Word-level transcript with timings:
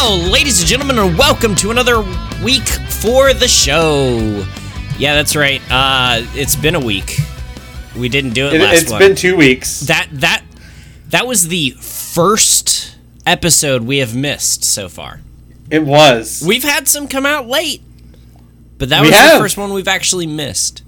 Hello, 0.00 0.30
ladies 0.30 0.60
and 0.60 0.68
gentlemen, 0.68 0.98
and 0.98 1.18
welcome 1.18 1.54
to 1.56 1.70
another 1.72 2.00
week 2.44 2.66
for 2.68 3.34
the 3.34 3.48
show. 3.48 4.44
Yeah, 4.96 5.14
that's 5.16 5.34
right. 5.34 5.60
Uh, 5.70 6.22
it's 6.34 6.54
been 6.54 6.74
a 6.76 6.80
week. 6.80 7.18
We 7.96 8.08
didn't 8.08 8.32
do 8.34 8.46
it, 8.46 8.52
last 8.52 8.52
week. 8.52 8.60
It, 8.60 8.62
last 8.62 8.82
has 8.82 8.90
one. 8.92 8.98
been 9.00 9.14
two 9.16 9.36
weeks. 9.36 9.80
that 9.80 10.06
that 10.12 10.44
that 11.08 11.26
was 11.26 11.48
the 11.48 11.70
first 11.80 12.96
episode 13.26 13.82
we 13.82 13.98
have 13.98 14.14
missed 14.14 14.64
so 14.64 14.88
far. 14.88 15.20
It 15.70 15.84
was. 15.84 16.44
We've 16.46 16.62
had 16.64 16.86
some 16.88 17.08
come 17.08 17.26
out 17.26 17.48
late, 17.48 17.82
but 18.78 18.90
that 18.90 19.02
We 19.02 19.08
was 19.10 19.16
the 19.32 19.38
first 19.38 19.56
one 19.58 19.72
we've 19.72 19.88
actually 19.88 20.26
missed. 20.28 20.84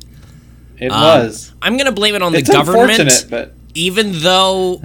it 0.79 0.91
Um, 0.93 1.01
was. 1.25 1.53
I'm 1.61 1.77
gonna 1.77 1.93
blame 1.93 2.15
it 2.15 2.23
on 2.23 2.35
It's 2.35 2.49
the 2.49 2.55
government, 2.55 2.91
unfortunate, 3.01 3.27
but 3.29 3.55
even 3.75 4.13
though 4.21 4.81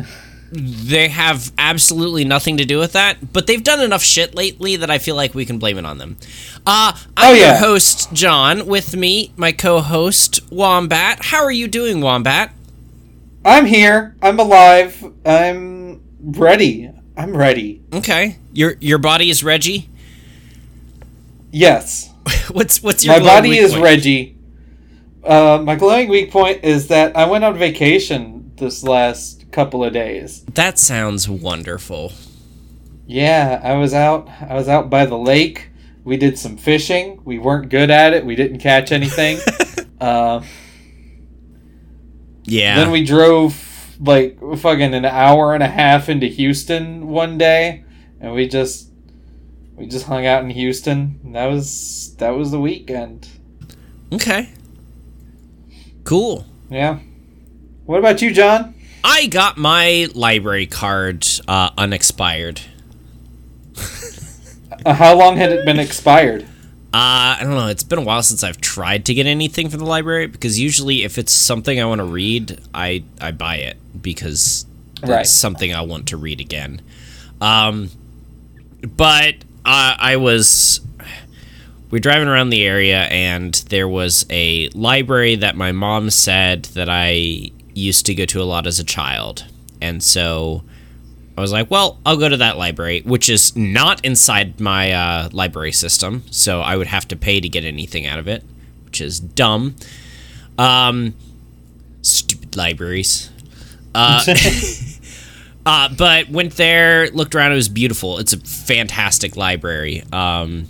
they 0.56 1.10
have 1.10 1.52
absolutely 1.58 2.26
nothing 2.26 2.58
to 2.58 2.66
do 2.66 2.80
with 2.80 2.94
that. 2.94 3.34
But 3.34 3.48
they've 3.48 3.64
done 3.64 3.82
enough 3.82 4.04
shit 4.04 4.36
lately 4.36 4.76
that 4.78 4.90
I 4.90 4.98
feel 4.98 5.16
like 5.16 5.34
we 5.34 5.46
can 5.46 5.60
blame 5.60 5.78
it 5.78 5.86
on 5.86 5.98
them. 5.98 6.18
Uh, 6.66 6.94
I'm 7.18 7.32
Oh, 7.32 7.34
your 7.34 7.56
host 7.56 8.14
John. 8.14 8.66
With 8.66 8.96
me, 8.96 9.34
my 9.36 9.52
co-host 9.52 10.40
Wombat. 10.52 11.26
How 11.26 11.44
are 11.44 11.52
you 11.52 11.68
doing, 11.68 12.02
Wombat? 12.02 12.52
I'm 13.44 13.66
here. 13.66 14.16
I'm 14.22 14.40
alive. 14.40 15.04
I'm 15.26 16.02
ready. 16.20 16.92
I'm 17.18 17.36
ready. 17.36 17.82
Okay, 17.94 18.38
your 18.54 18.76
your 18.80 18.98
body 18.98 19.30
is 19.30 19.44
Reggie. 19.44 19.90
Yes. 21.52 22.12
what's 22.52 22.82
what's 22.84 23.06
your 23.06 23.20
My 23.20 23.24
body 23.26 23.58
is 23.58 23.72
point? 23.72 23.84
Reggie. 23.84 24.38
Uh, 25.24 25.60
my 25.64 25.76
glowing 25.76 26.10
weak 26.10 26.32
point 26.32 26.64
is 26.64 26.88
that 26.90 27.16
I 27.16 27.26
went 27.26 27.44
on 27.44 27.58
vacation 27.58 28.52
this 28.58 28.84
last 28.84 29.35
couple 29.56 29.84
of 29.84 29.94
days. 29.94 30.44
That 30.54 30.78
sounds 30.78 31.28
wonderful. 31.30 32.12
Yeah, 33.08 33.62
I 33.64 33.74
was 33.76 33.94
out. 33.94 34.28
I 34.42 34.54
was 34.56 34.68
out 34.68 34.90
by 34.90 35.06
the 35.06 35.18
lake. 35.18 35.70
We 36.04 36.18
did 36.18 36.38
some 36.38 36.58
fishing. 36.58 37.22
We 37.26 37.40
weren't 37.40 37.70
good 37.70 37.90
at 37.90 38.14
it. 38.14 38.26
We 38.26 38.36
didn't 38.36 38.60
catch 38.60 38.92
anything. 38.92 39.40
uh, 40.02 40.42
Yeah. 42.48 42.76
Then 42.76 42.92
we 42.92 43.04
drove 43.04 43.98
like 44.00 44.38
fucking 44.58 44.94
an 44.94 45.06
hour 45.06 45.54
and 45.56 45.64
a 45.64 45.68
half 45.68 46.10
into 46.10 46.28
Houston 46.28 47.08
one 47.08 47.38
day, 47.40 47.84
and 48.20 48.34
we 48.34 48.48
just 48.48 48.90
we 49.76 49.88
just 49.88 50.06
hung 50.06 50.26
out 50.28 50.44
in 50.44 50.52
Houston. 50.52 51.20
That 51.34 51.48
was 51.48 52.16
that 52.18 52.32
was 52.32 52.52
the 52.52 52.60
weekend. 52.60 53.28
okay. 54.14 54.50
Cool. 56.04 56.46
Yeah. 56.70 57.00
What 57.86 57.98
about 57.98 58.22
you, 58.22 58.32
John? 58.32 58.76
I 59.08 59.28
got 59.28 59.56
my 59.56 60.08
library 60.16 60.66
card 60.66 61.26
uh, 61.48 61.70
unexpired. 61.78 62.62
Uh, 64.86 64.94
how 64.94 65.16
long 65.16 65.38
had 65.38 65.52
it 65.52 65.64
been 65.64 65.80
expired? 65.80 66.44
Uh, 66.94 67.38
I 67.38 67.40
don't 67.42 67.52
know. 67.52 67.68
It's 67.68 67.84
been 67.84 68.00
a 68.00 68.04
while 68.04 68.24
since 68.24 68.44
I've 68.44 68.60
tried 68.62 69.06
to 69.06 69.14
get 69.14 69.28
anything 69.28 69.70
from 69.70 69.80
the 69.80 69.86
library 69.86 70.28
because 70.28 70.60
usually, 70.60 71.04
if 71.04 71.18
it's 71.18 71.32
something 71.34 71.80
I 71.80 71.86
want 71.86 72.00
to 72.00 72.06
read, 72.06 72.60
I 72.74 73.04
I 73.22 73.32
buy 73.32 73.58
it 73.58 73.78
because 74.02 74.66
it's 74.98 75.10
Right. 75.10 75.28
something 75.28 75.74
I 75.74 75.82
want 75.82 76.08
to 76.10 76.18
read 76.18 76.40
again. 76.40 76.82
Um, 77.42 77.90
but 78.98 79.36
uh, 79.66 79.96
I 80.00 80.16
was 80.18 80.80
we 81.92 81.98
are 81.98 82.02
driving 82.02 82.28
around 82.28 82.50
the 82.50 82.64
area 82.66 83.02
and 83.04 83.54
there 83.70 83.88
was 83.88 84.26
a 84.30 84.70
library 84.70 85.36
that 85.36 85.56
my 85.56 85.72
mom 85.72 86.10
said 86.10 86.64
that 86.74 86.88
I 86.90 87.52
used 87.76 88.08
to 88.08 88.16
go 88.16 88.26
to 88.26 88.42
a 88.42 88.44
lot 88.44 88.66
as 88.66 88.80
a 88.80 88.84
child, 88.84 89.46
and 89.82 90.02
so 90.02 90.64
I 91.38 91.42
was 91.42 91.52
like, 91.52 91.70
well, 91.70 92.00
I'll 92.06 92.18
go 92.18 92.30
to 92.30 92.38
that 92.38 92.58
library, 92.58 93.02
which 93.02 93.30
is 93.30 93.56
not 93.56 94.04
inside 94.06 94.60
my 94.60 94.94
uh, 94.94 95.30
library 95.34 95.74
system, 95.74 96.24
so 96.32 96.62
I 96.62 96.78
would 96.78 96.88
have 96.88 97.08
to 97.10 97.16
pay 97.16 97.42
to 97.42 97.50
get 97.50 97.66
anything 97.66 98.06
out 98.06 98.20
of 98.20 98.28
it, 98.28 98.44
which 98.86 99.02
is 99.02 99.20
dumb. 99.20 99.76
Um, 100.58 101.14
stupid 102.02 102.56
libraries. 102.56 103.30
Uh, 103.94 104.24
uh, 105.66 105.90
but 105.98 106.30
went 106.30 106.56
there, 106.56 107.10
looked 107.10 107.36
around. 107.36 107.52
It 107.52 107.56
was 107.56 107.70
beautiful. 107.70 108.18
It's 108.20 108.32
a 108.32 108.40
fantastic 108.40 109.36
library. 109.36 110.04
Um, 110.14 110.70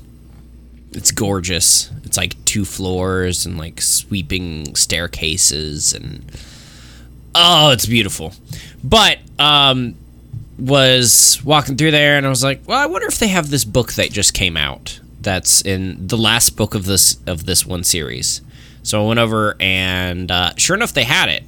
it's 0.93 1.11
gorgeous. 1.11 1.91
It's 2.03 2.17
like 2.17 2.43
two 2.45 2.65
floors 2.65 3.45
and 3.45 3.57
like 3.57 3.81
sweeping 3.81 4.75
staircases 4.75 5.93
and 5.93 6.23
oh, 7.35 7.71
it's 7.71 7.85
beautiful. 7.85 8.33
But 8.83 9.19
um, 9.37 9.95
was 10.57 11.41
walking 11.43 11.75
through 11.75 11.91
there 11.91 12.17
and 12.17 12.25
I 12.25 12.29
was 12.29 12.43
like, 12.43 12.61
well, 12.65 12.79
I 12.79 12.85
wonder 12.85 13.07
if 13.07 13.19
they 13.19 13.27
have 13.27 13.49
this 13.49 13.65
book 13.65 13.93
that 13.93 14.11
just 14.11 14.33
came 14.33 14.57
out. 14.57 14.99
That's 15.21 15.61
in 15.61 16.07
the 16.07 16.17
last 16.17 16.55
book 16.55 16.75
of 16.75 16.85
this 16.85 17.17
of 17.25 17.45
this 17.45 17.65
one 17.65 17.83
series. 17.83 18.41
So 18.83 19.03
I 19.03 19.07
went 19.07 19.19
over 19.19 19.57
and 19.59 20.29
uh, 20.31 20.53
sure 20.55 20.75
enough, 20.75 20.93
they 20.93 21.03
had 21.03 21.29
it. 21.29 21.43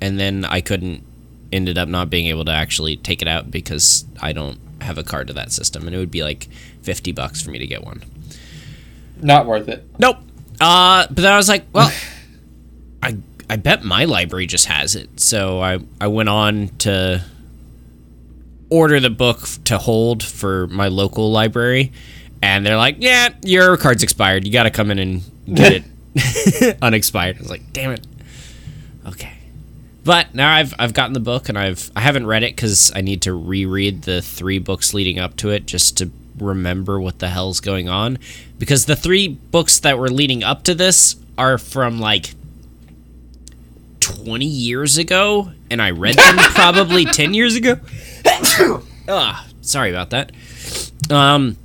And 0.00 0.18
then 0.18 0.44
I 0.44 0.60
couldn't. 0.60 1.02
Ended 1.50 1.76
up 1.76 1.86
not 1.86 2.08
being 2.08 2.28
able 2.28 2.46
to 2.46 2.50
actually 2.50 2.96
take 2.96 3.20
it 3.20 3.28
out 3.28 3.50
because 3.50 4.06
I 4.22 4.32
don't 4.32 4.58
have 4.80 4.96
a 4.96 5.02
card 5.02 5.26
to 5.26 5.34
that 5.34 5.52
system, 5.52 5.86
and 5.86 5.94
it 5.94 5.98
would 5.98 6.10
be 6.10 6.22
like 6.22 6.48
fifty 6.80 7.12
bucks 7.12 7.42
for 7.42 7.50
me 7.50 7.58
to 7.58 7.66
get 7.66 7.84
one. 7.84 8.02
Not 9.20 9.44
worth 9.44 9.68
it. 9.68 9.84
Nope. 9.98 10.16
Uh, 10.58 11.06
but 11.08 11.16
then 11.16 11.30
I 11.30 11.36
was 11.36 11.50
like, 11.50 11.66
well, 11.74 11.92
I 13.52 13.56
bet 13.56 13.84
my 13.84 14.06
library 14.06 14.46
just 14.46 14.64
has 14.64 14.96
it. 14.96 15.20
So 15.20 15.60
I 15.60 15.78
I 16.00 16.06
went 16.06 16.30
on 16.30 16.68
to 16.78 17.22
order 18.70 18.98
the 18.98 19.10
book 19.10 19.46
to 19.66 19.76
hold 19.76 20.22
for 20.22 20.68
my 20.68 20.88
local 20.88 21.30
library, 21.30 21.92
and 22.40 22.64
they're 22.64 22.78
like, 22.78 22.96
yeah, 23.00 23.28
your 23.42 23.76
card's 23.76 24.02
expired. 24.02 24.46
You 24.46 24.52
got 24.54 24.62
to 24.62 24.70
come 24.70 24.90
in 24.90 24.98
and 24.98 25.22
get 25.52 25.84
it 26.14 26.78
unexpired. 26.82 27.36
I 27.36 27.40
was 27.40 27.50
like, 27.50 27.74
damn 27.74 27.90
it. 27.90 28.06
Okay. 29.06 29.34
But 30.02 30.34
now 30.34 30.50
I've 30.50 30.72
I've 30.78 30.94
gotten 30.94 31.12
the 31.12 31.20
book 31.20 31.50
and 31.50 31.58
I've 31.58 31.90
I 31.94 32.00
haven't 32.00 32.24
read 32.24 32.42
it 32.44 32.56
because 32.56 32.90
I 32.94 33.02
need 33.02 33.20
to 33.22 33.34
reread 33.34 34.04
the 34.04 34.22
three 34.22 34.60
books 34.60 34.94
leading 34.94 35.18
up 35.18 35.36
to 35.36 35.50
it 35.50 35.66
just 35.66 35.98
to 35.98 36.10
remember 36.38 36.98
what 36.98 37.18
the 37.18 37.28
hell's 37.28 37.60
going 37.60 37.90
on 37.90 38.18
because 38.58 38.86
the 38.86 38.96
three 38.96 39.28
books 39.28 39.78
that 39.80 39.98
were 39.98 40.08
leading 40.08 40.42
up 40.42 40.62
to 40.62 40.74
this 40.74 41.16
are 41.36 41.58
from 41.58 42.00
like 42.00 42.34
20 44.02 44.44
years 44.44 44.98
ago 44.98 45.50
and 45.70 45.80
I 45.80 45.90
read 45.92 46.16
them 46.16 46.36
probably 46.54 47.04
10 47.04 47.32
years 47.34 47.54
ago. 47.56 47.78
Ah, 49.08 49.46
sorry 49.62 49.90
about 49.90 50.10
that. 50.10 50.30
Um 51.10 51.56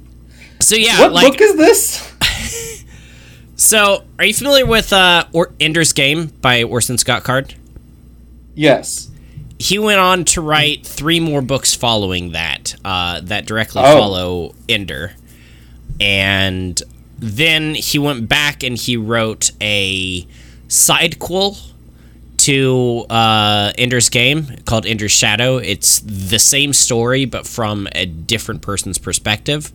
so 0.59 0.75
yeah, 0.75 0.99
what 1.01 1.13
like 1.13 1.33
book 1.33 1.41
is 1.41 1.55
this? 1.55 2.13
so 3.55 4.03
are 4.17 4.25
you 4.25 4.33
familiar 4.33 4.65
with 4.65 4.91
uh 4.91 5.25
or- 5.33 5.53
Ender's 5.59 5.93
Game 5.93 6.27
by 6.41 6.63
Orson 6.63 6.97
Scott 6.97 7.23
Card? 7.23 7.53
Yes. 8.55 9.09
he 9.59 9.77
went 9.77 9.99
on 9.99 10.25
to 10.25 10.41
write 10.41 10.85
three 10.85 11.19
more 11.19 11.41
books 11.43 11.75
following 11.75 12.31
that 12.31 12.73
uh, 12.83 13.21
that 13.23 13.45
directly 13.45 13.83
Oh. 13.85 13.97
follow 13.97 14.55
Ender, 14.67 15.13
and 16.01 16.81
then 17.19 17.75
he 17.75 17.99
went 17.99 18.27
back 18.27 18.63
and 18.63 18.75
he 18.77 18.97
wrote 18.97 19.51
a 19.61 20.25
sidequel 20.67 21.55
to 22.37 23.05
uh, 23.09 23.73
Ender's 23.77 24.09
Game 24.09 24.47
called 24.65 24.85
Ender's 24.85 25.11
Shadow. 25.11 25.57
It's 25.57 25.99
the 25.99 26.39
same 26.39 26.73
story 26.73 27.25
but 27.25 27.45
from 27.47 27.87
a 27.93 28.05
different 28.05 28.61
person's 28.61 28.97
perspective. 28.97 29.71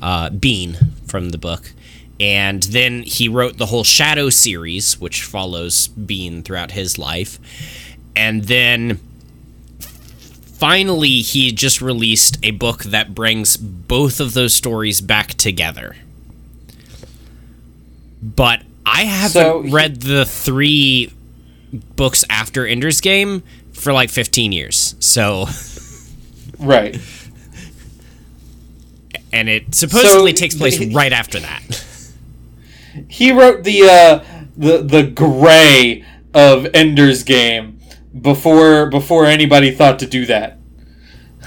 Uh, 0.00 0.30
Bean 0.30 0.76
from 1.06 1.30
the 1.30 1.38
book. 1.38 1.72
And 2.20 2.62
then 2.64 3.02
he 3.02 3.28
wrote 3.28 3.56
the 3.58 3.66
whole 3.66 3.84
Shadow 3.84 4.30
series, 4.30 5.00
which 5.00 5.22
follows 5.24 5.88
Bean 5.88 6.42
throughout 6.42 6.72
his 6.72 6.98
life. 6.98 7.38
And 8.14 8.44
then 8.44 9.00
finally 9.80 11.20
he 11.22 11.50
just 11.52 11.80
released 11.80 12.38
a 12.44 12.50
book 12.52 12.84
that 12.84 13.14
brings 13.14 13.56
both 13.56 14.20
of 14.20 14.34
those 14.34 14.54
stories 14.54 15.00
back 15.00 15.34
together. 15.34 15.96
But 18.22 18.62
I 18.86 19.02
haven't 19.04 19.30
So 19.30 19.62
he- 19.62 19.70
read 19.70 20.02
the 20.02 20.24
three 20.24 21.12
books 21.72 22.24
after 22.30 22.66
Ender's 22.66 23.00
Game 23.00 23.42
for 23.72 23.92
like 23.92 24.10
15 24.10 24.52
years. 24.52 24.94
So, 24.98 25.46
Right. 26.58 26.98
and 29.32 29.48
it 29.48 29.74
supposedly 29.74 30.32
So 30.32 30.36
takes 30.36 30.54
place 30.54 30.76
he- 30.76 30.94
right 30.94 31.12
after 31.12 31.40
that. 31.40 31.84
He 33.08 33.32
wrote 33.32 33.64
the 33.64 33.82
uh 33.84 34.24
the 34.56 34.78
the 34.82 35.02
gray 35.04 36.04
of 36.34 36.66
Ender's 36.74 37.22
Game 37.22 37.80
before 38.20 38.86
before 38.90 39.24
anybody 39.24 39.70
thought 39.70 39.98
to 40.00 40.06
do 40.06 40.26
that. 40.26 40.58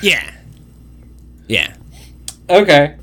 yeah. 0.01 0.31
Yeah. 1.47 1.75
Okay. 2.49 2.95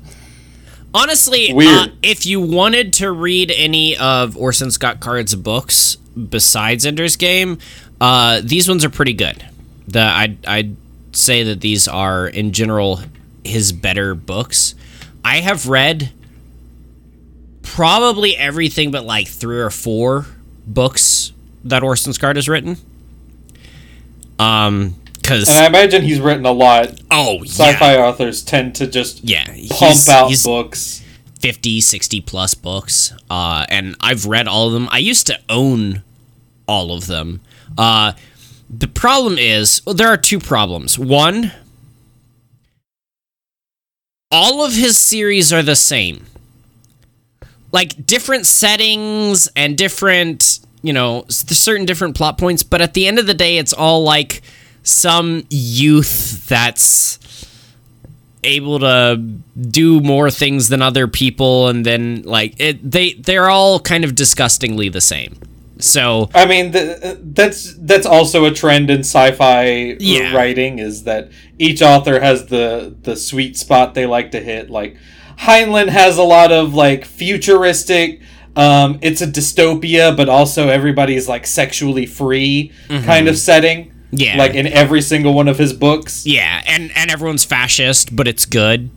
Honestly, 0.93 1.51
uh, 1.51 1.87
if 2.03 2.25
you 2.25 2.39
wanted 2.39 2.93
to 2.93 3.11
read 3.11 3.51
any 3.51 3.97
of 3.97 4.37
Orson 4.37 4.69
Scott 4.71 4.99
Card's 4.99 5.33
books 5.35 5.95
besides 5.95 6.85
Ender's 6.85 7.15
Game, 7.15 7.57
uh, 7.99 8.41
these 8.43 8.69
ones 8.69 8.85
are 8.85 8.89
pretty 8.89 9.13
good. 9.13 9.43
The 9.87 10.01
I'd, 10.01 10.45
I'd 10.45 10.75
say 11.13 11.43
that 11.43 11.61
these 11.61 11.87
are 11.87 12.27
in 12.27 12.51
general 12.51 12.99
his 13.43 13.71
better 13.71 14.13
books. 14.13 14.75
I 15.25 15.37
have 15.37 15.67
read 15.67 16.11
probably 17.61 18.37
everything 18.37 18.91
but 18.91 19.03
like 19.05 19.27
three 19.27 19.59
or 19.59 19.69
four 19.69 20.27
books 20.67 21.31
that 21.63 21.81
Orson 21.81 22.13
Scott 22.13 22.35
has 22.35 22.47
written. 22.47 22.77
Um, 24.37 24.95
because 25.23 25.49
And 25.49 25.57
I 25.57 25.65
imagine 25.67 26.03
he's 26.03 26.19
written 26.19 26.45
a 26.45 26.51
lot. 26.51 26.99
oh 27.09 27.43
Sci-fi 27.45 27.93
yeah, 27.93 28.05
authors 28.05 28.43
tend 28.43 28.75
to 28.75 28.87
just 28.87 29.23
yeah, 29.23 29.45
pump 29.45 29.93
he's, 29.93 30.09
out 30.09 30.27
he's 30.27 30.43
books. 30.43 31.03
50, 31.39 31.81
60 31.81 32.21
plus 32.21 32.53
books. 32.53 33.13
Uh, 33.29 33.65
and 33.69 33.95
I've 33.99 34.25
read 34.25 34.47
all 34.47 34.67
of 34.67 34.73
them. 34.73 34.87
I 34.91 34.99
used 34.99 35.27
to 35.27 35.39
own 35.49 36.03
all 36.67 36.93
of 36.95 37.07
them. 37.07 37.41
Uh, 37.77 38.13
the 38.69 38.87
problem 38.87 39.37
is, 39.37 39.81
well, 39.85 39.95
there 39.95 40.07
are 40.07 40.17
two 40.17 40.39
problems. 40.39 40.97
One, 40.99 41.51
all 44.31 44.63
of 44.65 44.73
his 44.73 44.97
series 44.97 45.51
are 45.51 45.63
the 45.63 45.75
same. 45.75 46.25
Like 47.71 48.05
different 48.05 48.45
settings 48.45 49.49
and 49.55 49.77
different, 49.77 50.59
you 50.81 50.93
know, 50.93 51.25
certain 51.29 51.85
different 51.85 52.15
plot 52.15 52.37
points, 52.37 52.63
but 52.63 52.81
at 52.81 52.93
the 52.93 53.07
end 53.07 53.19
of 53.19 53.25
the 53.27 53.33
day, 53.33 53.57
it's 53.57 53.73
all 53.73 54.03
like 54.03 54.41
some 54.83 55.43
youth 55.49 56.47
that's 56.47 57.19
able 58.43 58.79
to 58.79 59.15
do 59.69 60.01
more 60.01 60.29
things 60.29 60.67
than 60.67 60.81
other 60.81 61.07
people 61.07 61.69
and 61.69 61.85
then 61.85 62.21
like 62.23 62.53
it 62.59 62.91
they 62.91 63.13
they're 63.13 63.49
all 63.49 63.79
kind 63.79 64.03
of 64.03 64.15
disgustingly 64.15 64.89
the 64.89 64.99
same 64.99 65.37
so 65.79 66.29
I 66.33 66.45
mean, 66.45 66.71
th 66.71 67.17
that's 67.33 67.73
that's 67.79 68.05
also 68.05 68.45
a 68.45 68.51
trend 68.51 68.89
in 68.89 68.99
sci-fi 68.99 69.97
Yeah. 69.99 70.33
writing 70.33 70.79
is 70.79 71.03
that 71.03 71.29
each 71.59 71.81
author 71.81 72.19
has 72.19 72.45
the 72.45 72.95
the 73.01 73.15
sweet 73.15 73.57
spot 73.57 73.93
they 73.93 74.05
like 74.05 74.31
to 74.31 74.39
hit. 74.39 74.69
Like 74.69 74.95
Heinlein 75.39 75.89
has 75.89 76.17
a 76.17 76.23
lot 76.23 76.51
of 76.51 76.73
like 76.73 77.05
futuristic. 77.05 78.21
Um, 78.55 78.99
it's 79.01 79.21
a 79.21 79.27
dystopia, 79.27 80.15
but 80.15 80.29
also 80.29 80.69
everybody's 80.69 81.27
like 81.27 81.45
sexually 81.47 82.05
free 82.05 82.71
kind 82.87 83.27
of 83.27 83.37
setting. 83.37 83.91
Yeah. 84.13 84.37
like 84.37 84.53
in 84.53 84.67
every 84.67 85.01
single 85.01 85.33
one 85.33 85.47
of 85.47 85.57
his 85.57 85.73
books. 85.73 86.25
yeah 86.25 86.61
and 86.67 86.91
and 86.95 87.09
everyone's 87.11 87.43
fascist 87.45 88.15
but 88.15 88.27
it's 88.27 88.45
good 88.45 88.89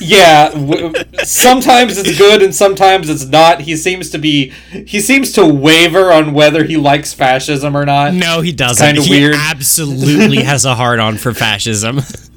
Yeah, 0.00 0.48
w- 0.50 0.92
sometimes 1.22 1.96
it's 1.96 2.18
good 2.18 2.42
and 2.42 2.52
sometimes 2.52 3.08
it's 3.08 3.24
not. 3.24 3.60
He 3.60 3.76
seems 3.76 4.10
to 4.10 4.18
be 4.18 4.50
he 4.86 4.98
seems 5.00 5.30
to 5.34 5.46
waver 5.46 6.10
on 6.12 6.32
whether 6.32 6.64
he 6.64 6.76
likes 6.76 7.14
fascism 7.14 7.76
or 7.76 7.84
not. 7.86 8.12
no 8.12 8.40
he 8.40 8.50
doesn't 8.50 8.84
kinda 8.84 9.02
he 9.02 9.10
weird. 9.10 9.36
absolutely 9.38 10.42
has 10.52 10.64
a 10.64 10.74
hard 10.74 10.98
on 10.98 11.18
for 11.18 11.32
fascism 11.32 12.00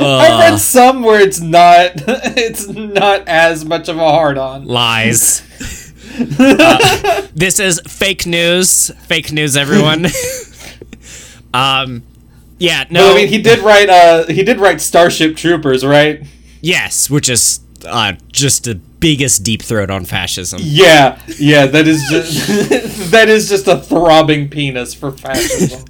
I 0.00 0.38
read 0.50 0.58
some 0.58 1.02
where 1.02 1.20
it's 1.20 1.40
not 1.40 1.92
it's 1.96 2.68
not 2.68 3.26
as 3.28 3.64
much 3.64 3.88
of 3.88 3.96
a 3.96 4.08
hard 4.10 4.38
on. 4.38 4.64
lies 4.66 5.87
Uh, 6.38 7.26
this 7.34 7.58
is 7.58 7.80
fake 7.86 8.26
news 8.26 8.90
fake 9.06 9.32
news 9.32 9.56
everyone 9.56 10.06
um 11.54 12.02
yeah 12.58 12.84
no 12.90 13.12
I 13.12 13.14
mean, 13.14 13.28
he 13.28 13.40
did 13.42 13.60
write 13.60 13.88
uh 13.88 14.26
he 14.26 14.42
did 14.42 14.58
write 14.60 14.80
Starship 14.80 15.36
Troopers, 15.36 15.84
right? 15.84 16.22
yes 16.60 17.08
which 17.10 17.28
is 17.28 17.60
uh, 17.86 18.14
just 18.32 18.64
the 18.64 18.74
biggest 18.74 19.44
deep 19.44 19.62
throat 19.62 19.90
on 19.90 20.04
fascism 20.04 20.60
Yeah, 20.62 21.20
yeah, 21.38 21.66
that 21.66 21.86
is 21.86 22.04
just 22.10 22.48
that 23.12 23.28
is 23.28 23.48
just 23.48 23.68
a 23.68 23.78
throbbing 23.78 24.48
penis 24.48 24.94
for 24.94 25.12
fascism. 25.12 25.84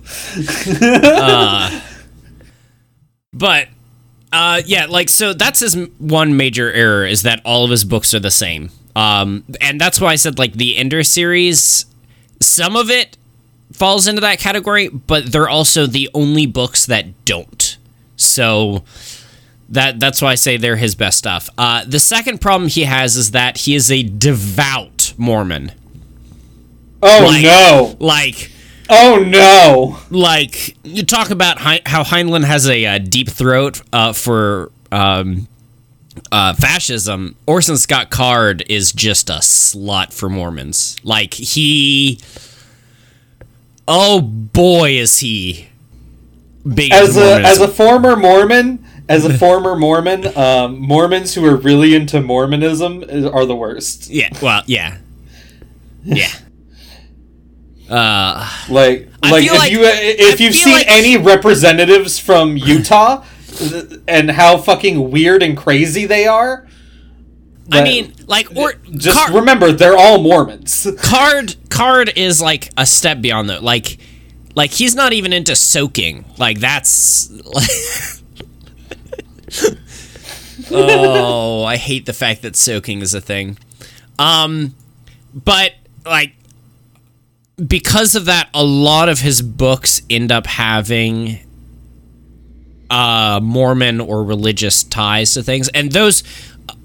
But 3.32 3.68
uh, 4.32 4.62
yeah, 4.66 4.86
like 4.86 5.08
so 5.08 5.32
that's 5.32 5.60
his 5.60 5.74
one 5.98 6.36
major 6.36 6.72
error 6.72 7.06
is 7.06 7.22
that 7.22 7.40
all 7.44 7.64
of 7.64 7.70
his 7.70 7.84
books 7.84 8.12
are 8.14 8.20
the 8.20 8.30
same. 8.30 8.70
Um, 8.96 9.44
and 9.60 9.80
that's 9.80 10.00
why 10.00 10.08
I 10.12 10.16
said 10.16 10.38
like 10.38 10.54
the 10.54 10.76
Ender 10.76 11.02
series, 11.04 11.86
some 12.40 12.76
of 12.76 12.90
it 12.90 13.16
falls 13.72 14.06
into 14.08 14.20
that 14.22 14.38
category, 14.38 14.88
but 14.88 15.30
they're 15.30 15.48
also 15.48 15.86
the 15.86 16.08
only 16.14 16.46
books 16.46 16.86
that 16.86 17.24
don't. 17.24 17.76
So 18.16 18.82
that 19.68 20.00
that's 20.00 20.20
why 20.22 20.32
I 20.32 20.34
say 20.34 20.56
they're 20.56 20.76
his 20.76 20.94
best 20.94 21.18
stuff. 21.18 21.48
Uh, 21.56 21.84
the 21.86 22.00
second 22.00 22.40
problem 22.40 22.68
he 22.68 22.84
has 22.84 23.16
is 23.16 23.30
that 23.32 23.58
he 23.58 23.74
is 23.74 23.90
a 23.92 24.02
devout 24.02 25.12
Mormon. 25.16 25.72
Oh 27.02 27.26
Like- 27.28 27.42
no! 27.42 27.96
Like 28.00 28.50
Oh 28.90 29.22
no! 29.22 29.98
like 30.10 30.76
you 30.82 31.02
talk 31.04 31.30
about 31.30 31.58
Hein- 31.58 31.82
how 31.86 32.02
Heinlein 32.02 32.44
has 32.44 32.66
a, 32.68 32.86
uh 32.86 32.98
deep 32.98 33.28
throat 33.28 33.82
uh, 33.92 34.12
for 34.14 34.72
um, 34.90 35.46
uh, 36.32 36.54
fascism. 36.54 37.36
Orson 37.46 37.76
Scott 37.76 38.10
Card 38.10 38.64
is 38.68 38.92
just 38.92 39.28
a 39.30 39.34
slut 39.34 40.12
for 40.12 40.28
Mormons. 40.28 40.96
Like 41.02 41.34
he, 41.34 42.20
oh 43.86 44.20
boy, 44.20 44.92
is 44.92 45.18
he 45.18 45.68
big 46.66 46.92
As 46.92 47.16
a 47.16 47.40
as 47.44 47.60
a 47.60 47.68
former 47.68 48.16
Mormon, 48.16 48.84
as 49.08 49.24
a 49.24 49.36
former 49.38 49.76
Mormon, 49.76 50.36
um, 50.36 50.78
Mormons 50.80 51.34
who 51.34 51.44
are 51.46 51.56
really 51.56 51.94
into 51.94 52.20
Mormonism 52.20 53.04
are 53.32 53.46
the 53.46 53.56
worst. 53.56 54.08
yeah, 54.10 54.28
well, 54.42 54.62
yeah, 54.66 54.98
yeah. 56.04 56.28
Uh, 57.90 58.46
Like, 58.68 59.08
like 59.22 59.44
if 59.46 59.52
like- 59.58 59.72
you 59.72 59.80
if 59.82 60.38
I 60.40 60.44
you've 60.44 60.54
seen 60.54 60.74
like- 60.74 60.86
any 60.90 61.16
representatives 61.16 62.18
from 62.18 62.58
Utah 62.58 63.24
and 64.06 64.30
how 64.30 64.58
fucking 64.58 65.10
weird 65.10 65.42
and 65.42 65.56
crazy 65.56 66.06
they 66.06 66.26
are, 66.26 66.66
I 67.70 67.82
mean, 67.82 68.14
like, 68.26 68.54
or 68.56 68.72
just 68.96 69.30
remember 69.30 69.72
they're 69.72 69.96
all 69.96 70.22
Mormons. 70.22 70.86
card 71.02 71.56
card 71.68 72.12
is 72.16 72.40
like 72.40 72.70
a 72.76 72.86
step 72.86 73.20
beyond 73.20 73.50
that 73.50 73.62
like 73.62 73.98
like 74.54 74.70
he's 74.70 74.94
not 74.94 75.12
even 75.12 75.32
into 75.32 75.54
soaking. 75.54 76.24
Like 76.38 76.60
that's 76.60 77.30
Like 77.30 77.70
oh 80.70 81.64
i 81.64 81.76
hate 81.76 82.04
the 82.04 82.12
fact 82.12 82.42
that 82.42 82.56
soaking 82.56 83.00
is 83.02 83.14
a 83.14 83.20
thing. 83.20 83.58
Um 84.18 84.74
but 85.34 85.72
like 86.06 86.34
because 87.66 88.14
of 88.14 88.24
that 88.26 88.48
a 88.54 88.64
lot 88.64 89.08
of 89.08 89.20
his 89.20 89.42
books 89.42 90.02
end 90.08 90.32
up 90.32 90.46
having 90.46 91.40
uh 92.90 93.40
mormon 93.42 94.00
or 94.00 94.24
religious 94.24 94.82
ties 94.82 95.34
to 95.34 95.42
things. 95.42 95.68
And 95.68 95.92
those 95.92 96.22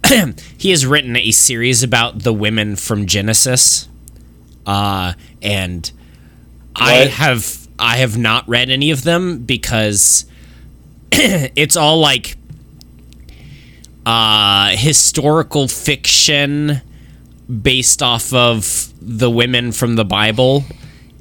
he 0.57 0.69
has 0.69 0.85
written 0.85 1.15
a 1.15 1.31
series 1.31 1.83
about 1.83 2.19
the 2.19 2.33
women 2.33 2.75
from 2.75 3.05
genesis 3.07 3.87
uh, 4.65 5.13
and 5.41 5.91
I 6.75 6.93
have 7.05 7.67
I 7.77 7.97
have 7.97 8.17
not 8.17 8.47
read 8.47 8.69
any 8.69 8.91
of 8.91 9.03
them 9.03 9.39
because 9.39 10.25
it's 11.11 11.75
all 11.75 11.99
like 11.99 12.37
uh, 14.05 14.69
historical 14.75 15.67
fiction 15.67 16.81
based 17.61 18.01
off 18.01 18.33
of 18.33 18.93
the 19.01 19.29
women 19.29 19.71
from 19.71 19.95
the 19.95 20.05
Bible, 20.05 20.63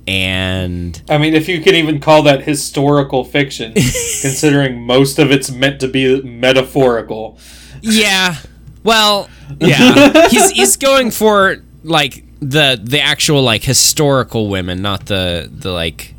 and 0.06 1.00
I 1.08 1.18
mean, 1.18 1.34
if 1.34 1.48
you 1.48 1.60
can 1.60 1.74
even 1.74 2.00
call 2.00 2.22
that 2.24 2.42
historical 2.42 3.24
fiction, 3.24 3.72
considering 4.20 4.82
most 4.82 5.18
of 5.18 5.30
it's 5.30 5.50
meant 5.50 5.80
to 5.80 5.88
be 5.88 6.20
metaphorical. 6.22 7.38
yeah, 7.80 8.36
well, 8.82 9.28
yeah, 9.60 10.28
he's 10.30 10.50
he's 10.50 10.76
going 10.76 11.10
for 11.10 11.56
like 11.84 12.24
the 12.40 12.80
the 12.82 13.00
actual 13.00 13.42
like 13.42 13.62
historical 13.62 14.48
women, 14.48 14.82
not 14.82 15.06
the 15.06 15.48
the 15.52 15.70
like 15.72 16.14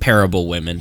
parable 0.00 0.46
women, 0.48 0.80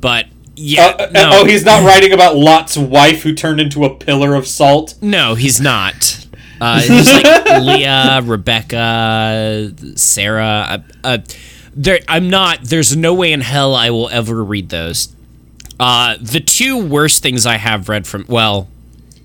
but. 0.00 0.26
Yeah, 0.54 0.88
Uh, 0.88 1.04
uh, 1.04 1.10
no. 1.12 1.30
Oh, 1.32 1.44
he's 1.46 1.64
not 1.64 1.82
writing 1.82 2.12
about 2.12 2.36
Lot's 2.36 2.76
wife 2.76 3.22
who 3.22 3.34
turned 3.34 3.58
into 3.58 3.86
a 3.86 3.94
pillar 3.94 4.34
of 4.34 4.46
salt. 4.46 4.94
No, 5.00 5.34
he's 5.34 5.62
not. 5.62 6.21
Uh, 6.62 6.80
he's 6.80 7.12
like 7.12 7.44
Leah, 7.62 8.20
Rebecca, 8.22 9.72
Sarah. 9.96 10.44
Uh, 10.68 10.78
uh, 11.02 11.18
there, 11.74 11.98
I'm 12.06 12.30
not. 12.30 12.60
There's 12.62 12.96
no 12.96 13.14
way 13.14 13.32
in 13.32 13.40
hell 13.40 13.74
I 13.74 13.90
will 13.90 14.08
ever 14.10 14.44
read 14.44 14.68
those. 14.68 15.14
Uh, 15.80 16.16
the 16.20 16.38
two 16.40 16.86
worst 16.86 17.22
things 17.22 17.46
I 17.46 17.56
have 17.56 17.88
read 17.88 18.06
from. 18.06 18.26
Well, 18.28 18.68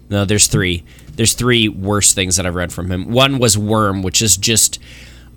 no, 0.09 0.25
there's 0.25 0.47
three. 0.47 0.83
There's 1.13 1.33
three 1.33 1.67
worst 1.69 2.15
things 2.15 2.37
that 2.37 2.45
I've 2.47 2.55
read 2.55 2.71
from 2.73 2.91
him. 2.91 3.11
One 3.11 3.37
was 3.37 3.57
Worm, 3.57 4.01
which 4.01 4.21
is 4.21 4.35
just 4.37 4.79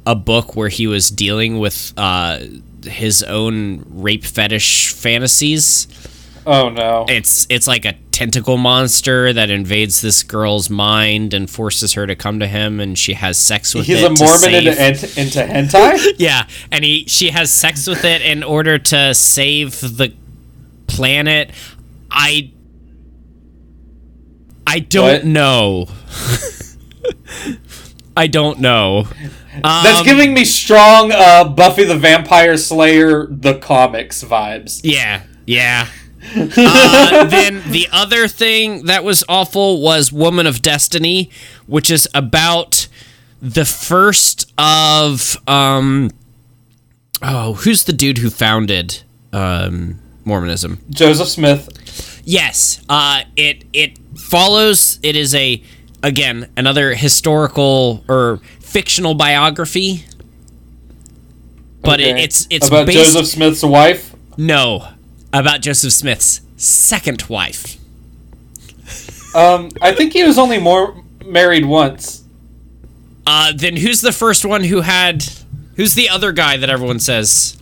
a 0.07 0.15
book 0.15 0.57
where 0.57 0.69
he 0.71 0.87
was 0.87 1.11
dealing 1.11 1.59
with 1.59 1.93
uh, 1.99 2.39
his 2.85 3.23
own 3.23 3.85
rape 3.91 4.25
fetish 4.25 4.93
fantasies 4.95 5.87
Oh 6.47 6.71
no. 6.71 7.05
it's 7.09 7.47
it's 7.51 7.67
like 7.67 7.85
a 7.85 7.95
tentacle 8.21 8.59
monster 8.59 9.33
that 9.33 9.49
invades 9.49 10.03
this 10.03 10.23
girl's 10.23 10.69
mind 10.69 11.33
and 11.33 11.49
forces 11.49 11.95
her 11.95 12.07
to 12.07 12.15
come 12.15 12.39
to 12.39 12.47
him 12.47 12.79
and 12.79 12.99
she 12.99 13.15
has 13.15 13.39
sex 13.39 13.75
with 13.75 13.87
He's 13.87 14.03
it 14.03 14.11
He's 14.11 14.21
a 14.21 14.25
Mormon 14.25 14.39
save- 14.39 14.79
into, 14.79 15.21
into 15.21 15.39
hentai? 15.41 16.15
yeah 16.19 16.47
and 16.71 16.85
he 16.85 17.07
she 17.07 17.31
has 17.31 17.51
sex 17.51 17.87
with 17.87 18.05
it 18.05 18.21
in 18.21 18.43
order 18.43 18.79
to 18.79 19.15
save 19.15 19.81
the 19.81 20.13
planet. 20.87 21.51
I 22.11 22.51
I 24.67 24.81
don't 24.81 25.13
What? 25.13 25.25
know. 25.25 25.87
I 28.17 28.27
don't 28.27 28.61
know. 28.61 29.05
That's 29.63 30.01
Um, 30.01 30.05
giving 30.05 30.35
me 30.35 30.45
strong 30.45 31.11
uh, 31.13 31.45
Buffy 31.45 31.85
the 31.85 31.97
Vampire 31.97 32.57
Slayer 32.57 33.27
the 33.31 33.55
comics 33.55 34.23
vibes. 34.23 34.81
Yeah, 34.85 35.23
yeah. 35.47 35.89
Uh, 36.23 37.25
then 37.25 37.63
the 37.71 37.89
other 37.93 38.29
thing 38.29 38.85
that 38.85 39.05
was 39.05 39.25
awful 39.29 39.81
was 39.81 40.13
Woman 40.13 40.47
of 40.47 40.63
Destiny, 40.63 41.31
which 41.67 41.91
is 41.91 42.09
about 42.15 42.89
the 43.41 43.65
first 43.65 44.53
of 44.59 45.37
um 45.49 46.11
oh, 47.23 47.55
who's 47.55 47.85
the 47.85 47.93
dude 47.93 48.19
who 48.19 48.31
founded 48.31 49.03
um 49.33 49.99
Mormonism? 50.25 50.79
Joseph 50.91 51.29
Smith. 51.29 52.21
Yes. 52.25 52.85
Uh 52.89 53.23
it 53.37 53.65
it 53.73 53.99
follows 54.19 54.99
it 55.03 55.17
is 55.17 55.35
a 55.35 55.63
again 56.03 56.51
another 56.57 56.95
historical 56.95 58.05
or 58.09 58.41
fictional 58.61 59.15
biography. 59.15 60.05
But 61.83 62.01
it, 62.01 62.19
it's 62.19 62.47
it's 62.51 62.69
about 62.69 62.87
based 62.87 63.15
Joseph 63.15 63.27
Smith's 63.27 63.63
wife. 63.63 64.15
no 64.37 64.87
about 65.33 65.61
Joseph 65.61 65.93
Smith's 65.93 66.41
second 66.57 67.23
wife. 67.23 67.77
Um, 69.35 69.71
I 69.81 69.95
think 69.95 70.13
he 70.13 70.25
was 70.25 70.39
only 70.39 70.59
more 70.59 71.03
married 71.25 71.65
once. 71.65 72.25
Uh, 73.27 73.53
then 73.55 73.77
who's 73.77 74.01
the 74.01 74.13
first 74.13 74.45
one 74.45 74.65
who 74.65 74.81
had? 74.81 75.25
Who's 75.77 75.95
the 75.95 76.09
other 76.09 76.33
guy 76.33 76.57
that 76.57 76.69
everyone 76.69 76.99
says? 76.99 77.57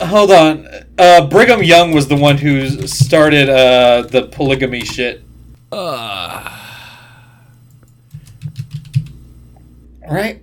Hold 0.00 0.30
on. 0.30 0.66
Uh, 0.98 1.26
Brigham 1.26 1.62
Young 1.62 1.92
was 1.92 2.08
the 2.08 2.16
one 2.16 2.38
who 2.38 2.86
started 2.86 3.48
uh, 3.48 4.02
the 4.02 4.22
polygamy 4.22 4.80
shit. 4.80 5.22
Right? 10.10 10.42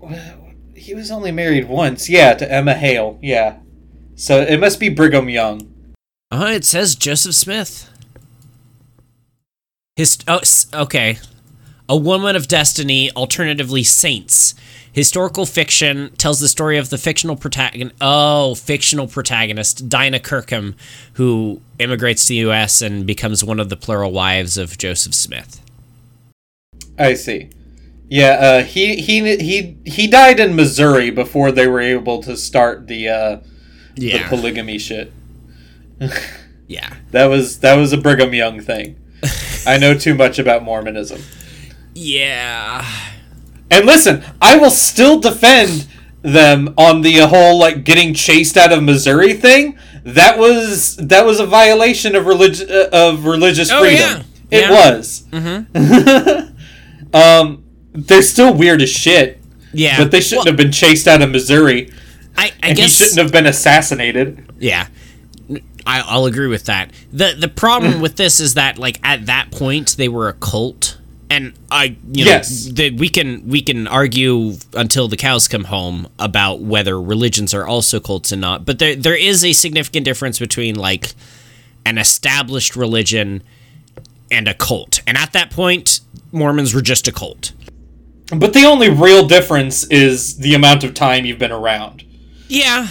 He 0.75 0.93
was 0.93 1.11
only 1.11 1.31
married 1.31 1.67
once. 1.67 2.09
Yeah, 2.09 2.33
to 2.35 2.51
Emma 2.51 2.73
Hale. 2.73 3.19
Yeah. 3.21 3.57
So 4.15 4.41
it 4.41 4.59
must 4.59 4.79
be 4.79 4.89
Brigham 4.89 5.29
Young. 5.29 5.71
Oh, 6.31 6.45
it 6.47 6.63
says 6.63 6.95
Joseph 6.95 7.33
Smith. 7.35 7.89
His 9.95 10.19
oh 10.27 10.41
okay, 10.73 11.17
a 11.89 11.97
woman 11.97 12.35
of 12.35 12.47
destiny, 12.47 13.11
alternatively 13.11 13.83
saints. 13.83 14.53
Historical 14.91 15.45
fiction 15.45 16.11
tells 16.17 16.39
the 16.39 16.47
story 16.47 16.77
of 16.77 16.89
the 16.89 16.97
fictional 16.97 17.35
protagonist. 17.35 17.95
Oh, 17.99 18.55
fictional 18.55 19.07
protagonist 19.07 19.89
Dinah 19.89 20.19
Kirkham, 20.19 20.75
who 21.13 21.61
immigrates 21.79 22.23
to 22.23 22.29
the 22.29 22.35
U.S. 22.35 22.81
and 22.81 23.05
becomes 23.05 23.43
one 23.43 23.59
of 23.59 23.69
the 23.69 23.77
plural 23.77 24.11
wives 24.11 24.57
of 24.57 24.77
Joseph 24.77 25.13
Smith. 25.13 25.61
I 26.97 27.13
see. 27.15 27.49
Yeah, 28.07 28.31
uh, 28.39 28.63
he 28.63 28.95
he 28.97 29.37
he 29.37 29.77
he 29.85 30.07
died 30.07 30.39
in 30.39 30.55
Missouri 30.55 31.09
before 31.11 31.51
they 31.51 31.67
were 31.67 31.81
able 31.81 32.21
to 32.23 32.37
start 32.37 32.87
the 32.87 33.07
uh, 33.07 33.37
the 33.95 34.07
Yeah, 34.07 34.29
polygamy 34.29 34.77
shit. 34.79 35.11
yeah. 36.67 36.93
That 37.11 37.25
was 37.25 37.59
that 37.59 37.75
was 37.75 37.93
a 37.93 37.97
Brigham 37.97 38.33
Young 38.33 38.59
thing. 38.61 38.97
I 39.65 39.77
know 39.77 39.93
too 39.93 40.13
much 40.15 40.39
about 40.39 40.63
Mormonism. 40.63 41.21
Yeah. 41.93 42.85
And 43.71 43.85
listen, 43.85 44.23
I 44.41 44.57
will 44.57 44.71
still 44.71 45.19
defend 45.19 45.87
them 46.21 46.73
on 46.77 47.01
the 47.01 47.17
whole 47.27 47.57
like 47.59 47.83
getting 47.83 48.13
chased 48.13 48.57
out 48.57 48.71
of 48.71 48.83
Missouri 48.83 49.33
thing. 49.33 49.77
That 50.03 50.37
was 50.39 50.95
that 50.97 51.25
was 51.25 51.39
a 51.39 51.45
violation 51.45 52.15
of 52.15 52.25
religion 52.25 52.67
uh, 52.71 52.89
of 52.91 53.25
religious 53.25 53.69
Oh, 53.71 53.79
freedom. 53.81 53.97
yeah. 53.99 54.23
It 54.51 54.61
Yeah. 54.61 54.71
was. 54.71 55.23
Mm-hmm. 55.31 57.13
um, 57.15 57.63
they're 57.93 58.21
still 58.21 58.53
weird 58.53 58.81
as 58.81 58.89
shit, 58.89 59.39
Yeah. 59.73 59.97
but 59.97 60.11
they 60.11 60.21
shouldn't 60.21 60.45
Well, 60.45 60.53
have 60.53 60.57
been 60.57 60.71
chased 60.71 61.07
out 61.07 61.21
of 61.21 61.29
Missouri, 61.31 61.91
I, 62.37 62.45
I 62.63 62.69
and 62.69 62.77
guess 62.77 62.97
he 62.97 63.03
shouldn't 63.03 63.19
have 63.19 63.31
been 63.31 63.45
assassinated. 63.45 64.45
Yeah, 64.59 64.87
I, 65.85 66.01
I'll 66.05 66.25
agree 66.25 66.47
with 66.47 66.65
that. 66.65 66.91
the 67.11 67.35
The 67.37 67.47
problem 67.47 67.93
mm. 67.93 68.01
with 68.01 68.15
this 68.17 68.39
is 68.39 68.53
that, 68.53 68.77
like, 68.77 68.99
at 69.03 69.25
that 69.25 69.51
point, 69.51 69.97
they 69.97 70.07
were 70.07 70.27
a 70.29 70.33
cult, 70.33 70.97
and 71.29 71.53
I, 71.71 71.95
you 72.11 72.25
know, 72.25 72.31
Yes. 72.31 72.65
that 72.73 72.95
we 72.95 73.09
can 73.09 73.47
we 73.47 73.61
can 73.61 73.87
argue 73.87 74.53
until 74.73 75.07
the 75.07 75.17
cows 75.17 75.47
come 75.47 75.65
home 75.65 76.07
about 76.19 76.61
whether 76.61 76.99
religions 77.01 77.53
are 77.53 77.65
also 77.67 77.99
cults 77.99 78.31
and 78.31 78.41
not. 78.41 78.65
But 78.65 78.79
there 78.79 78.95
there 78.95 79.15
is 79.15 79.43
a 79.43 79.53
significant 79.53 80.05
difference 80.05 80.39
between 80.39 80.75
like 80.75 81.13
an 81.85 81.97
established 81.97 82.75
religion 82.75 83.41
and 84.31 84.47
a 84.47 84.53
cult, 84.53 85.01
and 85.07 85.17
at 85.17 85.33
that 85.33 85.49
point, 85.49 86.01
Mormons 86.31 86.73
were 86.73 86.81
just 86.81 87.07
a 87.07 87.11
cult. 87.11 87.51
But 88.35 88.53
the 88.53 88.65
only 88.65 88.89
real 88.89 89.25
difference 89.27 89.85
is 89.85 90.37
the 90.37 90.53
amount 90.53 90.83
of 90.83 90.93
time 90.93 91.25
you've 91.25 91.39
been 91.39 91.51
around. 91.51 92.03
Yeah. 92.47 92.87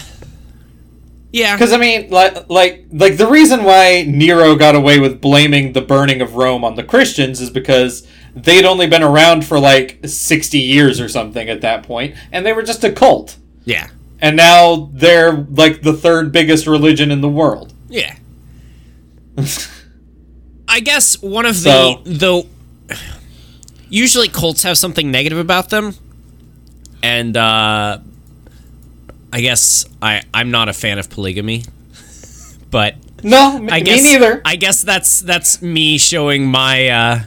Yeah. 1.32 1.54
Because 1.56 1.72
I 1.72 1.76
mean, 1.78 2.08
like, 2.10 2.48
like, 2.48 2.86
like 2.90 3.16
the 3.18 3.26
reason 3.26 3.64
why 3.64 4.04
Nero 4.08 4.54
got 4.56 4.74
away 4.74 4.98
with 4.98 5.20
blaming 5.20 5.72
the 5.72 5.82
burning 5.82 6.20
of 6.22 6.34
Rome 6.36 6.64
on 6.64 6.74
the 6.76 6.82
Christians 6.82 7.40
is 7.40 7.50
because 7.50 8.06
they'd 8.34 8.64
only 8.64 8.86
been 8.86 9.02
around 9.02 9.44
for 9.44 9.58
like 9.60 9.98
sixty 10.06 10.58
years 10.60 11.00
or 11.00 11.08
something 11.08 11.48
at 11.48 11.60
that 11.60 11.82
point, 11.82 12.14
and 12.32 12.46
they 12.46 12.52
were 12.52 12.62
just 12.62 12.82
a 12.84 12.90
cult. 12.92 13.36
Yeah. 13.64 13.88
And 14.20 14.36
now 14.36 14.90
they're 14.94 15.46
like 15.50 15.82
the 15.82 15.92
third 15.92 16.32
biggest 16.32 16.66
religion 16.66 17.10
in 17.10 17.20
the 17.20 17.28
world. 17.28 17.72
Yeah. 17.88 18.16
I 20.68 20.80
guess 20.80 21.20
one 21.22 21.46
of 21.46 21.56
So- 21.56 22.00
the 22.04 22.10
though 22.14 22.46
usually 23.88 24.28
cults 24.28 24.62
have 24.64 24.76
something 24.76 25.10
negative 25.10 25.38
about 25.38 25.70
them. 25.70 25.94
And 27.02 27.36
uh 27.36 27.98
I 29.32 29.40
guess 29.40 29.84
I 30.02 30.22
I'm 30.32 30.50
not 30.50 30.68
a 30.68 30.72
fan 30.72 30.98
of 30.98 31.10
polygamy. 31.10 31.64
But 32.70 32.96
No, 33.22 33.56
m- 33.56 33.68
I 33.70 33.82
me 33.82 34.02
neither. 34.02 34.42
I 34.44 34.56
guess 34.56 34.82
that's 34.82 35.20
that's 35.22 35.62
me 35.62 35.96
showing 35.98 36.46
my 36.46 36.88
uh 36.88 37.20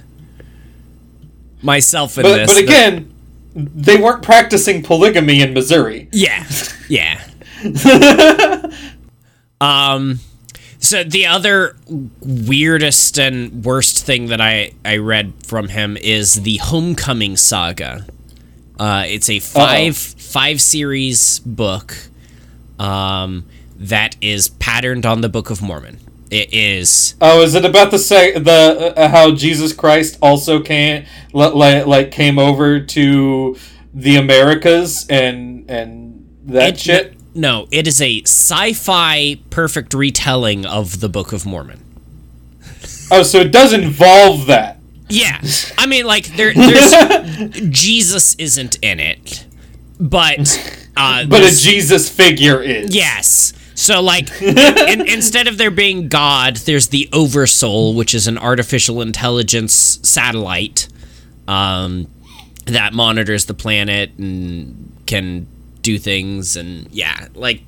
myself 1.63 2.17
in 2.17 2.23
but 2.23 2.37
this. 2.37 2.47
but 2.47 2.53
that- 2.55 2.63
again, 2.63 3.13
they 3.55 3.97
weren't 3.97 4.21
practicing 4.23 4.81
polygamy 4.83 5.41
in 5.41 5.53
Missouri. 5.53 6.09
yeah. 6.11 6.45
Yeah. 6.89 7.21
Um, 9.59 10.19
so 10.79 11.03
the 11.03 11.27
other 11.27 11.75
weirdest 12.21 13.19
and 13.19 13.63
worst 13.63 14.03
thing 14.05 14.27
that 14.27 14.41
I 14.41 14.71
I 14.83 14.97
read 14.97 15.33
from 15.45 15.67
him 15.67 15.97
is 15.97 16.41
the 16.41 16.57
Homecoming 16.57 17.37
Saga. 17.37 18.07
Uh, 18.81 19.03
it's 19.05 19.29
a 19.29 19.37
5 19.37 19.95
five 19.95 20.59
series 20.59 21.37
book, 21.37 21.95
um, 22.79 23.45
that 23.77 24.15
is 24.21 24.49
patterned 24.49 25.05
on 25.05 25.21
the 25.21 25.29
Book 25.29 25.51
of 25.51 25.61
Mormon. 25.61 25.99
It 26.31 26.51
is 26.51 27.13
Oh, 27.21 27.43
is 27.43 27.53
it 27.53 27.63
about 27.63 27.91
the 27.91 27.99
say 27.99 28.31
the 28.39 28.91
uh, 28.97 29.07
how 29.09 29.35
Jesus 29.35 29.71
Christ 29.71 30.17
also 30.19 30.61
came 30.61 31.05
like 31.31 31.85
like 31.85 32.09
came 32.09 32.39
over 32.39 32.79
to 32.79 33.55
the 33.93 34.15
Americas 34.15 35.05
and 35.11 35.69
and 35.69 36.27
that 36.45 36.69
it- 36.73 36.79
shit? 36.79 37.17
No, 37.35 37.67
it 37.69 37.85
is 37.87 38.01
a 38.01 38.23
sci-fi 38.23 39.35
perfect 39.51 39.93
retelling 39.93 40.65
of 40.65 41.01
the 41.01 41.07
Book 41.07 41.33
of 41.33 41.45
Mormon. 41.45 41.81
Oh, 43.11 43.21
so 43.21 43.41
it 43.41 43.51
does 43.51 43.73
involve 43.73 44.47
that. 44.47 44.79
Yeah, 45.11 45.41
I 45.77 45.85
mean, 45.85 46.05
like 46.05 46.25
there, 46.35 46.53
there's 46.53 47.49
Jesus 47.69 48.35
isn't 48.35 48.77
in 48.81 48.99
it, 48.99 49.45
but 49.99 50.39
uh, 50.97 51.25
But 51.25 51.43
a 51.43 51.55
Jesus 51.55 52.09
figure 52.09 52.61
is. 52.61 52.93
yes. 52.95 53.53
So 53.73 54.01
like, 54.01 54.29
in, 54.41 55.07
instead 55.07 55.47
of 55.47 55.57
there 55.57 55.71
being 55.71 56.07
God, 56.07 56.57
there's 56.57 56.89
the 56.89 57.09
Oversoul, 57.11 57.95
which 57.95 58.13
is 58.13 58.27
an 58.27 58.37
artificial 58.37 59.01
intelligence 59.01 59.99
satellite 60.03 60.87
um, 61.47 62.07
that 62.65 62.93
monitors 62.93 63.45
the 63.45 63.55
planet 63.55 64.11
and 64.17 64.95
can 65.07 65.47
do 65.81 65.97
things, 65.97 66.55
and 66.57 66.87
yeah, 66.91 67.27
like, 67.33 67.63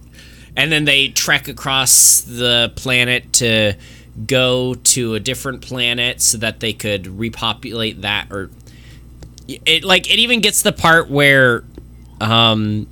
and 0.55 0.71
then 0.71 0.85
they 0.85 1.07
trek 1.07 1.47
across 1.47 2.21
the 2.21 2.71
planet 2.75 3.33
to 3.33 3.73
go 4.27 4.75
to 4.75 5.15
a 5.15 5.20
different 5.20 5.62
planet 5.62 6.22
so 6.22 6.38
that 6.38 6.60
they 6.60 6.72
could 6.74 7.08
repopulate 7.20 8.01
that 8.01 8.27
or 8.32 8.50
it 9.48 9.84
like 9.84 10.10
it 10.10 10.20
even 10.20 10.39
gets 10.39 10.62
the 10.62 10.72
part 10.72 11.10
where 11.10 11.63
um 12.22 12.86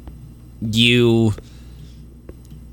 you 0.62 1.34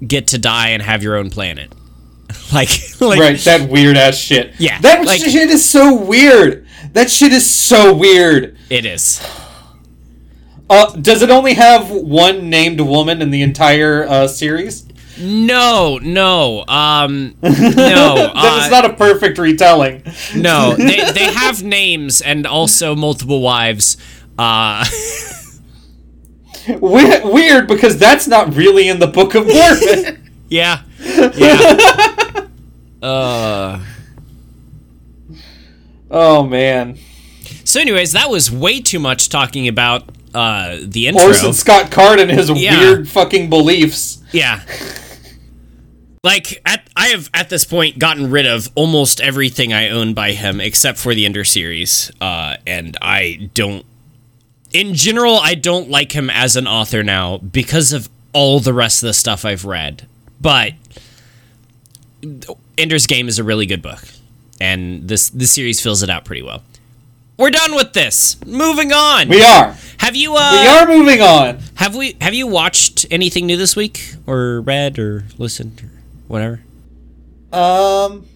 get 0.06 0.28
to 0.28 0.38
die 0.38 0.68
and 0.68 0.82
have 0.82 1.02
your 1.02 1.16
own 1.16 1.28
planet 1.30 1.70
like 2.52 2.70
like 3.00 3.20
right, 3.20 3.38
that 3.40 3.68
weird 3.70 3.96
ass 3.96 4.16
shit. 4.16 4.54
Yeah, 4.58 4.80
That 4.80 5.04
like- 5.04 5.20
shit 5.20 5.48
is 5.50 5.64
so 5.68 5.94
weird. 5.94 6.66
That 6.92 7.10
shit 7.10 7.32
is 7.32 7.48
so 7.48 7.94
weird. 7.94 8.56
it 8.70 8.84
is 8.86 9.20
Uh, 10.70 10.90
does 10.96 11.22
it 11.22 11.30
only 11.30 11.54
have 11.54 11.90
one 11.90 12.48
named 12.50 12.80
woman 12.80 13.22
in 13.22 13.30
the 13.30 13.42
entire 13.42 14.06
uh, 14.08 14.26
series? 14.28 14.86
No, 15.20 15.98
no, 16.00 16.64
um, 16.68 17.34
no. 17.42 17.50
that 17.50 18.32
uh, 18.34 18.60
is 18.64 18.70
not 18.70 18.84
a 18.84 18.92
perfect 18.94 19.38
retelling. 19.38 20.02
no, 20.36 20.74
they, 20.78 21.10
they 21.12 21.32
have 21.32 21.62
names 21.62 22.20
and 22.20 22.46
also 22.46 22.94
multiple 22.94 23.40
wives. 23.40 23.96
Uh, 24.38 24.84
We- 26.68 27.20
weird 27.24 27.66
because 27.66 27.96
that's 27.98 28.26
not 28.28 28.54
really 28.54 28.88
in 28.88 28.98
the 28.98 29.06
Book 29.06 29.34
of 29.34 29.46
Mormon. 29.46 30.30
yeah, 30.50 30.82
yeah. 31.00 32.46
Uh, 33.02 33.80
oh 36.10 36.42
man. 36.44 36.98
so, 37.64 37.80
anyways, 37.80 38.12
that 38.12 38.28
was 38.28 38.50
way 38.50 38.80
too 38.82 38.98
much 38.98 39.28
talking 39.30 39.66
about 39.68 40.04
uh 40.34 40.76
the 40.82 41.06
intro. 41.08 41.28
Orson 41.28 41.52
Scott 41.54 41.90
Card 41.90 42.20
and 42.20 42.30
his 42.30 42.50
Yeah. 42.50 42.78
weird 42.78 43.08
fucking 43.08 43.48
beliefs. 43.48 44.22
Yeah. 44.32 44.60
Like 46.24 46.60
at 46.66 46.88
I 46.96 47.08
have 47.08 47.30
at 47.32 47.48
this 47.48 47.64
point 47.64 47.98
gotten 47.98 48.30
rid 48.30 48.46
of 48.46 48.68
almost 48.74 49.20
everything 49.20 49.72
I 49.72 49.88
own 49.88 50.14
by 50.14 50.32
him 50.32 50.60
except 50.60 50.98
for 50.98 51.14
the 51.14 51.24
Ender 51.24 51.44
series. 51.44 52.10
Uh 52.20 52.56
and 52.66 52.96
I 53.00 53.50
don't 53.54 53.84
in 54.72 54.94
general 54.94 55.36
I 55.36 55.54
don't 55.54 55.88
like 55.90 56.12
him 56.12 56.28
as 56.30 56.56
an 56.56 56.66
author 56.66 57.02
now 57.02 57.38
because 57.38 57.92
of 57.92 58.08
all 58.32 58.60
the 58.60 58.74
rest 58.74 59.02
of 59.02 59.06
the 59.06 59.14
stuff 59.14 59.44
I've 59.44 59.64
read. 59.64 60.06
But 60.40 60.74
Ender's 62.76 63.06
Game 63.06 63.28
is 63.28 63.38
a 63.38 63.44
really 63.44 63.66
good 63.66 63.82
book. 63.82 64.02
And 64.60 65.08
this 65.08 65.28
this 65.30 65.52
series 65.52 65.80
fills 65.80 66.02
it 66.02 66.10
out 66.10 66.24
pretty 66.24 66.42
well. 66.42 66.62
We're 67.36 67.50
done 67.50 67.76
with 67.76 67.92
this. 67.92 68.44
Moving 68.44 68.92
on. 68.92 69.28
We 69.28 69.40
are. 69.44 69.76
have 69.98 70.16
you 70.16 70.34
uh 70.36 70.50
We 70.60 70.66
are 70.68 70.86
moving 70.98 71.22
on. 71.22 71.60
have 71.76 71.94
we 71.94 72.16
have 72.20 72.34
you 72.34 72.48
watched 72.48 73.06
anything 73.10 73.46
new 73.46 73.56
this 73.56 73.76
week 73.76 74.14
or 74.26 74.60
read 74.62 74.98
or 74.98 75.24
listened 75.38 75.80
or 75.84 75.90
whatever? 76.28 76.62
Um 77.52 78.26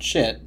shit. 0.00 0.40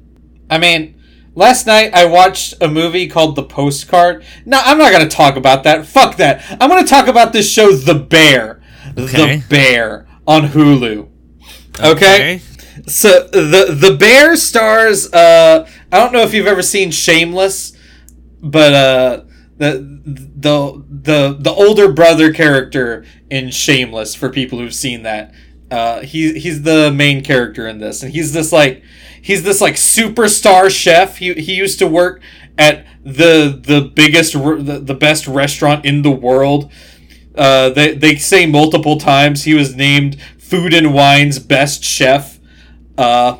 I 0.50 0.58
mean, 0.58 1.02
last 1.34 1.66
night 1.66 1.94
I 1.94 2.06
watched 2.06 2.54
a 2.60 2.68
movie 2.68 3.08
called 3.08 3.36
The 3.36 3.42
Postcard. 3.42 4.24
No, 4.44 4.60
I'm 4.62 4.78
not 4.78 4.92
going 4.92 5.08
to 5.08 5.14
talk 5.14 5.36
about 5.36 5.64
that. 5.64 5.86
Fuck 5.86 6.16
that. 6.16 6.44
I'm 6.60 6.70
to 6.70 6.88
talk 6.88 7.06
about 7.06 7.32
this 7.32 7.50
show 7.50 7.72
The 7.72 7.94
Bear. 7.94 8.62
Okay. 8.96 9.36
The 9.36 9.44
Bear 9.48 10.06
on 10.26 10.48
Hulu. 10.48 11.08
Okay? 11.80 12.40
So 12.86 13.28
the 13.28 13.76
the 13.78 13.96
Bear 13.96 14.36
stars 14.36 15.12
uh 15.12 15.68
I 15.92 15.98
don't 15.98 16.12
know 16.12 16.22
if 16.22 16.32
you've 16.32 16.46
ever 16.46 16.62
seen 16.62 16.90
Shameless, 16.90 17.76
but 18.40 18.72
uh 18.72 19.24
the 19.58 20.00
the 20.36 20.84
the 20.88 21.36
the 21.38 21.50
older 21.50 21.92
brother 21.92 22.32
character 22.32 23.04
in 23.30 23.50
Shameless 23.50 24.14
for 24.14 24.30
people 24.30 24.58
who've 24.58 24.74
seen 24.74 25.02
that. 25.02 25.34
Uh 25.70 26.00
he 26.00 26.38
he's 26.38 26.62
the 26.62 26.90
main 26.90 27.22
character 27.22 27.66
in 27.66 27.78
this 27.78 28.02
and 28.02 28.12
he's 28.12 28.32
this 28.32 28.52
like 28.52 28.82
he's 29.20 29.42
this 29.42 29.60
like 29.60 29.74
superstar 29.74 30.70
chef. 30.70 31.18
He 31.18 31.34
he 31.34 31.54
used 31.54 31.78
to 31.80 31.86
work 31.86 32.22
at 32.56 32.86
the 33.04 33.60
the 33.62 33.80
biggest 33.80 34.32
the, 34.32 34.80
the 34.82 34.94
best 34.94 35.26
restaurant 35.26 35.84
in 35.84 36.02
the 36.02 36.10
world. 36.10 36.70
Uh, 37.34 37.70
they, 37.70 37.94
they 37.94 38.16
say 38.16 38.46
multiple 38.46 38.98
times 38.98 39.44
he 39.44 39.54
was 39.54 39.76
named 39.76 40.20
Food 40.38 40.74
and 40.74 40.92
Wine's 40.92 41.38
best 41.38 41.84
chef. 41.84 42.40
Uh, 42.96 43.38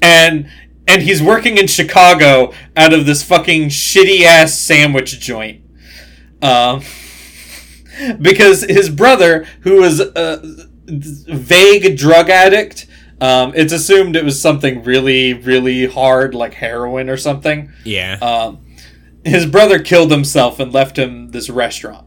and 0.00 0.48
and 0.86 1.02
he's 1.02 1.20
working 1.20 1.58
in 1.58 1.66
Chicago 1.66 2.52
out 2.76 2.92
of 2.92 3.06
this 3.06 3.22
fucking 3.22 3.68
shitty 3.68 4.22
ass 4.22 4.58
sandwich 4.58 5.18
joint. 5.18 5.62
Um, 6.40 6.82
because 8.20 8.62
his 8.62 8.90
brother, 8.90 9.46
who 9.60 9.80
was 9.80 10.00
a 10.00 10.40
vague 10.86 11.96
drug 11.96 12.30
addict, 12.30 12.86
um, 13.20 13.52
it's 13.54 13.72
assumed 13.72 14.16
it 14.16 14.24
was 14.24 14.40
something 14.40 14.84
really, 14.84 15.34
really 15.34 15.86
hard, 15.86 16.34
like 16.34 16.54
heroin 16.54 17.10
or 17.10 17.16
something. 17.16 17.72
Yeah. 17.84 18.14
Um, 18.20 18.64
his 19.24 19.46
brother 19.46 19.80
killed 19.80 20.10
himself 20.10 20.60
and 20.60 20.72
left 20.72 20.98
him 20.98 21.30
this 21.30 21.50
restaurant. 21.50 22.06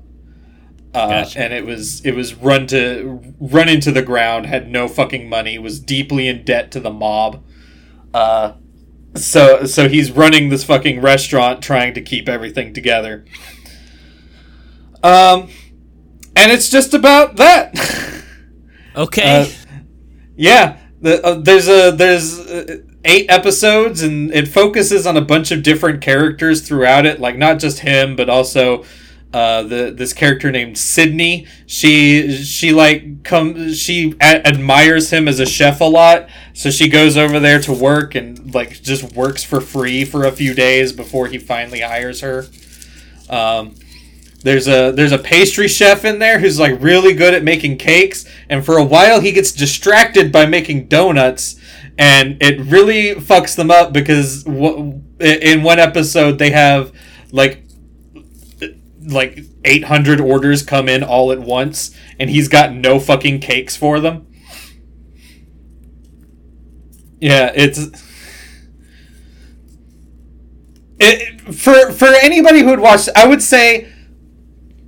Uh, 0.93 1.07
Gotcha. 1.23 1.39
and 1.39 1.53
it 1.53 1.65
was 1.65 2.05
it 2.05 2.15
was 2.15 2.33
run 2.35 2.67
to 2.67 3.33
run 3.39 3.69
into 3.69 3.91
the 3.91 4.01
ground. 4.01 4.45
Had 4.45 4.69
no 4.69 4.87
fucking 4.87 5.29
money. 5.29 5.57
Was 5.57 5.79
deeply 5.79 6.27
in 6.27 6.43
debt 6.43 6.71
to 6.71 6.79
the 6.79 6.91
mob. 6.91 7.43
Uh, 8.13 8.53
so 9.15 9.65
so 9.65 9.87
he's 9.87 10.11
running 10.11 10.49
this 10.49 10.63
fucking 10.63 11.01
restaurant, 11.01 11.61
trying 11.61 11.93
to 11.93 12.01
keep 12.01 12.27
everything 12.27 12.73
together. 12.73 13.25
Um, 15.03 15.49
and 16.41 16.51
it's 16.51 16.69
just 16.69 16.93
about 16.93 17.35
that. 17.37 18.23
okay. 18.95 19.41
Uh, 19.41 19.75
yeah, 20.35 20.77
the, 21.01 21.23
uh, 21.23 21.33
there's 21.35 21.67
a 21.67 21.91
there's 21.91 22.39
uh, 22.39 22.77
eight 23.05 23.29
episodes, 23.29 24.01
and 24.01 24.31
it 24.33 24.47
focuses 24.47 25.05
on 25.05 25.17
a 25.17 25.21
bunch 25.21 25.51
of 25.51 25.63
different 25.63 26.01
characters 26.01 26.67
throughout 26.67 27.05
it. 27.05 27.19
Like 27.19 27.37
not 27.37 27.59
just 27.59 27.79
him, 27.79 28.15
but 28.15 28.29
also 28.29 28.85
uh, 29.33 29.63
the 29.63 29.93
this 29.95 30.13
character 30.13 30.51
named 30.51 30.77
Sydney. 30.77 31.47
She 31.67 32.31
she 32.43 32.71
like 32.71 33.23
come 33.23 33.73
she 33.73 34.15
a- 34.19 34.45
admires 34.47 35.11
him 35.11 35.27
as 35.27 35.39
a 35.39 35.45
chef 35.45 35.79
a 35.79 35.85
lot, 35.85 36.27
so 36.53 36.69
she 36.71 36.89
goes 36.89 37.17
over 37.17 37.39
there 37.39 37.59
to 37.61 37.73
work 37.73 38.15
and 38.15 38.53
like 38.53 38.81
just 38.81 39.15
works 39.15 39.43
for 39.43 39.61
free 39.61 40.05
for 40.05 40.25
a 40.25 40.31
few 40.31 40.53
days 40.53 40.91
before 40.91 41.27
he 41.27 41.37
finally 41.37 41.81
hires 41.81 42.21
her. 42.21 42.45
Um, 43.29 43.75
there's 44.43 44.67
a 44.67 44.91
there's 44.91 45.11
a 45.11 45.17
pastry 45.17 45.67
chef 45.67 46.03
in 46.05 46.19
there 46.19 46.39
who's 46.39 46.59
like 46.59 46.81
really 46.81 47.13
good 47.13 47.33
at 47.33 47.43
making 47.43 47.77
cakes, 47.77 48.25
and 48.49 48.65
for 48.65 48.77
a 48.77 48.83
while 48.83 49.19
he 49.21 49.31
gets 49.31 49.51
distracted 49.51 50.31
by 50.31 50.45
making 50.45 50.87
donuts, 50.87 51.59
and 51.97 52.37
it 52.41 52.59
really 52.61 53.15
fucks 53.15 53.55
them 53.55 53.69
up 53.71 53.93
because 53.93 54.43
w- 54.43 55.01
in 55.19 55.63
one 55.63 55.79
episode 55.79 56.39
they 56.39 56.51
have 56.51 56.91
like 57.31 57.63
like 59.07 59.39
800 59.63 60.19
orders 60.19 60.63
come 60.63 60.87
in 60.89 61.03
all 61.03 61.31
at 61.31 61.39
once, 61.39 61.95
and 62.19 62.29
he's 62.29 62.47
got 62.47 62.73
no 62.73 62.99
fucking 62.99 63.39
cakes 63.39 63.75
for 63.75 63.99
them. 63.99 64.27
Yeah, 67.19 67.51
it's 67.53 67.79
it, 70.99 71.41
for 71.53 71.91
for 71.91 72.07
anybody 72.21 72.59
who 72.59 72.67
would 72.67 72.79
watch, 72.79 73.07
I 73.15 73.27
would 73.27 73.41
say 73.41 73.91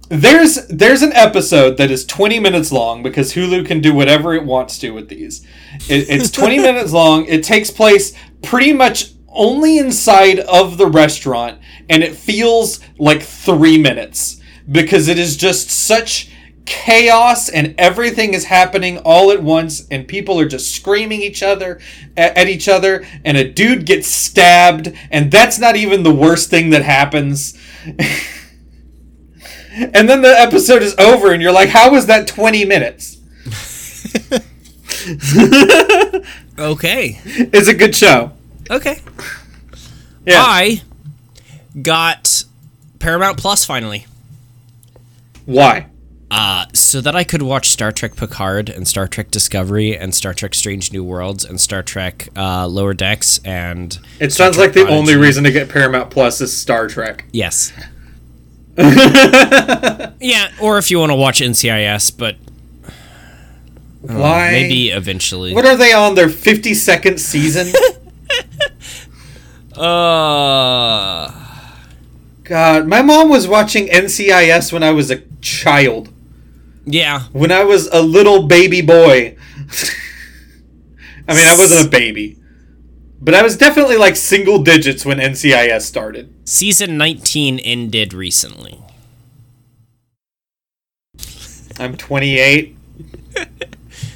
there's 0.10 0.68
there's 0.68 1.02
an 1.02 1.14
episode 1.14 1.78
that 1.78 1.90
is 1.90 2.06
20 2.06 2.40
minutes 2.40 2.72
long 2.72 3.04
because 3.04 3.34
Hulu 3.34 3.66
can 3.66 3.82
do 3.82 3.94
whatever 3.94 4.34
it 4.34 4.44
wants 4.44 4.78
to 4.80 4.92
with 4.92 5.10
these. 5.10 5.46
It, 5.90 6.10
it's 6.10 6.30
20 6.32 6.60
minutes 6.60 6.92
long. 6.92 7.26
It 7.26 7.44
takes 7.44 7.72
place 7.72 8.14
pretty 8.42 8.74
much 8.74 9.12
only 9.28 9.80
inside 9.80 10.40
of 10.40 10.78
the 10.78 10.86
restaurant, 10.86 11.60
and 11.90 12.04
it 12.04 12.16
feels 12.16 12.80
like 13.00 13.24
three 13.24 13.78
minutes 13.78 14.40
because 14.72 15.08
it 15.08 15.18
is 15.18 15.36
just 15.36 15.70
such 15.70 16.30
chaos 16.66 17.50
and 17.50 17.76
everything 17.78 18.34
is 18.34 18.46
happening 18.46 18.98
all 19.00 19.32
at 19.32 19.44
once 19.44 19.86
and 19.92 20.08
people 20.08 20.40
are 20.40 20.48
just 20.48 20.74
screaming 20.74 21.22
each 21.22 21.44
other 21.44 21.82
at, 22.16 22.38
at 22.38 22.48
each 22.48 22.70
other 22.70 23.06
and 23.26 23.36
a 23.36 23.52
dude 23.52 23.86
gets 23.86 24.08
stabbed 24.08 24.94
and 25.12 25.30
that's 25.30 25.60
not 25.60 25.76
even 25.76 26.04
the 26.04 26.14
worst 26.14 26.50
thing 26.50 26.70
that 26.70 26.82
happens 26.82 27.58
and 29.76 30.08
then 30.10 30.22
the 30.22 30.34
episode 30.40 30.82
is 30.84 30.96
over 31.00 31.32
and 31.34 31.42
you're 31.42 31.52
like 31.52 31.70
how 31.70 31.92
was 31.92 32.06
that 32.08 32.28
20 32.28 32.66
minutes 32.66 33.18
okay. 36.60 37.20
it's 37.26 37.68
a 37.68 37.74
good 37.74 37.96
show 37.96 38.32
Okay. 38.70 39.00
yeah 40.26 40.42
I 40.42 40.82
got 41.82 42.46
Paramount 43.00 43.38
Plus 43.38 43.66
finally. 43.66 44.06
why 45.46 45.88
Uh, 46.32 46.66
so 46.74 47.02
that 47.02 47.16
I 47.16 47.24
could 47.24 47.42
watch 47.42 47.70
Star 47.70 47.92
Trek 47.92 48.16
Picard 48.16 48.70
and 48.70 48.88
Star 48.88 49.08
Trek 49.08 49.30
Discovery 49.32 49.98
and 49.98 50.16
Star 50.16 50.34
Trek 50.34 50.54
Strange 50.56 50.92
New 50.94 51.04
Worlds 51.04 51.44
and 51.44 51.60
Star 51.60 51.84
Trek 51.84 52.30
uh, 52.38 52.66
Lower 52.68 52.94
Decks 52.94 53.40
and 53.44 54.00
it 54.20 54.32
sounds 54.32 54.58
like 54.58 54.72
the 54.74 54.82
Prodigy. 54.86 54.98
only 54.98 55.16
reason 55.18 55.44
to 55.44 55.52
get 55.52 55.68
paramount 55.70 56.10
plus 56.10 56.40
is 56.42 56.56
star 56.56 56.88
trek 56.88 57.26
yes, 57.34 57.74
yeah, 60.20 60.52
or 60.62 60.78
if 60.78 60.90
you 60.90 61.00
want 61.00 61.12
to 61.12 61.16
watch 61.16 61.42
NCIS, 61.42 62.18
but 62.18 62.38
why? 64.02 64.52
maybe 64.52 64.90
eventually. 64.90 65.54
what 65.54 65.66
are 65.66 65.78
they 65.78 65.94
on 65.94 66.16
their 66.16 66.28
52nd 66.28 67.20
season? 67.20 67.74
Uh, 69.76 71.34
god 72.44 72.86
my 72.86 73.02
mom 73.02 73.28
was 73.28 73.48
watching 73.48 73.88
ncis 73.88 74.72
when 74.72 74.84
i 74.84 74.92
was 74.92 75.10
a 75.10 75.24
child. 75.42 76.10
Yeah, 76.86 77.24
when 77.32 77.52
I 77.52 77.64
was 77.64 77.88
a 77.88 78.02
little 78.02 78.48
baby 78.48 78.82
boy. 78.82 79.38
I 81.28 81.36
mean, 81.36 81.48
I 81.48 81.56
wasn't 81.58 81.88
a 81.88 81.90
baby, 81.90 82.38
but 83.24 83.34
I 83.34 83.42
was 83.42 83.56
definitely 83.58 83.98
like 83.98 84.16
single 84.16 84.62
digits 84.64 85.06
when 85.06 85.18
NCIS 85.20 85.82
started. 85.82 86.34
season 86.46 86.98
19 86.98 87.60
ended 87.60 88.14
recently. 88.14 88.80
I'm 91.80 91.98
28. 91.98 92.76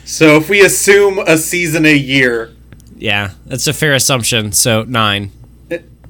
So 0.06 0.38
if 0.38 0.50
we 0.50 0.62
assume 0.62 1.20
a 1.20 1.38
season 1.38 1.86
a 1.86 1.96
year, 1.96 2.52
Yeah, 2.98 3.32
that's 3.46 3.67
a 3.67 3.74
fair 3.74 3.93
assumption. 3.93 4.52
So 4.52 4.84
nine. 4.84 5.32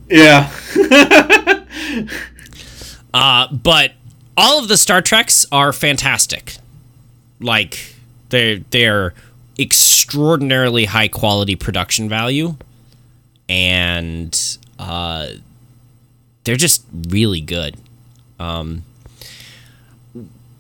yeah. 0.10 0.52
Uh, 3.14 3.48
but 3.52 3.94
all 4.36 4.60
of 4.60 4.68
the 4.68 4.78
Star 4.78 5.02
Treks 5.02 5.46
are 5.52 5.74
fantastic. 5.74 6.58
Like 7.40 7.96
they're 8.30 8.60
they're 8.70 9.14
extraordinarily 9.58 10.86
high 10.86 11.08
quality 11.08 11.56
production 11.56 12.10
value, 12.10 12.58
and 13.50 14.58
uh, 14.80 15.28
they're 16.44 16.56
just 16.56 16.84
really 17.10 17.42
good. 17.42 17.76
Um, 18.40 18.84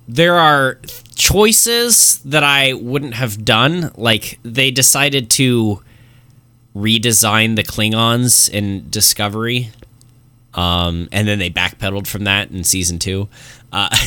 there 0.07 0.35
are 0.35 0.79
choices 1.15 2.19
that 2.19 2.43
I 2.43 2.73
wouldn't 2.73 3.15
have 3.15 3.43
done. 3.43 3.91
Like 3.95 4.39
they 4.43 4.71
decided 4.71 5.29
to 5.31 5.81
redesign 6.75 7.55
the 7.55 7.63
Klingons 7.63 8.49
in 8.49 8.89
Discovery 8.89 9.71
um, 10.53 11.07
and 11.11 11.27
then 11.27 11.39
they 11.39 11.49
backpedaled 11.49 12.07
from 12.07 12.23
that 12.25 12.49
in 12.51 12.63
season 12.63 12.99
two. 12.99 13.27
Uh, 13.71 13.89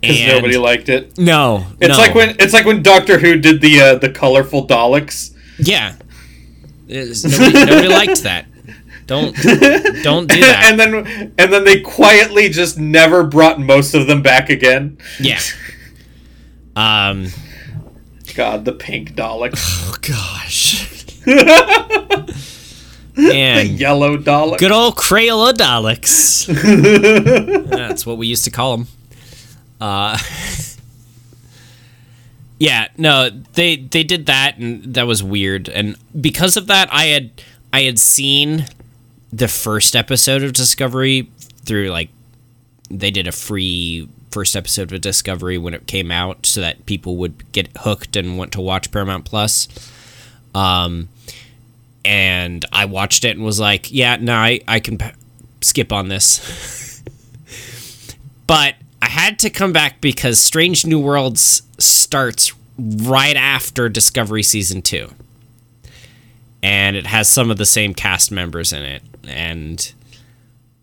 Because 0.00 0.26
nobody 0.28 0.56
liked 0.56 0.88
it. 0.88 1.18
no, 1.18 1.66
It's 1.80 1.88
no. 1.88 1.98
like 1.98 2.14
when 2.14 2.36
it's 2.38 2.52
like 2.52 2.64
when 2.64 2.84
Doctor 2.84 3.18
Who 3.18 3.36
did 3.36 3.60
the 3.60 3.80
uh, 3.80 3.94
the 3.96 4.08
colorful 4.08 4.64
Daleks. 4.64 5.34
yeah, 5.58 5.96
It's- 6.88 7.24
nobody, 7.24 7.64
nobody 7.64 7.88
liked 7.88 8.22
that. 8.22 8.46
Don't 9.06 9.34
don't 10.02 10.26
do 10.28 10.38
that. 10.40 10.66
and 10.70 10.78
then 10.78 11.32
and 11.38 11.52
then 11.52 11.64
they 11.64 11.80
quietly 11.80 12.48
just 12.50 12.78
never 12.78 13.22
brought 13.24 13.58
most 13.58 13.94
of 13.94 14.06
them 14.06 14.20
back 14.22 14.50
again. 14.50 14.98
yeah. 15.18 15.40
Um. 16.76 17.28
God, 18.34 18.64
the 18.66 18.72
pink 18.72 19.14
Dalek, 19.14 19.54
Oh 19.56 19.96
gosh. 20.02 20.86
and 21.26 22.28
the 23.16 23.66
yellow 23.66 24.16
Dalek. 24.18 24.58
good 24.58 24.70
old 24.72 24.94
Crayola 24.96 25.52
Daleks. 25.54 26.46
That's 27.70 28.06
what 28.06 28.16
we 28.18 28.26
used 28.28 28.44
to 28.44 28.50
call 28.50 28.76
them. 28.76 28.86
Uh, 29.80 30.18
yeah, 32.58 32.88
no, 32.96 33.30
they 33.30 33.76
they 33.76 34.02
did 34.02 34.26
that, 34.26 34.58
and 34.58 34.82
that 34.94 35.06
was 35.06 35.22
weird. 35.22 35.68
And 35.68 35.96
because 36.20 36.56
of 36.56 36.66
that, 36.66 36.88
I 36.92 37.04
had 37.04 37.30
I 37.72 37.82
had 37.82 37.98
seen 37.98 38.66
the 39.32 39.48
first 39.48 39.94
episode 39.94 40.42
of 40.42 40.52
Discovery 40.54 41.30
through 41.64 41.90
like 41.90 42.10
they 42.90 43.10
did 43.10 43.26
a 43.26 43.32
free 43.32 44.08
first 44.30 44.56
episode 44.56 44.92
of 44.92 45.00
Discovery 45.00 45.56
when 45.56 45.72
it 45.72 45.86
came 45.86 46.10
out, 46.10 46.46
so 46.46 46.60
that 46.60 46.84
people 46.86 47.16
would 47.16 47.50
get 47.52 47.68
hooked 47.78 48.16
and 48.16 48.36
want 48.36 48.52
to 48.52 48.60
watch 48.60 48.90
Paramount 48.90 49.24
Plus. 49.24 49.68
Um, 50.54 51.08
and 52.04 52.64
I 52.72 52.86
watched 52.86 53.24
it 53.24 53.36
and 53.36 53.44
was 53.44 53.60
like, 53.60 53.92
yeah, 53.92 54.16
no, 54.16 54.34
I, 54.34 54.60
I 54.66 54.80
can 54.80 54.98
p- 54.98 55.10
skip 55.60 55.92
on 55.92 56.08
this. 56.08 57.02
but 58.46 58.74
I 59.02 59.08
had 59.08 59.38
to 59.40 59.50
come 59.50 59.72
back 59.72 60.00
because 60.00 60.40
Strange 60.40 60.86
New 60.86 60.98
Worlds 60.98 61.62
starts 61.78 62.52
right 62.78 63.36
after 63.36 63.88
Discovery 63.88 64.42
Season 64.42 64.82
2. 64.82 65.10
And 66.62 66.96
it 66.96 67.06
has 67.06 67.28
some 67.28 67.50
of 67.50 67.56
the 67.56 67.66
same 67.66 67.94
cast 67.94 68.30
members 68.30 68.72
in 68.72 68.82
it. 68.82 69.02
And 69.26 69.92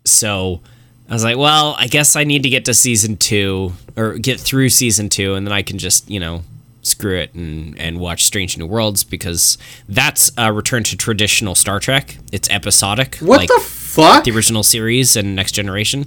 so 0.04 0.60
I 1.08 1.12
was 1.12 1.24
like, 1.24 1.36
well, 1.36 1.76
I 1.78 1.86
guess 1.86 2.16
I 2.16 2.24
need 2.24 2.42
to 2.44 2.48
get 2.48 2.64
to 2.66 2.74
Season 2.74 3.16
2 3.16 3.72
or 3.96 4.14
get 4.18 4.40
through 4.40 4.70
Season 4.70 5.08
2 5.08 5.34
and 5.34 5.46
then 5.46 5.52
I 5.52 5.62
can 5.62 5.78
just, 5.78 6.10
you 6.10 6.20
know, 6.20 6.42
screw 6.82 7.18
it 7.18 7.34
and, 7.34 7.76
and 7.78 7.98
watch 7.98 8.24
Strange 8.24 8.56
New 8.56 8.66
Worlds 8.66 9.02
because 9.04 9.58
that's 9.88 10.30
a 10.38 10.52
return 10.52 10.84
to 10.84 10.96
traditional 10.96 11.54
Star 11.54 11.80
Trek. 11.80 12.16
It's 12.32 12.48
episodic. 12.48 13.16
what 13.16 13.38
like 13.38 13.48
the 13.48 13.60
fuck? 13.60 14.24
the 14.24 14.30
original 14.30 14.62
series 14.62 15.16
and 15.16 15.34
Next 15.34 15.52
Generation. 15.52 16.06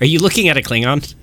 Are 0.00 0.06
you 0.06 0.18
looking 0.18 0.48
at 0.48 0.56
a 0.56 0.60
Klingon? 0.60 1.14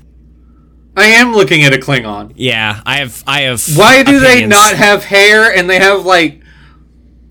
I 0.96 1.06
am 1.06 1.34
looking 1.34 1.64
at 1.64 1.74
a 1.74 1.78
Klingon. 1.78 2.34
Yeah, 2.36 2.82
I 2.86 2.98
have. 2.98 3.24
I 3.26 3.42
have. 3.42 3.64
Why 3.78 4.04
do 4.04 4.20
they 4.20 4.46
not 4.46 4.76
have 4.76 5.06
hair 5.06 5.56
and 5.56 5.70
they 5.70 5.80
have 5.80 6.06
like 6.06 6.42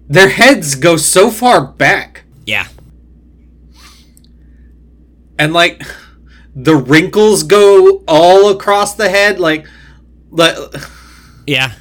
their 0.09 0.29
heads 0.29 0.75
go 0.75 0.97
so 0.97 1.31
far 1.31 1.65
back 1.67 2.25
Yeah, 2.47 2.67
and 5.39 5.53
like 5.53 5.83
the 6.55 6.75
wrinkles 6.75 7.43
go 7.43 8.03
all 8.09 8.51
across 8.51 8.95
the 8.95 9.09
head 9.09 9.39
like 9.39 9.67
like 10.31 10.57
yeah, 11.47 11.73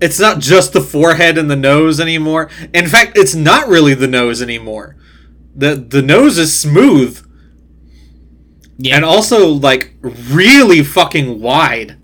it's 0.00 0.18
not 0.18 0.40
just 0.40 0.72
the 0.72 0.80
forehead 0.80 1.38
and 1.38 1.50
the 1.50 1.56
nose 1.56 2.00
anymore. 2.00 2.50
In 2.74 2.88
fact, 2.88 3.16
it's 3.16 3.34
not 3.34 3.68
really 3.68 3.94
the 3.94 4.08
nose 4.08 4.42
anymore. 4.42 4.96
The 5.54 5.74
the 5.74 6.02
nose 6.02 6.38
is 6.38 6.58
smooth 6.58 7.24
yeah, 8.78 8.96
and 8.96 9.04
also 9.04 9.48
like 9.48 9.92
really 10.02 10.82
fucking 10.82 11.40
wide. 11.40 11.96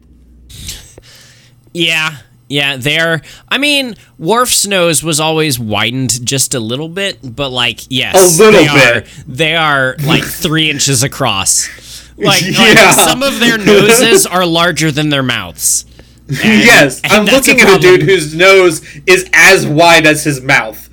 yeah, 1.72 2.18
yeah. 2.48 2.76
They're. 2.76 3.22
I 3.48 3.58
mean, 3.58 3.94
Worf's 4.18 4.66
nose 4.66 5.02
was 5.02 5.20
always 5.20 5.58
widened 5.58 6.24
just 6.26 6.54
a 6.54 6.60
little 6.60 6.88
bit, 6.88 7.18
but 7.22 7.50
like, 7.50 7.80
yes, 7.90 8.38
A 8.38 8.42
little 8.42 8.60
they 8.62 8.68
Are, 8.68 9.00
bit. 9.00 9.08
they 9.26 9.56
are 9.56 9.96
like 10.04 10.22
three 10.42 10.70
inches 10.70 11.02
across. 11.02 11.68
Like, 12.16 12.42
like, 12.42 12.52
Yeah. 12.76 12.92
some 12.92 13.22
of 13.22 13.40
their 13.40 13.58
noses 13.58 14.24
are 14.30 14.46
larger 14.46 14.92
than 14.92 15.08
their 15.08 15.22
mouths. 15.24 15.84
And- 16.28 16.38
yes, 16.38 17.00
and 17.02 17.12
I'm 17.12 17.24
looking 17.26 17.60
a 17.60 17.64
at 17.64 17.78
a 17.78 17.80
dude 17.80 18.02
whose 18.02 18.34
nose 18.34 18.82
is 19.06 19.28
as 19.34 19.66
wide 19.66 20.06
as 20.06 20.24
his 20.24 20.40
mouth. 20.40 20.88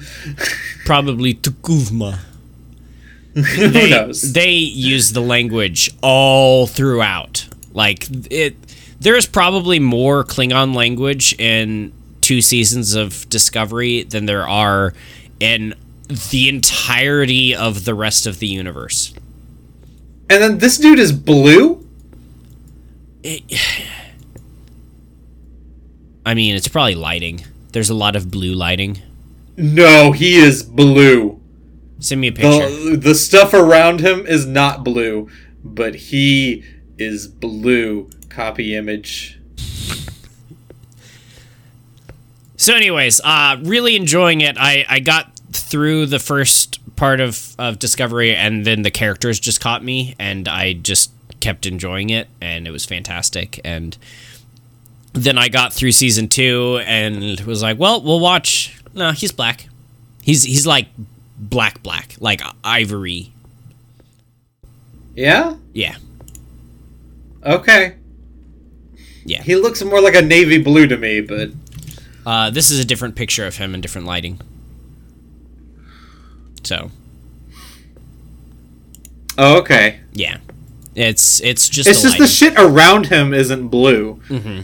probably 0.85 1.35
T'Kuvma. 1.35 2.19
Who 3.35 3.69
they, 3.69 3.89
knows? 3.89 4.33
They 4.33 4.51
use 4.51 5.13
the 5.13 5.21
language 5.21 5.91
all 6.01 6.67
throughout. 6.67 7.47
Like 7.73 8.07
it, 8.29 8.55
there 8.99 9.15
is 9.15 9.25
probably 9.25 9.79
more 9.79 10.23
Klingon 10.23 10.75
language 10.75 11.33
in 11.39 11.93
two 12.21 12.41
seasons 12.41 12.93
of 12.93 13.27
Discovery 13.29 14.03
than 14.03 14.25
there 14.25 14.47
are 14.47 14.93
in 15.39 15.73
the 16.29 16.49
entirety 16.49 17.55
of 17.55 17.85
the 17.85 17.93
rest 17.93 18.27
of 18.27 18.39
the 18.39 18.47
universe. 18.47 19.13
And 20.29 20.41
then 20.41 20.57
this 20.59 20.77
dude 20.77 20.99
is 20.99 21.11
blue? 21.11 21.85
I 26.25 26.33
mean, 26.33 26.55
it's 26.55 26.67
probably 26.67 26.95
lighting. 26.95 27.43
There's 27.71 27.89
a 27.89 27.95
lot 27.95 28.15
of 28.15 28.29
blue 28.29 28.53
lighting. 28.53 29.01
No, 29.57 30.11
he 30.11 30.35
is 30.35 30.63
blue. 30.63 31.40
Send 32.01 32.19
me 32.19 32.27
a 32.27 32.31
picture. 32.31 32.67
The, 32.67 32.97
the 32.97 33.15
stuff 33.15 33.53
around 33.53 34.01
him 34.01 34.25
is 34.25 34.47
not 34.47 34.83
blue, 34.83 35.29
but 35.63 35.93
he 35.95 36.65
is 36.97 37.27
blue. 37.27 38.09
Copy 38.27 38.75
image. 38.75 39.39
So, 42.57 42.75
anyways, 42.75 43.21
uh, 43.23 43.57
really 43.61 43.95
enjoying 43.95 44.41
it. 44.41 44.57
I, 44.59 44.83
I 44.89 44.99
got 44.99 45.35
through 45.51 46.07
the 46.07 46.19
first 46.19 46.79
part 46.95 47.19
of, 47.19 47.55
of 47.59 47.77
Discovery, 47.77 48.35
and 48.35 48.65
then 48.65 48.81
the 48.81 48.91
characters 48.91 49.39
just 49.39 49.61
caught 49.61 49.83
me, 49.83 50.15
and 50.17 50.47
I 50.47 50.73
just 50.73 51.11
kept 51.39 51.67
enjoying 51.67 52.09
it, 52.09 52.27
and 52.41 52.67
it 52.67 52.71
was 52.71 52.83
fantastic. 52.83 53.59
And 53.63 53.95
then 55.13 55.37
I 55.37 55.49
got 55.49 55.71
through 55.71 55.91
season 55.91 56.27
two, 56.27 56.79
and 56.85 57.39
was 57.41 57.61
like, 57.61 57.77
well, 57.77 58.01
we'll 58.01 58.19
watch. 58.19 58.81
No, 58.95 59.11
he's 59.11 59.31
black. 59.31 59.67
He's 60.23 60.43
he's 60.43 60.65
like 60.65 60.87
black, 61.41 61.83
black, 61.83 62.15
like 62.19 62.41
ivory. 62.63 63.33
Yeah? 65.15 65.55
Yeah, 65.73 65.95
Okay. 67.45 67.95
yeah. 69.25 69.41
He 69.43 69.55
looks 69.55 69.83
more 69.83 69.99
like 69.99 70.15
a 70.15 70.21
navy 70.21 70.57
blue 70.57 70.87
to 70.87 70.95
me, 70.97 71.19
but 71.19 71.49
Uh, 72.25 72.49
this 72.49 72.71
is 72.71 72.79
a 72.79 72.85
different 72.85 73.15
picture 73.15 73.45
of 73.45 73.57
him 73.57 73.73
and 73.73 73.81
different 73.83 74.07
lighting. 74.07 74.39
So 76.63 76.91
oh, 79.37 79.57
okay. 79.59 79.99
yeah, 80.13 80.37
it's 80.95 81.41
it's 81.41 81.67
just 81.67 81.89
It's 81.89 82.01
the 82.03 82.07
just 82.09 82.17
the 82.19 82.27
shit 82.27 82.53
around 82.57 83.07
him 83.07 83.33
isn't 83.33 83.67
blue. 83.69 84.21
Mm-hmm. 84.29 84.61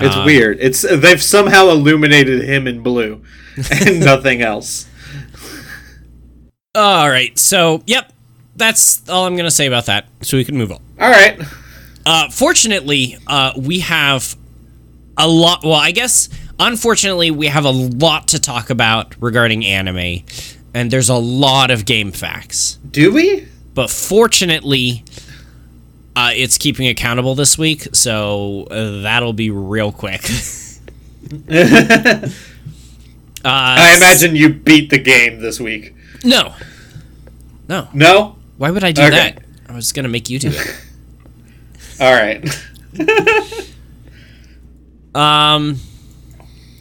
It's 0.00 0.14
Um, 0.16 0.24
weird. 0.24 0.58
It's 0.60 0.82
they've 0.82 1.22
somehow 1.22 1.68
illuminated 1.70 2.42
him 2.44 2.66
in 2.68 2.80
blue 2.82 3.22
and 3.70 4.00
nothing 4.00 4.40
else. 4.42 4.86
All 6.78 7.10
right. 7.10 7.36
So, 7.36 7.82
yep. 7.86 8.12
That's 8.54 9.08
all 9.08 9.26
I'm 9.26 9.34
going 9.34 9.46
to 9.46 9.50
say 9.50 9.66
about 9.66 9.86
that. 9.86 10.06
So 10.22 10.36
we 10.36 10.44
can 10.44 10.56
move 10.56 10.70
on. 10.70 10.80
All 11.00 11.10
right. 11.10 11.40
Uh, 12.06 12.28
fortunately, 12.30 13.16
uh, 13.26 13.52
we 13.56 13.80
have 13.80 14.36
a 15.16 15.28
lot. 15.28 15.64
Well, 15.64 15.74
I 15.74 15.90
guess, 15.90 16.28
unfortunately, 16.58 17.30
we 17.32 17.48
have 17.48 17.64
a 17.64 17.70
lot 17.70 18.28
to 18.28 18.40
talk 18.40 18.70
about 18.70 19.20
regarding 19.20 19.64
anime. 19.64 20.24
And 20.72 20.90
there's 20.90 21.08
a 21.08 21.16
lot 21.16 21.70
of 21.70 21.84
game 21.84 22.12
facts. 22.12 22.78
Do 22.88 23.12
we? 23.12 23.48
But 23.74 23.90
fortunately, 23.90 25.04
uh, 26.14 26.30
it's 26.34 26.58
keeping 26.58 26.88
accountable 26.88 27.34
this 27.34 27.58
week, 27.58 27.88
so 27.92 28.68
uh, 28.70 29.02
that'll 29.02 29.32
be 29.32 29.50
real 29.50 29.90
quick. 29.90 30.22
uh, 31.32 32.30
I 33.44 33.96
imagine 33.96 34.36
you 34.36 34.54
beat 34.54 34.90
the 34.90 34.98
game 34.98 35.40
this 35.40 35.60
week. 35.60 35.94
No, 36.24 36.54
no. 37.68 37.88
No? 37.92 38.36
Why 38.56 38.70
would 38.70 38.84
I 38.84 38.92
do 38.92 39.02
Okay. 39.02 39.10
that? 39.10 39.42
I 39.68 39.72
was 39.74 39.92
gonna 39.92 40.08
make 40.08 40.28
you 40.30 40.38
do 40.38 40.48
it. 40.52 40.80
All 42.00 42.12
right. 42.12 42.44
Um. 45.14 45.78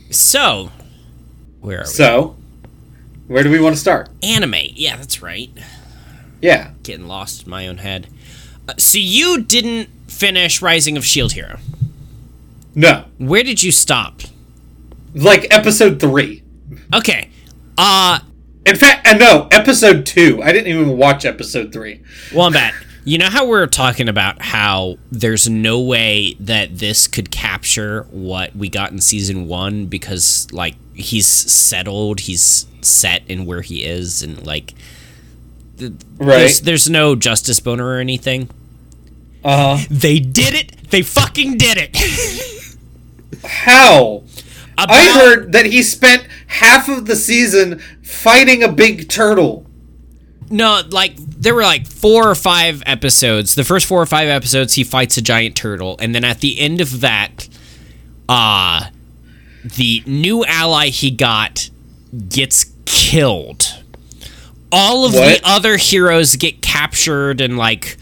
So, 0.10 0.69
where 1.62 1.80
are 1.80 1.84
we? 1.84 1.88
so, 1.88 2.36
where 3.28 3.43
do 3.43 3.50
we 3.50 3.60
want 3.60 3.76
to 3.76 3.80
start? 3.82 4.10
Anime. 4.21 4.56
Yeah, 4.73 4.97
that's 4.97 5.21
right. 5.21 5.50
Yeah. 6.41 6.71
Getting 6.84 7.08
lost 7.08 7.43
in 7.45 7.50
my 7.50 7.67
own 7.67 7.78
head. 7.80 8.08
Uh, 8.67 8.73
so 8.78 8.97
you 9.00 9.41
didn't 9.43 9.89
finish 10.08 10.62
Rising 10.62 10.97
of 10.97 11.06
Shield 11.06 11.34
Hero. 11.34 11.60
No. 12.76 13.06
Where 13.17 13.43
did 13.43 13.63
you 13.63 13.71
stop? 13.71 14.21
Like 15.15 15.47
episode 15.50 16.00
3. 16.00 16.43
Okay. 16.93 17.30
Uh, 17.78 18.19
In 18.67 18.75
fact, 18.75 19.08
uh, 19.08 19.13
no, 19.17 19.47
episode 19.51 20.06
2. 20.06 20.41
I 20.43 20.51
didn't 20.51 20.67
even 20.67 20.97
watch 20.97 21.25
episode 21.25 21.71
3. 21.71 22.01
Well, 22.34 22.45
Wombat, 22.45 22.73
you 23.06 23.17
know 23.17 23.30
how 23.30 23.45
we 23.45 23.53
are 23.58 23.67
talking 23.67 24.10
about 24.10 24.41
how 24.41 24.97
there's 25.12 25.47
no 25.49 25.80
way 25.80 26.36
that 26.41 26.77
this 26.77 27.08
could 27.08 27.32
capture 27.32 28.03
what 28.12 28.56
we 28.56 28.67
got 28.69 28.91
in 28.91 28.99
season 28.99 29.47
one 29.47 29.86
because, 29.86 30.47
like, 30.51 30.75
he's 30.93 31.27
settled, 31.27 32.21
he's 32.21 32.67
set 32.82 33.23
in 33.30 33.45
where 33.45 33.62
he 33.62 33.84
is, 33.86 34.21
and, 34.21 34.45
like, 34.45 34.73
th- 35.77 35.93
Right. 36.17 36.38
there's, 36.39 36.62
there's 36.62 36.89
no 36.89 37.15
justice 37.15 37.60
boner 37.62 37.88
or 37.88 37.99
anything. 37.99 38.49
Uh 39.43 39.77
huh. 39.77 39.86
They 39.89 40.19
did 40.19 40.53
it! 40.53 40.89
They 40.89 41.03
fucking 41.03 41.58
did 41.58 41.77
it! 41.80 41.95
How? 43.45 44.23
About- 44.77 44.91
I 44.97 45.05
heard 45.11 45.51
that 45.53 45.65
he 45.65 45.81
spent 45.81 46.23
half 46.47 46.87
of 46.89 47.05
the 47.07 47.15
season 47.15 47.79
fighting 48.03 48.63
a 48.63 48.71
big 48.71 49.09
turtle. 49.09 49.65
No, 50.49 50.81
like 50.89 51.15
there 51.17 51.53
were 51.55 51.63
like 51.63 51.85
four 51.87 52.29
or 52.29 52.35
five 52.35 52.81
episodes. 52.85 53.55
The 53.55 53.63
first 53.65 53.85
four 53.85 54.01
or 54.01 54.05
five 54.05 54.29
episodes, 54.29 54.75
he 54.75 54.83
fights 54.83 55.17
a 55.17 55.21
giant 55.21 55.55
turtle, 55.55 55.97
and 55.99 56.13
then 56.15 56.23
at 56.23 56.39
the 56.39 56.59
end 56.59 56.79
of 56.79 57.01
that, 57.01 57.49
uh 58.29 58.85
the 59.75 60.03
new 60.05 60.45
ally 60.45 60.87
he 60.87 61.11
got 61.11 61.69
gets 62.29 62.67
killed. 62.85 63.73
All 64.71 65.05
of 65.05 65.13
What? 65.13 65.41
the 65.41 65.49
other 65.49 65.77
heroes 65.77 66.35
get 66.37 66.61
captured 66.61 67.41
and 67.41 67.57
like 67.57 67.97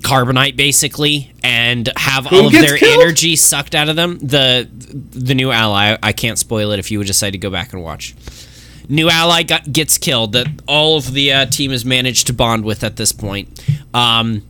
carbonite 0.00 0.56
basically 0.56 1.32
and 1.42 1.88
have 1.96 2.26
all 2.32 2.46
of 2.46 2.52
their 2.52 2.76
killed? 2.78 3.02
energy 3.02 3.36
sucked 3.36 3.74
out 3.74 3.88
of 3.88 3.96
them. 3.96 4.18
The 4.18 4.68
the 4.70 5.34
new 5.34 5.50
ally, 5.50 5.96
I 6.02 6.12
can't 6.12 6.38
spoil 6.38 6.72
it 6.72 6.78
if 6.78 6.90
you 6.90 6.98
would 6.98 7.06
decide 7.06 7.30
to 7.32 7.38
go 7.38 7.50
back 7.50 7.72
and 7.72 7.82
watch 7.82 8.14
new 8.88 9.08
ally 9.08 9.42
got, 9.42 9.72
gets 9.72 9.96
killed 9.96 10.32
that 10.32 10.46
all 10.68 10.98
of 10.98 11.12
the 11.14 11.32
uh, 11.32 11.46
team 11.46 11.70
has 11.70 11.86
managed 11.86 12.26
to 12.26 12.34
bond 12.34 12.64
with 12.64 12.84
at 12.84 12.96
this 12.96 13.12
point. 13.12 13.64
Um, 13.94 14.42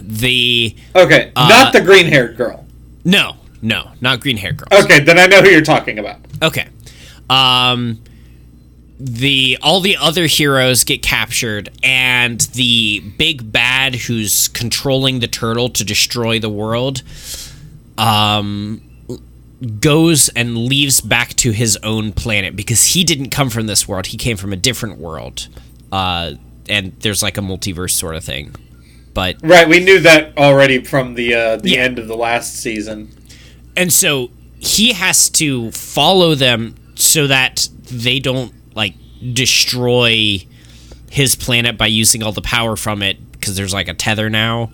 the 0.00 0.76
Okay, 0.94 1.32
Uh, 1.34 1.48
not 1.48 1.72
the 1.72 1.80
green 1.80 2.06
haired 2.06 2.36
girl. 2.36 2.64
no, 3.04 3.36
no, 3.62 3.90
not 4.00 4.20
green 4.20 4.36
haired 4.36 4.56
girl 4.58 4.68
Okay, 4.84 5.00
then 5.00 5.18
I 5.18 5.26
know 5.26 5.42
who 5.42 5.48
you're 5.48 5.62
talking 5.62 5.98
about. 5.98 6.18
Okay. 6.42 6.68
Um, 7.28 8.00
the 8.98 9.58
all 9.62 9.80
the 9.80 9.96
other 9.96 10.26
heroes 10.26 10.84
get 10.84 11.02
captured, 11.02 11.68
and 11.82 12.40
the 12.54 13.00
big 13.18 13.52
bad 13.52 13.94
who's 13.94 14.48
controlling 14.48 15.20
the 15.20 15.26
turtle 15.28 15.68
to 15.70 15.84
destroy 15.84 16.38
the 16.38 16.48
world, 16.48 17.02
um, 17.98 18.82
goes 19.80 20.28
and 20.30 20.56
leaves 20.56 21.00
back 21.00 21.30
to 21.34 21.50
his 21.50 21.76
own 21.82 22.12
planet 22.12 22.56
because 22.56 22.94
he 22.94 23.04
didn't 23.04 23.30
come 23.30 23.50
from 23.50 23.66
this 23.66 23.88
world. 23.88 24.06
He 24.06 24.16
came 24.16 24.36
from 24.36 24.52
a 24.52 24.56
different 24.56 24.98
world. 24.98 25.48
Uh, 25.92 26.32
and 26.68 26.92
there's 27.00 27.22
like 27.22 27.38
a 27.38 27.40
multiverse 27.40 27.92
sort 27.92 28.16
of 28.16 28.24
thing. 28.24 28.54
But 29.14 29.36
Right, 29.42 29.68
we 29.68 29.78
knew 29.80 30.00
that 30.00 30.36
already 30.36 30.82
from 30.84 31.14
the 31.14 31.32
uh, 31.34 31.56
the 31.56 31.70
Yeah. 31.70 31.80
end 31.82 31.98
of 31.98 32.08
the 32.08 32.16
last 32.16 32.56
season. 32.56 33.10
and 33.76 33.92
so 33.92 34.30
he 34.58 34.92
has 34.94 35.28
to 35.30 35.70
follow 35.70 36.34
them 36.34 36.74
so 36.96 37.26
that 37.26 37.68
they 37.90 38.18
don't 38.18 38.52
like 38.76 38.94
destroy 39.32 40.46
his 41.10 41.34
planet 41.34 41.76
by 41.78 41.86
using 41.86 42.22
all 42.22 42.32
the 42.32 42.42
power 42.42 42.76
from 42.76 43.02
it 43.02 43.32
because 43.32 43.56
there's 43.56 43.72
like 43.74 43.88
a 43.88 43.94
tether 43.94 44.30
now 44.30 44.70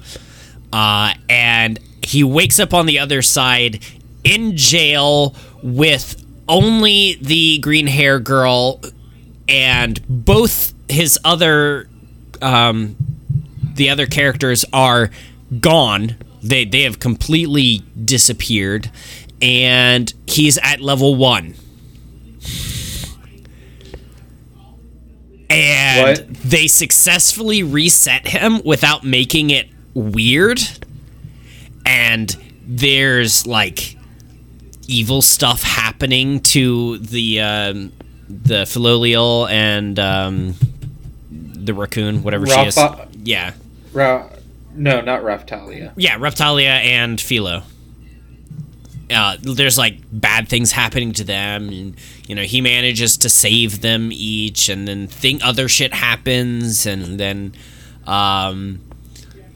uh, 0.72 1.14
and 1.28 1.78
he 2.02 2.24
wakes 2.24 2.58
up 2.58 2.74
on 2.74 2.86
the 2.86 2.98
other 2.98 3.22
side 3.22 3.82
in 4.24 4.56
jail 4.56 5.34
with 5.62 6.22
only 6.48 7.16
the 7.20 7.58
green 7.58 7.86
hair 7.86 8.18
girl 8.18 8.80
and 9.48 10.00
both 10.08 10.74
his 10.88 11.18
other 11.24 11.88
um, 12.40 12.96
the 13.74 13.90
other 13.90 14.06
characters 14.06 14.64
are 14.72 15.10
gone. 15.60 16.16
They 16.42 16.64
they 16.64 16.82
have 16.82 16.98
completely 16.98 17.82
disappeared, 18.04 18.90
and 19.40 20.12
he's 20.26 20.58
at 20.58 20.80
level 20.80 21.14
one. 21.14 21.54
And 25.52 26.18
What? 26.18 26.28
they 26.42 26.66
successfully 26.66 27.62
reset 27.62 28.26
him 28.28 28.62
without 28.64 29.04
making 29.04 29.50
it 29.50 29.68
weird. 29.94 30.60
And 31.84 32.34
there's 32.66 33.46
like 33.46 33.96
evil 34.88 35.22
stuff 35.22 35.62
happening 35.62 36.40
to 36.40 36.98
the 36.98 37.40
um, 37.40 37.92
the 38.28 38.62
Filolial 38.64 39.50
and 39.50 39.98
um, 39.98 40.54
the 41.30 41.74
raccoon, 41.74 42.22
whatever 42.22 42.46
she 42.46 42.60
is. 42.60 42.78
Yeah, 43.24 43.52
Ra- 43.92 44.28
no, 44.74 45.00
not 45.00 45.22
Raphtalia. 45.22 45.92
yeah, 45.96 46.16
Reptalia 46.18 46.66
and 46.66 47.20
Filo. 47.20 47.62
Uh, 49.12 49.36
there's 49.40 49.78
like 49.78 49.98
bad 50.10 50.48
things 50.48 50.72
happening 50.72 51.12
to 51.12 51.24
them, 51.24 51.68
and 51.68 51.96
you 52.26 52.34
know 52.34 52.42
he 52.42 52.60
manages 52.60 53.16
to 53.18 53.28
save 53.28 53.80
them 53.80 54.10
each, 54.12 54.68
and 54.68 54.86
then 54.88 55.06
think 55.06 55.44
other 55.44 55.68
shit 55.68 55.92
happens, 55.92 56.86
and 56.86 57.18
then 57.18 57.52
um, 58.06 58.80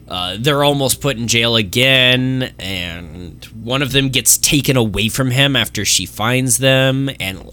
uh, 0.07 0.37
they're 0.39 0.63
almost 0.63 1.01
put 1.01 1.17
in 1.17 1.27
jail 1.27 1.55
again, 1.55 2.53
and 2.59 3.43
one 3.45 3.81
of 3.81 3.91
them 3.91 4.09
gets 4.09 4.37
taken 4.37 4.77
away 4.77 5.09
from 5.09 5.31
him 5.31 5.55
after 5.55 5.83
she 5.83 6.05
finds 6.05 6.59
them, 6.59 7.09
and 7.19 7.51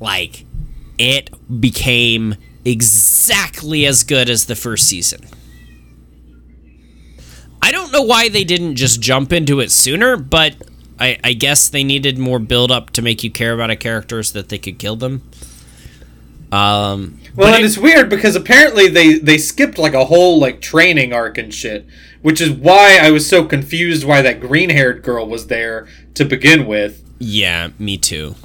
like 0.00 0.44
it 0.98 1.30
became 1.60 2.36
exactly 2.64 3.86
as 3.86 4.04
good 4.04 4.30
as 4.30 4.46
the 4.46 4.56
first 4.56 4.88
season. 4.88 5.20
I 7.62 7.72
don't 7.72 7.92
know 7.92 8.02
why 8.02 8.28
they 8.28 8.44
didn't 8.44 8.76
just 8.76 9.00
jump 9.00 9.32
into 9.32 9.60
it 9.60 9.72
sooner, 9.72 10.16
but 10.16 10.54
I, 10.98 11.18
I 11.22 11.32
guess 11.34 11.68
they 11.68 11.84
needed 11.84 12.18
more 12.18 12.38
build 12.38 12.70
up 12.70 12.90
to 12.90 13.02
make 13.02 13.22
you 13.22 13.30
care 13.30 13.52
about 13.52 13.70
a 13.70 13.76
character 13.76 14.22
so 14.22 14.38
that 14.38 14.48
they 14.48 14.58
could 14.58 14.78
kill 14.78 14.96
them. 14.96 15.22
Um, 16.52 17.18
Well, 17.34 17.52
and 17.54 17.62
it- 17.62 17.66
it's 17.66 17.76
weird 17.76 18.08
because 18.08 18.36
apparently 18.36 18.88
they 18.88 19.18
they 19.18 19.36
skipped 19.36 19.78
like 19.78 19.94
a 19.94 20.04
whole 20.06 20.38
like 20.38 20.60
training 20.60 21.12
arc 21.12 21.36
and 21.38 21.52
shit, 21.52 21.84
which 22.22 22.40
is 22.40 22.50
why 22.50 22.98
I 23.02 23.10
was 23.10 23.28
so 23.28 23.44
confused 23.44 24.04
why 24.04 24.22
that 24.22 24.40
green 24.40 24.70
haired 24.70 25.02
girl 25.02 25.26
was 25.26 25.48
there 25.48 25.86
to 26.14 26.24
begin 26.24 26.66
with. 26.66 27.02
yeah, 27.18 27.70
me 27.78 27.98
too. 27.98 28.36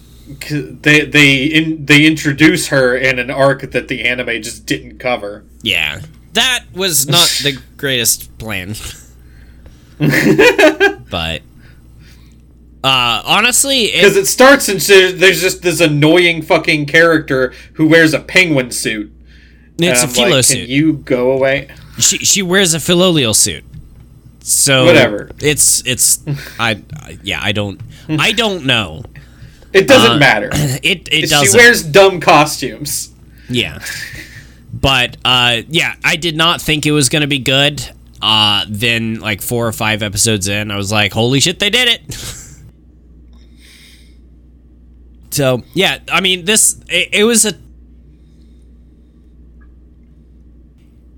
They 0.50 1.02
they 1.06 1.44
in, 1.46 1.86
they 1.86 2.06
introduce 2.06 2.68
her 2.68 2.96
in 2.98 3.20
an 3.20 3.30
arc 3.30 3.72
that 3.72 3.88
the 3.88 4.02
anime 4.04 4.42
just 4.42 4.66
didn't 4.66 4.98
cover. 4.98 5.44
Yeah, 5.62 6.02
that 6.34 6.66
was 6.74 7.08
not 7.08 7.28
the 7.44 7.60
greatest 7.78 8.36
plan. 8.40 8.76
but 11.10 11.42
uh, 12.84 13.22
honestly, 13.26 13.88
Because 13.94 14.17
it, 14.17 14.22
it 14.22 14.26
starts 14.28 14.67
and 14.70 14.80
there's 15.20 15.41
just 15.41 15.62
this 15.62 15.80
annoying 15.82 16.41
fucking 16.41 16.88
character 16.88 17.54
who 17.74 17.88
wears 17.88 18.13
a 18.13 18.20
penguin 18.20 18.72
suit. 18.72 19.12
It's 19.78 20.04
a 20.04 20.08
filo 20.08 20.36
like, 20.38 20.46
suit. 20.46 20.62
Can 20.62 20.70
you 20.70 20.94
go 20.94 21.32
away? 21.32 21.70
she 22.00 22.17
she 22.20 22.41
wears 22.41 22.74
a 22.74 22.78
filolial 22.78 23.36
suit. 23.36 23.63
So 24.41 24.86
Whatever. 24.86 25.30
It's 25.39 25.86
it's 25.86 26.20
I, 26.60 26.82
I 26.96 27.20
yeah 27.24 27.39
I 27.41 27.52
don't 27.52 27.80
I 28.10 28.32
don't 28.32 28.65
know. 28.65 29.04
It 29.74 29.88
doesn't 29.88 30.13
Uh, 30.13 30.17
matter. 30.17 30.50
It 30.54 31.08
it 31.12 31.12
she 31.12 31.28
doesn't. 31.28 31.48
She 31.52 31.58
wears 31.58 31.84
dumb 31.84 32.20
costumes. 32.20 33.13
Yeah. 33.50 33.80
But 34.74 35.17
uh 35.26 35.62
yeah, 35.70 35.96
I 36.04 36.15
did 36.15 36.36
not 36.36 36.62
think 36.62 36.86
it 36.86 36.91
was 36.91 37.10
going 37.10 37.22
to 37.22 37.28
be 37.28 37.39
good. 37.39 37.88
Uh 38.22 38.65
then 38.67 39.20
like 39.20 39.41
4 39.41 39.67
or 39.67 39.72
5 39.72 40.04
episodes 40.04 40.48
in, 40.48 40.72
I 40.72 40.78
was 40.78 40.91
like, 40.91 41.12
"Holy 41.13 41.39
shit, 41.39 41.60
they 41.60 41.70
did 41.70 41.88
it." 41.88 42.36
so, 45.32 45.63
yeah, 45.74 46.00
I 46.12 46.22
mean, 46.22 46.46
this 46.46 46.82
it, 46.89 47.10
it 47.13 47.24
was 47.24 47.46
a 47.46 47.54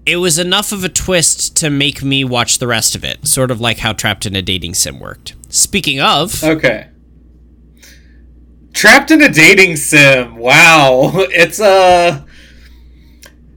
it 0.06 0.18
was 0.18 0.38
enough 0.38 0.72
of 0.72 0.84
a 0.84 0.90
twist 0.90 1.56
to 1.58 1.70
make 1.70 2.04
me 2.04 2.24
watch 2.24 2.60
the 2.60 2.68
rest 2.68 2.94
of 2.96 3.04
it, 3.04 3.26
sort 3.28 3.52
of 3.52 3.62
like 3.62 3.80
how 3.80 3.94
Trapped 3.94 4.26
in 4.26 4.36
a 4.36 4.42
Dating 4.42 4.74
Sim 4.74 5.00
worked. 5.00 5.36
Speaking 5.50 6.02
of, 6.02 6.44
Okay. 6.44 6.88
Trapped 8.74 9.12
in 9.12 9.22
a 9.22 9.30
dating 9.30 9.76
sim. 9.76 10.36
Wow. 10.36 11.12
It's 11.30 11.60
a. 11.60 12.26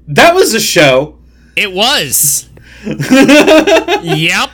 That 0.08 0.34
was 0.34 0.52
a 0.52 0.60
show. 0.60 1.18
it 1.56 1.72
was. 1.72 2.50
yep. 2.84 4.50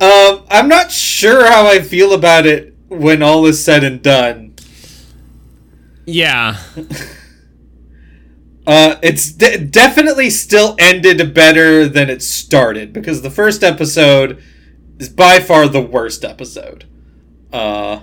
Um, 0.00 0.42
I'm 0.50 0.68
not 0.68 0.90
sure 0.90 1.46
how 1.46 1.66
I 1.68 1.80
feel 1.80 2.12
about 2.12 2.44
it 2.44 2.74
when 2.88 3.22
all 3.22 3.46
is 3.46 3.64
said 3.64 3.84
and 3.84 4.02
done. 4.02 4.55
Yeah. 6.06 6.56
Uh, 8.66 8.98
it's 9.00 9.30
de- 9.30 9.58
definitely 9.58 10.28
still 10.28 10.74
ended 10.80 11.32
better 11.32 11.88
than 11.88 12.10
it 12.10 12.20
started 12.20 12.92
because 12.92 13.22
the 13.22 13.30
first 13.30 13.62
episode 13.62 14.42
is 14.98 15.08
by 15.08 15.38
far 15.38 15.68
the 15.68 15.80
worst 15.80 16.24
episode. 16.24 16.84
Uh, 17.52 18.00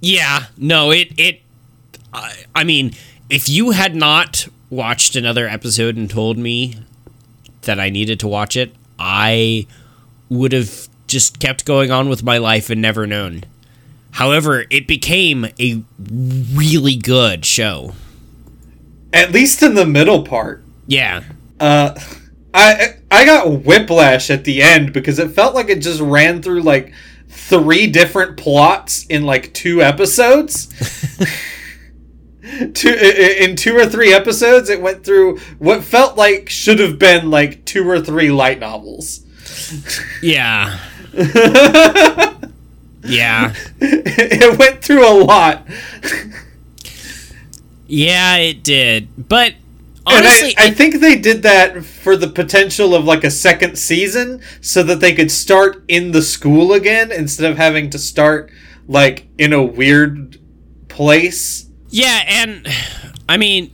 Yeah, 0.00 0.44
no, 0.56 0.92
it 0.92 1.08
it. 1.18 1.40
I 2.12 2.44
I 2.54 2.62
mean, 2.62 2.94
if 3.28 3.48
you 3.48 3.72
had 3.72 3.96
not 3.96 4.46
watched 4.70 5.16
another 5.16 5.48
episode 5.48 5.96
and 5.96 6.08
told 6.08 6.38
me 6.38 6.76
that 7.62 7.80
I 7.80 7.90
needed 7.90 8.20
to 8.20 8.28
watch 8.28 8.56
it, 8.56 8.72
I 8.96 9.66
would 10.28 10.52
have 10.52 10.88
just 11.08 11.40
kept 11.40 11.64
going 11.64 11.90
on 11.90 12.08
with 12.08 12.22
my 12.22 12.38
life 12.38 12.70
and 12.70 12.80
never 12.80 13.08
known. 13.08 13.42
However, 14.18 14.64
it 14.68 14.88
became 14.88 15.46
a 15.60 15.82
really 16.52 16.96
good 16.96 17.46
show. 17.46 17.94
at 19.12 19.30
least 19.30 19.62
in 19.62 19.74
the 19.74 19.86
middle 19.86 20.24
part. 20.24 20.64
Yeah. 20.88 21.22
Uh, 21.60 21.96
I 22.52 22.96
I 23.12 23.24
got 23.24 23.64
whiplash 23.64 24.28
at 24.28 24.42
the 24.42 24.60
end 24.60 24.92
because 24.92 25.20
it 25.20 25.30
felt 25.30 25.54
like 25.54 25.68
it 25.70 25.78
just 25.80 26.00
ran 26.00 26.42
through 26.42 26.62
like 26.62 26.92
three 27.28 27.86
different 27.86 28.36
plots 28.36 29.06
in 29.06 29.22
like 29.24 29.54
two 29.54 29.82
episodes. 29.82 30.66
two 32.74 32.88
in 32.90 33.54
two 33.54 33.76
or 33.76 33.86
three 33.86 34.12
episodes, 34.12 34.68
it 34.68 34.80
went 34.82 35.04
through 35.04 35.38
what 35.58 35.84
felt 35.84 36.16
like 36.16 36.48
should 36.48 36.80
have 36.80 36.98
been 36.98 37.30
like 37.30 37.64
two 37.64 37.88
or 37.88 38.00
three 38.00 38.32
light 38.32 38.58
novels. 38.58 39.24
Yeah. 40.22 40.78
yeah. 43.08 43.54
it 43.80 44.58
went 44.58 44.82
through 44.82 45.06
a 45.08 45.14
lot. 45.24 45.66
Yeah, 47.86 48.36
it 48.36 48.62
did. 48.62 49.28
But 49.28 49.54
And 50.06 50.26
honestly, 50.26 50.54
I, 50.58 50.64
I 50.64 50.66
it- 50.68 50.76
think 50.76 50.96
they 51.00 51.16
did 51.16 51.42
that 51.42 51.84
for 51.84 52.16
the 52.16 52.28
potential 52.28 52.94
of 52.94 53.04
like 53.04 53.24
a 53.24 53.30
second 53.30 53.78
season 53.78 54.42
so 54.60 54.82
that 54.82 55.00
they 55.00 55.14
could 55.14 55.30
start 55.30 55.82
in 55.88 56.12
the 56.12 56.22
school 56.22 56.72
again 56.72 57.10
instead 57.10 57.50
of 57.50 57.56
having 57.56 57.90
to 57.90 57.98
start 57.98 58.50
like 58.86 59.26
in 59.38 59.52
a 59.52 59.62
weird 59.62 60.38
place. 60.88 61.66
Yeah, 61.90 62.22
and 62.26 62.68
I 63.28 63.38
mean, 63.38 63.70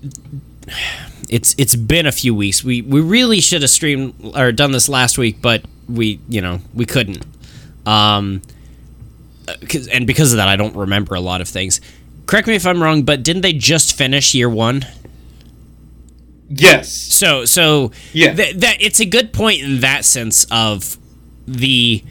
it's 1.29 1.55
it's 1.59 1.75
been 1.75 2.07
a 2.07 2.13
few 2.13 2.35
weeks. 2.35 2.63
We 2.63 2.83
we 2.83 3.01
really 3.01 3.41
should 3.41 3.63
have 3.63 3.71
streamed 3.71 4.15
or 4.37 4.53
done 4.53 4.71
this 4.71 4.89
last 4.89 5.19
week, 5.19 5.39
but 5.43 5.65
we 5.89 6.21
you 6.29 6.41
know 6.41 6.61
we 6.73 6.87
couldn't. 6.87 7.25
Um, 7.85 8.43
'cause- 9.69 9.87
and 9.89 10.07
because 10.07 10.33
of 10.33 10.37
that, 10.39 10.49
I 10.49 10.57
don't 10.57 10.75
remember 10.77 11.15
a 11.15 11.21
lot 11.21 11.41
of 11.41 11.49
things. 11.49 11.81
Correct 12.27 12.47
me 12.49 12.55
if 12.55 12.67
I'm 12.67 12.83
wrong, 12.83 13.03
but 13.03 13.23
didn't 13.23 13.43
they 13.43 13.53
just 13.53 13.97
finish 13.97 14.35
year 14.35 14.49
one? 14.49 14.87
Yes. 16.51 16.91
So 16.93 17.45
so 17.45 17.91
Yeah. 18.13 18.35
th- 18.35 18.57
that 18.57 18.77
it's 18.81 19.01
a 19.01 19.07
good 19.07 19.33
point 19.33 19.63
in 19.63 19.81
that 19.81 20.05
sense 20.05 20.45
of 20.51 20.99
the 21.47 22.03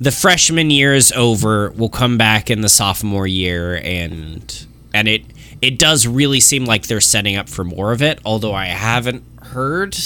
the 0.00 0.10
freshman 0.10 0.70
year 0.70 0.94
is 0.94 1.12
over. 1.12 1.70
We'll 1.76 1.88
come 1.88 2.18
back 2.18 2.50
in 2.50 2.60
the 2.62 2.68
sophomore 2.68 3.26
year, 3.26 3.80
and 3.84 4.66
and 4.92 5.08
it 5.08 5.22
it 5.60 5.78
does 5.78 6.06
really 6.06 6.40
seem 6.40 6.64
like 6.64 6.86
they're 6.88 7.00
setting 7.00 7.36
up 7.36 7.48
for 7.48 7.64
more 7.64 7.92
of 7.92 8.02
it. 8.02 8.18
Although 8.24 8.54
I 8.54 8.66
haven't 8.66 9.22
heard 9.42 9.96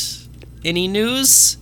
any 0.65 0.87
news. 0.89 1.57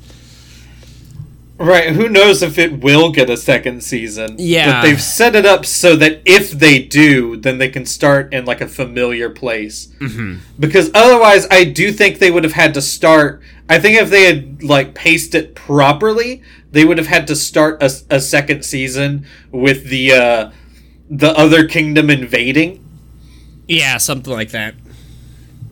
Right, 1.57 1.90
who 1.95 2.09
knows 2.09 2.43
if 2.43 2.59
it 2.59 2.81
will 2.81 3.12
get 3.12 3.31
a 3.31 3.37
second 3.37 3.85
season. 3.85 4.35
Yeah. 4.38 4.73
But 4.73 4.83
they've 4.83 5.01
set 5.01 5.37
it 5.37 5.47
up 5.47 5.64
so 5.64 5.95
that 5.97 6.21
if 6.25 6.51
they 6.51 6.81
do, 6.83 7.37
then 7.37 7.59
they 7.59 7.69
can 7.69 7.87
start 7.87 8.35
in 8.35 8.45
like 8.45 8.61
a 8.61 8.67
familiar 8.67 9.31
place. 9.31 9.87
Mm-hmm. 10.01 10.38
Because 10.59 10.90
otherwise, 10.95 11.47
I 11.53 11.62
do 11.64 11.93
think 11.93 12.19
they 12.19 12.33
would 12.33 12.43
have 12.43 12.55
had 12.55 12.75
to 12.75 12.83
start. 12.83 13.40
I 13.69 13.79
think 13.79 14.01
if 14.01 14.11
they 14.11 14.25
had 14.25 14.64
like 14.64 14.95
paced 14.95 15.35
it 15.37 15.55
properly, 15.55 16.43
they 16.73 16.85
would 16.85 16.99
have 16.99 17.07
had 17.07 17.29
to 17.29 17.37
start 17.37 17.81
a, 17.81 17.90
a 18.11 18.21
second 18.21 18.64
season 18.64 19.25
with 19.53 19.88
the 19.90 20.12
uh, 20.12 20.51
the 21.09 21.31
other 21.38 21.69
kingdom 21.69 22.11
invading. 22.11 22.85
Yeah, 23.69 23.99
something 23.99 24.33
like 24.33 24.51
that. 24.51 24.75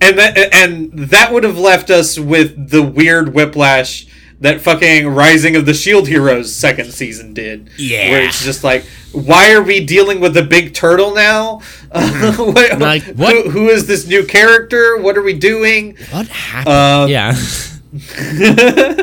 and 0.00 0.18
that 0.18 0.54
and 0.54 0.92
that 0.92 1.32
would 1.32 1.44
have 1.44 1.58
left 1.58 1.90
us 1.90 2.18
with 2.18 2.70
the 2.70 2.82
weird 2.82 3.34
whiplash 3.34 4.06
that 4.42 4.60
fucking 4.60 5.08
Rising 5.08 5.56
of 5.56 5.66
the 5.66 5.74
Shield 5.74 6.06
Heroes 6.08 6.54
second 6.54 6.92
season 6.92 7.32
did. 7.34 7.70
Yeah. 7.78 8.10
where 8.10 8.22
it's 8.22 8.44
just 8.44 8.62
like, 8.62 8.84
why 9.12 9.52
are 9.52 9.62
we 9.62 9.84
dealing 9.84 10.20
with 10.20 10.34
the 10.34 10.42
big 10.42 10.74
turtle 10.74 11.14
now? 11.14 11.60
what, 11.90 12.78
Like, 12.78 13.02
Who, 13.02 13.12
what- 13.14 13.46
who 13.48 13.68
is 13.68 13.86
this 13.86 14.06
new 14.06 14.24
character? 14.26 14.96
What 14.98 15.16
are 15.16 15.22
we 15.22 15.34
doing? 15.34 15.96
What 16.10 16.26
happened? 16.28 16.74
Um, 16.74 17.10
yeah. 17.10 17.34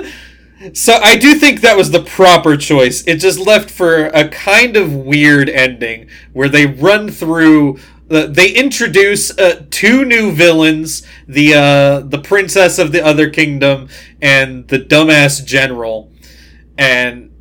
So 0.73 0.95
I 1.01 1.15
do 1.15 1.35
think 1.35 1.61
that 1.61 1.77
was 1.77 1.91
the 1.91 2.01
proper 2.01 2.57
choice. 2.57 3.01
It 3.07 3.15
just 3.21 3.39
left 3.39 3.71
for 3.71 4.07
a 4.07 4.27
kind 4.27 4.75
of 4.75 4.93
weird 4.93 5.47
ending 5.47 6.09
where 6.33 6.49
they 6.49 6.65
run 6.65 7.07
through. 7.09 7.79
Uh, 8.09 8.25
they 8.25 8.49
introduce 8.49 9.37
uh, 9.37 9.63
two 9.69 10.03
new 10.05 10.31
villains: 10.31 11.03
the 11.27 11.53
uh, 11.53 11.99
the 11.99 12.19
princess 12.19 12.79
of 12.79 12.91
the 12.91 13.03
other 13.03 13.29
kingdom 13.29 13.87
and 14.21 14.67
the 14.67 14.79
dumbass 14.79 15.45
general, 15.45 16.11
and 16.77 17.31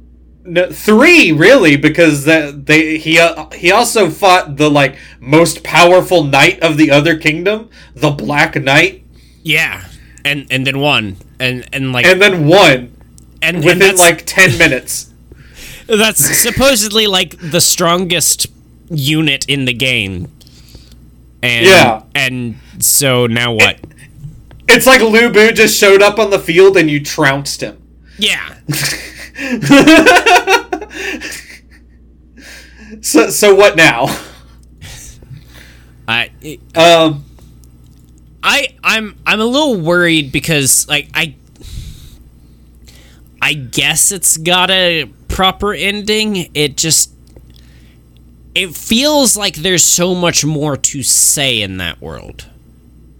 no, 0.44 0.70
three 0.70 1.32
really 1.32 1.76
because 1.76 2.24
that 2.24 2.66
they 2.66 2.98
he 2.98 3.18
uh, 3.18 3.48
he 3.50 3.70
also 3.72 4.10
fought 4.10 4.56
the 4.56 4.70
like 4.70 4.96
most 5.20 5.62
powerful 5.62 6.24
knight 6.24 6.60
of 6.60 6.76
the 6.76 6.90
other 6.90 7.16
kingdom, 7.16 7.70
the 7.94 8.10
Black 8.10 8.54
Knight, 8.56 9.04
yeah. 9.42 9.84
And 10.24 10.46
and 10.50 10.66
then 10.66 10.78
one. 10.80 11.16
And 11.40 11.68
and 11.72 11.92
like 11.92 12.04
and 12.04 12.20
then 12.20 12.46
won 12.46 12.92
and, 13.40 13.56
and 13.56 13.64
within 13.64 13.78
that's- 13.78 13.98
like 13.98 14.24
ten 14.26 14.58
minutes. 14.64 15.12
That's 15.86 16.20
supposedly 16.38 17.06
like 17.06 17.38
the 17.38 17.62
strongest 17.62 18.46
unit 18.90 19.46
in 19.48 19.64
the 19.64 19.72
game. 19.72 20.30
And 21.42 21.66
Yeah. 21.66 22.02
and 22.14 22.56
so 22.78 23.26
now 23.26 23.52
what? 23.52 23.78
It's 24.68 24.86
like 24.86 25.00
Lu 25.00 25.30
Bu 25.30 25.52
just 25.52 25.78
showed 25.78 26.02
up 26.02 26.18
on 26.18 26.30
the 26.30 26.38
field 26.38 26.76
and 26.76 26.90
you 26.90 27.02
trounced 27.02 27.62
him. 27.62 27.80
yeah. 28.18 28.54
So 33.02 33.28
so 33.30 33.54
what 33.54 33.76
now? 33.76 34.06
I 36.08 36.30
Um 36.74 37.24
I 38.42 38.68
I'm 38.82 39.14
I'm 39.26 39.40
a 39.40 39.44
little 39.44 39.80
worried 39.80 40.32
because 40.32 40.88
like 40.88 41.08
I 41.14 41.34
I 43.42 43.54
guess 43.54 44.10
it's 44.10 44.36
got 44.36 44.70
a 44.70 45.04
proper 45.28 45.74
ending. 45.74 46.50
It 46.54 46.76
just 46.76 47.12
it 48.58 48.76
feels 48.76 49.36
like 49.36 49.54
there's 49.54 49.84
so 49.84 50.16
much 50.16 50.44
more 50.44 50.76
to 50.76 51.02
say 51.04 51.62
in 51.62 51.76
that 51.76 52.00
world. 52.00 52.46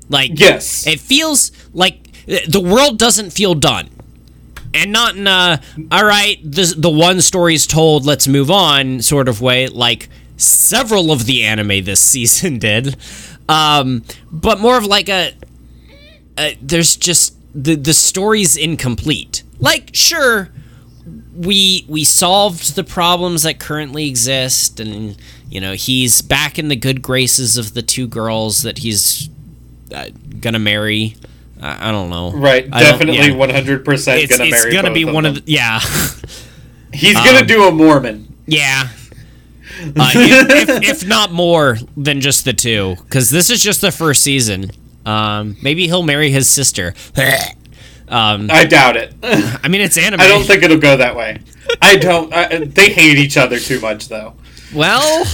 Like 0.08 0.32
yes. 0.34 0.84
It 0.84 0.98
feels 0.98 1.52
like 1.72 2.10
the 2.26 2.60
world 2.60 2.98
doesn't 2.98 3.30
feel 3.30 3.54
done. 3.54 3.88
And 4.74 4.90
not 4.90 5.16
in 5.16 5.28
a, 5.28 5.62
all 5.92 6.04
right, 6.04 6.38
the, 6.42 6.74
the 6.76 6.90
one 6.90 7.20
story's 7.20 7.68
told, 7.68 8.04
let's 8.04 8.26
move 8.26 8.50
on 8.50 9.00
sort 9.00 9.28
of 9.28 9.40
way, 9.40 9.68
like 9.68 10.08
several 10.36 11.12
of 11.12 11.24
the 11.24 11.44
anime 11.44 11.84
this 11.84 12.00
season 12.12 12.58
did. 12.58 12.96
Um, 13.48 14.02
but 14.30 14.58
more 14.58 14.76
of 14.76 14.86
like 14.86 15.08
a, 15.08 15.34
a 16.36 16.58
there's 16.60 16.96
just, 16.96 17.36
the, 17.54 17.76
the 17.76 17.94
story's 17.94 18.56
incomplete. 18.56 19.44
Like, 19.60 19.90
sure, 19.94 20.50
we 21.36 21.84
we 21.88 22.04
solved 22.04 22.74
the 22.74 22.84
problems 22.84 23.42
that 23.44 23.58
currently 23.58 24.08
exist 24.08 24.80
and 24.80 25.16
you 25.50 25.60
know 25.60 25.72
he's 25.72 26.20
back 26.20 26.58
in 26.58 26.68
the 26.68 26.76
good 26.76 27.00
graces 27.02 27.56
of 27.56 27.74
the 27.74 27.82
two 27.82 28.06
girls 28.06 28.62
that 28.62 28.78
he's 28.78 29.28
uh, 29.94 30.08
gonna 30.40 30.58
marry 30.58 31.16
I, 31.60 31.88
I 31.88 31.92
don't 31.92 32.10
know 32.10 32.32
right, 32.32 32.68
I 32.72 32.80
definitely 32.80 33.28
yeah. 33.28 33.34
one 33.34 33.50
hundred 33.50 33.84
percent 33.84 34.22
it's, 34.22 34.36
gonna 34.36 34.48
it's 34.50 34.64
marry. 34.64 34.72
gonna 34.72 34.92
be 34.92 35.04
one 35.04 35.24
of 35.26 35.34
the 35.36 35.42
yeah 35.46 35.80
He's 36.92 37.14
gonna 37.14 37.40
um, 37.40 37.46
do 37.46 37.64
a 37.64 37.70
Mormon. 37.72 38.34
yeah 38.46 38.88
uh, 39.82 40.10
if, 40.14 40.68
if, 40.68 40.82
if 41.02 41.06
not 41.06 41.30
more 41.32 41.76
than 41.96 42.20
just 42.20 42.44
the 42.44 42.52
two 42.52 42.96
because 43.04 43.30
this 43.30 43.50
is 43.50 43.62
just 43.62 43.80
the 43.80 43.92
first 43.92 44.22
season 44.22 44.70
Um, 45.06 45.56
maybe 45.62 45.86
he'll 45.86 46.02
marry 46.02 46.30
his 46.30 46.48
sister. 46.50 46.94
um, 48.10 48.48
I 48.50 48.64
doubt 48.64 48.96
it. 48.96 49.14
I 49.22 49.68
mean, 49.68 49.80
it's 49.80 49.96
anime. 49.96 50.20
I 50.20 50.28
don't 50.28 50.44
think 50.44 50.62
it'll 50.62 50.78
go 50.78 50.96
that 50.96 51.16
way. 51.16 51.40
I 51.82 51.96
don't. 51.96 52.32
I, 52.32 52.64
they 52.64 52.90
hate 52.90 53.18
each 53.18 53.36
other 53.36 53.58
too 53.58 53.80
much, 53.80 54.08
though. 54.08 54.34
Well, 54.74 55.26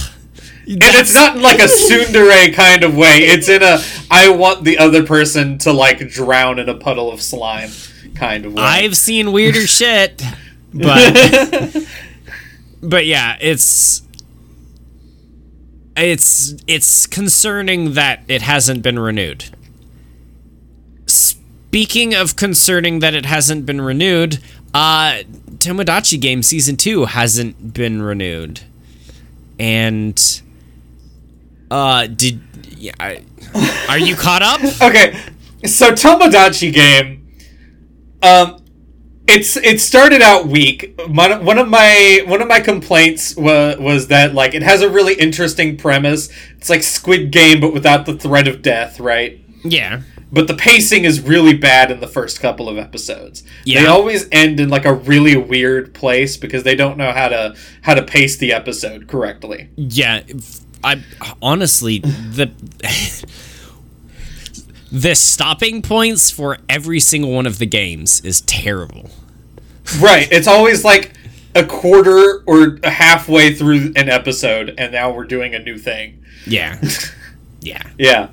And 0.67 0.79
it's 0.81 1.13
not 1.13 1.35
in 1.35 1.41
like 1.41 1.59
a 1.59 1.63
tsundere 1.67 2.53
kind 2.53 2.83
of 2.83 2.95
way. 2.95 3.19
It's 3.19 3.49
in 3.49 3.61
a 3.63 3.79
I 4.09 4.29
want 4.29 4.63
the 4.63 4.77
other 4.77 5.05
person 5.05 5.57
to 5.59 5.71
like 5.73 6.09
drown 6.09 6.59
in 6.59 6.69
a 6.69 6.75
puddle 6.75 7.11
of 7.11 7.21
slime 7.21 7.69
kind 8.15 8.45
of 8.45 8.53
way. 8.53 8.63
I've 8.63 8.97
seen 8.97 9.31
weirder 9.31 9.67
shit, 9.67 10.21
but 10.73 11.85
but 12.81 13.05
yeah, 13.05 13.37
it's 13.39 14.01
it's 15.95 16.55
it's 16.67 17.07
concerning 17.07 17.93
that 17.93 18.23
it 18.27 18.41
hasn't 18.41 18.81
been 18.81 18.99
renewed. 18.99 19.45
Speaking 21.75 22.13
of 22.15 22.37
concerning 22.37 22.99
that 22.99 23.13
it 23.13 23.25
hasn't 23.25 23.65
been 23.65 23.81
renewed, 23.81 24.39
uh 24.73 25.23
Tomodachi 25.57 26.17
Game 26.21 26.41
season 26.41 26.77
2 26.77 27.03
hasn't 27.03 27.73
been 27.73 28.01
renewed. 28.01 28.61
And 29.59 30.17
uh 31.69 32.07
did 32.07 32.39
yeah, 32.77 32.93
I- 32.97 33.25
are 33.89 33.99
you 33.99 34.15
caught 34.15 34.41
up? 34.41 34.61
okay, 34.81 35.19
so 35.65 35.91
Tomodachi 35.91 36.71
game, 36.71 37.27
um, 38.23 38.63
it's 39.27 39.57
it 39.57 39.81
started 39.81 40.21
out 40.21 40.47
weak. 40.47 40.97
One, 41.09 41.43
one 41.43 41.57
of 41.57 41.67
my 41.67 42.23
one 42.25 42.41
of 42.41 42.47
my 42.47 42.61
complaints 42.61 43.35
was 43.35 43.77
was 43.79 44.07
that 44.07 44.33
like 44.33 44.53
it 44.53 44.63
has 44.63 44.81
a 44.81 44.89
really 44.89 45.15
interesting 45.15 45.75
premise. 45.75 46.29
It's 46.55 46.69
like 46.69 46.83
Squid 46.83 47.31
Game 47.31 47.59
but 47.59 47.73
without 47.73 48.05
the 48.05 48.13
threat 48.13 48.47
of 48.47 48.61
death, 48.61 49.01
right? 49.01 49.41
Yeah. 49.65 50.03
But 50.35 50.47
the 50.49 50.53
pacing 50.53 51.05
is 51.05 51.21
really 51.21 51.55
bad 51.55 51.91
in 51.91 52.01
the 52.01 52.09
first 52.09 52.41
couple 52.41 52.67
of 52.67 52.77
episodes. 52.77 53.41
They 53.65 53.85
always 53.85 54.27
end 54.33 54.59
in 54.59 54.67
like 54.67 54.83
a 54.83 54.93
really 54.93 55.37
weird 55.37 55.93
place 55.93 56.35
because 56.35 56.63
they 56.63 56.75
don't 56.75 56.97
know 56.97 57.13
how 57.13 57.29
to 57.29 57.55
how 57.83 57.93
to 57.93 58.03
pace 58.03 58.35
the 58.35 58.51
episode 58.51 59.07
correctly. 59.07 59.69
Yeah, 59.77 60.23
I 60.83 61.01
honestly 61.41 61.99
the 61.99 62.51
the 64.91 65.15
stopping 65.15 65.81
points 65.81 66.29
for 66.29 66.57
every 66.67 66.99
single 66.99 67.31
one 67.31 67.47
of 67.47 67.57
the 67.57 67.65
games 67.65 68.19
is 68.19 68.41
terrible. 68.41 69.11
Right. 70.01 70.29
It's 70.33 70.49
always 70.49 70.83
like 70.83 71.13
a 71.55 71.65
quarter 71.65 72.43
or 72.45 72.79
halfway 72.83 73.55
through 73.55 73.93
an 73.95 74.09
episode, 74.09 74.73
and 74.77 74.91
now 74.91 75.13
we're 75.13 75.23
doing 75.23 75.55
a 75.55 75.59
new 75.59 75.77
thing. 75.77 76.25
Yeah, 76.45 76.81
yeah, 77.61 77.89
Yeah. 77.97 78.29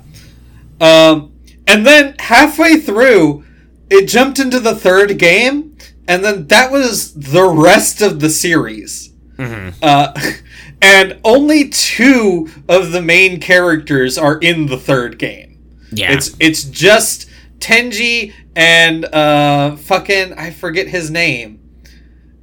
Um, 0.81 1.32
and 1.67 1.85
then 1.85 2.15
halfway 2.19 2.77
through, 2.77 3.43
it 3.89 4.07
jumped 4.07 4.39
into 4.39 4.59
the 4.59 4.75
third 4.75 5.17
game, 5.19 5.77
and 6.07 6.23
then 6.23 6.47
that 6.47 6.71
was 6.71 7.13
the 7.13 7.43
rest 7.45 8.01
of 8.01 8.19
the 8.19 8.29
series. 8.29 9.11
Uh, 9.39 10.13
and 10.81 11.19
only 11.23 11.69
two 11.69 12.49
of 12.69 12.91
the 12.91 13.01
main 13.01 13.39
characters 13.39 14.17
are 14.17 14.37
in 14.39 14.67
the 14.67 14.77
third 14.77 15.17
game. 15.19 15.59
yeah. 15.91 16.13
It's 16.13 16.35
it's 16.39 16.63
just 16.63 17.29
Tenji 17.59 18.33
and 18.55 19.05
uh 19.05 19.75
fucking 19.75 20.33
I 20.33 20.51
forget 20.51 20.87
his 20.87 21.09
name. 21.09 21.59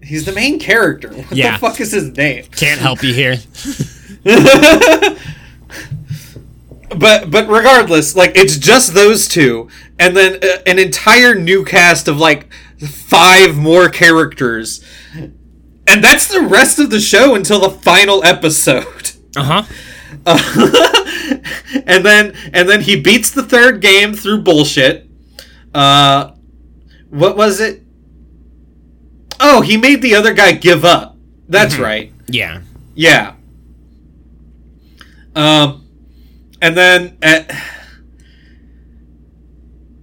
He's 0.02 0.24
the 0.26 0.32
main 0.32 0.58
character. 0.58 1.08
What 1.12 1.32
Yeah. 1.32 1.52
the 1.52 1.58
fuck 1.58 1.80
is 1.80 1.92
his 1.92 2.14
name? 2.16 2.44
Can't 2.56 2.80
help 2.80 3.02
you 3.02 3.14
here. 3.14 3.36
But 6.96 7.30
but 7.30 7.48
regardless, 7.48 8.16
like 8.16 8.32
it's 8.34 8.56
just 8.56 8.94
those 8.94 9.28
two, 9.28 9.68
and 9.98 10.16
then 10.16 10.42
uh, 10.42 10.62
an 10.66 10.78
entire 10.78 11.34
new 11.34 11.64
cast 11.64 12.08
of 12.08 12.18
like 12.18 12.52
five 12.78 13.56
more 13.56 13.88
characters, 13.88 14.84
and 15.14 16.02
that's 16.02 16.26
the 16.26 16.40
rest 16.40 16.78
of 16.78 16.90
the 16.90 17.00
show 17.00 17.34
until 17.34 17.60
the 17.60 17.70
final 17.70 18.24
episode. 18.24 19.12
Uh 19.36 19.62
huh. 19.62 19.62
and 21.86 22.04
then 22.04 22.34
and 22.52 22.68
then 22.68 22.80
he 22.80 23.00
beats 23.00 23.30
the 23.30 23.42
third 23.44 23.80
game 23.80 24.12
through 24.12 24.42
bullshit. 24.42 25.08
Uh, 25.72 26.32
what 27.10 27.36
was 27.36 27.60
it? 27.60 27.82
Oh, 29.38 29.60
he 29.60 29.76
made 29.76 30.02
the 30.02 30.14
other 30.14 30.34
guy 30.34 30.52
give 30.52 30.84
up. 30.84 31.16
That's 31.48 31.78
right. 31.78 32.12
Yeah. 32.26 32.62
Yeah. 32.94 33.34
Um, 35.34 35.79
and 36.60 36.76
then 36.76 37.16
uh, 37.22 37.42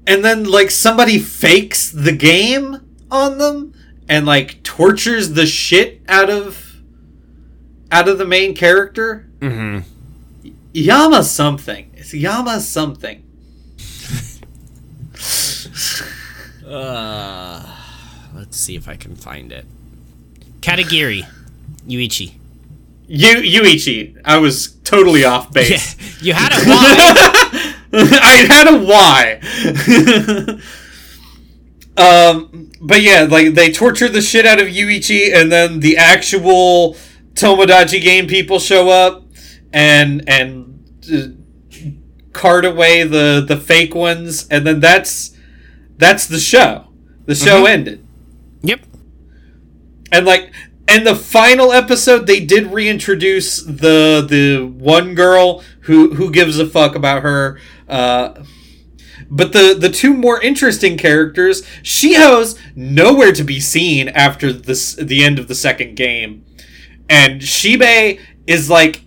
and 0.05 0.23
then 0.23 0.45
like 0.45 0.71
somebody 0.71 1.19
fakes 1.19 1.91
the 1.91 2.13
game 2.13 2.79
on 3.11 3.37
them 3.37 3.73
and 4.09 4.25
like 4.25 4.63
tortures 4.63 5.33
the 5.33 5.45
shit 5.45 6.01
out 6.07 6.29
of 6.29 6.81
out 7.91 8.07
of 8.07 8.17
the 8.17 8.25
main 8.25 8.55
character. 8.55 9.27
Mm-hmm. 9.39 9.87
Yama 10.73 11.23
something. 11.23 11.91
It's 11.95 12.13
Yama 12.13 12.59
something. 12.59 13.23
Uh, 16.67 17.65
let's 18.35 18.57
see 18.57 18.75
if 18.75 18.89
I 18.89 18.97
can 18.97 19.15
find 19.15 19.53
it. 19.53 19.65
Katagiri, 20.59 21.25
Yuichi. 21.87 22.33
Yu 23.07 23.61
Yuichi. 23.61 24.19
I 24.25 24.37
was 24.37 24.75
totally 24.83 25.23
off 25.23 25.51
base. 25.51 26.21
you 26.21 26.33
had 26.33 26.51
a 26.51 26.65
Why? 26.69 27.73
I 27.93 28.45
had 28.49 28.67
a 28.67 28.77
why. 28.83 29.39
um, 31.97 32.69
but 32.81 33.01
yeah, 33.01 33.21
like 33.29 33.53
they 33.53 33.71
torture 33.71 34.09
the 34.09 34.21
shit 34.21 34.45
out 34.45 34.59
of 34.59 34.67
Yuichi, 34.67 35.33
and 35.33 35.51
then 35.51 35.79
the 35.79 35.97
actual 35.97 36.95
Tomodachi 37.33 38.01
game 38.01 38.27
people 38.27 38.59
show 38.59 38.89
up 38.89 39.23
and 39.71 40.27
and 40.27 41.01
uh, 41.11 41.27
cart 42.33 42.65
away 42.65 43.03
the 43.03 43.43
the 43.47 43.57
fake 43.57 43.95
ones, 43.95 44.47
and 44.49 44.67
then 44.67 44.79
that's 44.79 45.35
that's 45.97 46.27
the 46.27 46.39
show. 46.39 46.87
The 47.25 47.35
show 47.35 47.65
ended. 47.65 48.05
yep. 48.61 48.81
And 50.11 50.25
like 50.25 50.53
in 50.87 51.03
the 51.03 51.15
final 51.15 51.71
episode 51.71 52.27
they 52.27 52.39
did 52.39 52.67
reintroduce 52.67 53.61
the 53.63 54.25
the 54.27 54.65
one 54.65 55.15
girl 55.15 55.63
who 55.81 56.13
who 56.15 56.31
gives 56.31 56.59
a 56.59 56.65
fuck 56.67 56.95
about 56.95 57.23
her 57.23 57.59
uh 57.87 58.33
but 59.29 59.53
the 59.53 59.75
the 59.77 59.89
two 59.89 60.13
more 60.13 60.41
interesting 60.41 60.97
characters, 60.97 61.63
Shiho's 61.83 62.57
nowhere 62.75 63.31
to 63.33 63.43
be 63.43 63.59
seen 63.59 64.09
after 64.09 64.53
this 64.53 64.95
the 64.95 65.23
end 65.23 65.39
of 65.39 65.47
the 65.47 65.55
second 65.55 65.95
game. 65.95 66.45
And 67.09 67.41
Shibe 67.41 68.19
is 68.45 68.69
like 68.69 69.01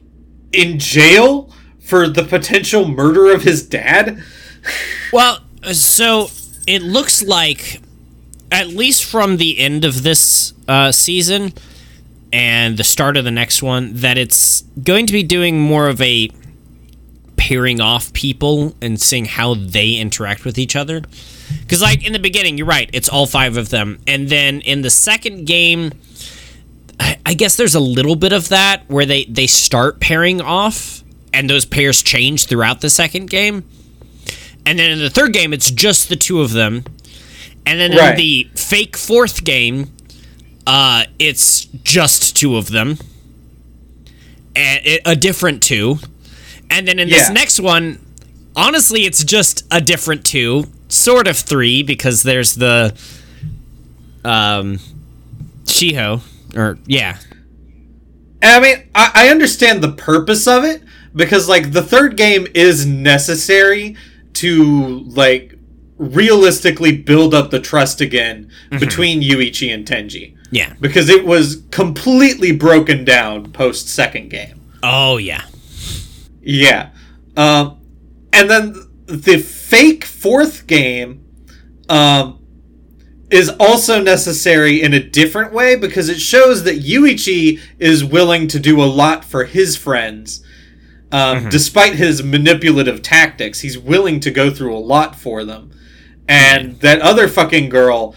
in 0.52 0.78
jail 0.78 1.52
for 1.80 2.08
the 2.08 2.24
potential 2.24 2.86
murder 2.86 3.32
of 3.32 3.42
his 3.42 3.66
dad. 3.66 4.22
Well, 5.12 5.40
so 5.72 6.28
it 6.66 6.82
looks 6.82 7.20
like, 7.20 7.80
at 8.52 8.68
least 8.68 9.04
from 9.04 9.38
the 9.38 9.58
end 9.58 9.84
of 9.84 10.04
this 10.04 10.52
uh, 10.68 10.92
season 10.92 11.54
and 12.32 12.76
the 12.76 12.84
start 12.84 13.16
of 13.16 13.24
the 13.24 13.30
next 13.30 13.62
one, 13.62 13.94
that 13.94 14.18
it's 14.18 14.62
going 14.82 15.06
to 15.06 15.12
be 15.12 15.22
doing 15.22 15.60
more 15.60 15.88
of 15.88 16.00
a 16.00 16.30
pairing 17.36 17.80
off 17.80 18.12
people 18.12 18.76
and 18.82 19.00
seeing 19.00 19.24
how 19.24 19.54
they 19.54 19.94
interact 19.94 20.44
with 20.44 20.58
each 20.58 20.76
other. 20.76 21.02
Because, 21.62 21.82
like, 21.82 22.06
in 22.06 22.12
the 22.12 22.18
beginning, 22.18 22.58
you're 22.58 22.66
right, 22.66 22.88
it's 22.92 23.08
all 23.08 23.26
five 23.26 23.56
of 23.56 23.70
them. 23.70 23.98
And 24.06 24.28
then 24.28 24.60
in 24.60 24.82
the 24.82 24.90
second 24.90 25.46
game, 25.46 25.92
I 27.00 27.18
I 27.30 27.34
guess 27.34 27.56
there's 27.56 27.76
a 27.76 27.80
little 27.80 28.16
bit 28.16 28.32
of 28.32 28.48
that 28.48 28.82
where 28.88 29.06
they, 29.06 29.24
they 29.24 29.46
start 29.46 30.00
pairing 30.00 30.40
off 30.40 31.04
and 31.32 31.48
those 31.48 31.64
pairs 31.64 32.02
change 32.02 32.46
throughout 32.46 32.80
the 32.80 32.90
second 32.90 33.30
game. 33.30 33.62
And 34.66 34.80
then 34.80 34.90
in 34.90 34.98
the 34.98 35.10
third 35.10 35.32
game, 35.32 35.52
it's 35.52 35.70
just 35.70 36.08
the 36.08 36.16
two 36.16 36.40
of 36.40 36.50
them. 36.50 36.82
And 37.64 37.78
then 37.78 37.92
in 37.92 38.16
the 38.16 38.50
fake 38.56 38.96
fourth 38.96 39.44
game, 39.44 39.92
uh, 40.72 41.04
it's 41.18 41.64
just 41.82 42.36
two 42.36 42.56
of 42.56 42.70
them. 42.70 42.96
And 44.54 45.00
a 45.04 45.16
different 45.16 45.62
two. 45.62 45.98
And 46.70 46.86
then 46.86 46.98
in 47.00 47.08
this 47.08 47.28
Yeah. 47.28 47.32
next 47.32 47.58
one, 47.58 47.98
honestly, 48.54 49.04
it's 49.04 49.24
just 49.24 49.64
a 49.70 49.80
different 49.80 50.24
two. 50.24 50.66
Sort 50.88 51.26
of 51.28 51.36
three, 51.36 51.82
because 51.82 52.22
there's 52.22 52.54
the. 52.54 52.94
Um. 54.24 54.78
Shiho. 55.64 56.20
Or, 56.56 56.78
yeah. 56.86 57.16
I 58.42 58.60
mean, 58.60 58.76
I, 58.94 59.10
I 59.14 59.28
understand 59.28 59.82
the 59.82 59.92
purpose 59.92 60.46
of 60.48 60.64
it 60.64 60.82
because, 61.14 61.48
like, 61.48 61.72
the 61.72 61.82
third 61.82 62.16
game 62.16 62.46
is 62.54 62.84
necessary 62.86 63.96
to, 64.34 65.00
like, 65.06 65.54
realistically 65.96 66.96
build 66.96 67.34
up 67.34 67.50
the 67.50 67.60
trust 67.60 68.00
again 68.00 68.50
between 68.80 69.22
Yuichi 69.22 69.72
and 69.72 69.86
Tenji 69.86 70.34
Yeah. 70.50 70.74
because 70.80 71.08
it 71.08 71.24
was 71.24 71.62
completely 71.70 72.52
broken 72.52 73.04
down 73.04 73.52
post 73.52 73.88
second 73.88 74.30
game. 74.30 74.60
Oh, 74.82 75.16
yeah. 75.18 75.44
Yeah. 76.42 76.90
Um, 77.36 77.78
and 78.32 78.50
then 78.50 78.74
the 79.06 79.38
fake 79.38 80.04
fourth 80.04 80.66
game 80.66 81.24
um, 81.88 82.44
is 83.30 83.48
also 83.60 84.00
necessary 84.02 84.82
in 84.82 84.94
a 84.94 85.02
different 85.02 85.52
way 85.52 85.76
because 85.76 86.08
it 86.08 86.20
shows 86.20 86.64
that 86.64 86.80
Yuichi 86.80 87.60
is 87.78 88.04
willing 88.04 88.48
to 88.48 88.58
do 88.58 88.82
a 88.82 88.84
lot 88.84 89.24
for 89.24 89.44
his 89.44 89.76
friends. 89.76 90.44
Um, 91.12 91.48
Despite 91.48 91.94
his 91.94 92.22
manipulative 92.22 93.02
tactics, 93.02 93.60
he's 93.60 93.76
willing 93.76 94.20
to 94.20 94.30
go 94.30 94.50
through 94.50 94.76
a 94.76 94.78
lot 94.78 95.16
for 95.16 95.44
them. 95.44 95.72
And 96.28 96.78
that 96.80 97.00
other 97.00 97.26
fucking 97.26 97.68
girl 97.68 98.14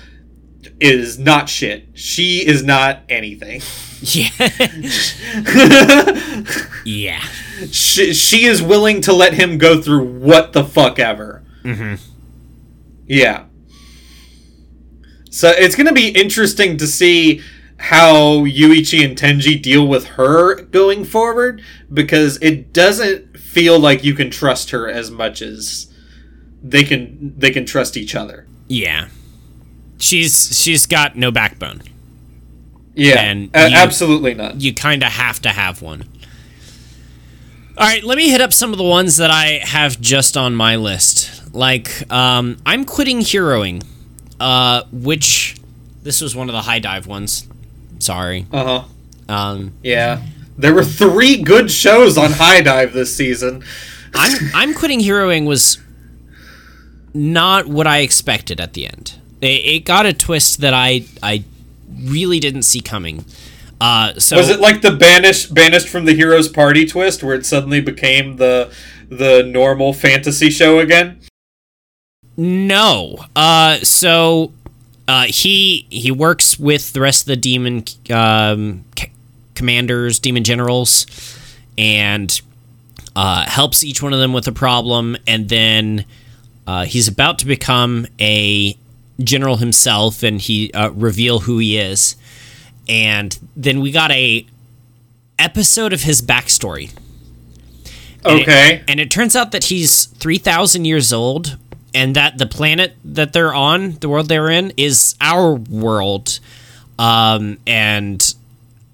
is 0.80 1.20
not 1.20 1.50
shit. 1.50 1.88
She 1.94 2.46
is 2.46 2.64
not 2.64 3.02
anything. 3.10 3.62
Yeah. 4.02 4.30
yeah. 6.86 7.20
she, 7.72 8.14
she 8.14 8.46
is 8.46 8.62
willing 8.62 9.02
to 9.02 9.14
let 9.14 9.34
him 9.34 9.58
go 9.58 9.82
through 9.82 10.06
what 10.20 10.54
the 10.54 10.64
fuck 10.64 11.00
ever. 11.00 11.44
Mhm. 11.64 12.00
Yeah. 13.08 13.46
So 15.30 15.50
it's 15.50 15.76
going 15.76 15.88
to 15.88 15.94
be 15.94 16.10
interesting 16.10 16.78
to 16.78 16.88
see 16.88 17.42
how 17.78 18.46
Yuichi 18.46 19.04
and 19.04 19.18
Tenji 19.18 19.62
deal 19.62 19.88
with 19.88 20.06
her 20.10 20.62
going 20.64 21.04
forward 21.06 21.62
because 21.92 22.38
it 22.42 22.72
doesn't 22.72 23.38
feel 23.38 23.80
like 23.80 24.04
you 24.04 24.14
can 24.14 24.30
trust 24.30 24.70
her 24.70 24.90
as 24.90 25.10
much 25.12 25.42
as 25.42 25.92
they 26.62 26.84
can 26.84 27.34
they 27.38 27.52
can 27.52 27.66
trust 27.66 27.98
each 27.98 28.16
other. 28.16 28.48
Yeah. 28.68 29.08
She's 29.98 30.58
she's 30.60 30.86
got 30.86 31.16
no 31.16 31.32
backbone. 31.32 31.82
Yeah. 32.96 33.20
And 33.22 33.50
a- 33.54 33.70
you- 33.70 33.76
absolutely 33.76 34.34
not. 34.34 34.60
You 34.62 34.74
kind 34.74 35.04
of 35.04 35.12
have 35.12 35.42
to 35.42 35.50
have 35.50 35.82
one. 35.82 36.04
All 37.76 37.88
right, 37.88 38.04
let 38.04 38.18
me 38.18 38.30
hit 38.30 38.40
up 38.42 38.54
some 38.54 38.72
of 38.72 38.78
the 38.78 38.84
ones 38.84 39.18
that 39.18 39.32
I 39.32 39.60
have 39.64 40.00
just 40.00 40.38
on 40.38 40.54
my 40.54 40.76
list. 40.76 41.56
Like, 41.56 42.12
um, 42.12 42.58
I'm 42.68 42.86
quitting 42.86 43.20
heroing, 43.22 43.84
uh, 44.40 44.84
which 44.92 45.56
this 46.04 46.22
was 46.22 46.36
one 46.36 46.50
of 46.50 46.54
the 46.54 46.62
HIDIVE 46.62 47.08
ones. 47.08 47.48
Sorry. 47.98 48.46
Uh-huh. 48.52 48.84
Um, 49.28 49.74
Yeah. 49.82 50.22
There 50.56 50.74
were 50.76 50.84
3 50.84 51.42
good 51.42 51.72
shows 51.72 52.16
on 52.16 52.32
HIDIVE 52.34 52.94
this 52.94 53.16
season. 53.16 53.64
I'm 54.14 54.38
I'm 54.54 54.74
quitting 54.76 55.00
heroing 55.00 55.46
was 55.46 55.80
not 57.16 57.66
what 57.68 57.88
I 57.88 58.00
expected 58.00 58.62
at 58.62 58.74
the 58.74 58.86
end. 58.86 59.16
It, 59.44 59.66
it 59.76 59.86
got 59.86 60.06
a 60.06 60.14
twist 60.14 60.62
that 60.62 60.74
I 60.74 61.06
I 61.22 61.44
really 62.04 62.40
didn't 62.40 62.64
see 62.64 62.82
coming. 62.82 63.26
Uh, 63.82 64.14
so 64.18 64.38
Was 64.38 64.50
it 64.50 64.60
like 64.60 64.82
the 64.82 64.92
banished 64.92 65.54
banished 65.54 65.90
from 65.90 66.06
the 66.06 66.14
heroes 66.14 66.48
party 66.48 66.86
twist 66.86 67.24
where 67.24 67.36
it 67.36 67.46
suddenly 67.46 67.82
became 67.82 68.38
the 68.38 68.74
the 69.10 69.44
normal 69.44 69.94
fantasy 69.94 70.50
show 70.50 70.80
again? 70.80 71.20
No. 72.38 73.26
Uh, 73.36 73.78
so 73.80 74.54
uh, 75.08 75.26
he 75.26 75.86
he 75.90 76.12
works 76.12 76.58
with 76.58 76.94
the 76.94 77.02
rest 77.02 77.24
of 77.24 77.28
the 77.28 77.36
demon 77.36 77.84
um, 78.10 78.86
c- 78.98 79.12
commanders, 79.56 80.20
demon 80.20 80.44
generals, 80.44 81.06
and 81.78 82.42
uh, 83.16 83.44
helps 83.50 83.84
each 83.84 84.02
one 84.02 84.14
of 84.14 84.20
them 84.20 84.34
with 84.34 84.48
a 84.48 84.52
problem. 84.52 85.18
And 85.28 85.50
then 85.50 86.06
uh, 86.66 86.86
he's 86.86 87.08
about 87.08 87.40
to 87.40 87.46
become 87.46 88.08
a 88.20 88.78
general 89.22 89.58
himself, 89.58 90.24
and 90.24 90.40
he 90.42 90.72
uh, 90.74 90.90
reveal 90.92 91.40
who 91.42 91.58
he 91.60 91.78
is. 91.78 92.16
And 92.88 93.38
then 93.56 93.80
we 93.82 93.92
got 93.92 94.12
a 94.12 94.46
episode 95.40 95.94
of 95.94 96.02
his 96.02 96.22
backstory. 96.22 96.92
And 98.26 98.40
it- 98.40 98.44
Okay. 98.44 98.84
and 98.88 99.00
it 99.00 99.12
turns 99.12 99.36
out 99.36 99.52
that 99.52 99.66
he's 99.66 100.06
3,000 100.06 100.86
years 100.86 101.12
old 101.12 101.58
and 101.94 102.16
that 102.16 102.38
the 102.38 102.46
planet 102.46 102.96
that 103.04 103.34
they're 103.34 103.54
on, 103.54 103.98
the 104.00 104.10
world 104.10 104.28
they're 104.30 104.50
in, 104.50 104.72
is 104.78 105.16
our 105.22 105.54
world. 105.54 106.40
Um, 106.98 107.58
and 107.68 108.34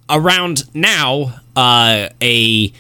around 0.10 0.64
now, 0.74 1.42
uh, 1.56 2.10
a 2.22 2.74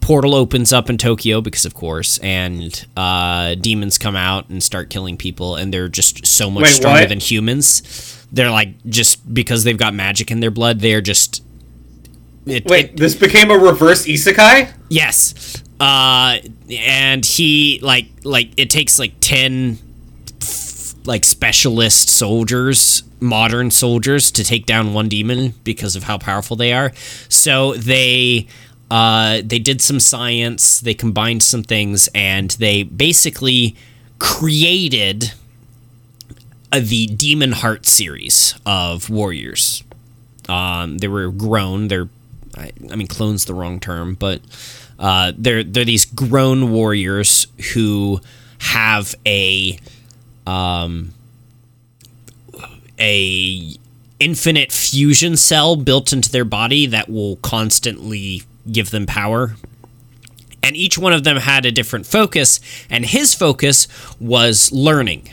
portal 0.00 0.34
opens 0.34 0.72
up 0.72 0.90
in 0.90 0.98
Tokyo 0.98 1.40
because, 1.40 1.64
of 1.64 1.74
course, 1.74 2.18
and 2.18 2.86
uh, 2.96 3.54
demons 3.54 3.98
come 3.98 4.16
out 4.16 4.48
and 4.48 4.62
start 4.62 4.90
killing 4.90 5.16
people, 5.16 5.56
and 5.56 5.72
they're 5.72 5.88
just 5.88 6.26
so 6.26 6.50
much 6.50 6.64
Wait, 6.64 6.70
stronger 6.72 7.00
what? 7.00 7.08
than 7.08 7.20
humans. 7.20 8.26
They're 8.32 8.50
like, 8.50 8.82
just 8.84 9.32
because 9.32 9.64
they've 9.64 9.78
got 9.78 9.94
magic 9.94 10.30
in 10.30 10.40
their 10.40 10.50
blood, 10.50 10.80
they're 10.80 11.00
just. 11.00 11.42
It, 12.46 12.66
Wait, 12.66 12.86
it- 12.90 12.96
this 12.96 13.14
became 13.14 13.50
a 13.50 13.58
reverse 13.58 14.06
isekai? 14.06 14.72
Yes. 14.88 15.62
Uh 15.80 16.38
and 16.70 17.24
he 17.24 17.78
like 17.82 18.06
like 18.24 18.50
it 18.56 18.68
takes 18.68 18.98
like 18.98 19.12
10 19.20 19.78
like 21.04 21.24
specialist 21.24 22.08
soldiers, 22.08 23.02
modern 23.20 23.70
soldiers 23.70 24.30
to 24.32 24.44
take 24.44 24.66
down 24.66 24.92
one 24.92 25.08
demon 25.08 25.54
because 25.64 25.94
of 25.96 26.02
how 26.02 26.18
powerful 26.18 26.56
they 26.56 26.72
are. 26.72 26.92
So 27.28 27.74
they 27.74 28.46
uh 28.90 29.42
they 29.44 29.58
did 29.58 29.80
some 29.80 30.00
science, 30.00 30.80
they 30.80 30.94
combined 30.94 31.42
some 31.42 31.62
things 31.62 32.08
and 32.14 32.50
they 32.52 32.82
basically 32.82 33.76
created 34.18 35.32
the 36.72 37.06
Demon 37.06 37.52
Heart 37.52 37.86
series 37.86 38.54
of 38.66 39.08
warriors. 39.08 39.82
Um, 40.48 40.98
they 40.98 41.08
were 41.08 41.30
grown. 41.30 41.88
They're, 41.88 42.08
I, 42.56 42.72
I 42.90 42.96
mean, 42.96 43.06
clone's 43.06 43.44
the 43.44 43.54
wrong 43.54 43.80
term, 43.80 44.14
but 44.14 44.40
uh, 44.98 45.32
they're 45.36 45.62
they're 45.62 45.84
these 45.84 46.04
grown 46.04 46.72
warriors 46.72 47.46
who 47.74 48.20
have 48.58 49.14
a 49.26 49.78
um, 50.46 51.12
a 52.98 53.74
infinite 54.18 54.72
fusion 54.72 55.36
cell 55.36 55.76
built 55.76 56.12
into 56.12 56.30
their 56.30 56.44
body 56.44 56.86
that 56.86 57.08
will 57.08 57.36
constantly 57.36 58.42
give 58.70 58.90
them 58.90 59.06
power. 59.06 59.56
And 60.62 60.76
each 60.76 60.98
one 60.98 61.12
of 61.12 61.24
them 61.24 61.36
had 61.38 61.64
a 61.64 61.70
different 61.70 62.06
focus, 62.06 62.60
and 62.90 63.06
his 63.06 63.32
focus 63.34 63.86
was 64.20 64.70
learning. 64.72 65.28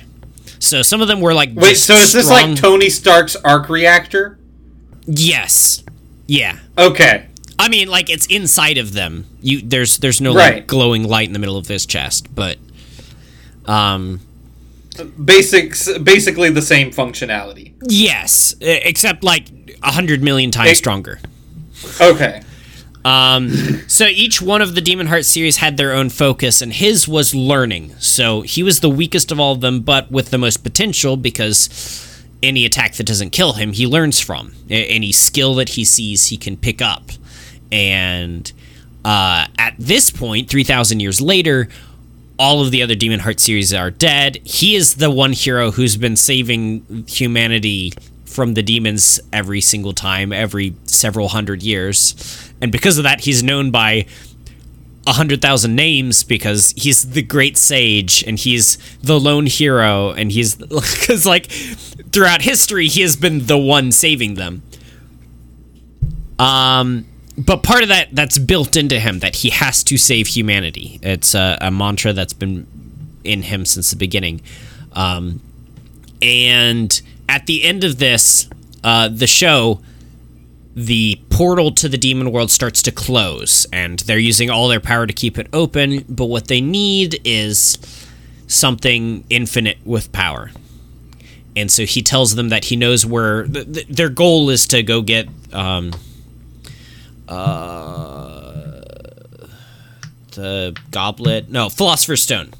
So 0.59 0.81
some 0.81 1.01
of 1.01 1.07
them 1.07 1.19
were 1.19 1.33
like 1.33 1.49
Wait, 1.53 1.75
so 1.75 1.95
is 1.95 2.13
this 2.13 2.29
like 2.29 2.55
Tony 2.55 2.89
Stark's 2.89 3.35
arc 3.37 3.67
reactor? 3.69 4.37
Yes. 5.05 5.83
Yeah. 6.27 6.57
Okay. 6.77 7.27
I 7.59 7.69
mean, 7.69 7.87
like 7.87 8.09
it's 8.09 8.25
inside 8.27 8.77
of 8.77 8.93
them. 8.93 9.25
You 9.41 9.61
there's 9.61 9.97
there's 9.97 10.21
no 10.21 10.33
Right. 10.33 10.55
like 10.55 10.67
glowing 10.67 11.03
light 11.07 11.27
in 11.27 11.33
the 11.33 11.39
middle 11.39 11.57
of 11.57 11.67
his 11.67 11.85
chest, 11.85 12.33
but 12.33 12.57
um 13.65 14.21
Basics 15.23 15.89
basically 15.99 16.49
the 16.51 16.61
same 16.61 16.91
functionality. 16.91 17.73
yes, 17.89 18.55
except 18.61 19.23
like 19.23 19.47
a 19.83 19.91
hundred 19.91 20.23
million 20.23 20.51
times 20.51 20.71
It- 20.71 20.77
stronger. 20.77 21.19
Okay. 21.99 22.41
Um, 23.05 23.51
so 23.87 24.07
each 24.07 24.41
one 24.41 24.63
of 24.63 24.73
the 24.73 24.81
Demon 24.81 25.07
Heart 25.07 25.25
series 25.25 25.57
had 25.57 25.77
their 25.77 25.93
own 25.93 26.09
focus, 26.09 26.61
and 26.61 26.73
his 26.73 27.07
was 27.07 27.35
learning. 27.35 27.93
So 27.99 28.41
he 28.41 28.63
was 28.63 28.79
the 28.79 28.89
weakest 28.89 29.31
of 29.31 29.39
all 29.39 29.53
of 29.53 29.61
them, 29.61 29.81
but 29.81 30.11
with 30.11 30.31
the 30.31 30.39
most 30.39 30.63
potential 30.63 31.15
because 31.15 32.25
any 32.41 32.65
attack 32.65 32.95
that 32.95 33.05
doesn't 33.05 33.29
kill 33.29 33.53
him, 33.53 33.73
he 33.73 33.85
learns 33.85 34.19
from. 34.19 34.53
Any 34.69 35.11
skill 35.11 35.53
that 35.55 35.69
he 35.69 35.85
sees, 35.85 36.25
he 36.27 36.37
can 36.37 36.57
pick 36.57 36.81
up. 36.81 37.11
And 37.71 38.51
uh, 39.05 39.45
at 39.59 39.75
this 39.77 40.09
point, 40.09 40.49
3,000 40.49 40.99
years 40.99 41.21
later, 41.21 41.69
all 42.39 42.61
of 42.61 42.71
the 42.71 42.81
other 42.81 42.95
Demon 42.95 43.19
Heart 43.19 43.39
series 43.39 43.71
are 43.71 43.91
dead. 43.91 44.37
He 44.43 44.75
is 44.75 44.95
the 44.95 45.11
one 45.11 45.31
hero 45.31 45.69
who's 45.69 45.95
been 45.95 46.15
saving 46.15 47.05
humanity 47.07 47.93
from 48.35 48.53
the 48.53 48.61
demons 48.61 49.19
every 49.31 49.61
single 49.61 49.93
time, 49.93 50.33
every 50.33 50.75
several 50.83 51.29
hundred 51.29 51.63
years. 51.63 52.51
And 52.61 52.71
because 52.71 52.97
of 52.97 53.05
that, 53.05 53.21
he's 53.21 53.41
known 53.41 53.71
by 53.71 54.05
a 55.07 55.13
hundred 55.13 55.41
thousand 55.41 55.75
names 55.75 56.23
because 56.23 56.73
he's 56.75 57.11
the 57.11 57.21
great 57.21 57.57
sage 57.57 58.23
and 58.23 58.39
he's 58.39 58.77
the 59.01 59.19
lone 59.19 59.45
hero 59.45 60.11
and 60.11 60.31
he's 60.31 60.55
because 60.55 61.25
like 61.25 61.45
throughout 62.11 62.41
history 62.41 62.87
he 62.87 63.01
has 63.01 63.15
been 63.15 63.45
the 63.45 63.57
one 63.57 63.91
saving 63.91 64.33
them. 64.33 64.63
Um 66.39 67.05
but 67.37 67.63
part 67.63 67.83
of 67.83 67.89
that 67.89 68.09
that's 68.13 68.37
built 68.39 68.75
into 68.75 68.99
him 68.99 69.19
that 69.19 69.35
he 69.35 69.49
has 69.51 69.83
to 69.85 69.97
save 69.97 70.27
humanity. 70.27 70.99
It's 71.03 71.35
a, 71.35 71.57
a 71.61 71.69
mantra 71.69 72.13
that's 72.13 72.33
been 72.33 72.65
in 73.23 73.43
him 73.43 73.65
since 73.65 73.91
the 73.91 73.97
beginning. 73.97 74.41
Um 74.93 75.39
and 76.21 76.99
at 77.27 77.45
the 77.47 77.63
end 77.63 77.83
of 77.83 77.97
this 77.99 78.49
uh 78.83 79.07
the 79.09 79.27
show 79.27 79.81
the 80.75 81.19
portal 81.29 81.71
to 81.71 81.87
the 81.87 81.97
demon 81.97 82.31
world 82.31 82.51
starts 82.51 82.81
to 82.81 82.91
close 82.91 83.65
and 83.71 83.99
they're 83.99 84.17
using 84.19 84.49
all 84.49 84.67
their 84.67 84.79
power 84.81 85.07
to 85.07 85.13
keep 85.13 85.37
it 85.37 85.47
open 85.53 86.03
but 86.09 86.25
what 86.25 86.47
they 86.47 86.59
need 86.59 87.19
is 87.23 87.77
something 88.47 89.23
infinite 89.29 89.77
with 89.85 90.11
power. 90.11 90.51
And 91.55 91.71
so 91.71 91.85
he 91.85 92.01
tells 92.01 92.35
them 92.35 92.49
that 92.49 92.65
he 92.65 92.75
knows 92.75 93.05
where 93.05 93.47
th- 93.47 93.73
th- 93.73 93.87
their 93.87 94.09
goal 94.09 94.49
is 94.49 94.67
to 94.67 94.83
go 94.83 95.01
get 95.01 95.27
um 95.53 95.93
uh 97.27 98.81
the 100.33 100.75
goblet 100.91 101.49
no 101.49 101.69
philosopher's 101.69 102.21
stone. 102.21 102.53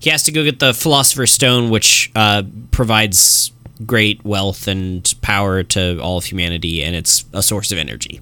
He 0.00 0.10
has 0.10 0.24
to 0.24 0.32
go 0.32 0.44
get 0.44 0.58
the 0.58 0.74
Philosopher's 0.74 1.32
Stone, 1.32 1.70
which 1.70 2.12
uh, 2.14 2.42
provides 2.70 3.50
great 3.86 4.24
wealth 4.24 4.68
and 4.68 5.12
power 5.20 5.62
to 5.62 5.98
all 6.00 6.18
of 6.18 6.24
humanity, 6.26 6.82
and 6.82 6.94
it's 6.94 7.24
a 7.32 7.42
source 7.42 7.72
of 7.72 7.78
energy. 7.78 8.20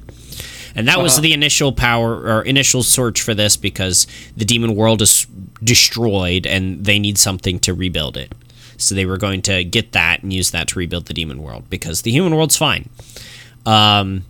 And 0.75 0.89
that 0.89 1.03
was 1.03 1.13
Uh-huh. 1.13 1.21
the 1.23 1.33
initial 1.35 1.73
power 1.73 2.15
or 2.15 2.43
initial 2.43 2.83
search 2.83 3.21
for 3.21 3.35
this 3.35 3.57
because 3.59 4.07
the 4.37 4.45
demon 4.47 4.75
world 4.75 5.03
is 5.03 5.27
destroyed 5.63 6.47
and 6.47 6.85
they 6.87 6.99
need 6.99 7.19
something 7.19 7.59
to 7.61 7.75
rebuild 7.75 8.17
it. 8.17 8.33
So 8.79 8.95
they 8.95 9.05
were 9.05 9.19
going 9.19 9.43
to 9.43 9.63
get 9.65 9.93
that 9.93 10.23
and 10.23 10.33
use 10.33 10.51
that 10.53 10.69
to 10.69 10.79
rebuild 10.79 11.07
the 11.07 11.15
demon 11.15 11.43
world 11.43 11.65
because 11.69 12.03
the 12.03 12.11
human 12.11 12.35
world's 12.35 12.57
fine. 12.57 12.89
Um, 13.67 14.25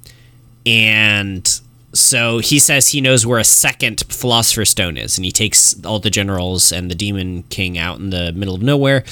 and 0.67 1.61
so 1.93 2.39
he 2.39 2.59
says 2.59 2.89
he 2.89 3.01
knows 3.01 3.25
where 3.27 3.39
a 3.39 3.45
second 3.45 4.03
philosopher's 4.09 4.71
stone 4.71 4.97
is 4.97 5.17
and 5.19 5.25
he 5.25 5.33
takes 5.33 5.75
all 5.85 5.99
the 5.99 6.11
generals 6.11 6.73
and 6.73 6.91
the 6.91 6.95
demon 6.95 7.43
king 7.45 7.79
out 7.79 7.99
in 7.99 8.11
the 8.11 8.33
middle 8.33 8.55
of 8.55 8.63
nowhere 8.63 9.05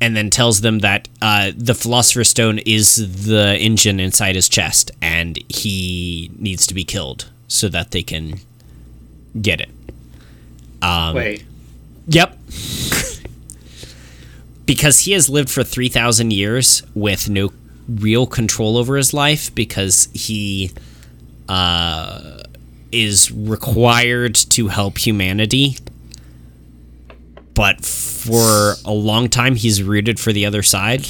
and 0.00 0.16
then 0.16 0.30
tells 0.30 0.62
them 0.62 0.78
that 0.80 1.08
uh, 1.20 1.52
the 1.56 1.74
philosopher's 1.74 2.28
stone 2.30 2.58
is 2.60 3.24
the 3.26 3.56
engine 3.58 4.00
inside 4.00 4.34
his 4.34 4.48
chest 4.48 4.90
and 5.02 5.38
he 5.48 6.30
needs 6.38 6.66
to 6.66 6.74
be 6.74 6.84
killed 6.84 7.30
so 7.48 7.68
that 7.68 7.90
they 7.90 8.02
can 8.02 8.34
get 9.40 9.60
it 9.60 9.70
Um, 10.82 11.14
Wait. 11.14 11.44
Yep. 12.08 12.36
because 14.66 15.00
he 15.00 15.12
has 15.12 15.28
lived 15.28 15.50
for 15.50 15.64
3,000 15.64 16.32
years 16.32 16.82
with 16.94 17.28
no 17.28 17.52
real 17.88 18.26
control 18.26 18.76
over 18.76 18.96
his 18.96 19.12
life 19.12 19.52
because 19.54 20.08
he 20.14 20.70
uh, 21.48 22.42
is 22.92 23.30
required 23.32 24.34
to 24.34 24.68
help 24.68 24.98
humanity. 24.98 25.76
But 27.54 27.84
for 28.20 28.74
a 28.84 28.92
long 28.92 29.28
time, 29.28 29.56
he's 29.56 29.82
rooted 29.82 30.20
for 30.20 30.32
the 30.32 30.44
other 30.44 30.62
side. 30.62 31.06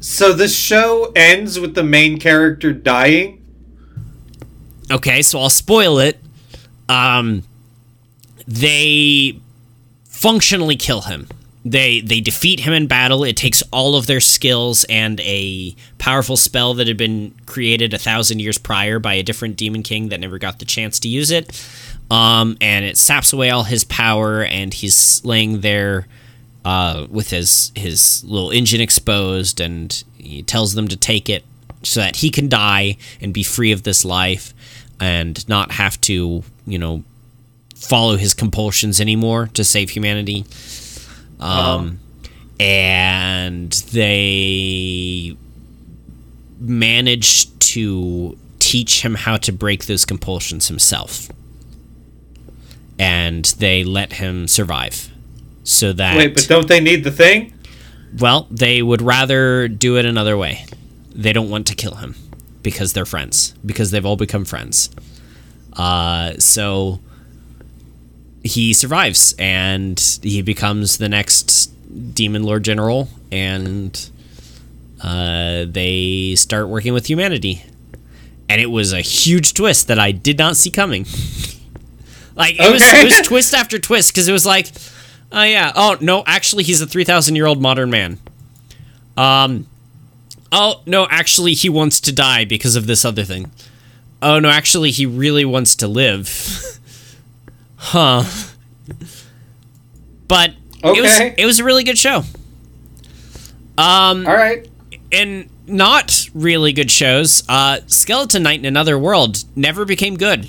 So 0.00 0.32
this 0.32 0.56
show 0.56 1.12
ends 1.14 1.60
with 1.60 1.74
the 1.74 1.84
main 1.84 2.18
character 2.18 2.72
dying. 2.72 3.44
Okay, 4.90 5.22
so 5.22 5.38
I'll 5.38 5.50
spoil 5.50 5.98
it. 5.98 6.18
Um, 6.88 7.44
they 8.46 9.38
functionally 10.04 10.76
kill 10.76 11.02
him. 11.02 11.28
They 11.64 12.00
they 12.00 12.20
defeat 12.20 12.60
him 12.60 12.72
in 12.72 12.86
battle. 12.86 13.24
It 13.24 13.36
takes 13.36 13.62
all 13.72 13.94
of 13.94 14.06
their 14.06 14.20
skills 14.20 14.84
and 14.84 15.20
a 15.20 15.76
powerful 15.98 16.36
spell 16.36 16.72
that 16.74 16.86
had 16.86 16.96
been 16.96 17.34
created 17.46 17.92
a 17.92 17.98
thousand 17.98 18.40
years 18.40 18.56
prior 18.56 18.98
by 18.98 19.14
a 19.14 19.22
different 19.22 19.56
demon 19.56 19.82
king 19.82 20.08
that 20.08 20.20
never 20.20 20.38
got 20.38 20.60
the 20.60 20.64
chance 20.64 20.98
to 21.00 21.08
use 21.08 21.30
it. 21.30 21.52
Um, 22.10 22.56
and 22.60 22.84
it 22.84 22.96
saps 22.96 23.32
away 23.32 23.50
all 23.50 23.64
his 23.64 23.84
power, 23.84 24.42
and 24.42 24.72
he's 24.72 25.22
laying 25.24 25.60
there 25.60 26.06
uh, 26.64 27.06
with 27.10 27.30
his 27.30 27.70
his 27.74 28.24
little 28.24 28.50
engine 28.50 28.80
exposed, 28.80 29.60
and 29.60 30.02
he 30.16 30.42
tells 30.42 30.74
them 30.74 30.88
to 30.88 30.96
take 30.96 31.28
it 31.28 31.44
so 31.82 32.00
that 32.00 32.16
he 32.16 32.30
can 32.30 32.48
die 32.48 32.96
and 33.20 33.32
be 33.32 33.42
free 33.42 33.72
of 33.72 33.82
this 33.82 34.04
life 34.04 34.54
and 35.00 35.46
not 35.48 35.72
have 35.72 36.00
to, 36.02 36.42
you 36.66 36.78
know, 36.78 37.04
follow 37.74 38.16
his 38.16 38.34
compulsions 38.34 39.00
anymore 39.00 39.48
to 39.54 39.62
save 39.62 39.90
humanity. 39.90 40.44
Um, 41.38 42.00
and 42.58 43.70
they 43.92 45.36
managed 46.58 47.60
to 47.60 48.36
teach 48.58 49.04
him 49.04 49.14
how 49.14 49.36
to 49.36 49.52
break 49.52 49.86
those 49.86 50.04
compulsions 50.04 50.68
himself. 50.68 51.28
And 52.98 53.44
they 53.58 53.84
let 53.84 54.14
him 54.14 54.48
survive. 54.48 55.10
So 55.64 55.92
that 55.92 56.16
Wait, 56.16 56.34
but 56.34 56.46
don't 56.48 56.66
they 56.66 56.80
need 56.80 57.04
the 57.04 57.10
thing? 57.12 57.52
well, 58.18 58.46
they 58.50 58.82
would 58.82 59.02
rather 59.02 59.68
do 59.68 59.96
it 59.98 60.04
another 60.06 60.36
way. 60.36 60.64
They 61.14 61.32
don't 61.32 61.50
want 61.50 61.66
to 61.68 61.74
kill 61.74 61.96
him 61.96 62.14
because 62.62 62.92
they're 62.92 63.04
friends, 63.06 63.54
because 63.64 63.90
they've 63.90 64.04
all 64.06 64.16
become 64.16 64.44
friends. 64.44 64.90
Uh, 65.74 66.32
so 66.38 67.00
he 68.42 68.72
survives 68.72 69.34
and 69.38 70.18
he 70.22 70.42
becomes 70.42 70.98
the 70.98 71.08
next 71.08 71.66
Demon 72.14 72.44
Lord 72.44 72.64
General, 72.64 73.08
and 73.30 74.10
uh, 75.02 75.64
they 75.68 76.34
start 76.36 76.68
working 76.68 76.92
with 76.94 77.06
humanity. 77.06 77.62
And 78.48 78.60
it 78.60 78.70
was 78.70 78.92
a 78.94 79.02
huge 79.02 79.52
twist 79.52 79.88
that 79.88 79.98
I 79.98 80.10
did 80.12 80.38
not 80.38 80.56
see 80.56 80.70
coming. 80.70 81.04
like, 82.38 82.54
it, 82.58 82.72
was, 82.72 82.82
it 82.82 83.04
was 83.04 83.20
twist 83.26 83.52
after 83.54 83.78
twist 83.78 84.12
because 84.12 84.28
it 84.28 84.32
was 84.32 84.46
like, 84.46 84.68
Oh 85.30 85.42
yeah. 85.42 85.72
Oh 85.74 85.98
no, 86.00 86.22
actually 86.26 86.64
he's 86.64 86.80
a 86.80 86.86
3000 86.86 87.36
year 87.36 87.44
old 87.46 87.60
modern 87.60 87.90
man. 87.90 88.18
Um 89.16 89.66
Oh 90.50 90.80
no, 90.86 91.06
actually 91.10 91.52
he 91.52 91.68
wants 91.68 92.00
to 92.00 92.12
die 92.12 92.46
because 92.46 92.76
of 92.76 92.86
this 92.86 93.04
other 93.04 93.24
thing. 93.24 93.50
Oh 94.22 94.38
no, 94.38 94.48
actually 94.48 94.90
he 94.90 95.04
really 95.04 95.44
wants 95.44 95.76
to 95.76 95.86
live. 95.88 96.78
huh. 97.76 98.24
But 100.26 100.52
it 100.82 101.02
was 101.02 101.10
Okay. 101.20 101.34
it 101.36 101.44
was 101.44 101.58
a 101.58 101.64
really 101.64 101.84
good 101.84 101.98
show. 101.98 102.22
Um 103.76 104.26
All 104.26 104.34
right. 104.34 104.66
and 105.12 105.48
not 105.66 106.28
really 106.34 106.72
good 106.72 106.90
shows. 106.90 107.42
Uh 107.48 107.80
Skeleton 107.86 108.42
Knight 108.42 108.60
in 108.60 108.64
Another 108.64 108.98
World 108.98 109.44
never 109.54 109.84
became 109.84 110.16
good. 110.16 110.48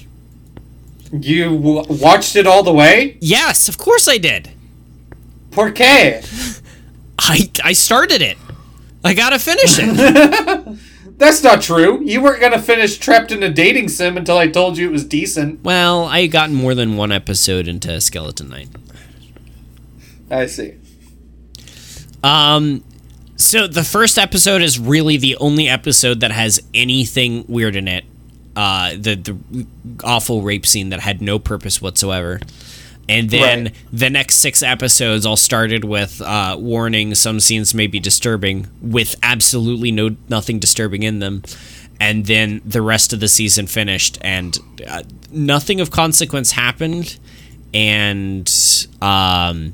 You 1.11 1.57
w- 1.57 1.85
watched 1.89 2.35
it 2.35 2.45
all 2.45 2.63
the 2.63 2.73
way? 2.73 3.17
Yes, 3.21 3.67
of 3.67 3.77
course 3.77 4.07
I 4.07 4.17
did. 4.17 4.49
Por 5.51 5.71
qué? 5.71 6.61
I 7.19 7.49
I 7.63 7.73
started 7.73 8.21
it. 8.21 8.37
I 9.03 9.13
got 9.13 9.31
to 9.31 9.39
finish 9.39 9.77
it. 9.79 10.77
That's 11.17 11.43
not 11.43 11.61
true. 11.61 12.01
You 12.03 12.21
weren't 12.21 12.39
gonna 12.39 12.61
finish 12.61 12.97
Trapped 12.97 13.31
in 13.31 13.43
a 13.43 13.49
Dating 13.49 13.89
Sim 13.89 14.15
until 14.15 14.37
I 14.37 14.47
told 14.47 14.77
you 14.77 14.87
it 14.87 14.91
was 14.91 15.03
decent. 15.03 15.61
Well, 15.63 16.05
I 16.05 16.27
got 16.27 16.49
more 16.49 16.73
than 16.73 16.95
one 16.95 17.11
episode 17.11 17.67
into 17.67 17.99
Skeleton 17.99 18.49
Knight. 18.49 18.69
I 20.31 20.45
see. 20.45 20.75
Um, 22.23 22.83
so 23.35 23.67
the 23.67 23.83
first 23.83 24.17
episode 24.17 24.61
is 24.61 24.79
really 24.79 25.17
the 25.17 25.35
only 25.37 25.67
episode 25.67 26.19
that 26.21 26.31
has 26.31 26.61
anything 26.73 27.43
weird 27.47 27.75
in 27.75 27.87
it. 27.87 28.05
Uh, 28.59 28.89
the 29.05 29.15
the 29.15 29.35
awful 30.03 30.41
rape 30.41 30.65
scene 30.65 30.89
that 30.89 30.99
had 30.99 31.21
no 31.21 31.39
purpose 31.39 31.81
whatsoever. 31.81 32.39
And 33.07 33.29
then 33.29 33.63
Right. 33.63 33.73
the 34.03 34.09
next 34.09 34.35
six 34.35 34.61
episodes 34.61 35.25
all 35.25 35.37
started 35.37 35.83
with 35.83 36.21
uh, 36.21 36.55
warning 36.59 37.15
some 37.15 37.39
scenes 37.39 37.73
may 37.73 37.87
be 37.87 37.99
disturbing, 37.99 38.67
with 38.81 39.15
absolutely 39.23 39.91
no 39.91 40.15
nothing 40.27 40.59
disturbing 40.59 41.03
in 41.03 41.19
them. 41.19 41.41
And 41.99 42.25
then 42.25 42.61
the 42.65 42.81
rest 42.81 43.13
of 43.13 43.19
the 43.19 43.27
season 43.27 43.67
finished, 43.67 44.17
and 44.21 44.57
uh, 44.87 45.03
nothing 45.31 45.81
of 45.81 45.89
consequence 45.91 46.51
happened. 46.51 47.17
And 47.73 48.47
um, 49.01 49.73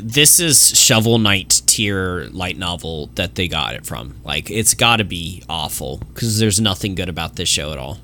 this 0.00 0.40
is 0.40 0.76
Shovel 0.78 1.18
Knight 1.18 1.62
tier 1.66 2.24
light 2.32 2.56
novel 2.56 3.06
that 3.14 3.34
they 3.34 3.48
got 3.48 3.74
it 3.74 3.84
from. 3.86 4.16
Like, 4.24 4.50
it's 4.50 4.74
got 4.74 4.96
to 4.96 5.04
be 5.04 5.42
awful 5.48 5.98
because 6.12 6.38
there's 6.38 6.60
nothing 6.60 6.94
good 6.94 7.08
about 7.08 7.36
this 7.36 7.48
show 7.48 7.72
at 7.72 7.78
all. 7.78 7.98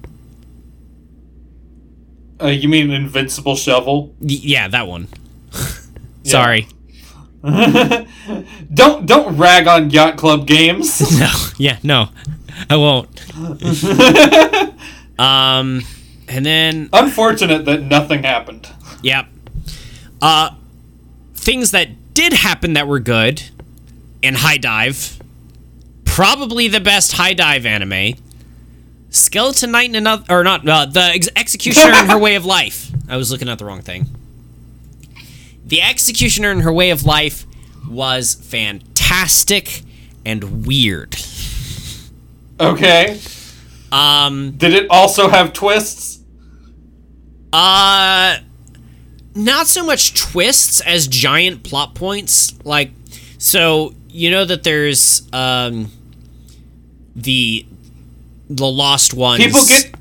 Uh, 2.42 2.46
you 2.48 2.68
mean 2.68 2.90
Invincible 2.90 3.54
Shovel? 3.56 4.14
Y- 4.20 4.38
yeah, 4.42 4.68
that 4.68 4.86
one. 4.86 5.08
Sorry. 6.24 6.68
Don't 7.42 9.06
don't 9.06 9.36
rag 9.38 9.66
on 9.66 9.88
Yacht 9.88 10.18
Club 10.18 10.46
games. 10.46 11.00
No. 11.18 11.32
Yeah, 11.56 11.78
no. 11.82 12.08
I 12.68 12.76
won't. 12.76 13.08
um, 15.18 15.82
and 16.28 16.44
then 16.46 16.90
Unfortunate 16.92 17.64
that 17.64 17.82
nothing 17.82 18.22
happened. 18.24 18.68
Yep. 19.02 19.26
Uh, 20.20 20.50
things 21.41 21.70
that 21.70 22.14
did 22.14 22.32
happen 22.34 22.74
that 22.74 22.86
were 22.86 23.01
good 23.01 23.43
in 24.22 24.34
HIDIVE. 24.34 25.18
Probably 26.05 26.68
the 26.68 26.80
best 26.80 27.12
HIDIVE 27.12 27.64
anime. 27.64 28.14
Skeleton 29.09 29.72
Knight 29.72 29.86
and 29.86 29.97
another, 29.97 30.24
or 30.28 30.45
not, 30.45 30.68
uh, 30.68 30.86
the 30.86 31.01
ex- 31.01 31.28
Executioner 31.34 31.93
and 31.95 32.11
Her 32.11 32.18
Way 32.26 32.34
of 32.34 32.45
Life. 32.45 32.91
I 33.09 33.16
was 33.16 33.30
looking 33.32 33.49
at 33.49 33.59
the 33.59 33.64
wrong 33.64 33.80
thing. 33.80 34.07
The 35.64 35.80
Executioner 35.82 36.51
and 36.51 36.62
Her 36.62 36.72
Way 36.72 36.91
of 36.91 37.05
Life 37.05 37.47
was 37.88 38.34
fantastic 38.34 39.82
and 40.24 40.66
weird. 40.66 41.16
Okay. 42.61 43.18
Um, 43.91 44.53
Did 44.53 44.74
it 44.74 44.86
also 44.91 45.28
have 45.28 45.53
twists? 45.53 46.18
Uh 47.53 48.36
not 49.34 49.66
so 49.66 49.84
much 49.84 50.14
twists 50.20 50.80
as 50.80 51.06
giant 51.08 51.62
plot 51.62 51.94
points. 51.94 52.54
Like 52.64 52.90
so 53.38 53.94
you 54.08 54.30
know 54.30 54.44
that 54.44 54.64
there's 54.64 55.28
um 55.32 55.90
the 57.16 57.66
the 58.48 58.66
lost 58.66 59.14
ones 59.14 59.44
People 59.44 59.64
get 59.66 59.94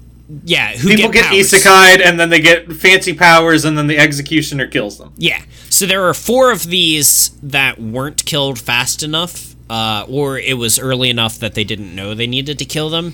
yeah, 0.43 0.73
who 0.77 0.89
People 0.89 1.09
get, 1.11 1.25
powers. 1.25 1.51
isekai'd 1.51 2.01
and 2.01 2.19
then 2.19 2.29
they 2.29 2.39
get 2.39 2.71
fancy 2.73 3.13
powers 3.13 3.65
and 3.65 3.75
then 3.77 3.87
the 3.87 3.97
executioner 3.97 4.67
kills 4.67 4.97
them. 4.99 5.11
Yeah. 5.17 5.41
So 5.71 5.85
there 5.87 6.07
are 6.07 6.13
four 6.13 6.51
of 6.51 6.65
these 6.65 7.29
that 7.41 7.79
weren't 7.79 8.25
killed 8.25 8.59
fast 8.59 9.01
enough, 9.01 9.55
uh, 9.71 10.05
or 10.07 10.37
it 10.37 10.57
was 10.57 10.77
early 10.77 11.09
enough 11.09 11.39
that 11.39 11.55
they 11.55 11.63
didn't 11.63 11.95
know 11.95 12.13
they 12.13 12.27
needed 12.27 12.59
to 12.59 12.65
kill 12.65 12.89
them. 12.89 13.13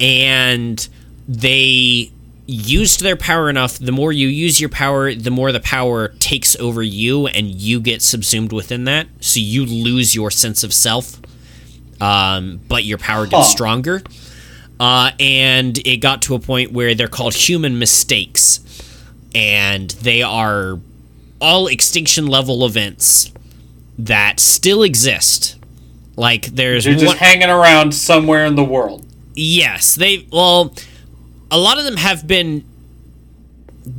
And 0.00 0.86
they 1.26 2.10
used 2.50 3.00
their 3.02 3.14
power 3.16 3.50
enough. 3.50 3.78
The 3.78 3.92
more 3.92 4.10
you 4.10 4.26
use 4.26 4.58
your 4.58 4.70
power, 4.70 5.14
the 5.14 5.30
more 5.30 5.52
the 5.52 5.60
power 5.60 6.08
takes 6.18 6.56
over 6.56 6.82
you 6.82 7.26
and 7.26 7.50
you 7.50 7.78
get 7.80 8.00
subsumed 8.02 8.52
within 8.52 8.84
that. 8.84 9.06
So 9.20 9.38
you 9.38 9.66
lose 9.66 10.14
your 10.14 10.30
sense 10.30 10.64
of 10.64 10.72
self, 10.72 11.20
um, 12.00 12.60
but 12.66 12.84
your 12.84 12.96
power 12.98 13.26
gets 13.26 13.48
Huh. 13.48 13.52
stronger. 13.52 14.02
Uh, 14.80 15.10
and 15.20 15.76
it 15.86 15.98
got 15.98 16.22
to 16.22 16.34
a 16.34 16.38
point 16.38 16.72
where 16.72 16.94
they're 16.94 17.06
called 17.08 17.34
human 17.34 17.78
mistakes. 17.78 18.60
And 19.34 19.90
they 19.90 20.22
are 20.22 20.78
all 21.40 21.66
extinction 21.66 22.26
level 22.26 22.64
events 22.64 23.30
that 23.98 24.40
still 24.40 24.82
exist. 24.82 25.56
Like 26.16 26.46
there's 26.46 26.84
They're 26.84 26.94
just 26.94 27.06
one, 27.06 27.16
hanging 27.18 27.50
around 27.50 27.92
somewhere 27.94 28.46
in 28.46 28.54
the 28.54 28.64
world. 28.64 29.04
yes, 29.34 29.94
they 29.96 30.26
well, 30.32 30.72
a 31.50 31.58
lot 31.58 31.78
of 31.78 31.84
them 31.84 31.96
have 31.96 32.26
been 32.26 32.64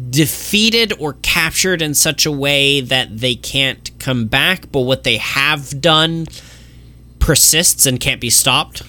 defeated 0.10 0.94
or 1.00 1.14
captured 1.22 1.82
in 1.82 1.94
such 1.94 2.26
a 2.26 2.32
way 2.32 2.82
that 2.82 3.20
they 3.20 3.36
can't 3.36 3.92
come 4.00 4.28
back. 4.28 4.72
But 4.72 4.82
what 4.82 5.04
they 5.04 5.18
have 5.18 5.82
done 5.82 6.28
persists 7.20 7.86
and 7.86 8.00
can't 8.00 8.22
be 8.22 8.30
stopped. 8.30 8.84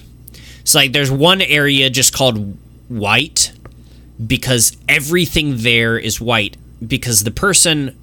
So 0.63 0.79
like, 0.79 0.93
there's 0.93 1.11
one 1.11 1.41
area 1.41 1.89
just 1.89 2.13
called 2.13 2.57
white 2.87 3.51
because 4.25 4.77
everything 4.87 5.57
there 5.57 5.97
is 5.97 6.21
white 6.21 6.57
because 6.85 7.23
the 7.23 7.31
person 7.31 7.97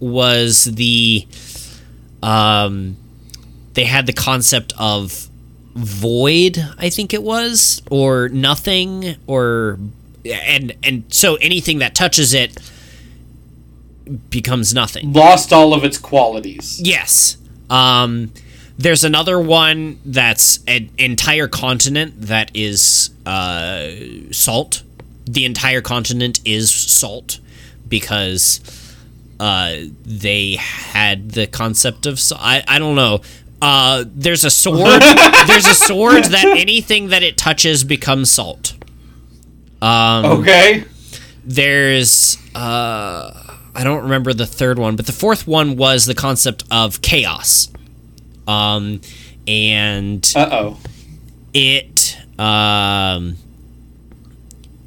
was 0.00 0.64
the 0.64 1.26
um 2.22 2.96
they 3.74 3.84
had 3.84 4.06
the 4.06 4.12
concept 4.12 4.72
of 4.78 5.28
void 5.74 6.58
i 6.78 6.90
think 6.90 7.14
it 7.14 7.22
was 7.22 7.82
or 7.90 8.28
nothing 8.30 9.14
or 9.26 9.78
and 10.24 10.74
and 10.82 11.04
so 11.12 11.36
anything 11.36 11.78
that 11.78 11.94
touches 11.94 12.32
it 12.34 12.58
becomes 14.30 14.74
nothing 14.74 15.12
Lost 15.12 15.52
all 15.52 15.72
of 15.74 15.84
its 15.84 15.96
qualities. 15.98 16.80
Yes. 16.82 17.36
Um, 17.70 18.32
there's 18.76 19.04
another 19.04 19.38
one 19.40 20.00
that's 20.04 20.60
an 20.66 20.90
entire 20.98 21.46
continent 21.48 22.14
that 22.22 22.50
is 22.54 23.10
uh, 23.24 23.90
salt. 24.30 24.82
The 25.24 25.44
entire 25.44 25.80
continent 25.80 26.40
is 26.44 26.70
salt 26.70 27.38
because 27.88 28.60
uh, 29.38 29.76
they 30.04 30.56
had 30.56 31.30
the 31.32 31.46
concept 31.46 32.06
of. 32.06 32.18
sa- 32.18 32.38
I 32.40 32.64
I 32.66 32.78
don't 32.78 32.96
know. 32.96 33.20
Uh, 33.60 34.04
there's 34.08 34.44
a 34.44 34.50
sword. 34.50 35.00
there's 35.46 35.66
a 35.66 35.74
sword 35.74 36.24
that 36.24 36.44
anything 36.58 37.08
that 37.08 37.22
it 37.22 37.36
touches 37.36 37.84
becomes 37.84 38.30
salt. 38.30 38.74
Um, 39.82 40.24
Okay. 40.40 40.84
there's 41.44 42.38
uh 42.54 43.38
I 43.74 43.84
don't 43.84 44.02
remember 44.02 44.32
the 44.34 44.46
third 44.46 44.78
one, 44.78 44.96
but 44.96 45.06
the 45.06 45.12
fourth 45.12 45.46
one 45.46 45.76
was 45.76 46.06
the 46.06 46.14
concept 46.14 46.64
of 46.70 47.02
chaos. 47.02 47.68
Um 48.46 49.00
and 49.48 50.32
Uh 50.36 50.48
oh. 50.52 50.78
it 51.52 52.16
um 52.38 53.36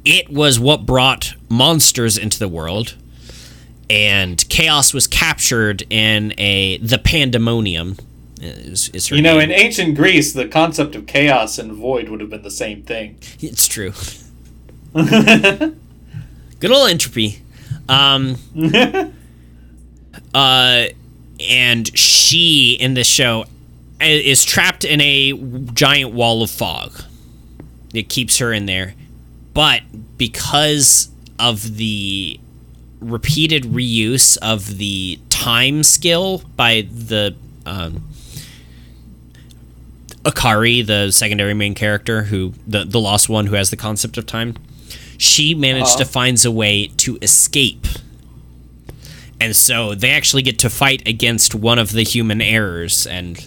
it 0.04 0.30
was 0.30 0.58
what 0.58 0.86
brought 0.86 1.34
monsters 1.50 2.16
into 2.16 2.38
the 2.38 2.48
world 2.48 2.94
and 3.90 4.48
chaos 4.48 4.94
was 4.94 5.06
captured 5.06 5.82
in 5.90 6.32
a 6.38 6.78
the 6.78 6.98
pandemonium 6.98 7.96
is, 8.40 8.88
is 8.90 9.10
You 9.10 9.20
know, 9.22 9.38
name. 9.38 9.50
in 9.50 9.60
ancient 9.60 9.94
Greece, 9.96 10.32
the 10.32 10.46
concept 10.46 10.94
of 10.94 11.06
chaos 11.06 11.58
and 11.58 11.72
void 11.72 12.08
would 12.08 12.20
have 12.20 12.30
been 12.30 12.42
the 12.42 12.50
same 12.50 12.82
thing. 12.82 13.16
it's 13.40 13.66
true 13.68 13.92
good 16.60 16.70
old 16.70 16.90
entropy. 16.90 17.42
Um 17.88 18.36
uh 20.34 20.86
and 21.38 21.98
she 21.98 22.76
in 22.80 22.94
this 22.94 23.06
show 23.06 23.44
is 24.00 24.44
trapped 24.44 24.84
in 24.84 25.00
a 25.00 25.32
giant 25.72 26.12
wall 26.12 26.42
of 26.42 26.50
fog. 26.50 27.02
It 27.94 28.08
keeps 28.08 28.38
her 28.38 28.52
in 28.52 28.66
there. 28.66 28.94
But 29.54 29.82
because 30.18 31.08
of 31.38 31.76
the 31.76 32.38
repeated 33.00 33.64
reuse 33.64 34.36
of 34.38 34.78
the 34.78 35.18
time 35.28 35.82
skill 35.82 36.42
by 36.56 36.88
the 36.90 37.34
um, 37.64 38.02
Akari, 40.24 40.84
the 40.86 41.10
secondary 41.10 41.54
main 41.54 41.74
character, 41.74 42.24
who 42.24 42.52
the 42.66 42.84
the 42.84 43.00
lost 43.00 43.28
one 43.28 43.46
who 43.46 43.54
has 43.54 43.70
the 43.70 43.76
concept 43.76 44.18
of 44.18 44.26
time, 44.26 44.56
she 45.18 45.54
managed 45.54 45.86
Uh-huh. 45.88 45.98
to 45.98 46.04
finds 46.04 46.44
a 46.44 46.50
way 46.50 46.88
to 46.98 47.18
escape. 47.22 47.86
And 49.40 49.54
so 49.54 49.94
they 49.94 50.10
actually 50.10 50.42
get 50.42 50.58
to 50.60 50.70
fight 50.70 51.06
against 51.06 51.54
one 51.54 51.78
of 51.78 51.92
the 51.92 52.02
human 52.02 52.40
errors 52.40 53.06
and 53.06 53.46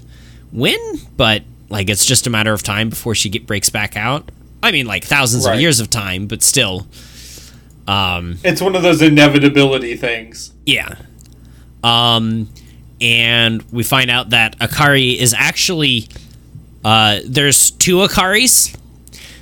win, 0.52 0.80
but 1.18 1.44
like 1.70 1.90
it's 1.90 2.06
just 2.06 2.28
a 2.28 2.30
matter 2.30 2.54
of 2.54 2.62
time 2.64 2.90
before 2.90 3.16
she 3.16 3.30
get 3.30 3.48
breaks 3.48 3.70
back 3.70 3.98
out. 3.98 4.30
I 4.62 4.72
mean, 4.72 4.86
like 4.86 5.04
thousands 5.04 5.46
Right. 5.46 5.56
of 5.56 5.62
years 5.62 5.80
of 5.80 5.90
time, 5.90 6.28
but 6.28 6.44
still, 6.44 6.88
um, 7.88 8.38
It's 8.44 8.62
one 8.62 8.76
of 8.76 8.84
those 8.84 9.02
inevitability 9.02 9.96
things. 9.96 10.52
yeah. 10.66 10.96
Um, 11.84 12.50
and 13.02 13.64
we 13.72 13.84
find 13.84 14.12
out 14.12 14.32
that 14.32 14.60
Akari 14.60 15.16
is 15.18 15.34
actually 15.34 16.10
uh, 16.84 17.20
there's 17.26 17.72
two 17.72 17.98
Akaris. 17.98 18.76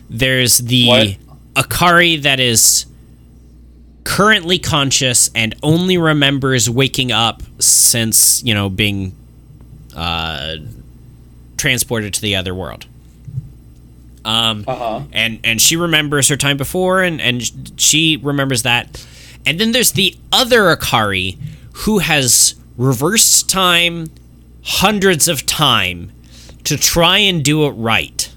There's 0.10 0.58
the 0.60 0.88
What? 0.88 1.08
Akari 1.58 2.22
that 2.22 2.40
is 2.40 2.86
currently 4.04 4.58
conscious 4.60 5.30
and 5.36 5.54
only 5.64 5.98
remembers 5.98 6.70
waking 6.70 7.12
up 7.12 7.42
since 7.60 8.42
you 8.44 8.54
know 8.54 8.70
being 8.70 9.14
uh, 9.96 10.58
transported 11.58 12.14
to 12.14 12.22
the 12.22 12.36
other 12.36 12.54
world. 12.56 12.86
Um, 14.24 14.66
Uh 14.68 14.76
huh. 14.76 15.02
and 15.14 15.40
and 15.44 15.60
she 15.62 15.76
remembers 15.78 16.28
her 16.30 16.38
time 16.38 16.58
before 16.58 17.02
and 17.02 17.20
and 17.22 17.42
she 17.80 18.18
remembers 18.18 18.64
that 18.64 19.06
and 19.46 19.58
then 19.60 19.72
there's 19.72 19.94
the 19.94 20.16
other 20.34 20.76
akari 20.76 21.38
who 21.86 22.00
has 22.00 22.56
reversed 22.78 23.50
time 23.50 24.08
hundreds 24.64 25.30
of 25.30 25.46
time 25.46 26.12
to 26.66 26.76
try 26.78 27.20
and 27.20 27.42
do 27.46 27.66
it 27.68 27.72
right 27.72 28.30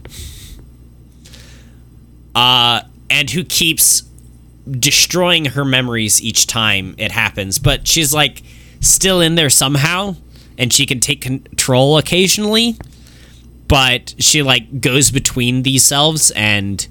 uh 2.36 2.82
and 3.10 3.30
who 3.30 3.44
keeps 3.44 4.02
destroying 4.70 5.46
her 5.46 5.64
memories 5.64 6.22
each 6.22 6.46
time 6.46 6.94
it 6.96 7.12
happens. 7.12 7.58
But 7.58 7.86
she's 7.86 8.14
like 8.14 8.42
still 8.80 9.20
in 9.20 9.34
there 9.34 9.50
somehow 9.50 10.16
and 10.56 10.72
she 10.72 10.86
can 10.86 11.00
take 11.00 11.20
control 11.20 11.98
occasionally 11.98 12.76
but 13.70 14.16
she 14.18 14.42
like 14.42 14.80
goes 14.80 15.12
between 15.12 15.62
these 15.62 15.84
selves 15.84 16.32
and 16.32 16.88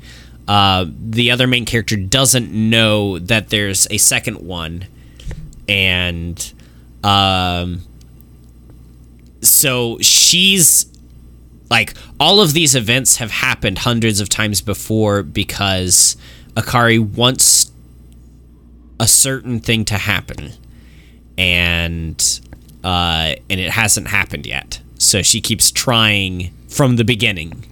uh, 0.47 0.85
the 0.87 1.29
other 1.29 1.45
main 1.45 1.65
character 1.65 1.97
doesn't 1.97 2.49
know 2.53 3.19
that 3.19 3.49
there's 3.49 3.85
a 3.91 3.97
second 3.97 4.37
one. 4.37 4.85
And 5.67 6.53
um 7.03 7.81
so 9.41 9.97
she's 9.99 10.85
like 11.69 11.93
all 12.19 12.41
of 12.41 12.53
these 12.53 12.75
events 12.75 13.17
have 13.17 13.31
happened 13.31 13.79
hundreds 13.79 14.19
of 14.19 14.29
times 14.29 14.61
before 14.61 15.23
because 15.23 16.17
akari 16.55 16.99
wants 16.99 17.71
a 18.99 19.07
certain 19.07 19.59
thing 19.59 19.85
to 19.85 19.95
happen. 19.97 20.53
And 21.37 22.19
uh 22.83 23.35
and 23.49 23.59
it 23.59 23.71
hasn't 23.71 24.07
happened 24.07 24.45
yet. 24.45 24.81
So 24.97 25.21
she 25.21 25.41
keeps 25.41 25.71
trying 25.71 26.51
from 26.67 26.95
the 26.97 27.03
beginning. 27.05 27.63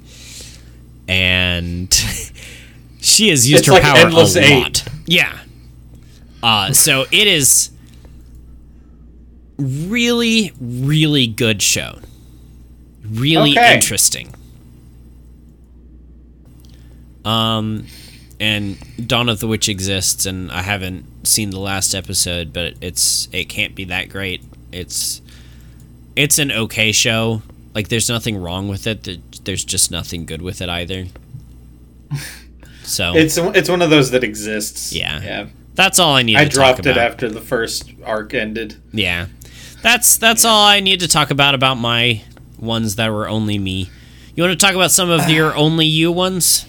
And 1.08 1.94
she 3.02 3.30
has 3.30 3.50
used 3.50 3.62
It's 3.62 3.68
her 3.68 3.74
like 3.74 3.84
power 3.84 4.08
a 4.10 4.40
Eight. 4.40 4.64
lot. 4.64 4.88
Yeah. 5.06 5.38
Uh 6.44 6.72
so 6.72 7.06
it 7.12 7.28
is 7.28 7.72
really 9.58 10.52
really 10.62 11.26
good 11.28 11.62
show 11.62 12.00
really 13.12 13.52
Okay. 13.52 13.74
interesting 13.76 14.34
um 17.26 17.86
and 18.40 18.78
Dawn 19.08 19.30
of 19.30 19.40
the 19.40 19.48
Witch 19.48 19.68
exists, 19.68 20.28
and 20.28 20.52
I 20.52 20.62
haven't 20.62 21.28
seen 21.28 21.50
the 21.50 21.60
last 21.60 21.96
episode, 21.96 22.54
but 22.54 22.76
it's 22.82 23.28
it 23.32 23.46
can't 23.50 23.74
be 23.74 23.84
that 23.86 24.10
great. 24.10 24.44
It's 24.72 25.22
it's 26.16 26.38
an 26.38 26.52
okay 26.52 26.92
show. 26.92 27.42
Like 27.74 27.88
there's 27.88 28.08
nothing 28.10 28.38
wrong 28.40 28.68
with 28.68 28.86
it. 28.86 29.44
There's 29.44 29.64
just 29.66 29.90
nothing 29.90 30.26
good 30.28 30.42
with 30.44 30.62
it 30.62 30.70
either. 30.70 31.08
So 32.84 33.18
It's 33.18 33.38
it's 33.38 33.68
one 33.70 33.82
of 33.82 33.90
those 33.90 34.12
that 34.12 34.24
exists. 34.24 34.94
Yeah. 34.94 35.22
Yeah. 35.22 35.48
that's 35.76 36.00
all 36.00 36.14
I 36.14 36.22
need 36.22 36.38
I 36.38 36.46
dropped 36.46 36.86
it 36.86 36.96
after 36.96 37.28
the 37.28 37.42
first 37.42 37.92
arc 38.06 38.34
ended. 38.34 38.78
Yeah. 38.94 39.26
That's 39.82 40.16
that's 40.16 40.46
all 40.46 40.64
I 40.66 40.80
need 40.80 41.02
to 41.02 41.08
talk 41.10 41.30
about 41.30 41.54
about 41.54 41.76
my 41.76 42.22
ones 42.58 42.96
that 42.96 43.10
were 43.12 43.28
only 43.28 43.58
me. 43.58 43.90
You 44.36 44.44
want 44.44 44.60
to 44.60 44.66
talk 44.66 44.76
about 44.76 44.92
some 44.92 45.10
of 45.10 45.30
your 45.30 45.56
only 45.56 45.86
you 45.86 46.12
ones? 46.12 46.66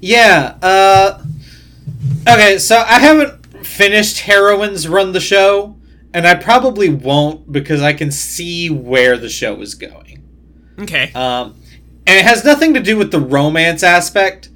Yeah. 0.00 0.56
Uh, 0.62 1.22
okay, 2.28 2.58
so 2.58 2.78
I 2.78 2.98
haven't 2.98 3.66
finished 3.66 4.20
Heroines 4.20 4.88
Run 4.88 5.12
the 5.12 5.20
Show, 5.20 5.76
and 6.14 6.26
I 6.26 6.34
probably 6.34 6.88
won't 6.88 7.50
because 7.52 7.82
I 7.82 7.92
can 7.92 8.10
see 8.10 8.70
where 8.70 9.16
the 9.16 9.28
show 9.28 9.60
is 9.60 9.74
going. 9.74 10.22
Okay. 10.78 11.12
Um, 11.12 11.56
and 12.06 12.18
it 12.18 12.24
has 12.24 12.44
nothing 12.44 12.74
to 12.74 12.80
do 12.80 12.96
with 12.96 13.10
the 13.10 13.20
romance 13.20 13.82
aspect. 13.82 14.48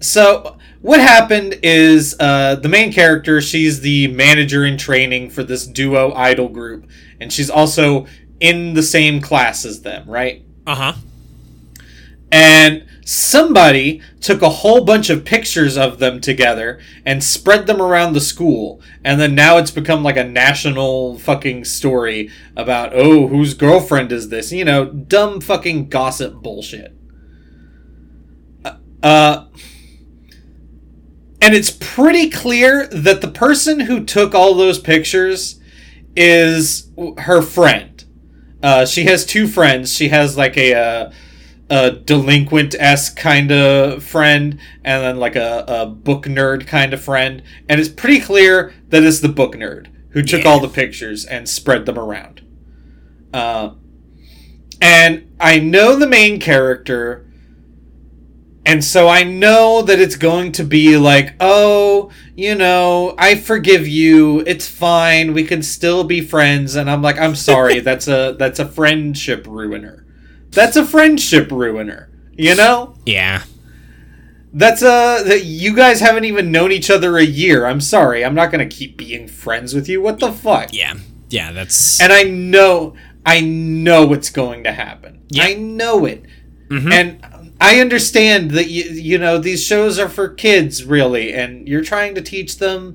So, 0.00 0.56
what 0.80 1.00
happened 1.00 1.60
is 1.62 2.16
uh, 2.18 2.56
the 2.56 2.68
main 2.68 2.92
character, 2.92 3.40
she's 3.40 3.80
the 3.80 4.08
manager 4.08 4.64
in 4.64 4.76
training 4.76 5.30
for 5.30 5.44
this 5.44 5.66
duo 5.66 6.12
idol 6.14 6.48
group, 6.48 6.88
and 7.20 7.32
she's 7.32 7.50
also 7.50 8.06
in 8.42 8.74
the 8.74 8.82
same 8.82 9.20
class 9.20 9.64
as 9.64 9.82
them, 9.82 10.10
right? 10.10 10.44
Uh-huh. 10.66 10.92
and 12.30 12.86
somebody 13.04 14.00
took 14.20 14.42
a 14.42 14.48
whole 14.48 14.84
bunch 14.84 15.10
of 15.10 15.24
pictures 15.24 15.76
of 15.76 15.98
them 15.98 16.20
together 16.20 16.80
and 17.04 17.22
spread 17.24 17.66
them 17.66 17.82
around 17.82 18.12
the 18.12 18.20
school 18.20 18.80
and 19.04 19.20
then 19.20 19.34
now 19.34 19.58
it's 19.58 19.72
become 19.72 20.04
like 20.04 20.16
a 20.16 20.22
national 20.22 21.18
fucking 21.18 21.64
story 21.64 22.30
about 22.56 22.92
oh 22.94 23.26
whose 23.26 23.54
girlfriend 23.54 24.12
is 24.12 24.28
this 24.28 24.52
you 24.52 24.64
know 24.64 24.84
dumb 24.84 25.40
fucking 25.40 25.88
gossip 25.88 26.34
bullshit 26.34 26.96
uh, 28.64 28.76
uh 29.02 29.46
and 31.40 31.54
it's 31.54 31.72
pretty 31.72 32.30
clear 32.30 32.86
that 32.86 33.20
the 33.20 33.26
person 33.26 33.80
who 33.80 34.04
took 34.04 34.32
all 34.32 34.54
those 34.54 34.78
pictures 34.78 35.58
is 36.14 36.88
her 37.18 37.42
friend 37.42 37.91
uh, 38.62 38.86
she 38.86 39.04
has 39.04 39.24
two 39.26 39.46
friends 39.46 39.92
she 39.92 40.08
has 40.08 40.36
like 40.36 40.56
a 40.56 40.74
uh, 40.74 41.12
a 41.70 41.90
delinquent 41.90 42.74
esque 42.78 43.16
kind 43.16 43.50
of 43.50 44.02
friend 44.04 44.58
and 44.84 45.02
then 45.02 45.16
like 45.16 45.36
a, 45.36 45.64
a 45.66 45.86
book 45.86 46.24
nerd 46.24 46.66
kind 46.66 46.92
of 46.92 47.00
friend. 47.02 47.42
And 47.66 47.80
it's 47.80 47.88
pretty 47.88 48.20
clear 48.20 48.74
that 48.90 49.02
it's 49.02 49.20
the 49.20 49.30
book 49.30 49.54
nerd 49.54 49.86
who 50.10 50.22
took 50.22 50.44
Yeah. 50.44 50.50
all 50.50 50.60
the 50.60 50.68
pictures 50.68 51.24
and 51.24 51.48
spread 51.48 51.86
them 51.86 51.98
around. 51.98 52.42
Uh, 53.32 53.70
and 54.82 55.32
I 55.40 55.60
know 55.60 55.96
the 55.96 56.06
main 56.06 56.40
character. 56.40 57.24
And 58.64 58.84
so 58.84 59.08
I 59.08 59.24
know 59.24 59.82
that 59.82 59.98
it's 59.98 60.14
going 60.14 60.52
to 60.52 60.64
be 60.64 60.96
like, 60.96 61.34
oh, 61.40 62.10
you 62.36 62.54
know, 62.54 63.14
I 63.18 63.34
forgive 63.34 63.88
you. 63.88 64.40
It's 64.46 64.68
fine. 64.68 65.34
We 65.34 65.44
can 65.44 65.62
still 65.62 66.04
be 66.04 66.20
friends. 66.20 66.76
And 66.76 66.88
I'm 66.88 67.02
like, 67.02 67.18
I'm 67.18 67.34
sorry. 67.34 67.80
that's 67.88 68.06
a 68.06 68.36
that's 68.38 68.60
a 68.60 68.66
friendship 68.66 69.46
ruiner. 69.48 70.06
That's 70.50 70.76
a 70.76 70.84
friendship 70.84 71.50
ruiner. 71.50 72.08
You 72.36 72.54
know? 72.54 72.94
Yeah. 73.04 73.42
That's 74.52 74.82
a 74.82 75.22
that 75.24 75.44
you 75.44 75.74
guys 75.74 76.00
haven't 76.00 76.24
even 76.24 76.52
known 76.52 76.72
each 76.72 76.90
other 76.90 77.16
a 77.16 77.24
year. 77.24 77.66
I'm 77.66 77.80
sorry. 77.80 78.24
I'm 78.24 78.34
not 78.34 78.52
going 78.52 78.66
to 78.68 78.74
keep 78.74 78.96
being 78.96 79.26
friends 79.26 79.74
with 79.74 79.88
you. 79.88 80.00
What 80.02 80.20
the 80.20 80.30
fuck? 80.30 80.72
Yeah. 80.72 80.94
Yeah, 81.30 81.52
that's 81.52 82.00
And 82.00 82.12
I 82.12 82.24
know 82.24 82.94
I 83.24 83.40
know 83.40 84.06
what's 84.06 84.30
going 84.30 84.64
to 84.64 84.72
happen. 84.72 85.22
Yeah. 85.30 85.44
I 85.44 85.54
know 85.54 86.04
it. 86.04 86.24
Mhm. 86.68 86.92
And 86.92 87.24
I 87.62 87.78
understand 87.78 88.50
that 88.52 88.68
you 88.70 88.82
you 88.90 89.18
know 89.18 89.38
these 89.38 89.64
shows 89.64 89.96
are 90.00 90.08
for 90.08 90.28
kids 90.28 90.84
really 90.84 91.32
and 91.32 91.68
you're 91.68 91.84
trying 91.84 92.16
to 92.16 92.20
teach 92.20 92.58
them 92.58 92.94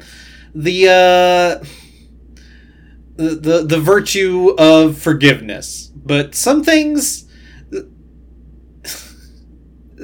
the 0.53 0.87
uh 0.87 1.65
the 3.15 3.35
the, 3.35 3.63
the 3.65 3.79
virtue 3.79 4.53
of 4.57 4.97
forgiveness. 4.97 5.89
But 5.95 6.35
some 6.35 6.65
things 6.65 7.23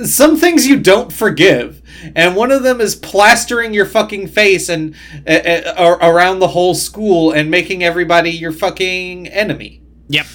some 0.06 0.38
things 0.38 0.66
you 0.66 0.80
don't 0.80 1.12
forgive 1.12 1.82
and 2.16 2.36
one 2.36 2.50
of 2.52 2.64
them 2.64 2.80
is 2.80 2.96
plastering 2.96 3.74
your 3.74 3.86
fucking 3.86 4.28
face 4.28 4.70
and 4.70 4.96
uh, 5.28 5.32
uh, 5.32 5.98
around 6.02 6.40
the 6.40 6.48
whole 6.48 6.74
school 6.74 7.32
and 7.32 7.52
making 7.52 7.84
everybody 7.84 8.32
your 8.32 8.52
fucking 8.54 9.28
enemy 9.28 9.82
Yep. 10.08 10.26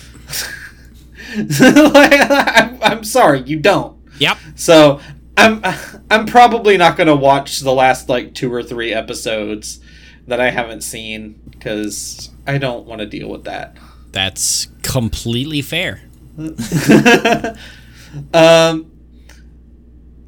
like, 1.36 2.12
I'm, 2.30 2.78
I'm 2.82 3.04
sorry 3.04 3.40
you 3.42 3.58
don't 3.58 3.97
Yep. 4.18 4.38
so 4.56 5.00
i'm 5.36 5.62
i'm 6.10 6.26
probably 6.26 6.76
not 6.76 6.96
gonna 6.96 7.16
watch 7.16 7.60
the 7.60 7.72
last 7.72 8.08
like 8.08 8.34
two 8.34 8.52
or 8.52 8.62
three 8.62 8.92
episodes 8.92 9.80
that 10.26 10.40
i 10.40 10.50
haven't 10.50 10.82
seen 10.82 11.40
because 11.50 12.30
i 12.46 12.58
don't 12.58 12.86
want 12.86 13.00
to 13.00 13.06
deal 13.06 13.28
with 13.28 13.44
that 13.44 13.76
That's 14.12 14.68
completely 14.82 15.62
fair. 15.62 16.00
um, 16.38 16.54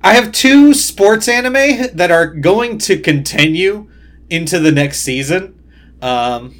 I 0.02 0.14
have 0.14 0.32
two 0.32 0.74
sports 0.74 1.28
anime 1.28 1.96
that 1.96 2.10
are 2.10 2.26
going 2.26 2.78
to 2.78 2.98
continue 2.98 3.88
into 4.28 4.58
the 4.58 4.72
next 4.72 5.00
season. 5.00 5.62
Um, 6.02 6.54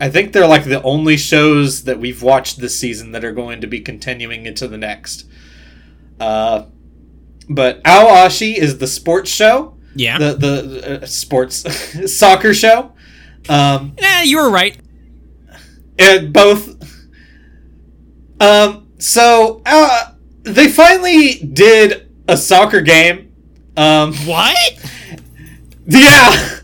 I 0.00 0.10
think 0.10 0.32
they're 0.32 0.46
like 0.46 0.64
the 0.64 0.82
only 0.82 1.16
shows 1.16 1.84
that 1.84 1.98
we've 1.98 2.22
watched 2.22 2.60
this 2.60 2.78
season 2.78 3.12
that 3.12 3.24
are 3.24 3.32
going 3.32 3.60
to 3.60 3.66
be 3.66 3.80
continuing 3.80 4.46
into 4.46 4.68
the 4.68 4.78
next. 4.78 5.26
Uh, 6.20 6.66
but 7.48 7.82
Aoashi 7.84 8.56
is 8.56 8.78
the 8.78 8.86
sports 8.86 9.30
show, 9.30 9.76
Yeah. 9.94 10.18
the 10.18 10.34
the 10.34 11.02
uh, 11.02 11.06
sports 11.06 11.64
soccer 12.16 12.54
show. 12.54 12.92
Um, 13.48 13.94
yeah, 13.98 14.22
you 14.22 14.38
were 14.38 14.50
right. 14.50 14.76
and 15.98 16.32
both 16.32 16.76
um 18.40 18.88
so 18.98 19.62
uh 19.66 20.12
they 20.42 20.68
finally 20.68 21.34
did 21.38 22.10
a 22.28 22.36
soccer 22.36 22.80
game 22.80 23.32
um 23.76 24.14
What? 24.26 24.56
yeah 25.86 26.58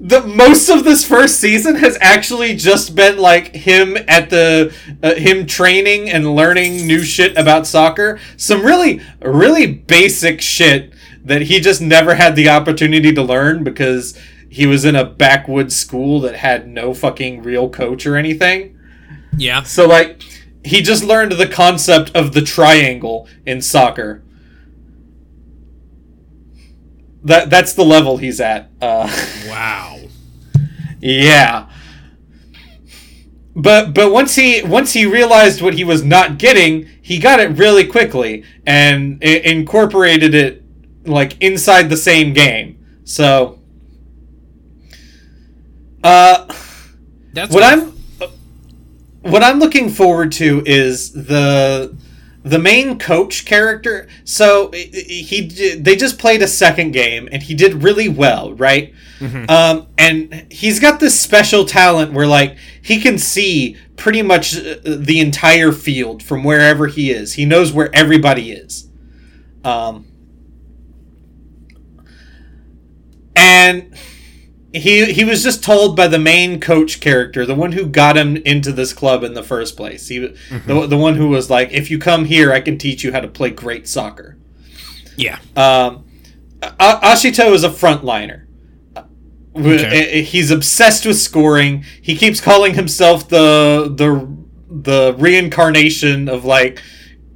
the 0.00 0.22
most 0.26 0.68
of 0.68 0.84
this 0.84 1.06
first 1.06 1.38
season 1.40 1.76
has 1.76 1.96
actually 2.00 2.54
just 2.56 2.94
been 2.94 3.18
like 3.18 3.54
him 3.54 3.96
at 4.08 4.30
the 4.30 4.74
uh, 5.02 5.14
him 5.14 5.46
training 5.46 6.10
and 6.10 6.34
learning 6.34 6.86
new 6.86 7.02
shit 7.02 7.36
about 7.36 7.66
soccer 7.66 8.18
some 8.36 8.64
really 8.64 9.00
really 9.22 9.66
basic 9.66 10.40
shit 10.40 10.92
that 11.24 11.42
he 11.42 11.60
just 11.60 11.80
never 11.80 12.14
had 12.14 12.34
the 12.36 12.48
opportunity 12.48 13.12
to 13.12 13.22
learn 13.22 13.62
because 13.62 14.18
he 14.50 14.66
was 14.66 14.84
in 14.84 14.96
a 14.96 15.04
backwoods 15.04 15.76
school 15.76 16.20
that 16.20 16.34
had 16.36 16.66
no 16.66 16.94
fucking 16.94 17.42
real 17.42 17.68
coach 17.68 18.06
or 18.06 18.16
anything 18.16 18.76
Yeah. 19.36 19.62
so 19.62 19.86
like 19.86 20.22
he 20.64 20.82
just 20.82 21.04
learned 21.04 21.32
the 21.32 21.46
concept 21.48 22.10
of 22.14 22.32
the 22.34 22.42
triangle 22.42 23.28
in 23.46 23.62
soccer. 23.62 24.22
That 27.28 27.50
that's 27.50 27.74
the 27.74 27.84
level 27.84 28.16
he's 28.16 28.40
at. 28.40 28.70
Uh, 28.80 29.08
Wow. 29.48 29.98
yeah. 31.00 31.68
But 33.54 33.92
but 33.94 34.12
once 34.12 34.34
he 34.36 34.62
once 34.62 34.92
he 34.92 35.04
realized 35.06 35.60
what 35.62 35.74
he 35.74 35.84
was 35.84 36.04
not 36.04 36.38
getting, 36.38 36.88
he 37.02 37.18
got 37.18 37.40
it 37.40 37.56
really 37.58 37.86
quickly 37.86 38.44
and 38.66 39.18
i- 39.22 39.42
incorporated 39.44 40.34
it 40.34 40.62
like 41.06 41.40
inside 41.42 41.88
the 41.90 41.96
same 41.96 42.32
game. 42.32 42.78
So 43.04 43.58
uh 46.04 46.46
That's 47.32 47.52
what 47.52 47.62
I'm 47.64 47.92
what 49.22 49.42
I'm 49.42 49.58
looking 49.58 49.90
forward 49.90 50.30
to 50.32 50.62
is 50.64 51.12
the 51.12 51.96
the 52.44 52.58
main 52.58 52.98
coach 52.98 53.44
character. 53.44 54.08
So 54.24 54.70
he 54.72 55.76
they 55.78 55.96
just 55.96 56.18
played 56.18 56.42
a 56.42 56.46
second 56.46 56.92
game 56.92 57.28
and 57.32 57.42
he 57.42 57.54
did 57.54 57.82
really 57.82 58.08
well, 58.08 58.54
right? 58.54 58.94
Um, 59.50 59.86
and 59.98 60.46
he's 60.50 60.78
got 60.80 61.00
this 61.00 61.18
special 61.18 61.64
talent 61.64 62.12
where 62.12 62.26
like 62.26 62.56
he 62.80 63.00
can 63.00 63.18
see 63.18 63.76
pretty 63.96 64.22
much 64.22 64.56
uh, 64.56 64.76
the 64.84 65.18
entire 65.20 65.72
field 65.72 66.22
from 66.22 66.44
wherever 66.44 66.86
he 66.86 67.10
is. 67.10 67.34
He 67.34 67.44
knows 67.44 67.72
where 67.72 67.94
everybody 67.94 68.52
is. 68.52 68.88
Um, 69.64 70.06
and 73.34 73.94
he 74.72 75.12
he 75.12 75.24
was 75.24 75.42
just 75.42 75.64
told 75.64 75.96
by 75.96 76.08
the 76.08 76.18
main 76.18 76.60
coach 76.60 77.00
character, 77.00 77.46
the 77.46 77.54
one 77.54 77.72
who 77.72 77.86
got 77.86 78.16
him 78.16 78.36
into 78.36 78.70
this 78.72 78.92
club 78.92 79.24
in 79.24 79.34
the 79.34 79.42
first 79.42 79.76
place. 79.76 80.08
He 80.08 80.18
the, 80.18 80.86
the 80.86 80.96
one 80.96 81.16
who 81.16 81.28
was 81.28 81.48
like, 81.48 81.72
if 81.72 81.90
you 81.90 81.98
come 81.98 82.26
here, 82.26 82.52
I 82.52 82.60
can 82.60 82.76
teach 82.76 83.02
you 83.02 83.12
how 83.12 83.20
to 83.20 83.28
play 83.28 83.50
great 83.50 83.88
soccer. 83.88 84.36
Yeah. 85.16 85.38
Um, 85.56 86.04
A- 86.62 87.00
Ashito 87.02 87.52
is 87.52 87.64
a 87.64 87.70
frontliner. 87.70 88.44
Okay. 89.56 90.20
Uh, 90.20 90.24
He's 90.24 90.50
obsessed 90.50 91.06
with 91.06 91.18
scoring. 91.18 91.84
He 92.00 92.16
keeps 92.16 92.40
calling 92.40 92.74
himself 92.74 93.28
the 93.28 93.92
the 93.94 94.28
the 94.70 95.14
reincarnation 95.18 96.28
of 96.28 96.44
like 96.44 96.82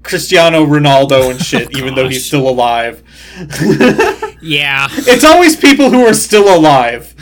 Cristiano 0.03 0.65
Ronaldo 0.67 1.31
and 1.31 1.41
shit, 1.41 1.77
even 1.79 1.95
though 1.95 2.09
he's 2.09 2.27
still 2.27 2.49
alive. 2.49 3.03
Yeah. 4.43 4.89
It's 4.91 5.25
always 5.25 5.57
people 5.57 5.91
who 5.91 6.05
are 6.07 6.15
still 6.15 6.55
alive. 6.55 7.15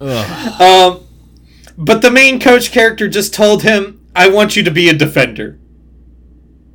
Um, 0.00 1.00
but 1.76 2.02
the 2.02 2.10
main 2.10 2.40
coach 2.40 2.70
character 2.70 3.08
just 3.08 3.34
told 3.34 3.62
him, 3.62 4.00
"I 4.14 4.28
want 4.28 4.56
you 4.56 4.62
to 4.62 4.70
be 4.70 4.88
a 4.88 4.94
defender." 4.94 5.58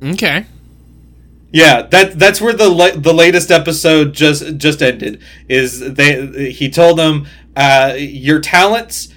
Okay. 0.02 0.46
Yeah, 1.52 1.82
that 1.82 2.18
that's 2.18 2.40
where 2.40 2.52
the 2.52 2.68
la- 2.68 2.96
the 2.96 3.14
latest 3.14 3.50
episode 3.50 4.12
just 4.12 4.56
just 4.56 4.82
ended. 4.82 5.22
Is 5.48 5.94
they 5.94 6.50
he 6.52 6.68
told 6.68 6.98
them, 6.98 7.26
uh, 7.56 7.94
"Your 7.96 8.40
talents 8.40 9.08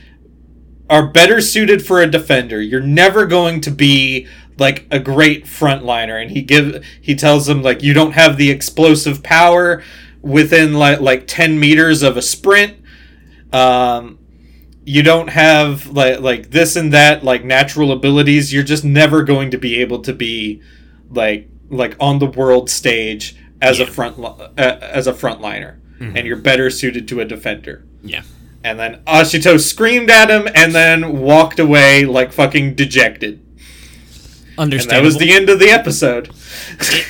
are 0.89 1.07
better 1.07 1.41
suited 1.41 1.85
for 1.85 2.01
a 2.01 2.07
defender. 2.09 2.61
You're 2.61 2.79
never 2.79 3.25
going 3.25 3.59
to 3.61 3.71
be 3.71 4.27
like 4.59 4.85
a 4.91 4.99
great 4.99 5.45
frontliner." 5.45 6.21
And 6.21 6.31
he 6.31 6.41
give 6.41 6.83
he 7.01 7.15
tells 7.15 7.45
them 7.45 7.61
like, 7.61 7.83
"You 7.83 7.93
don't 7.93 8.13
have 8.13 8.37
the 8.37 8.51
explosive 8.51 9.23
power 9.23 9.83
within 10.21 10.73
like 10.73 10.99
like 10.99 11.27
ten 11.27 11.59
meters 11.59 12.03
of 12.03 12.17
a 12.17 12.21
sprint." 12.21 12.77
Um, 13.53 14.19
you 14.83 15.03
don't 15.03 15.29
have 15.29 15.87
like 15.87 16.21
like 16.21 16.51
this 16.51 16.75
and 16.75 16.93
that 16.93 17.23
like 17.23 17.43
natural 17.43 17.91
abilities. 17.91 18.53
You're 18.53 18.63
just 18.63 18.83
never 18.83 19.23
going 19.23 19.51
to 19.51 19.57
be 19.57 19.81
able 19.81 19.99
to 20.03 20.13
be 20.13 20.61
like 21.09 21.49
like 21.69 21.95
on 21.99 22.19
the 22.19 22.25
world 22.25 22.69
stage 22.69 23.35
as 23.61 23.79
a 23.79 23.85
front 23.85 24.17
uh, 24.23 24.47
as 24.57 25.07
a 25.07 25.13
frontliner, 25.13 25.79
and 26.15 26.25
you're 26.27 26.37
better 26.37 26.69
suited 26.69 27.07
to 27.09 27.19
a 27.19 27.25
defender. 27.25 27.85
Yeah. 28.03 28.23
And 28.63 28.79
then 28.79 29.01
Ashito 29.05 29.59
screamed 29.59 30.09
at 30.09 30.29
him 30.29 30.47
and 30.53 30.73
then 30.73 31.19
walked 31.19 31.59
away 31.59 32.05
like 32.05 32.33
fucking 32.33 32.75
dejected. 32.75 33.43
And 34.57 34.71
that 34.73 35.03
was 35.03 35.17
the 35.17 35.31
end 35.33 35.49
of 35.49 35.59
the 35.59 35.69
episode. 35.69 36.29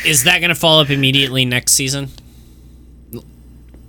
Is 0.06 0.24
that 0.26 0.40
going 0.40 0.50
to 0.50 0.56
follow 0.56 0.82
up 0.82 0.90
immediately 0.90 1.46
next 1.46 1.74
season? 1.74 2.10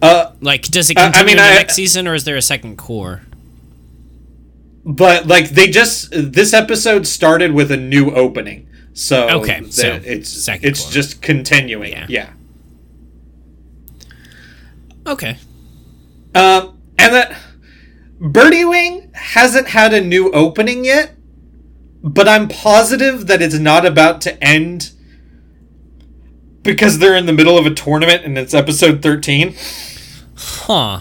Uh, 0.00 0.30
Like, 0.40 0.62
does 0.68 0.90
it 0.90 0.96
Uh, 0.96 1.10
I 1.14 1.24
mean, 1.24 1.38
I- 1.40 1.54
next 1.56 1.74
season, 1.74 2.06
or 2.06 2.14
is 2.14 2.24
there 2.24 2.36
a 2.36 2.42
second 2.42 2.78
cour? 2.78 3.22
but 4.90 5.26
like 5.26 5.50
they 5.50 5.68
just 5.68 6.08
this 6.12 6.54
episode 6.54 7.06
started 7.06 7.52
with 7.52 7.70
a 7.70 7.76
new 7.76 8.10
opening. 8.12 8.66
So 8.94 9.28
Okay, 9.40 9.60
the- 9.60 9.72
so 9.72 10.00
it's 10.02 10.30
second 10.30 10.66
it's 10.66 10.82
cour. 10.84 10.92
just 10.92 11.20
continuing. 11.20 11.90
Yeah. 11.92 12.06
yeah. 12.08 12.30
Okay. 15.06 15.36
Um, 16.34 16.78
and 16.98 17.14
that 17.14 17.36
Birdie 18.20 18.64
Wing 18.64 19.10
hasn't 19.12 19.68
had 19.68 19.92
a 19.92 20.00
new 20.00 20.30
opening 20.32 20.84
yet, 20.86 21.14
but 22.08 22.28
I'm 22.28 22.48
positive 22.48 23.26
that 23.26 23.40
it's 23.42 23.58
not 23.58 23.84
about 23.86 24.20
to 24.22 24.42
end 24.42 24.90
because 26.62 26.98
they're 26.98 27.16
in 27.16 27.26
the 27.26 27.32
middle 27.32 27.56
of 27.58 27.66
a 27.66 27.70
tournament 27.74 28.24
and 28.24 28.36
it's 28.36 28.54
episode 28.54 29.02
13. 29.02 29.54
Huh. 30.36 31.00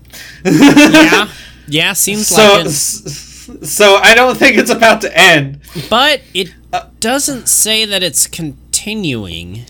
yeah. 0.44 1.28
Yeah, 1.66 1.92
seems 1.92 2.26
So, 2.28 2.42
like 2.42 2.66
it. 2.66 3.66
so 3.66 3.96
I 3.96 4.14
don't 4.14 4.36
think 4.38 4.56
it's 4.56 4.70
about 4.70 5.00
to 5.02 5.18
end. 5.18 5.60
But 5.90 6.22
it 6.34 6.54
Uh, 6.72 6.86
doesn't 7.00 7.48
say 7.48 7.84
that 7.84 8.02
it's 8.02 8.26
continuing. 8.26 9.64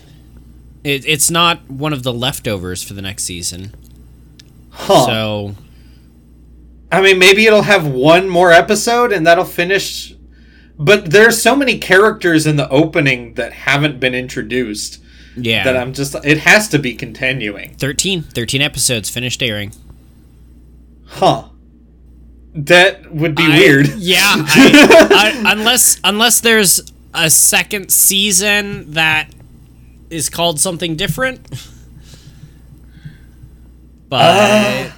It, 0.83 1.05
it's 1.05 1.29
not 1.31 1.69
one 1.69 1.91
of 1.93 2.03
the 2.03 2.13
leftovers 2.13 2.83
for 2.83 2.93
the 2.93 3.01
next 3.01 3.23
season. 3.23 3.73
Huh. 4.69 5.05
So, 5.05 5.55
I 6.91 7.01
mean, 7.01 7.19
maybe 7.19 7.45
it'll 7.45 7.63
have 7.63 7.85
one 7.87 8.29
more 8.29 8.51
episode 8.51 9.11
and 9.11 9.25
that'll 9.27 9.43
finish. 9.45 10.13
But 10.81 11.11
there's 11.11 11.41
so 11.41 11.57
many 11.57 11.77
characters 11.77 12.47
in 12.47 12.55
the 12.55 12.69
opening 12.69 13.33
that 13.33 13.51
haven't 13.51 13.99
been 13.99 14.15
introduced 14.15 15.01
yeah. 15.35 15.65
that 15.65 15.75
I'm 15.75 15.93
just. 15.93 16.15
It 16.23 16.39
has 16.39 16.69
to 16.69 16.79
be 16.79 16.95
continuing. 16.95 17.75
13. 17.75 18.23
13 18.23 18.61
episodes 18.61 19.09
finished 19.09 19.43
airing. 19.43 19.73
Huh. 21.05 21.49
That 22.55 23.11
would 23.13 23.35
be 23.35 23.43
I- 23.43 23.57
weird. 23.59 23.87
Yeah. 23.97 24.21
I, 24.25 25.43
I, 25.45 25.51
unless 25.51 25.99
unless 26.03 26.39
there's 26.39 26.81
a 27.13 27.29
second 27.29 27.91
season 27.91 28.91
that 28.91 29.29
is 30.09 30.29
called 30.29 30.59
something 30.59 30.95
different. 30.95 31.47
But 34.09 34.21
Uh, 34.21 34.91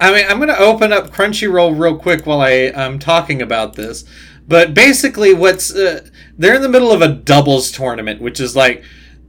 I 0.00 0.12
mean, 0.12 0.26
I'm 0.28 0.38
going 0.38 0.48
to 0.48 0.58
open 0.58 0.92
up 0.92 1.10
Crunchyroll 1.10 1.78
real 1.78 1.96
quick 1.96 2.26
while 2.26 2.40
I 2.40 2.50
am 2.50 2.98
talking 2.98 3.40
about 3.40 3.74
this. 3.74 4.04
But 4.46 4.74
basically, 4.74 5.32
what's 5.32 5.74
uh, 5.74 6.06
they're 6.36 6.54
in 6.54 6.62
the 6.62 6.68
middle 6.68 6.92
of 6.92 7.02
a 7.02 7.08
doubles 7.08 7.70
tournament, 7.70 8.20
which 8.20 8.40
is 8.40 8.54
like 8.54 8.84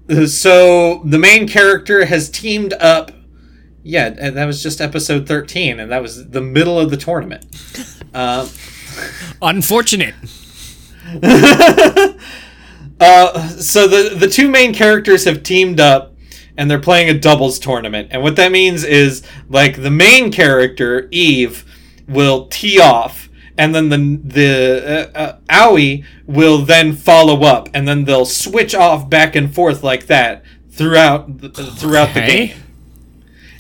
uh, 0.10 0.26
so 0.26 1.02
the 1.06 1.20
main 1.20 1.48
character 1.48 2.06
has 2.06 2.30
teamed 2.30 2.74
up. 2.74 3.12
Yeah, 3.84 4.14
and 4.18 4.36
that 4.36 4.46
was 4.46 4.64
just 4.64 4.82
episode 4.82 5.28
13, 5.28 5.80
and 5.80 5.92
that 5.92 6.02
was 6.02 6.30
the 6.30 6.42
middle 6.42 6.80
of 6.80 6.90
the 6.92 6.98
tournament. 6.98 7.46
Um, 8.16 8.50
unfortunate. 9.42 10.16
Uh, 13.00 13.50
so 13.50 13.88
the 13.88 14.16
the 14.16 14.28
two 14.28 14.50
main 14.50 14.74
characters 14.74 15.26
have 15.26 15.44
teamed 15.44 15.80
up 15.80 16.16
and 16.58 16.70
they're 16.72 16.80
playing 16.80 17.10
a 17.10 17.20
doubles 17.20 17.60
tournament. 17.60 18.08
And 18.12 18.24
what 18.24 18.36
that 18.38 18.52
means 18.52 18.84
is 18.84 19.24
like 19.50 19.82
the 19.82 19.92
main 19.92 20.32
character 20.32 21.08
Eve 21.12 21.66
will 22.08 22.48
tee 22.48 22.80
off 22.80 23.25
and 23.58 23.74
then 23.74 23.90
the 23.90 23.98
the 24.24 25.12
uh, 25.16 25.18
uh, 25.18 25.38
Aoi 25.50 26.04
will 26.26 26.60
then 26.60 26.94
follow 26.94 27.44
up 27.44 27.70
and 27.74 27.88
then 27.88 28.06
they'll 28.06 28.26
switch 28.26 28.76
off 28.76 29.10
back 29.10 29.36
and 29.36 29.54
forth 29.54 29.84
like 29.84 30.08
that 30.08 30.44
throughout 30.70 31.40
the, 31.40 31.50
throughout 31.50 32.14
the 32.14 32.22
game. 32.22 32.58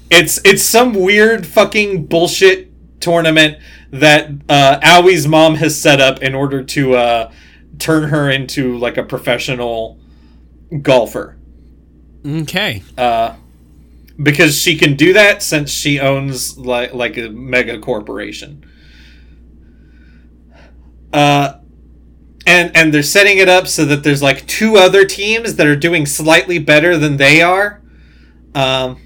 It's 0.09 0.39
it's 0.43 0.63
some 0.63 0.93
weird 0.93 1.47
fucking 1.47 2.05
bullshit 2.05 2.71
tournament 2.99 3.57
that 3.91 4.29
uh, 4.49 4.79
Aoi's 4.83 5.27
mom 5.27 5.55
has 5.55 5.79
set 5.79 6.01
up 6.01 6.21
in 6.21 6.35
order 6.35 6.63
to 6.63 6.95
uh, 6.95 7.31
turn 7.79 8.09
her 8.09 8.29
into 8.29 8.77
like 8.77 8.97
a 8.97 9.03
professional 9.03 9.97
golfer. 10.81 11.37
Okay. 12.25 12.83
Uh, 12.97 13.35
because 14.21 14.57
she 14.57 14.77
can 14.77 14.95
do 14.95 15.13
that 15.13 15.43
since 15.43 15.69
she 15.69 15.99
owns 15.99 16.57
like 16.57 16.93
like 16.93 17.17
a 17.17 17.29
mega 17.29 17.79
corporation. 17.79 18.65
Uh, 21.15 21.59
and 22.45 22.75
and 22.75 22.93
they're 22.93 23.01
setting 23.03 23.37
it 23.37 23.47
up 23.49 23.67
so 23.67 23.85
that 23.85 24.03
there's 24.03 24.21
like 24.21 24.45
two 24.47 24.75
other 24.75 25.05
teams 25.05 25.55
that 25.55 25.65
are 25.65 25.75
doing 25.75 26.05
slightly 26.05 26.59
better 26.59 26.97
than 26.97 27.17
they 27.17 27.41
are. 27.41 27.81
Um, 28.53 29.01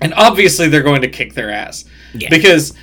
and 0.00 0.12
obviously 0.14 0.68
they're 0.68 0.82
going 0.82 1.02
to 1.02 1.08
kick 1.08 1.34
their 1.34 1.50
ass 1.50 1.84
Yeah. 2.14 2.28
because 2.30 2.74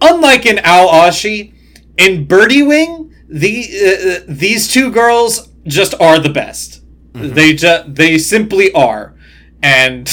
unlike 0.00 0.46
in 0.46 0.58
Ao 0.64 0.88
Ashi, 0.88 1.52
in 1.98 2.26
Birdie 2.26 2.62
Wing, 2.62 3.14
the 3.28 4.20
uh, 4.20 4.24
these 4.26 4.66
two 4.72 4.90
girls 4.90 5.48
just 5.66 5.94
are 6.00 6.18
the 6.18 6.30
best. 6.30 6.80
They 7.12 7.52
just 7.54 7.94
they 7.94 8.18
simply 8.18 8.72
are, 8.72 9.14
and 9.62 10.10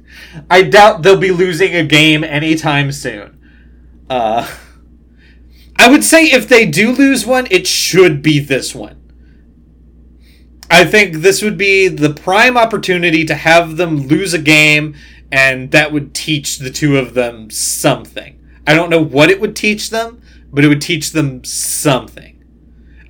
I 0.50 0.62
doubt 0.62 1.02
they'll 1.02 1.16
be 1.16 1.30
losing 1.30 1.76
a 1.76 1.84
game 1.84 2.24
anytime 2.24 2.90
soon. 2.90 3.38
Uh, 4.10 4.48
I 5.82 5.88
would 5.88 6.04
say 6.04 6.26
if 6.26 6.48
they 6.48 6.64
do 6.64 6.92
lose 6.92 7.26
one, 7.26 7.48
it 7.50 7.66
should 7.66 8.22
be 8.22 8.38
this 8.38 8.72
one. 8.72 9.02
I 10.70 10.84
think 10.84 11.16
this 11.16 11.42
would 11.42 11.58
be 11.58 11.88
the 11.88 12.14
prime 12.14 12.56
opportunity 12.56 13.24
to 13.24 13.34
have 13.34 13.76
them 13.76 14.06
lose 14.06 14.32
a 14.32 14.38
game, 14.38 14.94
and 15.32 15.72
that 15.72 15.90
would 15.90 16.14
teach 16.14 16.58
the 16.58 16.70
two 16.70 16.98
of 16.98 17.14
them 17.14 17.50
something. 17.50 18.38
I 18.64 18.74
don't 18.74 18.90
know 18.90 19.02
what 19.02 19.28
it 19.28 19.40
would 19.40 19.56
teach 19.56 19.90
them, 19.90 20.22
but 20.52 20.64
it 20.64 20.68
would 20.68 20.80
teach 20.80 21.10
them 21.10 21.42
something. 21.42 22.44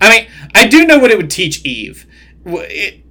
I 0.01 0.09
mean, 0.09 0.29
I 0.55 0.67
do 0.67 0.87
know 0.87 0.99
what 0.99 1.11
it 1.11 1.19
would 1.19 1.31
teach 1.31 1.63
Eve. 1.67 2.07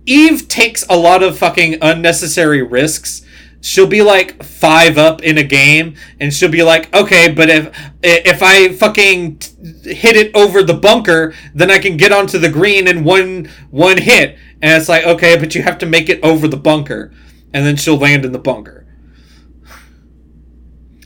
Eve 0.07 0.47
takes 0.47 0.83
a 0.89 0.97
lot 0.97 1.21
of 1.21 1.37
fucking 1.37 1.77
unnecessary 1.83 2.63
risks. 2.63 3.21
She'll 3.61 3.87
be 3.87 4.01
like 4.01 4.43
five 4.43 4.97
up 4.97 5.21
in 5.21 5.37
a 5.37 5.43
game, 5.43 5.95
and 6.19 6.33
she'll 6.33 6.49
be 6.49 6.63
like, 6.63 6.93
"Okay, 6.95 7.31
but 7.31 7.49
if 7.49 7.69
if 8.01 8.41
I 8.41 8.73
fucking 8.73 9.37
t- 9.37 9.93
hit 9.93 10.15
it 10.15 10.35
over 10.35 10.63
the 10.63 10.73
bunker, 10.73 11.33
then 11.53 11.69
I 11.69 11.77
can 11.77 11.95
get 11.95 12.11
onto 12.11 12.39
the 12.39 12.49
green 12.49 12.87
in 12.87 13.03
one 13.03 13.49
one 13.69 13.97
hit." 13.97 14.37
And 14.61 14.79
it's 14.79 14.89
like, 14.89 15.05
"Okay, 15.05 15.37
but 15.37 15.53
you 15.53 15.61
have 15.61 15.77
to 15.79 15.85
make 15.85 16.09
it 16.09 16.19
over 16.23 16.47
the 16.47 16.57
bunker," 16.57 17.13
and 17.53 17.65
then 17.65 17.75
she'll 17.75 17.97
land 17.97 18.25
in 18.25 18.31
the 18.31 18.39
bunker. 18.39 18.81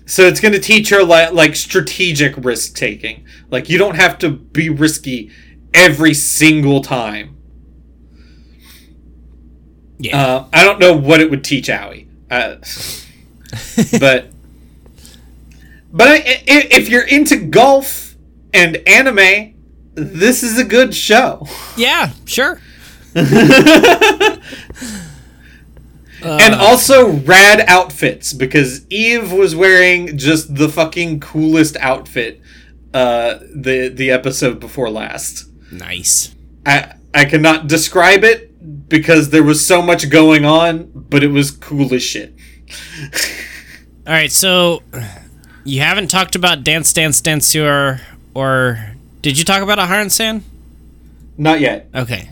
So 0.05 0.23
it's 0.23 0.39
going 0.39 0.53
to 0.53 0.59
teach 0.59 0.89
her 0.89 1.03
like 1.03 1.33
like 1.33 1.55
strategic 1.55 2.35
risk 2.37 2.75
taking. 2.75 3.25
Like 3.49 3.69
you 3.69 3.77
don't 3.77 3.95
have 3.95 4.17
to 4.19 4.29
be 4.29 4.69
risky 4.69 5.31
every 5.73 6.13
single 6.13 6.81
time. 6.81 7.37
Yeah. 9.97 10.21
Uh, 10.21 10.47
I 10.53 10.63
don't 10.63 10.79
know 10.79 10.95
what 10.95 11.21
it 11.21 11.29
would 11.29 11.43
teach 11.43 11.69
Aoi, 11.69 12.05
uh, 12.31 12.55
but 13.99 14.27
but 15.91 16.07
I, 16.07 16.15
i- 16.15 16.43
if 16.71 16.89
you're 16.89 17.05
into 17.07 17.35
golf 17.37 18.15
and 18.53 18.77
anime, 18.87 19.55
this 19.95 20.43
is 20.43 20.57
a 20.59 20.63
good 20.63 20.93
show. 20.95 21.47
yeah. 21.77 22.11
Sure. 22.25 22.59
and 23.15 24.41
also 26.55 27.11
rad 27.11 27.61
outfits 27.67 28.33
because 28.33 28.85
Eve 28.89 29.31
was 29.31 29.55
wearing 29.55 30.17
just 30.17 30.55
the 30.55 30.69
fucking 30.69 31.19
coolest 31.19 31.75
outfit 31.77 32.41
uh 32.93 33.39
the 33.53 33.89
the 33.89 34.11
episode 34.11 34.59
before 34.59 34.89
last. 34.89 35.45
Nice. 35.71 36.33
I 36.65 36.93
I 37.13 37.25
cannot 37.25 37.67
describe 37.67 38.23
it 38.23 38.51
because 38.87 39.29
there 39.29 39.43
was 39.43 39.65
so 39.65 39.81
much 39.81 40.09
going 40.09 40.45
on, 40.45 40.91
but 40.93 41.23
it 41.23 41.29
was 41.29 41.51
cool 41.51 41.93
as 41.93 42.03
shit. 42.03 42.33
All 44.07 44.13
right, 44.13 44.31
so 44.31 44.83
you 45.63 45.81
haven't 45.81 46.09
talked 46.09 46.35
about 46.35 46.63
Dance 46.63 46.93
Dance 46.93 47.21
Danseur, 47.21 48.01
or 48.33 48.93
did 49.21 49.37
you 49.37 49.43
talk 49.43 49.61
about 49.61 49.79
a 49.79 50.09
San? 50.09 50.43
Not 51.37 51.59
yet. 51.59 51.89
Okay, 51.93 52.29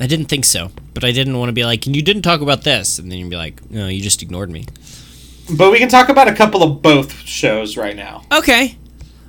I 0.00 0.06
didn't 0.06 0.26
think 0.26 0.44
so, 0.44 0.70
but 0.94 1.04
I 1.04 1.12
didn't 1.12 1.38
want 1.38 1.50
to 1.50 1.52
be 1.52 1.64
like, 1.64 1.86
and 1.86 1.94
you 1.94 2.02
didn't 2.02 2.22
talk 2.22 2.40
about 2.40 2.62
this, 2.62 2.98
and 2.98 3.10
then 3.12 3.18
you'd 3.18 3.30
be 3.30 3.36
like, 3.36 3.70
no, 3.70 3.88
you 3.88 4.00
just 4.02 4.22
ignored 4.22 4.50
me. 4.50 4.66
But 5.56 5.70
we 5.70 5.78
can 5.78 5.88
talk 5.88 6.08
about 6.08 6.28
a 6.28 6.34
couple 6.34 6.62
of 6.62 6.80
both 6.82 7.12
shows 7.12 7.76
right 7.76 7.96
now. 7.96 8.22
Okay. 8.32 8.76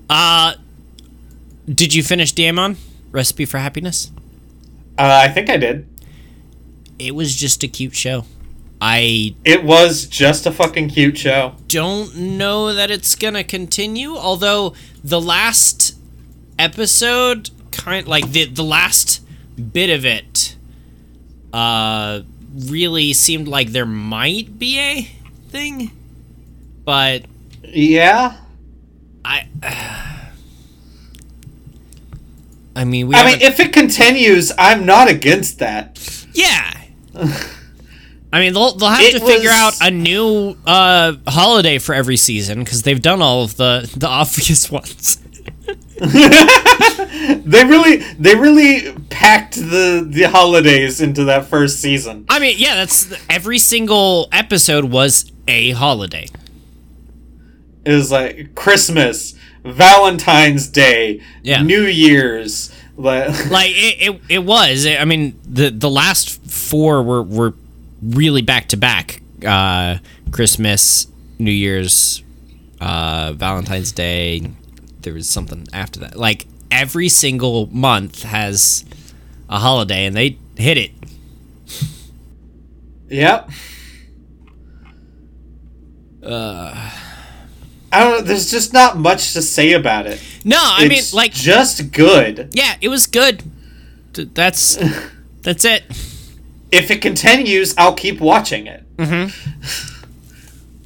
Uh, 0.10 0.54
did 1.68 1.94
you 1.94 2.04
finish 2.04 2.34
Deaimon 2.34 2.78
Recipe 3.12 3.46
for 3.46 3.58
Happiness? 3.58 4.12
Uh, 4.98 5.22
I 5.24 5.30
think 5.30 5.50
I 5.50 5.58
did. 5.58 5.88
It 7.00 7.16
was 7.16 7.36
just 7.36 7.64
a 7.64 7.68
cute 7.68 7.96
show. 7.96 8.26
I 8.82 9.36
It 9.46 9.64
was 9.64 10.06
just 10.06 10.46
a 10.46 10.52
fucking 10.52 10.90
cute 10.90 11.18
show. 11.18 11.56
don't 11.68 12.16
know 12.16 12.74
that 12.74 12.92
it's 12.92 13.16
gonna 13.16 13.44
continue. 13.44 14.16
Although 14.16 14.74
the 15.04 15.22
last 15.22 15.96
episode, 16.60 17.50
kind 17.72 18.08
like 18.08 18.32
the 18.32 18.46
the 18.46 18.64
last 18.64 19.22
bit 19.72 19.90
of 19.90 20.06
it, 20.06 20.56
uh, 21.54 22.22
really 22.56 23.14
seemed 23.14 23.48
like 23.48 23.70
there 23.70 23.86
might 23.86 24.60
be 24.60 24.80
a 24.80 25.08
thing, 25.50 25.92
but 26.84 27.24
Yeah. 27.64 28.38
I. 29.24 29.48
I 32.76 32.86
mean, 32.86 33.08
we. 33.08 33.16
I 33.16 33.24
mean, 33.26 33.42
if 33.42 33.60
it 33.60 33.72
continues, 33.72 34.52
I'm 34.58 34.86
not 34.86 35.08
against 35.08 35.60
that. 35.60 36.26
Yeah. 36.34 36.74
I 37.16 38.40
mean, 38.40 38.54
they'll 38.54 38.74
they'll 38.76 38.90
have 38.90 39.02
It 39.02 39.20
to 39.20 39.26
figure 39.26 39.52
out 39.52 39.74
a 39.82 39.92
new 39.92 40.58
uh, 40.66 41.14
holiday 41.28 41.78
for 41.78 41.94
every 41.94 42.18
season 42.18 42.60
because 42.64 42.82
they've 42.82 43.02
done 43.02 43.22
all 43.22 43.44
of 43.44 43.58
the 43.58 43.92
the 43.96 44.08
obvious 44.10 44.72
ones. 44.72 45.20
They 47.46 47.64
really, 47.64 47.98
they 48.20 48.36
really 48.36 48.92
packed 49.10 49.56
the 49.56 50.06
the 50.10 50.24
holidays 50.24 51.00
into 51.00 51.24
that 51.26 51.46
first 51.46 51.80
season. 51.80 52.26
I 52.28 52.40
mean, 52.40 52.56
yeah, 52.58 52.76
that's 52.76 53.14
every 53.30 53.60
single 53.60 54.28
episode 54.32 54.86
was 54.86 55.32
a 55.48 55.72
holiday. 55.72 56.28
It 57.86 57.94
was 57.94 58.12
like 58.12 58.56
Christmas, 58.56 59.36
Valentine's 59.64 60.68
Day, 60.68 61.22
Yeah. 61.44 61.62
New 61.64 61.84
Year's. 61.84 62.72
Like, 62.96 63.28
Like 63.50 63.72
it, 63.72 64.14
it, 64.16 64.22
it 64.30 64.40
was. 64.40 64.86
I 64.86 65.06
mean, 65.06 65.40
the 65.46 65.70
the 65.70 65.90
last 65.90 66.42
four 66.50 67.02
were 67.04 67.24
were 67.24 67.54
really 68.02 68.42
back 68.42 68.68
to 68.70 68.78
back. 68.78 69.22
Uh, 69.46 69.98
Christmas, 70.32 71.08
New 71.40 71.52
Year's, 71.52 72.24
uh, 72.80 73.34
Valentine's 73.36 73.92
Day. 73.92 74.52
There 75.02 75.14
was 75.14 75.28
something 75.30 75.68
after 75.74 76.00
that. 76.02 76.16
Like 76.16 76.46
every 76.72 77.10
single 77.10 77.68
month 77.68 78.24
has 78.24 78.86
a 79.50 79.60
holiday, 79.60 80.06
and 80.06 80.16
they 80.16 80.38
hit 80.56 80.78
it. 80.78 80.92
yep. 83.10 83.50
I 87.94 88.04
don't 88.04 88.12
know. 88.20 88.22
There's 88.22 88.50
just 88.52 88.74
not 88.74 88.98
much 88.98 89.34
to 89.34 89.42
say 89.42 89.74
about 89.74 90.08
it. 90.08 90.22
No, 90.44 90.58
I 90.60 90.84
mean, 90.88 90.98
It's 91.00 91.14
like, 91.14 91.32
just 91.34 91.92
good. 91.92 92.50
yeah, 92.54 92.76
it 92.82 92.90
was 92.90 93.08
good. 93.08 93.44
That's 94.14 94.78
that's 95.42 95.64
it. 95.66 95.84
If 96.72 96.90
it 96.92 97.02
continues, 97.02 97.76
I'll 97.78 97.94
keep 97.94 98.20
watching 98.20 98.68
it. 98.68 98.84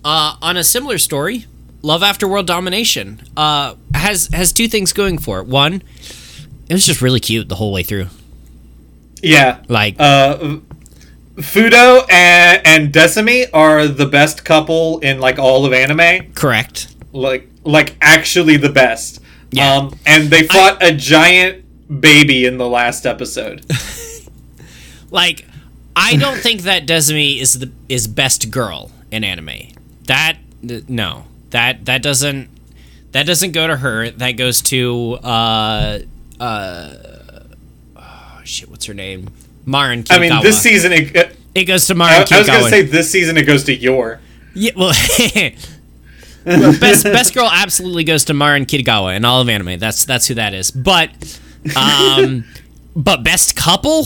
Uh, 0.03 0.35
on 0.41 0.55
a 0.57 0.63
similar 0.63 0.97
story, 0.97 1.45
Love 1.81 2.03
After 2.03 2.27
World 2.27 2.47
Domination 2.47 3.21
uh, 3.35 3.75
has 3.93 4.27
has 4.33 4.51
two 4.53 4.67
things 4.67 4.93
going 4.93 5.17
for 5.17 5.39
it. 5.39 5.47
One, 5.47 5.81
it 6.69 6.73
was 6.73 6.85
just 6.85 7.01
really 7.01 7.19
cute 7.19 7.49
the 7.49 7.55
whole 7.55 7.73
way 7.73 7.83
through. 7.83 8.07
Yeah. 9.21 9.59
Like, 9.67 9.95
Uh, 9.99 10.57
Fudo 11.37 12.05
and, 12.11 12.61
and 12.65 12.93
Desumi 12.93 13.45
are 13.53 13.87
the 13.87 14.05
best 14.05 14.43
couple 14.45 14.99
in 14.99 15.19
like 15.19 15.39
all 15.39 15.65
of 15.65 15.73
anime. 15.73 16.31
correct. 16.33 16.87
Like, 17.11 17.47
like 17.63 17.95
actually 18.01 18.57
the 18.57 18.69
best. 18.69 19.21
Yeah. 19.51 19.75
Um, 19.75 19.97
and 20.05 20.29
they 20.29 20.47
fought 20.47 20.83
a 20.83 20.91
giant 20.93 21.63
baby 22.01 22.45
in 22.45 22.57
the 22.57 22.67
last 22.67 23.05
episode. 23.05 23.65
Like, 25.11 25.45
I 25.95 26.15
don't 26.15 26.37
think 26.37 26.61
that 26.61 26.85
Desumi 26.85 27.39
is 27.39 27.59
the 27.59 27.71
is 27.89 28.07
best 28.07 28.51
girl 28.51 28.91
in 29.11 29.23
anime. 29.23 29.73
That 30.05 30.37
th- 30.65 30.87
no, 30.87 31.25
that 31.51 31.85
that 31.85 32.03
doesn't 32.03 32.49
that 33.13 33.25
doesn't 33.25 33.51
go 33.51 33.67
to 33.67 33.77
her. 33.77 34.09
That 34.11 34.33
goes 34.33 34.61
to 34.63 35.13
uh 35.23 35.99
uh 36.39 36.93
oh, 37.95 38.41
shit. 38.43 38.69
What's 38.69 38.85
her 38.85 38.93
name? 38.93 39.29
Marin. 39.65 40.05
I 40.09 40.19
mean, 40.19 40.41
this 40.41 40.61
season 40.61 40.91
it. 40.93 41.35
it 41.55 41.65
goes 41.65 41.87
to 41.87 41.93
I, 41.93 41.97
Marin 41.97 42.27
I 42.31 42.37
was 42.37 42.47
gonna 42.47 42.69
say 42.69 42.83
this 42.83 43.09
season 43.09 43.37
it 43.37 43.43
goes 43.43 43.63
to 43.65 43.75
your. 43.75 44.19
Yeah, 44.53 44.71
well, 44.75 44.93
best 46.47 47.03
best 47.03 47.33
girl 47.33 47.49
absolutely 47.51 48.03
goes 48.03 48.25
to 48.25 48.33
Marin 48.33 48.65
Kitagawa 48.65 49.15
in 49.15 49.25
all 49.25 49.41
of 49.41 49.49
anime. 49.49 49.79
That's 49.79 50.05
that's 50.05 50.27
who 50.27 50.35
that 50.35 50.53
is. 50.53 50.71
But 50.71 51.39
um, 51.75 52.45
but 52.95 53.23
best 53.23 53.55
couple 53.55 54.05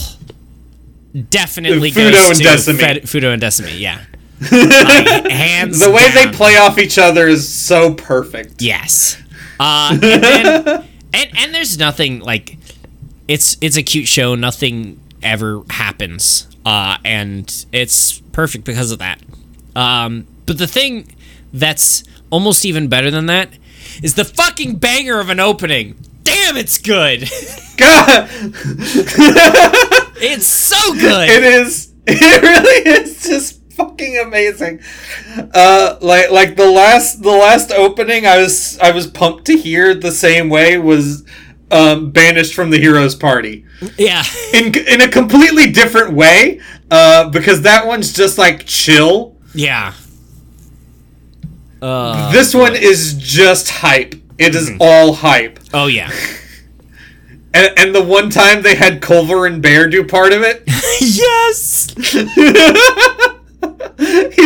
definitely 1.30 1.90
Fudo 1.90 2.12
goes 2.12 2.28
and 2.28 2.38
to 2.38 2.44
Desumi. 2.44 2.80
Fed, 2.80 3.02
Fudo 3.02 3.32
and 3.32 3.42
Desumi. 3.42 3.78
Yeah, 3.78 4.04
like, 4.40 5.30
hands 5.30 5.80
The 5.80 5.90
way 5.90 6.10
they 6.10 6.30
play 6.32 6.56
off 6.56 6.78
each 6.78 6.98
other 6.98 7.28
is 7.28 7.48
so 7.48 7.94
perfect. 7.94 8.60
Yes. 8.60 9.20
Uh, 9.60 9.90
and, 9.92 10.02
then, 10.02 10.88
and 11.14 11.30
and 11.36 11.54
there's 11.54 11.78
nothing 11.78 12.20
like 12.20 12.56
it's 13.28 13.56
it's 13.60 13.76
a 13.76 13.82
cute 13.82 14.08
show. 14.08 14.34
Nothing 14.34 14.98
ever 15.22 15.62
happens, 15.70 16.48
uh, 16.66 16.98
and 17.04 17.64
it's 17.70 18.18
perfect 18.32 18.64
because 18.64 18.90
of 18.90 18.98
that. 18.98 19.20
Um, 19.76 20.26
but 20.46 20.58
the 20.58 20.66
thing 20.66 21.14
that's 21.52 22.02
almost 22.32 22.64
even 22.64 22.88
better 22.88 23.10
than 23.10 23.26
that 23.26 23.50
is 24.02 24.14
the 24.14 24.24
fucking 24.24 24.76
banger 24.76 25.20
of 25.20 25.28
an 25.28 25.38
opening. 25.38 25.94
Damn, 26.24 26.56
it's 26.56 26.78
good. 26.78 27.28
God, 27.76 28.28
it's 30.16 30.46
so 30.46 30.94
good. 30.94 31.28
it 31.28 31.44
is. 31.44 31.90
It 32.04 32.42
really 32.42 32.90
is 33.00 33.22
just 33.22 33.62
fucking 33.74 34.18
amazing. 34.18 34.80
Uh, 35.54 35.98
like 36.00 36.32
like 36.32 36.56
the 36.56 36.68
last 36.68 37.22
the 37.22 37.30
last 37.30 37.70
opening, 37.70 38.26
I 38.26 38.38
was 38.38 38.76
I 38.80 38.90
was 38.90 39.06
pumped 39.06 39.44
to 39.44 39.56
hear 39.56 39.94
the 39.94 40.10
same 40.10 40.48
way 40.48 40.78
was 40.78 41.24
um, 41.70 42.10
banished 42.10 42.54
from 42.54 42.70
the 42.70 42.78
heroes 42.78 43.14
party 43.14 43.64
yeah. 43.96 44.24
in 44.52 44.74
in 44.76 45.00
a 45.00 45.08
completely 45.08 45.70
different 45.70 46.12
way. 46.12 46.60
Uh, 46.90 47.30
because 47.30 47.62
that 47.62 47.86
one's 47.86 48.12
just 48.12 48.36
like 48.36 48.66
chill. 48.66 49.36
Yeah. 49.54 49.94
Uh, 51.82 52.30
this 52.32 52.54
one 52.54 52.74
is 52.76 53.14
just 53.18 53.68
hype. 53.68 54.14
It 54.38 54.54
is 54.54 54.70
all 54.80 55.12
hype. 55.12 55.58
oh 55.74 55.88
yeah. 55.88 56.10
And, 57.54 57.78
and 57.78 57.94
the 57.94 58.02
one 58.02 58.30
time 58.30 58.62
they 58.62 58.74
had 58.76 59.02
Culver 59.02 59.44
and 59.44 59.60
Bear 59.60 59.86
do 59.86 60.04
part 60.04 60.32
of 60.32 60.40
it, 60.42 60.62
yes. 61.02 61.92
he 61.98 62.24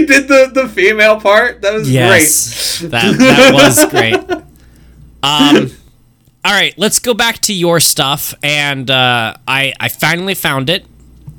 did 0.07 0.27
the, 0.29 0.51
the 0.53 0.69
female 0.75 1.21
part. 1.21 1.63
That 1.63 1.75
was 1.75 1.89
Yes, 1.91 2.81
great. 2.81 2.91
that 2.91 3.17
that 3.19 3.55
was 3.55 3.85
great. 3.91 4.15
Um, 5.23 5.71
all 6.45 6.53
right, 6.53 6.75
let's 6.77 6.99
go 6.99 7.15
back 7.15 7.39
to 7.43 7.55
your 7.55 7.79
stuff, 7.79 8.35
and 8.43 8.91
uh, 8.91 9.37
I 9.47 9.73
I 9.79 9.89
finally 9.89 10.35
found 10.35 10.69
it. 10.69 10.85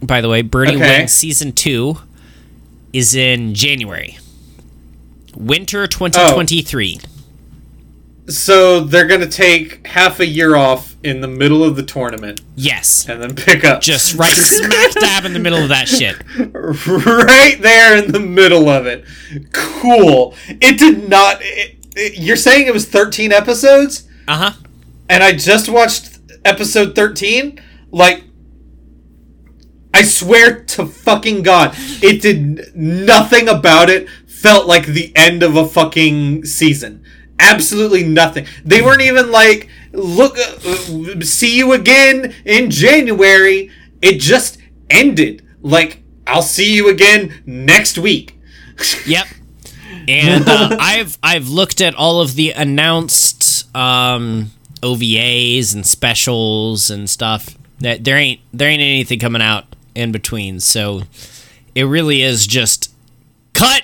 By 0.01 0.21
the 0.21 0.29
way, 0.29 0.43
Birdie 0.43 0.75
Okay. 0.75 0.99
Wing 0.99 1.07
season 1.09 1.51
two 1.51 1.97
is 2.93 3.13
in 3.13 3.53
January, 3.53 4.17
winter 5.37 5.87
twenty 5.87 6.19
twenty 6.33 6.61
three. 6.61 6.99
So 8.29 8.81
they're 8.81 9.07
gonna 9.07 9.25
take 9.27 9.87
half 9.87 10.19
a 10.19 10.25
year 10.25 10.55
off 10.55 10.95
in 11.03 11.21
the 11.21 11.27
middle 11.29 11.63
of 11.63 11.77
the 11.77 11.83
tournament 11.83 12.41
Yes, 12.57 13.07
and 13.07 13.21
then 13.21 13.35
pick 13.35 13.63
up 13.63 13.79
just 13.79 14.15
right 14.15 14.33
smack 14.33 14.91
dab 14.93 15.23
in 15.23 15.31
the 15.31 15.39
middle 15.39 15.61
of 15.63 15.69
that 15.69 15.87
shit. 15.87 16.17
right 16.85 17.55
there 17.61 17.97
in 18.03 18.11
the 18.11 18.19
middle 18.19 18.67
of 18.67 18.85
it. 18.85 19.05
Cool. 19.53 20.35
It 20.49 20.77
did 20.77 21.07
not. 21.07 21.37
It, 21.41 21.75
it- 21.95 22.17
you're 22.19 22.35
saying 22.35 22.67
it 22.67 22.73
was 22.73 22.85
13 22.87 23.31
episodes, 23.31 24.07
Uh 24.27 24.37
huh. 24.37 24.51
and 25.09 25.23
I 25.23 25.31
just 25.33 25.69
watched 25.69 26.19
episode 26.43 26.95
13. 26.95 27.59
Like, 27.91 28.23
I 29.93 30.03
swear 30.03 30.63
to 30.63 30.85
fucking 30.85 31.41
God, 31.43 31.73
it 32.03 32.21
did 32.21 32.75
nothing 32.75 33.47
about 33.47 33.89
it 33.89 34.07
felt 34.37 34.67
like 34.67 34.85
the 34.85 35.11
end 35.15 35.43
of 35.43 35.55
a 35.55 35.67
fucking 35.67 36.45
season. 36.45 37.03
Absolutely 37.39 38.03
nothing. 38.03 38.45
They 38.63 38.81
weren't 38.81 39.01
even 39.01 39.31
like, 39.31 39.67
look, 39.91 40.37
uh, 40.37 41.21
see 41.21 41.57
you 41.57 41.73
again 41.73 42.33
in 42.45 42.69
January. 42.69 43.71
It 44.01 44.19
just 44.19 44.57
ended. 44.89 45.45
Like, 45.61 46.01
I'll 46.25 46.41
see 46.41 46.75
you 46.75 46.89
again 46.89 47.43
next 47.45 47.97
week. 47.97 48.33
Yep. 49.07 49.25
And 50.07 50.47
uh, 50.47 50.77
I've 50.79 51.17
I've 51.23 51.49
looked 51.49 51.81
at 51.81 51.95
all 51.95 52.21
of 52.21 52.35
the 52.35 52.51
announced 52.51 53.75
um, 53.75 54.51
OVAs 54.81 55.73
and 55.73 55.85
specials 55.85 56.89
and 56.91 57.09
stuff. 57.09 57.57
That 57.79 58.03
there 58.03 58.17
ain't 58.17 58.39
there 58.53 58.69
ain't 58.69 58.81
anything 58.81 59.19
coming 59.19 59.41
out 59.41 59.75
in 59.95 60.11
between. 60.11 60.59
So 60.59 61.01
it 61.75 61.83
really 61.83 62.21
is 62.21 62.45
just 62.45 62.93
cut 63.53 63.83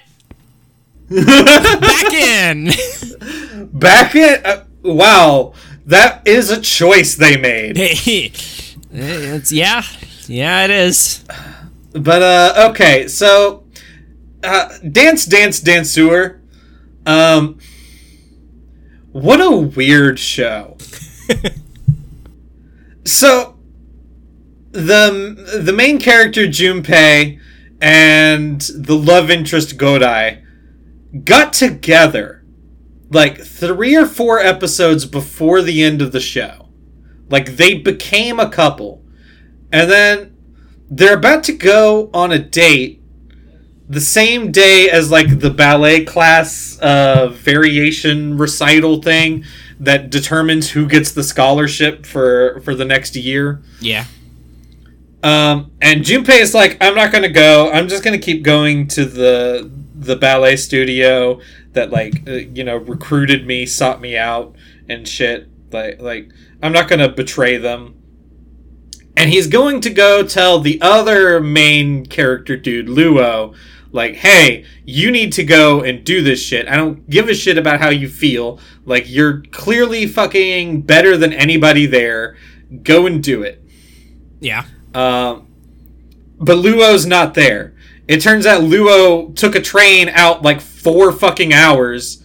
back 1.10 2.14
in. 2.14 2.72
Back 3.74 4.16
in. 4.16 4.46
Uh, 4.46 4.66
wow, 4.84 5.54
that 5.86 6.28
is 6.28 6.50
a 6.50 6.60
choice 6.60 7.16
they 7.16 7.38
made. 7.38 7.76
it's 8.92 9.52
yeah, 9.52 9.84
yeah, 10.28 10.64
it 10.66 10.72
is. 10.72 11.24
But 11.94 12.22
uh, 12.22 12.70
okay, 12.72 13.08
so 13.08 13.64
uh, 14.44 14.70
dance, 14.92 15.26
dance, 15.26 15.60
Danseur. 15.62 16.40
Um, 17.06 17.60
what 19.12 19.40
a 19.42 19.56
weird 19.56 20.20
show. 20.20 20.78
so 23.06 23.58
the 24.72 25.62
the 25.64 25.74
main 25.74 26.00
character 26.00 26.48
Junpei 26.48 27.40
and 27.82 28.62
the 28.62 28.96
love 28.96 29.30
interest 29.30 29.78
Godai 29.78 30.43
got 31.24 31.54
together 31.54 32.44
like 33.10 33.40
three 33.40 33.96
or 33.96 34.06
four 34.06 34.40
episodes 34.40 35.06
before 35.06 35.62
the 35.62 35.84
end 35.84 36.02
of 36.02 36.12
the 36.12 36.20
show. 36.20 36.70
Like 37.30 37.56
they 37.56 37.76
became 37.76 38.40
a 38.40 38.50
couple. 38.50 39.04
And 39.72 39.90
then 39.90 40.38
they're 40.90 41.18
about 41.18 41.44
to 41.46 41.54
go 41.54 42.10
on 42.14 42.32
a 42.32 42.40
date 42.40 43.02
the 43.90 44.02
same 44.02 44.52
day 44.52 44.90
as 44.90 45.12
like 45.12 45.40
the 45.40 45.50
ballet 45.50 46.06
class 46.06 46.78
uh, 46.82 47.30
variation 47.30 48.38
recital 48.38 49.02
thing 49.02 49.44
that 49.80 50.10
determines 50.10 50.72
who 50.72 50.88
gets 50.88 51.12
the 51.12 51.24
scholarship 51.24 52.06
for 52.06 52.62
for 52.62 52.76
the 52.76 52.86
next 52.86 53.16
year. 53.16 53.62
Yeah. 53.80 54.06
Um, 55.22 55.72
and 55.82 56.04
Junpei 56.04 56.42
is 56.42 56.54
like, 56.54 56.78
I'm 56.82 56.96
not 56.96 57.12
gonna 57.12 57.30
go. 57.30 57.72
I'm 57.72 57.88
just 57.88 58.04
gonna 58.04 58.18
keep 58.18 58.44
going 58.44 58.88
to 58.90 59.06
the 59.06 59.70
the 60.06 60.16
ballet 60.16 60.56
studio 60.56 61.40
that 61.74 61.92
like 61.92 62.28
uh, 62.28 62.32
you 62.32 62.64
know 62.64 62.78
recruited 62.78 63.46
me, 63.46 63.66
sought 63.66 64.02
me 64.02 64.18
out, 64.18 64.56
and 64.88 65.08
shit. 65.08 65.50
Like 65.72 66.02
like 66.02 66.32
I'm 66.62 66.72
not 66.72 66.88
gonna 66.88 67.10
betray 67.10 67.58
them. 67.58 68.00
And 69.16 69.30
he's 69.30 69.48
going 69.48 69.82
to 69.82 69.92
go 69.92 70.24
tell 70.24 70.60
the 70.60 70.82
other 70.82 71.40
main 71.40 72.06
character 72.08 72.58
dude, 72.58 72.88
Luo, 72.88 73.56
like, 73.94 74.16
hey, 74.16 74.66
you 74.86 75.12
need 75.12 75.34
to 75.34 75.44
go 75.44 75.82
and 75.82 76.04
do 76.04 76.24
this 76.24 76.42
shit. 76.42 76.68
I 76.68 76.76
don't 76.76 77.08
give 77.08 77.30
a 77.30 77.36
shit 77.36 77.60
about 77.60 77.80
how 77.80 77.90
you 77.90 78.10
feel. 78.10 78.60
Like, 78.86 79.06
you're 79.08 79.44
clearly 79.52 80.08
fucking 80.08 80.82
better 80.82 81.16
than 81.16 81.32
anybody 81.32 81.86
there. 81.86 82.36
Go 82.82 83.06
and 83.06 83.24
do 83.24 83.44
it. 83.44 83.64
Yeah. 84.40 84.66
Um, 84.96 85.48
but 86.40 86.58
Luo's 86.58 87.06
not 87.06 87.36
there. 87.36 87.76
It 88.14 88.22
turns 88.22 88.46
out 88.46 88.62
Luo 88.62 89.36
took 89.36 89.56
a 89.56 89.60
train 89.60 90.08
out 90.08 90.44
like 90.44 90.62
four 90.62 91.12
fucking 91.12 91.52
hours 91.52 92.24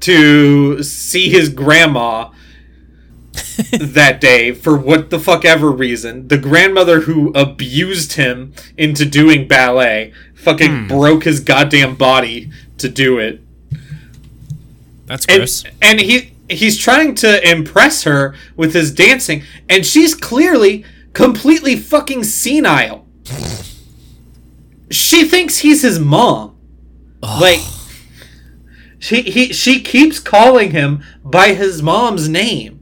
to 0.00 0.82
see 0.82 1.28
his 1.28 1.48
grandma 1.48 2.30
that 3.78 4.20
day 4.20 4.50
for 4.50 4.76
what 4.76 5.10
the 5.10 5.20
fuck 5.20 5.44
ever 5.44 5.70
reason. 5.70 6.26
The 6.26 6.38
grandmother 6.38 7.02
who 7.02 7.30
abused 7.34 8.14
him 8.14 8.52
into 8.76 9.04
doing 9.04 9.46
ballet 9.46 10.12
fucking 10.34 10.76
hmm. 10.76 10.88
broke 10.88 11.22
his 11.22 11.38
goddamn 11.38 11.94
body 11.94 12.50
to 12.78 12.88
do 12.88 13.18
it. 13.18 13.40
That's 15.06 15.24
And, 15.26 15.38
gross. 15.38 15.62
and 15.80 16.00
he 16.00 16.32
he's 16.50 16.76
trying 16.76 17.14
to 17.14 17.48
impress 17.48 18.02
her 18.02 18.34
with 18.56 18.74
his 18.74 18.90
dancing 18.92 19.44
and 19.68 19.86
she's 19.86 20.16
clearly 20.16 20.84
completely 21.12 21.76
fucking 21.76 22.24
senile. 22.24 23.06
She 24.90 25.24
thinks 25.24 25.58
he's 25.58 25.82
his 25.82 25.98
mom. 25.98 26.56
Like 27.22 27.60
she 28.98 29.22
he 29.22 29.52
she 29.52 29.80
keeps 29.80 30.18
calling 30.18 30.70
him 30.70 31.02
by 31.24 31.54
his 31.54 31.82
mom's 31.82 32.28
name. 32.28 32.74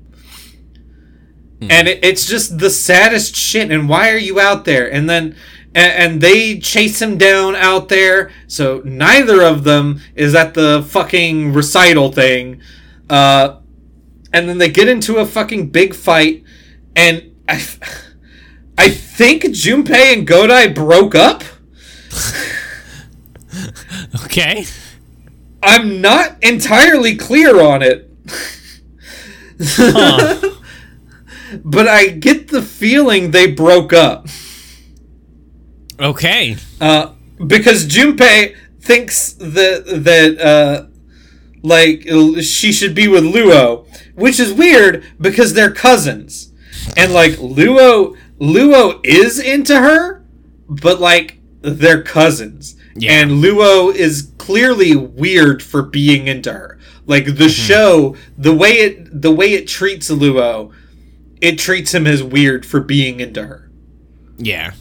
And 1.71 1.89
it, 1.89 2.05
it's 2.05 2.27
just 2.27 2.59
the 2.59 2.71
saddest 2.71 3.35
shit. 3.35 3.71
And 3.71 3.89
why 3.89 4.11
are 4.11 4.19
you 4.19 4.39
out 4.39 4.67
there? 4.67 4.93
And 4.93 5.09
then 5.09 5.37
and, 5.75 5.93
and 5.93 6.21
they 6.21 6.59
chase 6.59 7.01
him 7.01 7.19
down 7.19 7.55
out 7.55 7.89
there. 7.89 8.31
So 8.47 8.83
neither 8.85 9.43
of 9.43 9.65
them 9.65 10.01
is 10.15 10.35
at 10.35 10.55
the 10.55 10.83
fucking 10.89 11.53
recital 11.53 12.13
thing. 12.13 12.63
Uh, 13.11 13.61
and 14.33 14.49
then 14.49 14.59
they 14.59 14.71
get 14.71 14.89
into 14.89 15.17
a 15.17 15.27
fucking 15.27 15.69
big 15.71 15.95
fight. 15.95 16.45
And 16.95 17.35
I, 17.47 17.63
I 18.79 18.89
think 18.89 19.45
Junpei 19.45 20.15
and 20.15 20.27
Godai 20.27 20.75
broke 20.75 21.15
up. 21.15 21.45
Okay. 24.25 24.65
I'm 25.63 26.01
not 26.01 26.43
entirely 26.43 27.17
clear 27.17 27.61
on 27.61 27.83
it. 27.83 28.11
Huh. 29.61 30.41
but 31.65 31.89
I 31.89 32.09
get 32.09 32.49
the 32.49 32.63
feeling 32.63 33.31
they 33.31 33.51
broke 33.51 33.93
up. 33.93 34.27
Okay. 35.99 36.57
Uh, 36.81 37.13
because 37.45 37.87
Junpei 37.87 38.57
thinks 38.81 39.33
that 39.33 39.85
that 40.05 40.41
uh, 40.41 40.87
like 41.63 42.03
she 42.43 42.73
should 42.73 42.95
be 42.95 43.09
with 43.09 43.25
Luo, 43.25 43.87
which 44.15 44.39
is 44.39 44.53
weird 44.53 45.05
because 45.21 45.55
they're 45.55 45.73
cousins, 45.73 46.53
and 46.97 47.13
like 47.13 47.33
Luo 47.33 48.17
Luo 48.39 49.01
is 49.05 49.39
into 49.39 49.81
her, 49.81 50.25
but 50.69 51.01
like 51.01 51.36
they're 51.71 52.03
cousins, 52.03 52.77
Yeah. 52.95 53.13
and 53.21 53.31
Luo 53.43 53.95
is 53.95 54.31
clearly 54.39 54.95
weird 54.97 55.63
for 55.63 55.83
being 55.83 56.27
into 56.29 56.53
her. 56.53 56.79
Like 57.07 57.37
the 57.37 57.49
show, 57.49 58.17
the 58.37 58.53
way 58.55 58.73
it 58.73 59.21
the 59.23 59.31
way 59.33 59.53
it 59.55 59.69
treats 59.69 60.11
Luo, 60.11 60.73
it 61.41 61.59
treats 61.59 61.93
him 61.95 62.07
as 62.07 62.23
weird 62.23 62.65
for 62.67 62.81
being 62.81 63.21
into 63.21 63.45
her. 63.47 63.71
Yeah. 64.39 64.73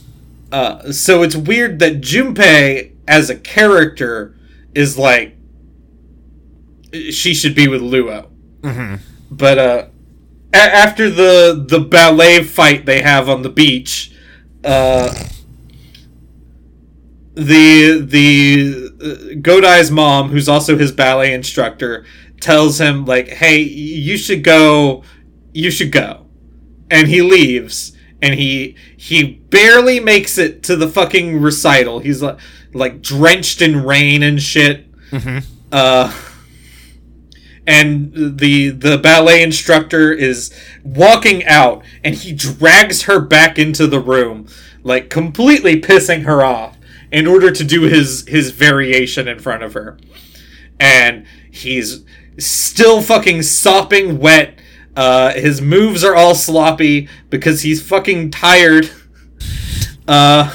Uh, 0.52 0.92
so 0.92 1.22
it's 1.24 1.36
weird 1.36 1.80
that 1.80 2.02
Junpei 2.02 2.92
as 3.08 3.30
a 3.30 3.36
character 3.36 4.36
is 4.74 4.98
like 4.98 5.36
she 7.12 7.34
should 7.34 7.56
be 7.56 7.68
with 7.68 7.82
Luo. 7.82 8.28
Mhm. 8.62 9.00
But 9.30 9.58
uh, 9.60 9.86
a- 10.54 10.58
after 10.58 11.10
the 11.10 11.66
the 11.68 11.80
ballet 11.80 12.44
fight 12.44 12.86
they 12.86 13.02
have 13.02 13.28
on 13.30 13.42
the 13.42 13.50
beach, 13.50 14.12
uh, 14.64 15.14
the 17.36 18.00
the 18.02 18.92
uh, 19.02 19.40
Godai's 19.42 19.92
mom, 19.92 20.30
who's 20.30 20.50
also 20.50 20.78
his 20.78 20.92
ballet 20.92 21.34
instructor, 21.34 22.06
tells 22.40 22.80
him 22.80 23.06
like, 23.06 23.28
"Hey, 23.28 23.60
you 23.60 24.18
should 24.18 24.44
go. 24.44 25.04
You 25.54 25.72
should 25.72 25.92
go," 25.92 26.26
and 26.90 27.08
he 27.08 27.22
leaves. 27.22 27.92
And 28.22 28.34
he 28.34 28.76
he 28.98 29.24
barely 29.24 30.00
makes 30.00 30.38
it 30.38 30.64
to 30.64 30.76
the 30.76 30.88
fucking 30.88 31.42
recital. 31.42 32.00
He's 32.00 32.22
like 32.22 32.40
like 32.74 33.02
drenched 33.02 33.62
in 33.62 33.84
rain 33.84 34.24
and 34.24 34.42
shit. 34.42 34.88
Uh, 35.72 36.14
and 37.68 38.38
the 38.38 38.70
the 38.70 38.98
ballet 38.98 39.42
instructor 39.44 40.12
is 40.12 40.54
walking 40.84 41.46
out, 41.46 41.84
and 42.04 42.16
he 42.16 42.32
drags 42.34 43.04
her 43.04 43.20
back 43.20 43.58
into 43.58 43.88
the 43.88 44.00
room, 44.00 44.48
like 44.84 45.10
completely 45.10 45.82
pissing 45.82 46.24
her 46.24 46.44
off, 46.44 46.75
in 47.16 47.28
order 47.28 47.50
to 47.50 47.64
do 47.64 47.84
his 47.84 48.28
his 48.28 48.52
variation 48.52 49.30
in 49.30 49.40
front 49.40 49.64
of 49.64 49.74
her. 49.74 49.98
And 50.82 51.26
he's 51.50 52.04
still 52.38 53.02
fucking 53.02 53.42
sopping 53.44 54.20
wet. 54.20 54.60
Uh, 54.98 55.32
his 55.32 55.62
moves 55.62 56.04
are 56.04 56.14
all 56.14 56.36
sloppy 56.36 57.08
because 57.30 57.62
he's 57.62 57.82
fucking 57.82 58.32
tired. 58.32 58.90
Uh, 60.06 60.54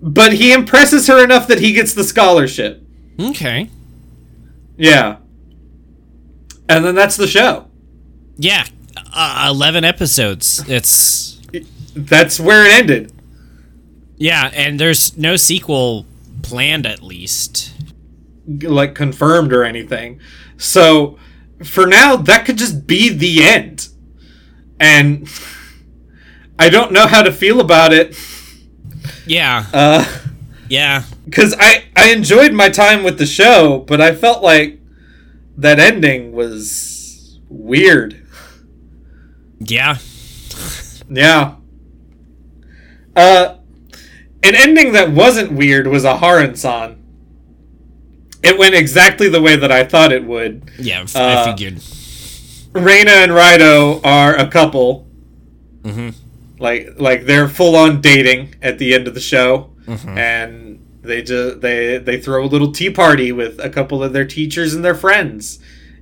but 0.00 0.32
he 0.32 0.50
impresses 0.50 1.06
her 1.08 1.22
enough 1.22 1.46
that 1.48 1.60
he 1.60 1.74
gets 1.74 1.92
the 1.92 2.04
scholarship. 2.04 2.82
Okay. 3.20 3.68
Yeah. 4.78 5.18
And 6.70 6.86
then 6.86 6.94
that's 6.94 7.16
the 7.18 7.26
show. 7.26 7.68
Yeah. 8.38 8.64
Uh, 9.12 9.48
11 9.50 9.84
episodes. 9.84 10.64
It's 10.66 11.38
That's 11.94 12.40
where 12.40 12.64
it 12.64 12.72
ended. 12.72 13.13
Yeah, 14.16 14.50
and 14.54 14.78
there's 14.78 15.16
no 15.16 15.36
sequel 15.36 16.06
planned 16.42 16.86
at 16.86 17.02
least. 17.02 17.72
like 18.62 18.94
confirmed 18.94 19.52
or 19.52 19.64
anything. 19.64 20.20
So 20.58 21.18
for 21.64 21.86
now, 21.86 22.16
that 22.16 22.44
could 22.44 22.58
just 22.58 22.86
be 22.86 23.08
the 23.08 23.42
end. 23.42 23.88
And 24.78 25.28
I 26.58 26.68
don't 26.68 26.92
know 26.92 27.06
how 27.06 27.22
to 27.22 27.32
feel 27.32 27.60
about 27.60 27.92
it. 27.92 28.16
Yeah. 29.26 29.66
Uh, 29.72 30.04
Yeah. 30.68 31.04
because 31.24 31.54
I 31.58 31.84
I 31.96 32.12
enjoyed 32.12 32.52
my 32.52 32.68
time 32.68 33.02
with 33.02 33.18
the 33.18 33.26
show, 33.26 33.78
but 33.86 34.00
I 34.00 34.14
felt 34.14 34.42
like 34.42 34.78
that 35.56 35.78
ending 35.78 36.32
was 36.32 37.38
weird. 37.48 38.20
Yeah. 39.60 39.96
Yeah. 41.10 41.54
Uh, 43.16 43.56
an 44.44 44.54
ending 44.54 44.92
that 44.92 45.10
wasn't 45.10 45.52
weird 45.52 45.86
was 45.86 46.04
Aharen-san. 46.04 46.96
It 48.42 48.58
went 48.58 48.74
exactly 48.74 49.28
the 49.28 49.40
way 49.40 49.56
that 49.56 49.72
I 49.72 49.84
thought 49.84 50.12
it 50.12 50.24
would. 50.24 50.70
Yeah, 50.78 51.02
f- 51.02 51.16
Uh, 51.16 51.44
I 51.46 51.50
figured. 51.52 51.80
Reina 52.74 53.10
and 53.12 53.32
Raidou 53.32 54.00
are 54.04 54.34
a 54.36 54.46
couple. 54.48 55.06
hmm 55.84 56.10
Like 56.58 56.94
like 56.98 57.26
they're 57.26 57.48
full 57.48 57.74
on 57.76 58.00
dating 58.00 58.54
at 58.62 58.78
the 58.78 58.94
end 58.94 59.08
of 59.08 59.14
the 59.14 59.20
show, 59.20 59.70
Mhm. 59.86 60.16
and 60.16 60.78
they 61.02 61.22
just 61.22 61.60
they 61.60 61.98
they 61.98 62.18
throw 62.18 62.44
a 62.44 62.46
little 62.46 62.70
tea 62.72 62.90
party 62.90 63.32
with 63.32 63.58
a 63.60 63.68
couple 63.68 64.02
of 64.02 64.12
their 64.12 64.24
teachers 64.24 64.72
and 64.74 64.84
their 64.84 64.94
friends, 64.94 65.58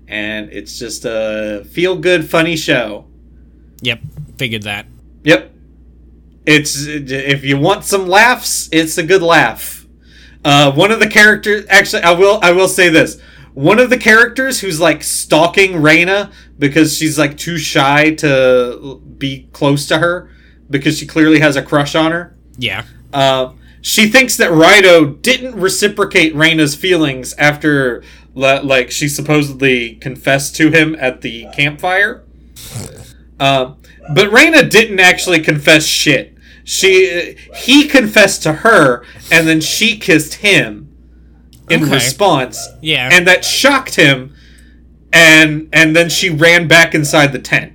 and 0.08 0.50
it's 0.52 0.78
just 0.78 1.04
a 1.04 1.64
feel 1.70 1.96
good 1.96 2.28
funny 2.28 2.56
show. 2.56 3.06
Yep, 3.82 4.00
figured 4.36 4.62
that. 4.64 4.86
Yep. 5.24 5.51
It's 6.44 6.86
if 6.86 7.44
you 7.44 7.58
want 7.58 7.84
some 7.84 8.06
laughs, 8.06 8.68
it's 8.72 8.98
a 8.98 9.02
good 9.02 9.22
laugh. 9.22 9.86
Uh, 10.44 10.72
one 10.72 10.90
of 10.90 10.98
the 10.98 11.08
characters, 11.08 11.64
actually, 11.68 12.02
I 12.02 12.12
will, 12.12 12.40
I 12.42 12.52
will 12.52 12.68
say 12.68 12.88
this: 12.88 13.20
one 13.54 13.78
of 13.78 13.90
the 13.90 13.98
characters 13.98 14.60
who's 14.60 14.80
like 14.80 15.02
stalking 15.02 15.80
Reina 15.80 16.32
because 16.58 16.96
she's 16.96 17.18
like 17.18 17.36
too 17.36 17.58
shy 17.58 18.14
to 18.16 19.00
be 19.18 19.48
close 19.52 19.86
to 19.86 19.98
her 19.98 20.30
because 20.68 20.98
she 20.98 21.06
clearly 21.06 21.40
has 21.40 21.54
a 21.54 21.62
crush 21.62 21.94
on 21.94 22.12
her. 22.12 22.36
Yeah. 22.56 22.84
Uh, 23.12 23.52
she 23.82 24.08
thinks 24.08 24.36
that 24.36 24.50
Raidou 24.50 25.20
didn't 25.22 25.56
reciprocate 25.56 26.34
Reina's 26.34 26.74
feelings 26.74 27.34
after, 27.34 28.02
like, 28.34 28.90
she 28.92 29.08
supposedly 29.08 29.96
confessed 29.96 30.54
to 30.56 30.70
him 30.70 30.96
at 30.98 31.20
the 31.20 31.46
campfire. 31.52 32.24
Uh, 33.40 33.74
but 34.14 34.30
Reina 34.30 34.62
didn't 34.62 35.00
actually 35.00 35.40
confess 35.40 35.84
shit. 35.84 36.31
She 36.64 37.36
he 37.56 37.88
confessed 37.88 38.42
to 38.44 38.52
her, 38.52 39.04
and 39.30 39.46
then 39.48 39.60
she 39.60 39.98
kissed 39.98 40.34
him 40.34 40.88
in 41.68 41.82
Okay. 41.84 41.92
response, 41.94 42.68
Yeah. 42.80 43.08
and 43.12 43.26
that 43.26 43.44
shocked 43.44 43.96
him. 43.96 44.34
And 45.12 45.68
and 45.72 45.94
then 45.94 46.08
she 46.08 46.30
ran 46.30 46.68
back 46.68 46.94
inside 46.94 47.32
the 47.32 47.38
tent. 47.38 47.72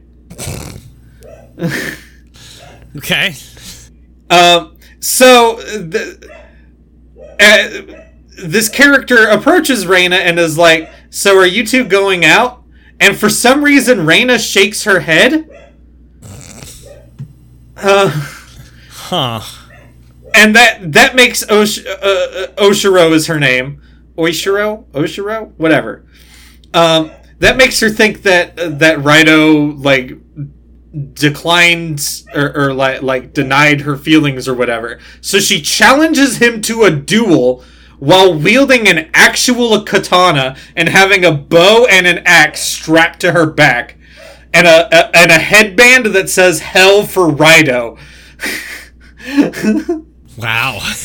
okay. 2.97 3.35
Um, 4.29 4.77
so 4.99 5.55
the, 5.57 6.29
uh, 7.39 7.67
this 8.43 8.69
character 8.69 9.27
approaches 9.27 9.85
Reina 9.85 10.15
and 10.17 10.39
is 10.39 10.57
like, 10.57 10.89
"So 11.09 11.37
are 11.37 11.45
you 11.45 11.65
two 11.65 11.83
going 11.85 12.25
out?" 12.25 12.63
And 12.99 13.15
for 13.15 13.29
some 13.29 13.63
reason, 13.63 14.05
Reina 14.05 14.39
shakes 14.39 14.83
her 14.83 15.01
head. 15.01 15.47
Uh, 17.77 18.27
Huh. 19.09 19.41
and 20.35 20.55
that 20.55 20.91
that 20.93 21.15
makes 21.15 21.43
Osh- 21.49 21.85
uh, 21.85 21.89
uh, 21.91 22.47
Oshiro 22.57 23.11
is 23.13 23.27
her 23.27 23.39
name, 23.39 23.81
Oishiro, 24.17 24.85
Oshiro, 24.91 25.53
whatever. 25.57 26.05
Um, 26.73 27.11
that 27.39 27.55
makes 27.57 27.79
her 27.79 27.89
think 27.89 28.23
that 28.23 28.55
that 28.79 28.99
Raidou 28.99 29.83
like 29.83 30.11
declined 31.13 32.23
or, 32.33 32.55
or 32.55 32.73
like 32.73 33.01
like 33.01 33.33
denied 33.33 33.81
her 33.81 33.95
feelings 33.95 34.47
or 34.47 34.53
whatever. 34.53 34.99
So 35.21 35.39
she 35.39 35.61
challenges 35.61 36.37
him 36.37 36.61
to 36.63 36.83
a 36.83 36.91
duel 36.91 37.63
while 37.99 38.33
wielding 38.33 38.87
an 38.87 39.09
actual 39.13 39.81
katana 39.83 40.55
and 40.75 40.89
having 40.89 41.25
a 41.25 41.31
bow 41.31 41.87
and 41.89 42.05
an 42.05 42.21
axe 42.25 42.61
strapped 42.61 43.19
to 43.21 43.31
her 43.31 43.45
back. 43.45 43.97
And 44.53 44.65
a, 44.65 44.87
a 44.91 45.17
and 45.17 45.31
a 45.31 45.39
headband 45.39 46.07
that 46.07 46.29
says 46.29 46.59
"Hell 46.59 47.03
for 47.05 47.27
Raidou." 47.27 47.99
Wow. 50.37 50.79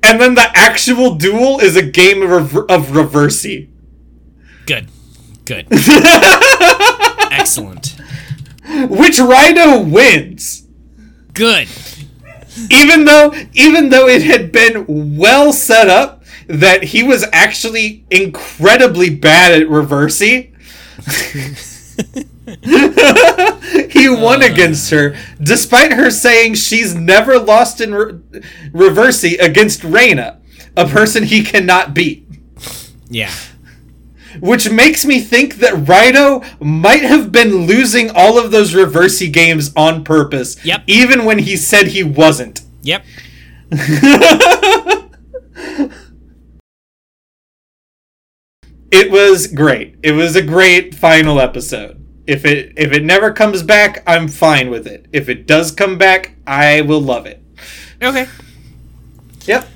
And 0.00 0.20
then 0.20 0.36
the 0.36 0.50
actual 0.54 1.16
duel 1.16 1.58
is 1.58 1.76
a 1.76 1.82
game 1.82 2.22
of, 2.22 2.30
rever- 2.30 2.70
of 2.70 2.86
Reversi. 2.86 3.68
Good. 4.64 4.88
Good. 5.44 5.66
Excellent. 7.30 7.96
Which 8.88 9.18
Raidou 9.18 9.90
wins. 9.90 10.66
Good. 11.34 11.68
Even 12.70 13.04
though 13.04 13.34
even 13.52 13.90
though 13.90 14.08
it 14.08 14.22
had 14.22 14.50
been 14.50 15.16
well 15.18 15.52
set 15.52 15.88
up 15.90 16.22
that 16.46 16.84
he 16.84 17.02
was 17.02 17.26
actually 17.32 18.06
incredibly 18.10 19.10
bad 19.10 19.60
at 19.60 19.68
Reversi. 19.68 20.54
he 23.90 24.08
won 24.08 24.42
uh. 24.42 24.46
against 24.46 24.90
her 24.90 25.16
despite 25.42 25.92
her 25.92 26.10
saying 26.10 26.54
she's 26.54 26.94
never 26.94 27.38
lost 27.38 27.80
in 27.80 27.94
re- 27.94 28.12
Reversi 28.72 29.38
against 29.40 29.84
Reina, 29.84 30.40
a 30.76 30.86
person 30.86 31.24
he 31.24 31.42
cannot 31.42 31.94
beat. 31.94 32.26
Yeah. 33.10 33.32
which 34.40 34.70
makes 34.70 35.04
me 35.04 35.20
think 35.20 35.56
that 35.56 35.74
Raidou 35.74 36.44
might 36.60 37.02
have 37.02 37.32
been 37.32 37.66
losing 37.66 38.10
all 38.10 38.38
of 38.38 38.50
those 38.50 38.74
Reversi 38.74 39.32
games 39.32 39.72
on 39.74 40.04
purpose. 40.04 40.62
Yep. 40.64 40.82
Even 40.86 41.24
when 41.24 41.38
he 41.38 41.56
said 41.56 41.88
he 41.88 42.02
wasn't. 42.02 42.60
Yep. 42.82 43.04
It 48.90 49.10
was 49.10 49.46
great. 49.48 49.96
It 50.02 50.12
was 50.12 50.34
a 50.34 50.42
great 50.42 50.94
final 50.94 51.40
episode. 51.40 52.02
If 52.28 52.44
it 52.44 52.74
if 52.76 52.92
it 52.92 53.02
never 53.04 53.32
comes 53.32 53.62
back, 53.62 54.02
I'm 54.06 54.28
fine 54.28 54.68
with 54.68 54.86
it. 54.86 55.06
If 55.12 55.30
it 55.30 55.46
does 55.46 55.72
come 55.72 55.96
back, 55.96 56.34
I 56.46 56.82
will 56.82 57.00
love 57.00 57.24
it. 57.24 57.42
Okay. 58.02 58.28
Yep. 59.46 59.66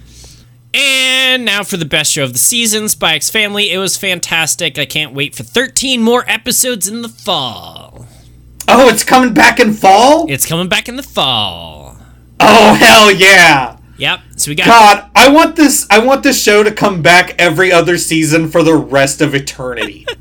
And 0.75 1.47
now 1.47 1.63
for 1.63 1.79
the 1.79 1.87
best 1.87 2.13
show 2.13 2.25
of 2.25 2.35
the 2.35 2.39
season, 2.39 2.89
X 3.03 3.31
Family. 3.31 3.73
It 3.73 3.79
was 3.79 3.97
fantastic. 3.97 4.79
I 4.79 4.85
can't 4.85 5.15
wait 5.15 5.35
for 5.35 5.45
13 5.45 6.03
more 6.03 6.29
episodes 6.29 6.87
in 6.87 7.01
the 7.01 7.09
fall. 7.09 8.07
Oh, 8.69 8.87
it's 8.91 9.03
coming 9.03 9.33
back 9.33 9.59
in 9.59 9.73
fall? 9.73 10.31
It's 10.31 10.45
coming 10.45 10.69
back 10.69 10.91
in 10.91 10.97
the 10.97 11.03
fall. 11.03 11.97
Oh 12.39 12.75
hell 12.75 13.11
yeah. 13.11 13.79
Yep. 13.97 14.21
So 14.37 14.51
we 14.51 14.57
got 14.57 14.67
God, 14.67 15.11
I 15.17 15.31
want 15.31 15.57
this 15.57 15.87
I 15.89 16.01
want 16.01 16.23
this 16.23 16.43
show 16.43 16.63
to 16.63 16.71
come 16.71 17.01
back 17.01 17.35
every 17.39 17.73
other 17.73 17.97
season 17.97 18.51
for 18.51 18.63
the 18.63 18.75
rest 18.75 19.23
of 19.23 19.35
eternity. 19.35 20.07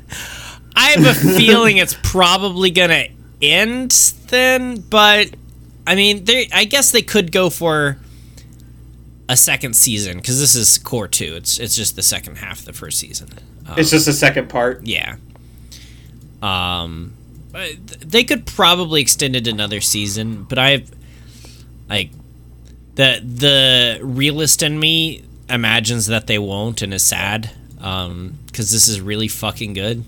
I 0.74 0.90
have 0.90 1.06
a 1.06 1.14
feeling 1.36 1.76
it's 1.78 1.96
probably 2.02 2.70
gonna 2.70 3.06
end 3.40 3.90
then, 4.28 4.80
but 4.80 5.30
I 5.86 5.94
mean, 5.94 6.24
they 6.24 6.48
I 6.52 6.64
guess 6.64 6.90
they 6.90 7.02
could 7.02 7.32
go 7.32 7.50
for 7.50 7.98
a 9.28 9.36
second 9.36 9.74
season 9.74 10.18
because 10.18 10.38
this 10.38 10.54
is 10.54 10.78
cour 10.78 11.08
two. 11.08 11.34
It's 11.36 11.58
it's 11.58 11.76
just 11.76 11.96
the 11.96 12.02
second 12.02 12.36
half 12.36 12.60
of 12.60 12.64
the 12.66 12.72
first 12.72 12.98
season. 12.98 13.28
Um, 13.66 13.78
it's 13.78 13.90
just 13.90 14.06
the 14.06 14.12
second 14.12 14.48
part. 14.48 14.86
yeah. 14.86 15.16
Um, 16.42 17.12
they 18.00 18.24
could 18.24 18.46
probably 18.46 19.00
extend 19.00 19.36
it 19.36 19.46
another 19.46 19.80
season, 19.80 20.44
but 20.44 20.58
I've 20.58 20.90
like 21.88 22.10
the 22.94 23.20
the 23.22 24.00
realist 24.02 24.62
in 24.62 24.78
me 24.78 25.22
imagines 25.48 26.06
that 26.06 26.26
they 26.26 26.38
won't 26.38 26.82
and 26.82 26.94
is 26.94 27.02
sad 27.02 27.50
um 27.80 28.38
because 28.46 28.70
this 28.70 28.88
is 28.88 29.00
really 29.00 29.28
fucking 29.28 29.74
good 29.74 30.04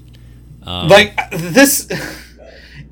um, 0.66 0.89
like 0.89 1.31
this 1.31 1.89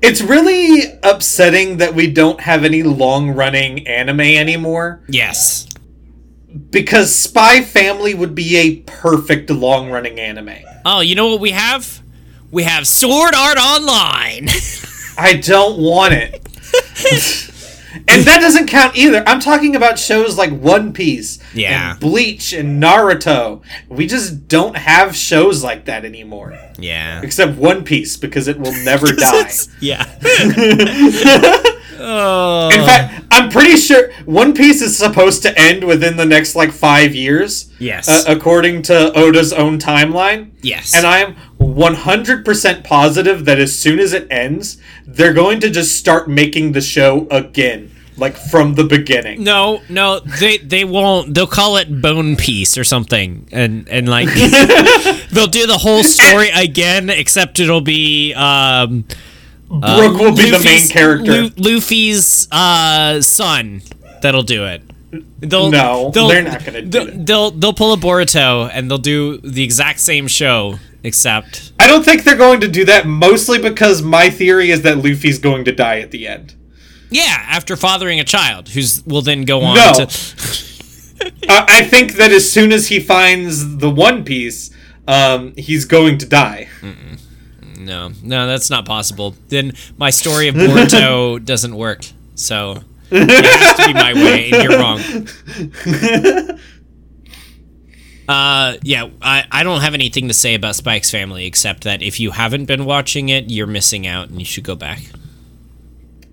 it's 0.01 0.21
really 0.21 0.99
upsetting 1.01 1.77
that 1.77 1.95
we 1.95 2.11
don't 2.11 2.41
have 2.41 2.63
any 2.65 2.83
long 2.83 3.31
running 3.31 3.87
anime 3.87 4.19
anymore. 4.19 5.01
Yes. 5.07 5.67
Because 6.69 7.15
spy 7.15 7.61
family 7.61 8.13
would 8.13 8.35
be 8.35 8.57
a 8.57 8.75
perfect 8.81 9.49
long 9.49 9.89
running 9.89 10.19
anime. 10.19 10.55
Oh 10.85 10.99
you 10.99 11.15
know 11.15 11.27
what 11.29 11.39
we 11.39 11.51
have? 11.51 12.01
We 12.51 12.63
have 12.63 12.87
sword 12.87 13.33
art 13.33 13.57
online. 13.57 14.49
I 15.17 15.35
don't 15.35 15.79
want 15.79 16.13
it 16.13 16.41
and 18.07 18.23
that 18.23 18.39
doesn't 18.41 18.67
count 18.67 18.95
either 18.95 19.23
i'm 19.27 19.39
talking 19.39 19.75
about 19.75 19.99
shows 19.99 20.37
like 20.37 20.51
one 20.51 20.93
piece 20.93 21.39
Yeah. 21.53 21.91
and 21.91 21.99
bleach 21.99 22.51
and 22.53 22.81
naruto 22.81 23.61
we 23.89 24.07
just 24.07 24.47
don't 24.47 24.75
have 24.77 25.15
shows 25.15 25.63
like 25.63 25.85
that 25.85 26.03
anymore 26.05 26.57
yeah 26.79 27.21
except 27.21 27.57
one 27.57 27.83
piece 27.83 28.17
because 28.17 28.47
it 28.47 28.59
will 28.59 28.73
never 28.83 29.07
die 29.13 29.49
yeah 29.79 30.03
Oh. 32.05 32.69
In 32.73 32.85
fact, 32.85 33.23
I'm 33.31 33.49
pretty 33.49 33.77
sure 33.77 34.11
One 34.25 34.53
Piece 34.53 34.81
is 34.81 34.97
supposed 34.97 35.41
to 35.43 35.57
end 35.57 35.85
within 35.85 36.17
the 36.17 36.25
next 36.25 36.53
like 36.53 36.71
five 36.73 37.15
years. 37.15 37.71
Yes. 37.79 38.09
uh, 38.09 38.23
according 38.27 38.81
to 38.83 39.13
Oda's 39.17 39.53
own 39.53 39.79
timeline. 39.79 40.51
yes. 40.61 40.93
And 40.95 41.05
I 41.07 41.19
am 41.19 41.35
100% 41.63 42.83
positive 42.83 43.45
that 43.45 43.59
as 43.59 43.77
soon 43.77 43.99
as 43.99 44.13
it 44.13 44.27
ends, 44.29 44.77
they're 45.05 45.33
going 45.33 45.59
to 45.61 45.69
just 45.69 45.97
start 45.97 46.29
making 46.29 46.73
the 46.73 46.81
show 46.81 47.27
again, 47.31 47.91
like 48.17 48.35
from 48.35 48.75
the 48.75 48.83
beginning. 48.83 49.43
no, 49.43 49.81
no, 49.89 50.19
they 50.19 50.57
they 50.57 50.83
won't. 50.83 51.33
They'll 51.33 51.47
call 51.47 51.77
it 51.77 52.01
Bone 52.01 52.35
Piece 52.35 52.77
or 52.77 52.83
something, 52.83 53.47
and 53.51 53.87
and 53.89 54.07
like 54.07 54.27
they'll 55.31 55.47
do 55.47 55.65
the 55.65 55.79
whole 55.79 56.03
story 56.03 56.49
again, 56.53 57.09
except 57.09 57.59
it'll 57.59 57.81
be 57.81 58.33
um, 58.33 59.05
Brook 59.67 60.19
will 60.19 60.35
be 60.35 60.51
the 60.51 60.61
main 60.63 60.87
character. 60.87 61.31
Lu- 61.31 61.51
Luffy's 61.57 62.47
uh, 62.51 63.21
son 63.21 63.81
that'll 64.21 64.43
do 64.43 64.65
it. 64.65 64.81
They'll, 65.39 65.69
No, 65.69 66.09
they're 66.11 66.41
not 66.41 66.65
gonna 66.65 66.81
do 66.81 66.89
they'll, 66.89 67.05
that. 67.05 67.25
They'll 67.25 67.51
they'll 67.51 67.73
pull 67.73 67.93
a 67.93 67.97
Boruto 67.97 68.69
and 68.73 68.89
they'll 68.89 68.97
do 68.97 69.37
the 69.37 69.63
exact 69.63 69.99
same 69.99 70.27
show, 70.27 70.79
except 71.03 71.73
I 71.79 71.87
don't 71.87 72.03
think 72.03 72.23
they're 72.23 72.35
going 72.37 72.61
to 72.61 72.67
do 72.67 72.85
that, 72.85 73.05
mostly 73.07 73.59
because 73.59 74.01
my 74.01 74.29
theory 74.29 74.71
is 74.71 74.81
that 74.83 74.97
Luffy's 74.97 75.39
going 75.39 75.65
to 75.65 75.71
die 75.71 75.99
at 75.99 76.11
the 76.11 76.27
end. 76.27 76.55
yeah, 77.09 77.37
after 77.49 77.75
fathering 77.75 78.19
a 78.19 78.23
child, 78.23 78.69
who's 78.69 79.03
will 79.05 79.21
then 79.21 79.43
go 79.45 79.61
on 79.61 79.75
No. 79.75 79.93
to. 79.93 80.05
I 81.49 81.65
I 81.79 81.83
think 81.83 82.13
that 82.13 82.31
as 82.31 82.49
soon 82.51 82.71
as 82.71 82.87
he 82.87 82.99
finds 82.99 83.77
the 83.77 83.89
One 83.89 84.23
Piece, 84.25 84.71
um, 85.07 85.53
he's 85.57 85.85
going 85.85 86.17
to 86.19 86.25
die. 86.25 86.67
No, 87.77 88.11
no, 88.21 88.47
that's 88.47 88.69
not 88.69 88.85
possible. 88.85 89.35
Then 89.49 89.73
my 89.97 90.09
story 90.09 90.47
of 90.47 90.55
Boruto 90.55 91.43
doesn't 91.51 91.75
work. 91.75 92.01
So 92.35 92.81
it 93.11 93.29
has 93.29 93.75
to 93.77 93.85
be 93.87 93.93
my 93.93 94.13
way, 94.13 94.51
and 94.51 94.63
you're 94.63 94.79
wrong. 94.79 94.99
Uh, 98.27 98.77
yeah, 98.83 99.09
I, 99.21 99.45
I 99.51 99.63
don't 99.63 99.81
have 99.81 99.93
anything 99.93 100.27
to 100.29 100.33
say 100.33 100.55
about 100.55 100.75
Spy 100.75 100.95
x 100.97 101.11
Family 101.11 101.45
except 101.45 101.83
that 101.83 102.01
if 102.01 102.19
you 102.19 102.31
haven't 102.31 102.65
been 102.65 102.85
watching 102.85 103.29
it, 103.29 103.49
you're 103.49 103.67
missing 103.67 104.07
out, 104.07 104.29
and 104.29 104.39
you 104.39 104.45
should 104.45 104.63
go 104.63 104.75
back. 104.75 105.01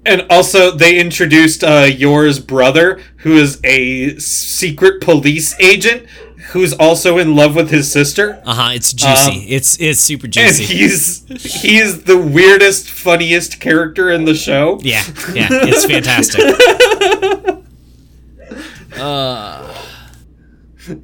And 0.07 0.27
also, 0.31 0.71
they 0.71 0.99
introduced 0.99 1.63
uh, 1.63 1.89
Yor's 1.91 2.39
brother, 2.39 3.01
who 3.19 3.37
is 3.37 3.61
a 3.65 4.17
secret 4.19 5.03
police 5.03 5.59
agent, 5.61 6.07
who's 6.51 6.73
also 6.73 7.19
in 7.19 7.37
love 7.37 7.55
with 7.55 7.71
his 7.71 7.91
sister. 7.93 8.41
Uh 8.45 8.55
huh. 8.55 8.71
It's 8.73 8.93
juicy. 8.93 9.31
Um, 9.31 9.45
it's 9.47 9.79
it's 9.81 10.01
super 10.01 10.27
juicy. 10.27 10.63
And 10.65 10.73
juicy. 10.73 11.35
he's 11.35 11.63
he's 11.63 12.05
the 12.05 12.19
weirdest, 12.19 12.91
funniest 12.91 13.61
character 13.61 14.11
in 14.11 14.25
the 14.25 14.35
show. 14.35 14.79
yeah, 14.83 15.03
yeah, 15.35 15.49
it's 15.51 15.85
fantastic. 15.85 16.41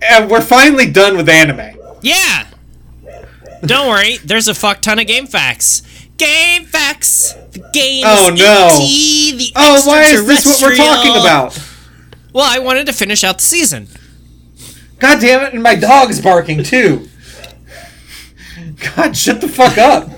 And 0.02 0.30
we're 0.30 0.40
finally 0.40 0.90
done 0.90 1.16
with 1.16 1.28
anime. 1.28 1.78
Yeah. 2.02 2.46
Don't 3.62 3.88
worry. 3.88 4.18
There's 4.18 4.48
a 4.48 4.54
fuck 4.54 4.80
ton 4.80 4.98
of 4.98 5.06
game 5.06 5.26
facts. 5.26 5.82
Game 6.18 6.64
facts. 6.64 7.34
The 7.52 7.58
game. 7.72 8.04
Oh, 8.06 8.30
no. 8.34 8.68
ET, 8.72 9.38
the 9.38 9.52
Oh, 9.56 9.82
why 9.86 10.02
is 10.04 10.26
this 10.26 10.46
what 10.46 10.62
we're 10.62 10.76
talking 10.76 11.12
about? 11.12 11.58
Well, 12.32 12.46
I 12.48 12.58
wanted 12.58 12.86
to 12.86 12.92
finish 12.92 13.24
out 13.24 13.38
the 13.38 13.44
season. 13.44 13.88
God 14.98 15.20
damn 15.20 15.42
it, 15.44 15.52
and 15.52 15.62
my 15.62 15.74
dog's 15.74 16.20
barking 16.20 16.62
too. 16.62 17.08
God, 18.94 19.16
shut 19.16 19.40
the 19.40 19.48
fuck 19.48 19.78
up. 19.78 20.08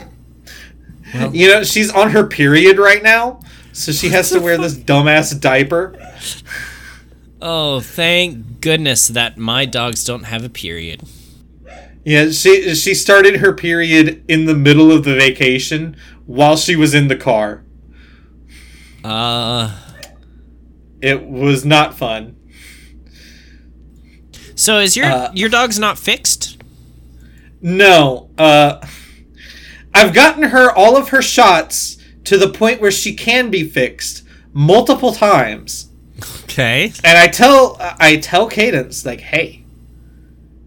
you 1.32 1.48
know, 1.48 1.64
she's 1.64 1.90
on 1.92 2.10
her 2.10 2.26
period 2.26 2.78
right 2.78 3.02
now, 3.02 3.40
so 3.72 3.92
she 3.92 4.08
has 4.10 4.30
to 4.30 4.40
wear 4.40 4.56
this 4.58 4.76
dumbass 4.76 5.38
diaper. 5.40 5.94
Oh, 7.40 7.80
thank 7.80 8.60
goodness 8.60 9.08
that 9.08 9.38
my 9.38 9.64
dogs 9.64 10.04
don't 10.04 10.24
have 10.24 10.44
a 10.44 10.48
period. 10.48 11.02
Yeah, 12.04 12.30
she 12.30 12.74
she 12.74 12.94
started 12.94 13.36
her 13.36 13.52
period 13.52 14.24
in 14.28 14.46
the 14.46 14.54
middle 14.54 14.90
of 14.90 15.04
the 15.04 15.14
vacation 15.14 15.96
while 16.26 16.56
she 16.56 16.74
was 16.74 16.94
in 16.94 17.08
the 17.08 17.16
car. 17.16 17.62
Uh, 19.04 19.76
It 21.00 21.22
was 21.24 21.64
not 21.64 21.96
fun. 21.96 22.34
so 24.54 24.78
is 24.80 24.96
your 24.96 25.06
Uh, 25.06 25.30
your 25.34 25.48
dog's 25.48 25.78
not 25.78 25.98
fixed? 25.98 26.56
No, 27.60 28.30
uh 28.38 28.80
I've 29.94 30.12
gotten 30.14 30.44
her 30.44 30.70
all 30.70 30.96
of 30.96 31.10
her 31.10 31.22
shots 31.22 31.98
to 32.24 32.36
the 32.38 32.48
point 32.48 32.80
where 32.80 32.90
she 32.90 33.14
can 33.14 33.50
be 33.50 33.64
fixed 33.64 34.22
multiple 34.52 35.12
times. 35.12 35.87
Okay. 36.44 36.92
And 37.04 37.16
I 37.18 37.28
tell 37.28 37.76
I 37.80 38.16
tell 38.16 38.48
Cadence 38.48 39.04
like, 39.06 39.20
"Hey, 39.20 39.62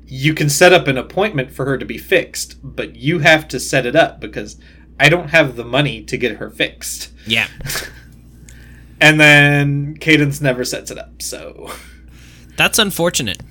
you 0.07 0.33
can 0.33 0.49
set 0.49 0.71
up 0.73 0.87
an 0.87 0.97
appointment 0.97 1.51
for 1.51 1.65
her 1.65 1.77
to 1.77 1.85
be 1.85 1.97
fixed, 1.97 2.57
but 2.63 2.95
you 2.95 3.19
have 3.19 3.47
to 3.49 3.59
set 3.59 3.85
it 3.85 3.95
up 3.95 4.19
because 4.19 4.57
I 4.99 5.09
don't 5.09 5.29
have 5.29 5.55
the 5.55 5.65
money 5.65 6.03
to 6.03 6.17
get 6.17 6.37
her 6.37 6.49
fixed." 6.49 7.09
Yeah. 7.25 7.47
And 9.03 9.19
then 9.19 9.97
Cadence 9.97 10.41
never 10.41 10.63
sets 10.63 10.91
it 10.91 10.99
up. 10.99 11.23
So, 11.23 11.71
That's 12.55 12.77
unfortunate. 12.77 13.41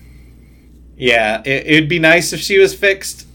yeah, 0.97 1.43
it, 1.45 1.67
it'd 1.67 1.89
be 1.89 1.99
nice 1.99 2.33
if 2.33 2.39
she 2.39 2.57
was 2.59 2.73
fixed, 2.73 3.27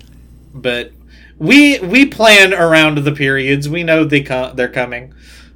but 0.54 0.94
we 1.38 1.78
we 1.80 2.06
plan 2.06 2.54
around 2.54 3.00
the 3.00 3.12
periods. 3.12 3.68
We 3.68 3.84
know 3.84 4.06
they 4.06 4.22
co- 4.24 4.54
they're 4.54 4.70
coming. 4.70 5.14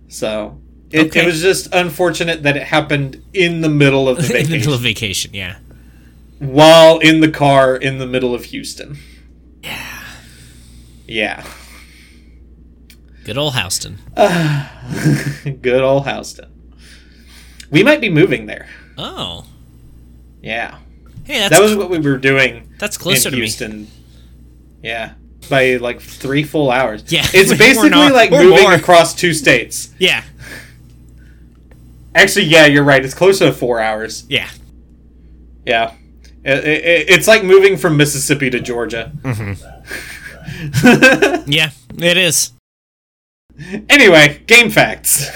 So, 0.09 0.59
it, 0.91 1.07
Okay. 1.07 1.21
it 1.21 1.25
was 1.25 1.41
just 1.41 1.67
unfortunate 1.73 2.43
that 2.43 2.57
it 2.57 2.63
happened 2.63 3.23
in 3.33 3.61
the 3.61 3.69
middle 3.69 4.07
of 4.09 4.17
the 4.17 4.23
In 4.23 4.27
the 4.29 4.33
vacation. 4.33 4.51
middle 4.59 4.73
of 4.73 4.81
vacation, 4.81 5.31
yeah. 5.33 5.57
while 6.39 6.99
in 6.99 7.19
the 7.21 7.29
car 7.29 7.75
in 7.75 7.97
the 7.99 8.07
middle 8.07 8.33
of 8.33 8.45
Houston. 8.45 8.97
Yeah. 9.63 10.03
Yeah. 11.07 11.43
Good 13.23 13.37
old 13.37 13.55
Houston. 13.55 13.97
Good 15.61 15.81
old 15.81 16.07
Houston. 16.07 16.49
We 17.69 17.83
might 17.83 18.01
be 18.01 18.09
moving 18.09 18.45
there. 18.47 18.67
Oh. 18.97 19.45
Yeah. 20.41 20.77
Hey, 21.25 21.39
that's 21.39 21.49
That 21.51 21.61
was 21.61 21.75
what 21.75 21.89
we 21.89 21.99
were 21.99 22.17
doing 22.17 22.67
that's 22.79 22.97
closer 22.97 23.29
to 23.29 23.35
me. 23.35 23.41
Houston. 23.41 23.87
Yeah. 24.81 25.13
By 25.49 25.75
like 25.75 25.99
three 26.01 26.43
full 26.43 26.71
hours. 26.71 27.03
Yeah, 27.11 27.25
It's 27.33 27.53
basically 27.59 27.89
not- 27.89 28.13
like 28.13 28.31
moving 28.31 28.63
more. 28.63 28.73
across 28.73 29.13
two 29.13 29.33
states. 29.33 29.89
Yeah. 29.99 30.23
Actually, 32.21 32.45
yeah, 32.45 32.65
you're 32.65 32.83
right. 32.83 33.03
It's 33.03 33.13
closer 33.13 33.45
to 33.45 33.53
four 33.53 33.79
hours. 33.79 34.25
Yeah. 34.29 34.49
Yeah. 35.65 35.93
It, 36.43 36.65
it, 36.65 37.09
it's 37.09 37.27
like 37.27 37.43
moving 37.43 37.77
from 37.77 37.97
Mississippi 37.97 38.49
to 38.49 38.59
Georgia. 38.59 39.11
Mm-hmm. 39.21 39.65
Yeah, 41.49 41.71
it 41.97 42.17
is. 42.17 42.51
Anyway, 43.87 44.41
game 44.45 44.69
facts. 44.69 45.29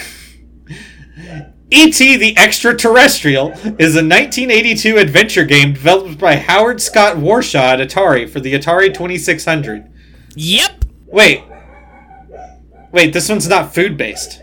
E.T. 1.71 2.17
the 2.17 2.37
Extraterrestrial 2.37 3.51
is 3.51 3.95
a 3.95 4.03
1982 4.03 4.97
adventure 4.97 5.45
game 5.45 5.73
developed 5.73 6.19
by 6.19 6.35
Howard 6.35 6.81
Scott 6.81 7.17
Warshaw 7.17 7.73
at 7.73 7.79
Atari 7.79 8.29
for 8.29 8.39
the 8.39 8.53
Atari 8.53 8.93
2600. 8.93 9.91
Yep. 10.35 10.85
Wait. 11.07 11.43
Wait, 12.91 13.13
this 13.13 13.29
one's 13.29 13.47
not 13.47 13.73
food 13.73 13.95
based. 13.97 14.41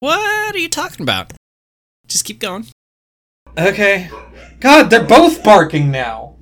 What 0.00 0.54
are 0.54 0.58
you 0.58 0.68
talking 0.68 1.02
about? 1.02 1.32
Just 2.08 2.24
keep 2.24 2.40
going. 2.40 2.66
Okay. 3.56 4.10
God, 4.60 4.90
they're 4.90 5.04
both 5.04 5.44
barking 5.44 5.90
now. 5.90 6.34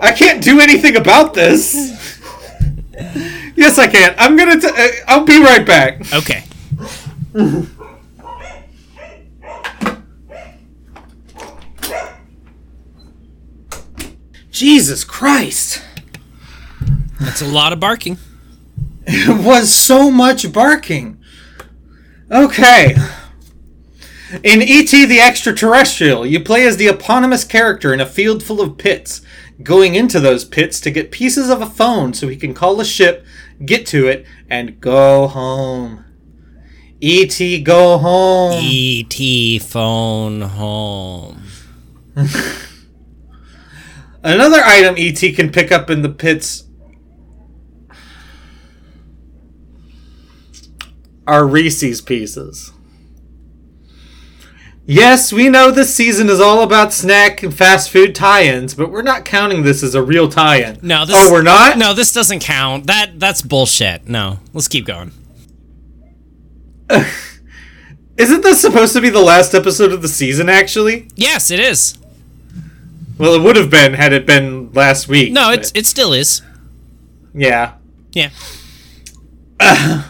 I 0.00 0.12
can't 0.12 0.42
do 0.42 0.60
anything 0.60 0.96
about 0.96 1.32
this. 1.32 1.74
yes, 3.56 3.78
I 3.78 3.86
can. 3.86 4.14
I'm 4.18 4.36
gonna. 4.36 4.60
T- 4.60 4.66
uh, 4.68 4.88
I'll 5.06 5.24
be 5.24 5.40
right 5.40 5.66
back. 5.66 6.12
Okay. 6.12 6.44
Jesus 14.50 15.04
Christ. 15.04 15.82
That's 17.20 17.42
a 17.42 17.46
lot 17.46 17.72
of 17.72 17.80
barking. 17.80 18.18
It 19.06 19.44
was 19.44 19.72
so 19.72 20.10
much 20.10 20.52
barking. 20.52 21.18
Okay. 22.30 22.96
In 24.42 24.60
E.T. 24.60 25.06
the 25.06 25.20
Extraterrestrial, 25.20 26.26
you 26.26 26.40
play 26.40 26.66
as 26.66 26.76
the 26.76 26.88
eponymous 26.88 27.44
character 27.44 27.94
in 27.94 28.00
a 28.00 28.06
field 28.06 28.42
full 28.42 28.60
of 28.60 28.76
pits, 28.76 29.20
going 29.62 29.94
into 29.94 30.18
those 30.18 30.44
pits 30.44 30.80
to 30.80 30.90
get 30.90 31.12
pieces 31.12 31.48
of 31.48 31.62
a 31.62 31.66
phone 31.66 32.12
so 32.12 32.26
he 32.28 32.36
can 32.36 32.52
call 32.52 32.80
a 32.80 32.84
ship, 32.84 33.24
get 33.64 33.86
to 33.86 34.08
it, 34.08 34.26
and 34.50 34.80
go 34.80 35.28
home. 35.28 36.04
E.T. 37.00 37.62
go 37.62 37.98
home. 37.98 38.58
E.T. 38.62 39.58
phone 39.60 40.40
home. 40.40 41.42
Another 44.22 44.62
item 44.64 44.96
E.T. 44.98 45.32
can 45.32 45.52
pick 45.52 45.70
up 45.70 45.88
in 45.88 46.02
the 46.02 46.08
pits. 46.08 46.66
are 51.26 51.46
Reese's 51.46 52.00
Pieces. 52.00 52.72
Yes, 54.88 55.32
we 55.32 55.48
know 55.48 55.72
this 55.72 55.92
season 55.94 56.28
is 56.28 56.38
all 56.40 56.62
about 56.62 56.92
snack 56.92 57.42
and 57.42 57.52
fast 57.52 57.90
food 57.90 58.14
tie-ins, 58.14 58.72
but 58.74 58.90
we're 58.92 59.02
not 59.02 59.24
counting 59.24 59.62
this 59.64 59.82
as 59.82 59.96
a 59.96 60.02
real 60.02 60.28
tie-in. 60.28 60.78
No, 60.80 61.04
this, 61.04 61.16
oh, 61.18 61.32
we're 61.32 61.42
not. 61.42 61.76
No, 61.76 61.92
this 61.92 62.12
doesn't 62.12 62.38
count. 62.38 62.86
That 62.86 63.18
that's 63.18 63.42
bullshit. 63.42 64.08
No, 64.08 64.38
let's 64.52 64.68
keep 64.68 64.86
going. 64.86 65.10
Isn't 68.16 68.42
this 68.42 68.60
supposed 68.60 68.92
to 68.94 69.00
be 69.00 69.10
the 69.10 69.20
last 69.20 69.54
episode 69.54 69.92
of 69.92 70.02
the 70.02 70.08
season? 70.08 70.48
Actually, 70.48 71.08
Yes, 71.16 71.50
it 71.50 71.58
is. 71.58 71.98
well, 73.18 73.34
it 73.34 73.42
would 73.42 73.56
have 73.56 73.70
been 73.70 73.94
had 73.94 74.12
it 74.12 74.24
been 74.24 74.72
last 74.72 75.08
week. 75.08 75.32
No, 75.32 75.48
but- 75.54 75.72
it 75.74 75.86
still 75.86 76.12
is. 76.12 76.42
yeah. 77.34 77.72
Yeah. 78.12 78.30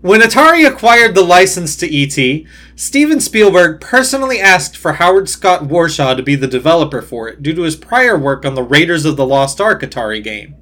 When 0.00 0.20
Atari 0.20 0.66
acquired 0.68 1.14
the 1.14 1.22
license 1.22 1.76
to 1.76 1.86
ET, 1.90 2.44
Steven 2.76 3.20
Spielberg 3.20 3.80
personally 3.80 4.40
asked 4.40 4.76
for 4.76 4.94
Howard 4.94 5.28
Scott 5.28 5.64
Warshaw 5.64 6.16
to 6.16 6.22
be 6.22 6.34
the 6.34 6.48
developer 6.48 7.00
for 7.00 7.28
it 7.28 7.42
due 7.42 7.54
to 7.54 7.62
his 7.62 7.76
prior 7.76 8.18
work 8.18 8.44
on 8.44 8.54
the 8.54 8.64
Raiders 8.64 9.04
of 9.04 9.16
the 9.16 9.26
Lost 9.26 9.60
Ark 9.60 9.82
Atari 9.82 10.22
game. 10.22 10.56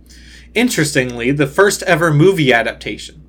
Interestingly, 0.55 1.31
the 1.31 1.47
first 1.47 1.83
ever 1.85 2.13
movie 2.13 2.53
adaptation. 2.53 3.25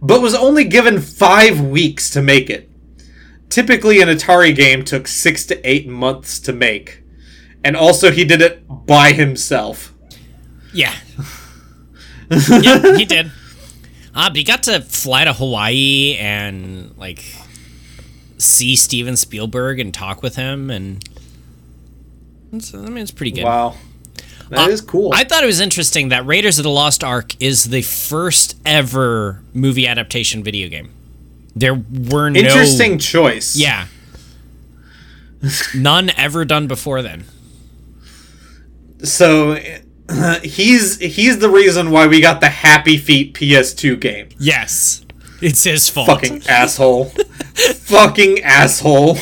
But 0.00 0.22
was 0.22 0.34
only 0.34 0.64
given 0.64 1.00
five 1.00 1.60
weeks 1.60 2.08
to 2.10 2.22
make 2.22 2.48
it. 2.48 2.70
Typically, 3.50 4.00
an 4.00 4.08
Atari 4.08 4.54
game 4.54 4.84
took 4.84 5.06
six 5.06 5.44
to 5.46 5.68
eight 5.68 5.86
months 5.86 6.40
to 6.40 6.52
make. 6.52 7.02
And 7.62 7.76
also, 7.76 8.10
he 8.10 8.24
did 8.24 8.40
it 8.40 8.64
by 8.68 9.12
himself. 9.12 9.94
Yeah. 10.72 10.94
yeah, 12.30 12.96
he 12.96 13.04
did. 13.04 13.30
Uh, 14.14 14.30
but 14.30 14.36
he 14.36 14.44
got 14.44 14.62
to 14.64 14.80
fly 14.80 15.24
to 15.24 15.32
Hawaii 15.34 16.16
and 16.18 16.96
like 16.96 17.22
see 18.38 18.76
Steven 18.76 19.16
Spielberg 19.16 19.80
and 19.80 19.92
talk 19.92 20.22
with 20.22 20.36
him, 20.36 20.70
and 20.70 21.08
I 22.52 22.76
mean 22.76 22.98
it's 22.98 23.10
pretty 23.10 23.32
good. 23.32 23.44
Wow. 23.44 23.76
that 24.50 24.68
uh, 24.68 24.70
is 24.70 24.80
cool. 24.80 25.12
I 25.14 25.24
thought 25.24 25.42
it 25.42 25.46
was 25.46 25.60
interesting 25.60 26.08
that 26.10 26.26
Raiders 26.26 26.58
of 26.58 26.64
the 26.64 26.70
Lost 26.70 27.02
Ark 27.02 27.40
is 27.40 27.64
the 27.64 27.82
first 27.82 28.56
ever 28.64 29.42
movie 29.52 29.86
adaptation 29.86 30.42
video 30.42 30.68
game. 30.68 30.90
There 31.54 31.74
were 31.74 32.28
no 32.30 32.40
Interesting 32.40 32.98
choice. 32.98 33.56
Yeah. 33.56 33.86
None 35.74 36.10
ever 36.16 36.44
done 36.44 36.66
before 36.66 37.02
then. 37.02 37.24
So 39.02 39.54
he's 40.42 40.98
he's 40.98 41.38
the 41.38 41.48
reason 41.48 41.90
why 41.90 42.06
we 42.06 42.20
got 42.20 42.40
the 42.40 42.48
Happy 42.48 42.96
Feet 42.98 43.34
PS2 43.34 44.00
game. 44.00 44.28
Yes. 44.38 45.04
It's 45.40 45.64
his 45.64 45.88
fault. 45.88 46.08
Fucking 46.08 46.42
asshole. 46.48 47.12
Fucking 47.56 48.42
asshole. 48.42 49.18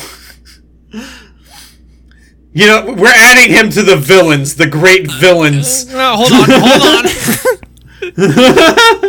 You 2.53 2.67
know, 2.67 2.93
we're 2.93 3.07
adding 3.13 3.53
him 3.53 3.69
to 3.71 3.83
the 3.83 3.97
villains, 3.97 4.55
the 4.55 4.67
great 4.67 5.11
villains. 5.11 5.91
No, 5.91 6.15
hold 6.15 6.31
on, 6.31 6.45
hold 6.49 7.05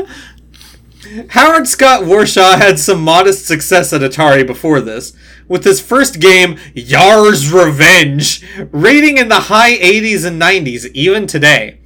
on. 0.03 0.07
Howard 1.31 1.67
Scott 1.69 2.03
Warshaw 2.03 2.57
had 2.57 2.79
some 2.79 3.01
modest 3.03 3.47
success 3.47 3.93
at 3.93 4.01
Atari 4.01 4.47
before 4.47 4.81
this, 4.81 5.13
with 5.49 5.65
his 5.65 5.81
first 5.81 6.21
game, 6.21 6.59
Yar's 6.75 7.53
Revenge, 7.53 8.45
rating 8.73 9.17
in 9.17 9.29
the 9.29 9.43
high 9.43 9.77
80s 9.77 10.27
and 10.27 10.41
90s 10.43 10.91
even 10.93 11.27
today. 11.27 11.79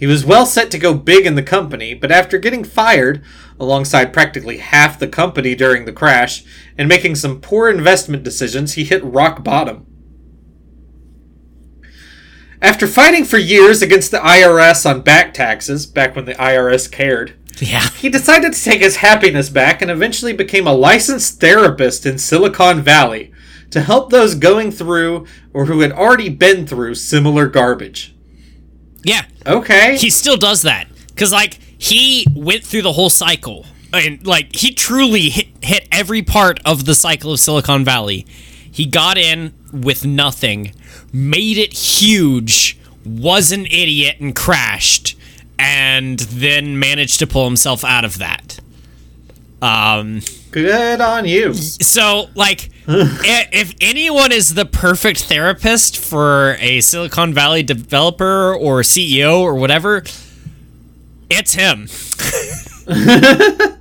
He 0.00 0.06
was 0.06 0.24
well 0.24 0.46
set 0.46 0.70
to 0.70 0.78
go 0.78 0.94
big 0.94 1.26
in 1.26 1.34
the 1.34 1.42
company, 1.42 1.92
but 1.92 2.10
after 2.10 2.38
getting 2.38 2.64
fired, 2.64 3.22
alongside 3.58 4.14
practically 4.14 4.56
half 4.56 4.98
the 4.98 5.06
company 5.06 5.54
during 5.54 5.84
the 5.84 5.92
crash, 5.92 6.42
and 6.78 6.88
making 6.88 7.16
some 7.16 7.38
poor 7.38 7.68
investment 7.68 8.22
decisions, 8.22 8.72
he 8.72 8.84
hit 8.84 9.04
rock 9.04 9.44
bottom. 9.44 9.84
After 12.62 12.86
fighting 12.86 13.26
for 13.26 13.36
years 13.36 13.82
against 13.82 14.10
the 14.10 14.20
IRS 14.20 14.88
on 14.88 15.02
back 15.02 15.34
taxes, 15.34 15.84
back 15.84 16.16
when 16.16 16.24
the 16.24 16.32
IRS 16.32 16.90
cared, 16.90 17.34
yeah. 17.58 17.86
he 17.90 18.08
decided 18.08 18.54
to 18.54 18.64
take 18.64 18.80
his 18.80 18.96
happiness 18.96 19.50
back 19.50 19.82
and 19.82 19.90
eventually 19.90 20.32
became 20.32 20.66
a 20.66 20.72
licensed 20.72 21.40
therapist 21.40 22.06
in 22.06 22.16
Silicon 22.16 22.80
Valley 22.80 23.32
to 23.68 23.82
help 23.82 24.08
those 24.08 24.34
going 24.34 24.72
through 24.72 25.26
or 25.52 25.66
who 25.66 25.80
had 25.80 25.92
already 25.92 26.30
been 26.30 26.66
through 26.66 26.94
similar 26.94 27.46
garbage. 27.48 28.14
Yeah. 29.02 29.22
Okay. 29.46 29.96
He 29.96 30.10
still 30.10 30.36
does 30.36 30.62
that. 30.62 30.88
Because, 31.08 31.32
like, 31.32 31.54
he 31.78 32.26
went 32.34 32.64
through 32.64 32.82
the 32.82 32.92
whole 32.92 33.10
cycle. 33.10 33.66
And, 33.92 34.26
like, 34.26 34.54
he 34.54 34.72
truly 34.72 35.30
hit, 35.30 35.48
hit 35.62 35.88
every 35.90 36.22
part 36.22 36.60
of 36.64 36.84
the 36.84 36.94
cycle 36.94 37.32
of 37.32 37.40
Silicon 37.40 37.84
Valley. 37.84 38.26
He 38.70 38.86
got 38.86 39.18
in 39.18 39.52
with 39.72 40.04
nothing, 40.06 40.72
made 41.12 41.58
it 41.58 41.72
huge, 41.72 42.78
was 43.04 43.50
an 43.50 43.66
idiot, 43.66 44.16
and 44.20 44.34
crashed, 44.34 45.16
and 45.58 46.18
then 46.20 46.78
managed 46.78 47.18
to 47.18 47.26
pull 47.26 47.44
himself 47.46 47.84
out 47.84 48.04
of 48.04 48.18
that. 48.18 48.60
Um, 49.60 50.20
Good 50.50 51.00
on 51.00 51.26
you. 51.26 51.54
so, 51.54 52.28
like, 52.34 52.70
if 52.88 53.74
anyone 53.80 54.32
is 54.32 54.54
the 54.54 54.64
perfect 54.66 55.24
therapist 55.24 55.96
for 55.96 56.56
a 56.58 56.80
Silicon 56.80 57.32
Valley 57.32 57.62
developer 57.62 58.54
or 58.54 58.80
CEO 58.80 59.40
or 59.40 59.54
whatever, 59.54 60.02
it's 61.30 61.54
him. 61.54 61.88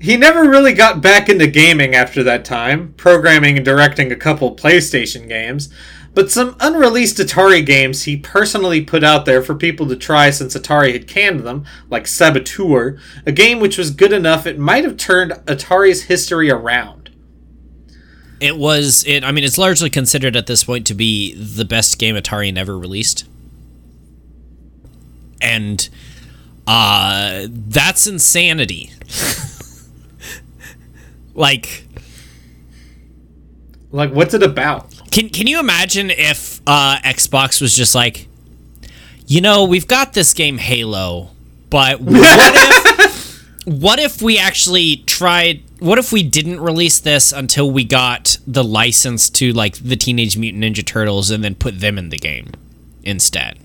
He 0.00 0.16
never 0.16 0.48
really 0.48 0.72
got 0.72 1.02
back 1.02 1.28
into 1.28 1.46
gaming 1.46 1.94
after 1.94 2.22
that 2.22 2.44
time, 2.44 2.94
programming 2.96 3.56
and 3.56 3.64
directing 3.64 4.10
a 4.10 4.16
couple 4.16 4.56
PlayStation 4.56 5.28
games, 5.28 5.68
but 6.14 6.30
some 6.30 6.56
unreleased 6.60 7.18
Atari 7.18 7.64
games 7.64 8.04
he 8.04 8.16
personally 8.16 8.80
put 8.80 9.02
out 9.02 9.24
there 9.24 9.42
for 9.42 9.54
people 9.54 9.88
to 9.88 9.96
try 9.96 10.30
since 10.30 10.56
Atari 10.56 10.92
had 10.92 11.08
canned 11.08 11.40
them, 11.40 11.64
like 11.90 12.06
Saboteur, 12.06 12.98
a 13.26 13.32
game 13.32 13.58
which 13.58 13.76
was 13.76 13.90
good 13.90 14.12
enough 14.12 14.46
it 14.46 14.58
might 14.58 14.84
have 14.84 14.96
turned 14.96 15.32
Atari's 15.46 16.04
history 16.04 16.50
around. 16.50 17.10
It 18.40 18.56
was, 18.56 19.04
it. 19.06 19.24
I 19.24 19.32
mean, 19.32 19.44
it's 19.44 19.58
largely 19.58 19.90
considered 19.90 20.36
at 20.36 20.46
this 20.46 20.64
point 20.64 20.86
to 20.88 20.94
be 20.94 21.34
the 21.34 21.64
best 21.64 21.98
game 21.98 22.14
Atari 22.14 22.52
never 22.52 22.78
released. 22.78 23.24
And, 25.40 25.88
uh, 26.66 27.46
that's 27.50 28.06
insanity. 28.06 28.92
like, 31.34 31.86
Like, 33.90 34.12
what's 34.12 34.34
it 34.34 34.42
about? 34.42 34.93
Can 35.14 35.28
Can 35.28 35.46
you 35.46 35.60
imagine 35.60 36.10
if 36.10 36.60
uh, 36.66 36.98
Xbox 37.04 37.60
was 37.60 37.76
just 37.76 37.94
like, 37.94 38.26
you 39.28 39.40
know, 39.40 39.64
we've 39.64 39.86
got 39.86 40.12
this 40.12 40.34
game 40.34 40.58
Halo, 40.58 41.30
but 41.70 42.00
what 42.00 42.18
if 42.20 43.64
what 43.64 44.00
if 44.00 44.20
we 44.20 44.38
actually 44.38 44.96
tried? 45.06 45.62
What 45.78 45.98
if 45.98 46.10
we 46.10 46.24
didn't 46.24 46.60
release 46.60 46.98
this 46.98 47.30
until 47.30 47.70
we 47.70 47.84
got 47.84 48.38
the 48.44 48.64
license 48.64 49.30
to 49.30 49.52
like 49.52 49.76
the 49.76 49.94
Teenage 49.94 50.36
Mutant 50.36 50.64
Ninja 50.64 50.84
Turtles 50.84 51.30
and 51.30 51.44
then 51.44 51.54
put 51.54 51.78
them 51.78 51.96
in 51.96 52.08
the 52.08 52.18
game 52.18 52.50
instead? 53.04 53.56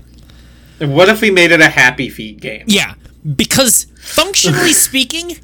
And 0.80 0.94
what 0.94 1.10
if 1.10 1.20
we 1.20 1.32
made 1.32 1.50
it 1.52 1.62
a 1.62 1.70
Happy 1.70 2.10
Feet 2.10 2.42
game? 2.42 2.66
Yeah, 2.68 2.94
because 3.36 3.88
functionally 4.00 4.74
speaking, 4.74 5.38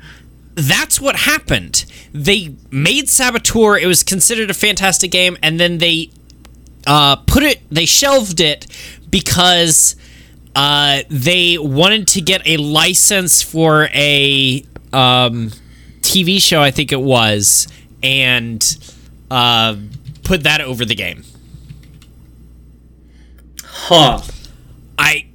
that's 0.55 0.99
what 0.99 1.15
happened. 1.17 1.85
They 2.13 2.55
made 2.71 3.09
Saboteur. 3.09 3.77
It 3.77 3.87
was 3.87 4.03
considered 4.03 4.49
a 4.49 4.53
fantastic 4.53 5.11
game, 5.11 5.37
and 5.43 5.59
then 5.59 5.77
they 5.77 6.11
uh, 6.87 7.17
put 7.17 7.43
it. 7.43 7.61
They 7.69 7.85
shelved 7.85 8.39
it 8.39 8.67
because 9.09 9.95
uh, 10.55 11.01
they 11.09 11.57
wanted 11.57 12.07
to 12.09 12.21
get 12.21 12.41
a 12.47 12.57
license 12.57 13.41
for 13.41 13.89
a 13.93 14.63
um, 14.93 15.51
TV 16.01 16.41
show. 16.41 16.61
I 16.61 16.71
think 16.71 16.91
it 16.91 17.01
was, 17.01 17.67
and 18.01 18.93
uh, 19.29 19.75
put 20.23 20.43
that 20.43 20.61
over 20.61 20.85
the 20.85 20.95
game. 20.95 21.23
Huh. 23.63 24.21
I 24.97 25.27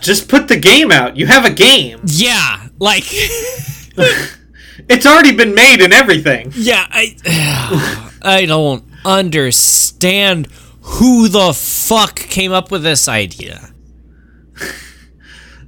Just 0.00 0.28
put 0.28 0.48
the 0.48 0.56
game 0.56 0.90
out. 0.90 1.16
You 1.16 1.26
have 1.26 1.44
a 1.44 1.50
game. 1.50 2.00
yeah, 2.06 2.68
like. 2.80 3.04
It's 4.88 5.04
already 5.04 5.32
been 5.36 5.54
made 5.54 5.82
and 5.82 5.92
everything. 5.92 6.52
Yeah, 6.56 6.86
I 6.90 7.14
I 8.22 8.46
don't 8.46 8.82
understand 9.04 10.48
who 10.80 11.28
the 11.28 11.52
fuck 11.52 12.16
came 12.16 12.50
up 12.50 12.70
with 12.70 12.82
this 12.82 13.06
idea. 13.06 13.70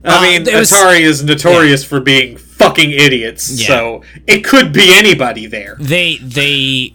I 0.05 0.17
Uh, 0.19 0.23
mean, 0.23 0.45
was- 0.57 0.71
Atari 0.71 1.01
is 1.03 1.23
notorious 1.23 1.85
for 1.85 2.01
being 2.01 2.39
fucking 2.39 2.91
idiots, 2.91 3.51
Yeah. 3.61 3.67
so 3.67 4.03
it 4.27 4.45
could 4.45 4.73
be 4.73 4.91
anybody 4.93 5.47
there. 5.47 5.77
They 5.79 6.17
they 6.17 6.95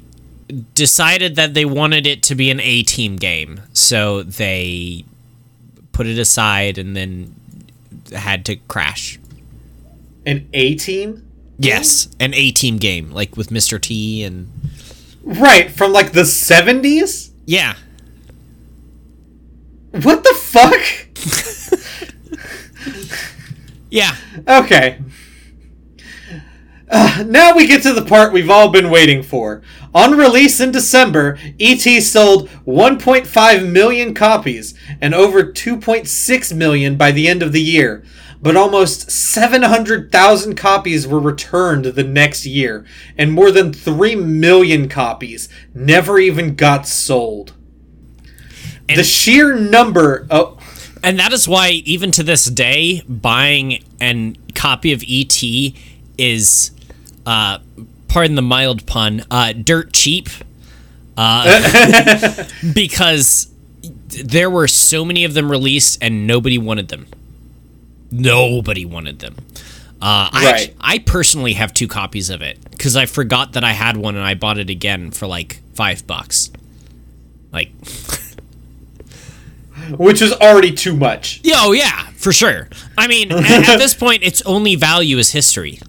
decided 0.74 1.36
that 1.36 1.54
they 1.54 1.66
wanted 1.66 2.08
it 2.08 2.24
to 2.24 2.36
be 2.36 2.50
an 2.50 2.60
A 2.62 2.82
team 2.84 3.16
game, 3.16 3.62
so 3.74 4.24
they 4.24 5.06
put 5.92 6.08
it 6.08 6.18
aside 6.18 6.78
and 6.80 6.96
then 6.98 7.36
had 8.12 8.44
to 8.46 8.56
crash. 8.68 9.20
An 10.28 10.48
A 10.54 10.76
team? 10.76 11.26
Yes, 11.58 12.10
an 12.20 12.34
A 12.36 12.52
team 12.52 12.78
game, 12.78 13.12
like 13.12 13.36
with 13.38 13.48
Mr. 13.50 13.82
T 13.82 14.24
and 14.24 14.52
Right, 15.24 15.72
from 15.72 15.92
like 15.94 16.12
the 16.12 16.22
70s? 16.22 17.32
yeah. 17.46 17.76
What 20.04 20.24
the 20.24 20.34
fuck? 20.36 20.82
Yeah. 23.90 24.16
Okay. 24.48 25.00
Uh, 26.90 27.24
now 27.26 27.56
we 27.56 27.66
get 27.68 27.82
to 27.84 27.94
the 27.94 28.04
part 28.06 28.34
we've 28.34 28.50
all 28.50 28.70
been 28.70 28.90
waiting 28.90 29.24
for. 29.24 29.62
On 29.96 30.18
release 30.18 30.60
in 30.60 30.72
December, 30.72 31.38
ET 31.60 31.80
sold 32.02 32.50
1.5 32.66 33.72
million 33.72 34.14
copies 34.14 34.74
and 35.02 35.16
over 35.16 35.42
2.6 35.44 36.54
million 36.56 36.98
by 36.98 37.12
the 37.12 37.28
end 37.30 37.42
of 37.42 37.54
the 37.54 37.62
year. 37.62 38.04
But 38.42 38.56
almost 38.56 39.10
700,000 39.10 40.56
copies 40.56 41.08
were 41.08 41.20
returned 41.20 41.86
the 41.86 42.04
next 42.04 42.46
year, 42.46 42.86
and 43.18 43.32
more 43.34 43.52
than 43.52 43.74
3 43.74 44.16
million 44.16 44.88
copies 44.88 45.50
never 45.74 46.20
even 46.20 46.56
got 46.56 46.88
sold. 46.88 47.54
the 48.88 49.04
sheer 49.04 49.56
number 49.56 50.28
oh 50.30 50.58
And 51.04 51.20
that 51.20 51.34
is 51.34 51.48
why, 51.48 51.70
even 51.86 52.12
to 52.12 52.24
this 52.24 52.46
day, 52.46 53.02
buying 53.08 53.84
a 54.02 54.34
copy 54.54 54.94
of 54.94 55.04
ET 55.08 55.44
is, 56.18 56.72
uh, 57.26 57.60
pardon 58.08 58.36
the 58.36 58.42
mild 58.42 58.86
pun, 58.86 59.24
uh, 59.32 59.54
dirt 59.54 59.94
cheap. 59.94 60.30
Uh, 61.18 62.46
because 62.74 63.52
there 64.24 64.50
were 64.50 64.68
so 64.68 65.04
many 65.04 65.24
of 65.26 65.34
them 65.34 65.50
released 65.50 65.98
and 66.02 66.28
nobody 66.28 66.58
wanted 66.58 66.90
them. 66.90 67.08
Nobody 68.12 68.86
wanted 68.86 69.20
them. 69.20 69.36
Uh, 70.02 70.30
I, 70.32 70.52
Right. 70.52 70.76
I 70.80 71.00
personally 71.00 71.54
have 71.54 71.74
two 71.74 71.88
copies 71.88 72.30
of 72.30 72.42
it 72.42 72.60
because 72.72 72.96
I 72.96 73.06
forgot 73.08 73.54
that 73.54 73.64
I 73.64 73.72
had 73.72 73.98
one 73.98 74.16
and 74.16 74.26
I 74.26 74.36
bought 74.36 74.60
it 74.60 74.70
again 74.70 75.12
for 75.12 75.26
like 75.28 75.62
five 75.74 76.06
bucks. 76.06 76.52
Like, 77.52 77.72
which 79.98 80.22
is 80.22 80.34
already 80.34 80.72
too 80.72 80.96
much. 80.96 81.42
Yeah, 81.44 81.56
oh 81.60 81.72
yeah, 81.72 82.08
for 82.16 82.32
sure. 82.32 82.70
I 82.98 83.08
mean, 83.08 83.32
at, 83.32 83.70
at 83.70 83.78
this 83.78 83.94
point, 83.96 84.24
its 84.24 84.42
only 84.44 84.76
value 84.76 85.18
is 85.18 85.32
history. 85.32 85.80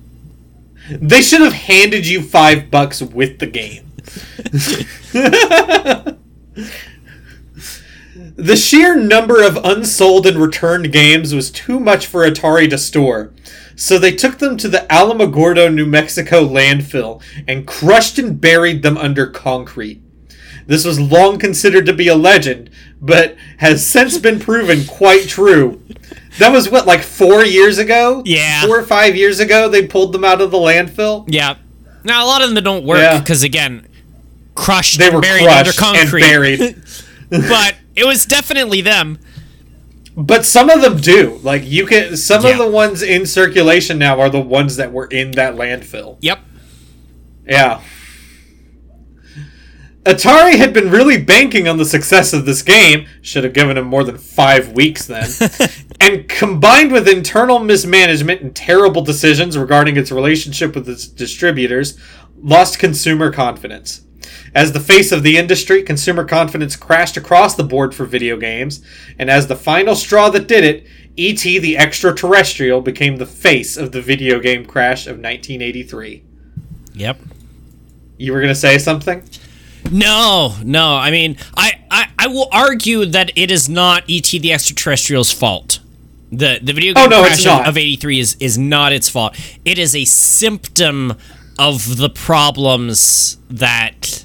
They 0.91 1.21
should 1.21 1.43
have 1.43 1.53
handed 1.53 2.07
you 2.07 2.23
5 2.23 2.71
bucks 2.71 3.03
with 3.03 3.41
the 3.41 3.47
game. 3.47 3.85
The 8.39 8.55
sheer 8.55 8.95
number 8.95 9.43
of 9.45 9.57
unsold 9.65 10.25
and 10.25 10.39
returned 10.39 10.93
games 10.93 11.35
was 11.35 11.51
too 11.51 11.81
much 11.81 12.07
for 12.07 12.25
Atari 12.25 12.71
to 12.71 12.79
store, 12.79 13.33
so 13.75 13.99
they 13.99 14.13
took 14.13 14.39
them 14.39 14.57
to 14.59 14.69
the 14.69 14.87
Alamogordo, 14.89 15.75
New 15.75 15.87
Mexico 15.87 16.47
landfill 16.47 17.21
and 17.49 17.67
crushed 17.67 18.17
and 18.17 18.41
buried 18.41 18.85
them 18.85 18.97
under 18.97 19.27
concrete. 19.27 20.01
This 20.69 20.85
was 20.85 21.01
long 21.01 21.41
considered 21.41 21.85
to 21.87 21.93
be 21.93 22.07
a 22.07 22.15
legend, 22.15 22.71
but 23.01 23.37
has 23.57 23.85
since 23.85 24.19
been 24.19 24.39
proven 24.39 24.85
quite 24.85 25.27
true. 25.29 25.83
That 26.39 26.53
was 26.53 26.71
what, 26.71 26.87
like 26.87 27.01
four 27.01 27.45
years 27.45 27.79
ago? 27.79 28.23
Yeah. 28.25 28.65
Four 28.67 28.79
or 28.79 28.85
five 28.85 29.17
years 29.17 29.41
ago, 29.41 29.69
they 29.69 29.85
pulled 29.89 30.13
them 30.13 30.23
out 30.23 30.41
of 30.41 30.53
the 30.53 30.59
landfill? 30.59 31.25
Yeah. 31.27 31.57
Now 32.05 32.25
a 32.25 32.27
lot 32.29 32.43
of 32.43 32.55
them 32.55 32.63
don't 32.63 32.85
work 32.85 32.99
Yeah. 33.01 33.19
because 33.19 33.43
again, 33.43 33.89
crushed 34.55 34.99
They 35.01 35.07
and 35.07 35.17
were 35.17 35.21
buried 35.23 35.49
under 35.49 35.73
crushed 35.73 35.97
and 35.97 36.09
concrete. 36.09 36.21
buried. 36.21 36.83
but 37.31 37.75
it 37.99 38.07
was 38.07 38.25
definitely 38.25 38.81
them. 38.81 39.19
But 40.17 40.45
some 40.45 40.69
of 40.71 40.81
them 40.83 40.97
do. 40.99 41.39
Like 41.43 41.63
you 41.65 41.87
can 41.87 42.17
some 42.17 42.43
Yeah. 42.45 42.51
of 42.51 42.59
the 42.59 42.69
ones 42.69 43.03
in 43.03 43.25
circulation 43.27 43.99
now 43.99 44.19
are 44.21 44.31
the 44.31 44.41
ones 44.41 44.77
that 44.77 44.93
were 44.93 45.07
in 45.07 45.33
that 45.33 45.55
landfill. 45.55 46.17
Yep. 46.21 46.39
Yeah. 47.49 47.81
Atari 50.05 50.57
had 50.57 50.73
been 50.73 50.91
really 50.91 51.23
banking 51.23 51.69
on 51.69 51.77
the 51.77 51.85
success 51.85 52.33
of 52.33 52.47
this 52.47 52.63
game, 52.63 53.07
should 53.21 53.45
have 53.45 53.53
given 53.53 53.77
him 53.77 53.87
more 53.87 54.05
than 54.05 54.17
five 54.17 54.73
weeks 54.73 55.05
then, 55.07 55.29
and 56.01 56.27
combined 56.29 56.93
with 56.93 57.07
internal 57.07 57.59
mismanagement 57.59 58.41
and 58.41 58.57
terrible 58.57 59.03
decisions 59.03 59.59
regarding 59.59 59.97
its 59.99 60.11
relationship 60.11 60.75
with 60.75 60.89
its 60.89 61.07
distributors, 61.07 61.99
lost 62.43 62.79
consumer 62.79 63.31
confidence. 63.31 64.01
As 64.55 64.73
the 64.73 64.81
face 64.81 65.13
of 65.13 65.23
the 65.23 65.37
industry, 65.37 65.83
consumer 65.83 66.25
confidence 66.25 66.77
crashed 66.77 67.17
across 67.17 67.55
the 67.55 67.65
board 67.65 67.95
for 67.95 68.05
video 68.05 68.37
games, 68.37 68.83
and 69.19 69.31
as 69.31 69.47
the 69.47 69.57
final 69.57 69.95
straw 69.95 70.31
that 70.31 70.49
did 70.49 70.65
it, 70.65 70.87
E.T. 71.17 71.59
the 71.59 71.77
Extraterrestrial 71.77 72.81
became 72.81 73.17
the 73.17 73.27
face 73.27 73.77
of 73.77 73.93
the 73.93 74.01
video 74.01 74.39
game 74.39 74.65
crash 74.65 75.07
of 75.07 75.17
1983. 75.17 76.23
Yep. 76.95 77.19
You 78.17 78.33
were 78.33 78.41
going 78.41 78.55
to 78.55 78.55
say 78.55 78.79
something? 78.79 79.23
No, 79.91 80.55
no. 80.63 80.95
I 80.97 81.11
mean, 81.11 81.37
I, 81.57 81.85
I, 81.91 82.11
I 82.19 82.27
will 82.29 82.49
argue 82.53 83.05
that 83.07 83.33
it 83.37 83.51
is 83.51 83.69
not 83.69 84.05
ET 84.09 84.25
the 84.27 84.53
Extraterrestrial's 84.53 85.33
fault. 85.33 85.81
The 86.31 86.59
the 86.63 86.75
video 86.75 86.93
oh, 86.95 87.09
game 87.09 87.13
Oh, 87.13 87.23
no, 87.23 87.23
crash 87.23 87.47
of- 87.47 87.67
of 87.67 87.79
'83 87.79 88.21
is 88.21 88.37
is 88.39 88.59
not 88.59 88.93
its 88.93 89.09
fault. 89.09 89.35
It 89.65 89.79
is 89.79 89.97
a 89.97 90.05
symptom 90.05 91.15
of 91.59 91.97
the 91.97 92.09
problems 92.11 93.37
that 93.51 94.25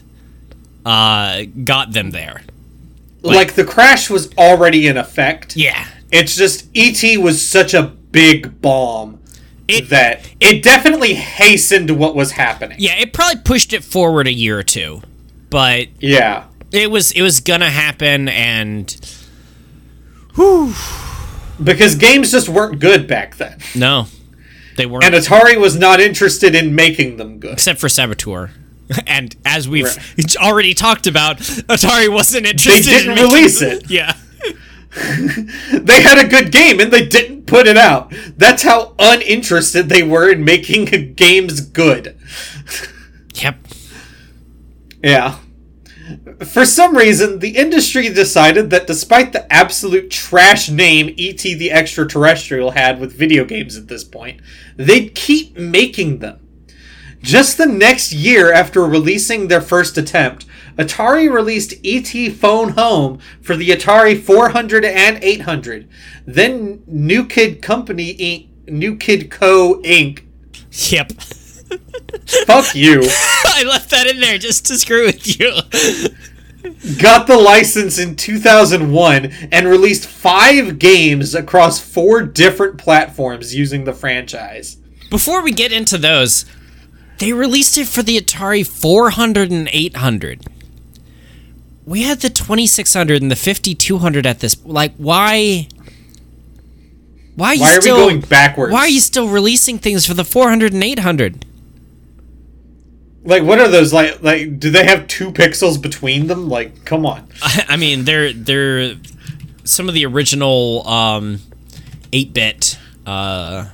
uh, 0.86 1.44
got 1.64 1.94
them 1.94 2.12
there. 2.12 2.42
like 3.22 3.54
the 3.54 3.64
crash 3.64 4.10
was 4.10 4.32
already 4.38 4.86
in 4.88 4.98
effect. 4.98 5.56
Yeah. 5.56 5.88
It's 6.12 6.36
just 6.36 6.68
ET 6.76 7.18
was 7.20 7.46
such 7.46 7.74
a 7.74 7.84
big 7.84 8.62
bomb 8.62 9.20
It- 9.68 9.90
that 9.90 10.30
it 10.40 10.62
definitely 10.62 11.14
hastened 11.16 11.90
what 11.92 12.16
was 12.16 12.32
happening. 12.34 12.78
Yeah, 12.80 12.96
it 13.00 13.14
probably 13.14 13.42
pushed 13.42 13.74
it 13.74 13.84
forward 13.84 14.28
a 14.28 14.34
year 14.34 14.60
or 14.60 14.64
two, 14.64 15.02
but 15.50 15.88
Yeah. 16.00 16.44
it 16.72 16.92
was 16.92 17.12
it 17.14 17.22
was 17.22 17.40
gonna 17.40 17.70
happen, 17.72 18.28
and 18.30 18.94
whew. 20.36 20.74
Because 21.64 21.96
games 21.96 22.32
just 22.32 22.50
weren't 22.50 22.80
good 22.80 23.08
back 23.08 23.38
then. 23.38 23.58
no, 23.74 24.08
they 24.76 24.86
weren't. 24.86 25.04
And 25.06 25.14
Atari 25.16 25.60
was 25.60 25.78
not 25.78 26.00
interested 26.00 26.56
in 26.56 26.74
making 26.76 27.18
them 27.18 27.40
good. 27.40 27.54
except 27.54 27.80
for 27.80 27.90
Saboteur. 27.90 28.52
And 29.08 29.36
as 29.46 29.68
we've 29.68 29.88
already 30.38 30.74
talked 30.74 31.08
about, 31.08 31.38
Atari 31.38 32.10
wasn't 32.14 32.46
interested. 32.46 32.84
They 32.86 32.98
didn't 33.04 33.18
in 33.18 33.24
release 33.24 33.62
it. 33.62 33.86
Yeah, 33.90 34.14
They 35.72 36.02
had 36.02 36.24
a 36.24 36.28
good 36.28 36.52
game 36.52 36.80
and 36.80 36.92
they 36.92 37.06
didn't 37.08 37.46
put 37.48 37.66
it 37.66 37.78
out. 37.78 38.14
That's 38.38 38.62
how 38.62 38.94
uninterested 39.00 39.90
they 39.90 40.04
were 40.04 40.30
in 40.30 40.44
making 40.46 41.14
games 41.16 41.62
good. 41.62 42.16
yep. 43.36 43.58
Yeah. 45.02 45.38
For 46.46 46.66
some 46.66 46.98
reason, 46.98 47.40
the 47.40 47.56
industry 47.56 48.10
decided 48.10 48.70
that 48.70 48.88
despite 48.88 49.32
the 49.32 49.52
absolute 49.52 50.12
trash 50.12 50.70
name 50.70 51.14
E.T. 51.16 51.54
the 51.56 51.72
Extraterrestrial 51.72 52.72
had 52.72 53.00
with 53.00 53.18
video 53.18 53.46
games 53.46 53.78
at 53.78 53.88
this 53.88 54.04
point, 54.04 54.42
they'd 54.76 55.16
keep 55.16 55.58
making 55.58 56.20
them. 56.20 56.40
Just 57.22 57.58
the 57.58 57.66
next 57.66 58.12
year 58.12 58.52
after 58.52 58.84
releasing 58.84 59.48
their 59.48 59.62
first 59.62 59.98
attempt, 59.98 60.46
Atari 60.78 61.32
released 61.32 61.74
E.T. 61.82 62.32
Phone 62.32 62.70
Home 62.70 63.20
for 63.42 63.56
the 63.56 63.70
Atari 63.70 64.20
400 64.22 64.84
and 64.84 65.24
800. 65.24 65.88
Then 66.26 66.84
New 66.86 67.26
Kid 67.26 67.62
Company 67.62 68.14
Inc. 68.16 68.70
New 68.70 68.98
Kid 68.98 69.32
Co. 69.32 69.82
Inc. 69.84 70.24
Yep. 70.72 71.12
Fuck 72.46 72.76
you. 72.76 73.02
I 73.46 73.64
left 73.68 73.90
that 73.92 74.08
in 74.08 74.20
there 74.20 74.38
just 74.38 74.66
to 74.68 74.76
screw 74.76 75.06
with 75.06 75.40
you. 75.40 75.52
got 77.00 77.28
the 77.28 77.38
license 77.38 78.00
in 78.00 78.16
2001 78.16 79.26
and 79.52 79.68
released 79.68 80.08
five 80.08 80.80
games 80.80 81.36
across 81.36 81.80
four 81.80 82.22
different 82.22 82.78
platforms 82.78 83.56
using 83.56 83.84
the 83.84 83.94
franchise. 83.94 84.78
Before 85.10 85.42
we 85.42 85.52
get 85.52 85.72
into 85.72 85.98
those, 85.98 86.46
they 87.20 87.34
released 87.34 87.78
it 87.78 87.88
for 87.88 88.02
the 88.02 88.20
Atari 88.20 88.66
400 88.66 89.52
and 89.52 89.70
800. 89.72 90.46
We 91.86 92.04
had 92.04 92.22
the 92.22 92.30
2600 92.30 93.22
and 93.22 93.30
the 93.30 93.36
5200 93.36 94.26
at 94.26 94.40
this. 94.40 94.56
Like, 94.66 94.94
why? 94.96 95.68
Why 97.36 97.50
are 97.50 97.56
you 97.56 97.62
Why 97.62 97.76
are 97.76 97.80
we 97.80 97.88
going 97.88 98.22
backwards? 98.22 98.72
Why 98.72 98.80
are 98.80 98.90
you 98.90 99.00
still 99.00 99.28
releasing 99.28 99.80
things 99.80 100.06
for 100.06 100.14
the 100.14 100.24
400 100.24 100.74
and 100.74 100.84
800? 100.84 101.46
Like? 103.24 103.44
What 103.44 103.60
are 103.60 103.68
those 103.68 103.94
like? 103.94 104.22
Like, 104.22 104.60
do 104.60 104.70
they 104.70 104.86
have 104.86 105.08
two 105.08 105.32
pixels 105.32 105.82
between 105.82 106.28
them? 106.28 106.50
Like, 106.50 106.86
come 106.86 107.06
on. 107.06 107.28
I, 107.42 107.66
I 107.70 107.76
mean, 107.78 108.06
they're 108.06 108.32
they're 108.34 108.96
some 109.64 109.88
of 109.88 109.94
the 109.96 110.06
original 110.06 110.86
um 110.88 111.40
8-bit 112.12 112.78
uh 113.08 113.70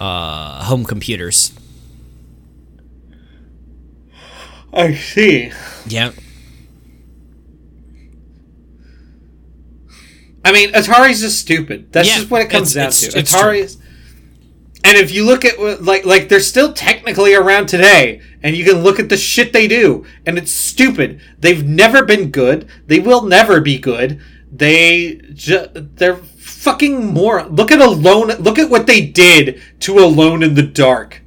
uh 0.00 0.64
home 0.64 0.84
computers. 0.84 1.52
I 4.72 4.94
see. 4.94 5.50
Yeah. 5.86 6.12
I 10.44 10.52
mean, 10.52 10.72
Atari's 10.72 11.20
just 11.20 11.40
stupid. 11.40 11.92
That's 11.92 12.08
Yeah, 12.08 12.18
just 12.18 12.30
what 12.30 12.42
it 12.42 12.50
comes 12.50 12.74
it's- 12.76 13.00
down 13.00 13.08
it's- 13.08 13.12
to. 13.14 13.18
it's 13.18 13.32
Atari 13.34 13.58
is. 13.64 13.78
And 14.84 14.96
if 14.96 15.10
you 15.12 15.24
look 15.26 15.44
at 15.44 15.82
like 15.82 16.04
like 16.06 16.28
they're 16.28 16.40
still 16.40 16.72
technically 16.72 17.34
around 17.34 17.66
today, 17.68 18.20
and 18.42 18.56
you 18.56 18.64
can 18.64 18.82
look 18.82 18.98
at 18.98 19.08
the 19.08 19.16
shit 19.16 19.52
they 19.52 19.66
do, 19.68 20.06
and 20.24 20.38
it's 20.38 20.52
stupid. 20.52 21.20
They've 21.38 21.64
never 21.66 22.04
been 22.04 22.30
good. 22.30 22.68
They 22.86 22.98
will 23.00 23.22
never 23.22 23.60
be 23.60 23.78
good. 23.78 24.20
They 24.50 25.20
ju- 25.34 25.66
they're 25.74 26.16
fucking 26.16 27.06
more. 27.06 27.44
Look 27.44 27.70
at 27.70 27.80
Alone. 27.80 28.28
Look 28.38 28.58
at 28.58 28.70
what 28.70 28.86
they 28.86 29.04
did 29.04 29.60
to 29.80 29.98
Alone 29.98 30.42
in 30.42 30.54
the 30.54 30.62
Dark. 30.62 31.22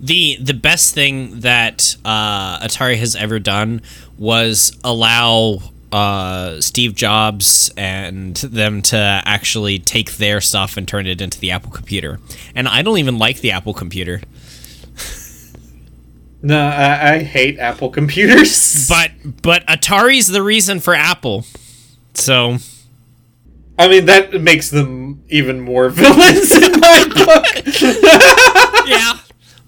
the 0.00 0.36
the 0.40 0.54
best 0.54 0.94
thing 0.94 1.40
that 1.40 1.96
uh, 2.04 2.58
Atari 2.60 2.96
has 2.96 3.14
ever 3.16 3.38
done 3.38 3.82
was 4.18 4.76
allow 4.82 5.58
uh, 5.92 6.60
Steve 6.60 6.94
Jobs 6.94 7.70
and 7.76 8.36
them 8.36 8.82
to 8.82 8.96
actually 8.96 9.78
take 9.78 10.12
their 10.16 10.40
stuff 10.40 10.76
and 10.76 10.88
turn 10.88 11.06
it 11.06 11.20
into 11.20 11.38
the 11.38 11.50
Apple 11.50 11.70
computer. 11.70 12.18
And 12.54 12.66
I 12.66 12.82
don't 12.82 12.98
even 12.98 13.18
like 13.18 13.40
the 13.40 13.50
Apple 13.52 13.74
computer, 13.74 14.22
No, 16.42 16.58
I, 16.58 17.14
I 17.14 17.18
hate 17.22 17.58
Apple 17.58 17.90
computers. 17.90 18.88
but 18.88 19.12
but 19.42 19.64
Atari's 19.66 20.26
the 20.26 20.42
reason 20.42 20.80
for 20.80 20.94
Apple. 20.94 21.44
So 22.14 22.56
I 23.78 23.88
mean, 23.88 24.06
that 24.06 24.40
makes 24.40 24.70
them 24.70 25.22
even 25.28 25.60
more 25.60 25.88
villains 25.90 26.50
in 26.52 26.80
my 26.80 27.04
book. 27.08 27.66
yeah. 28.88 29.18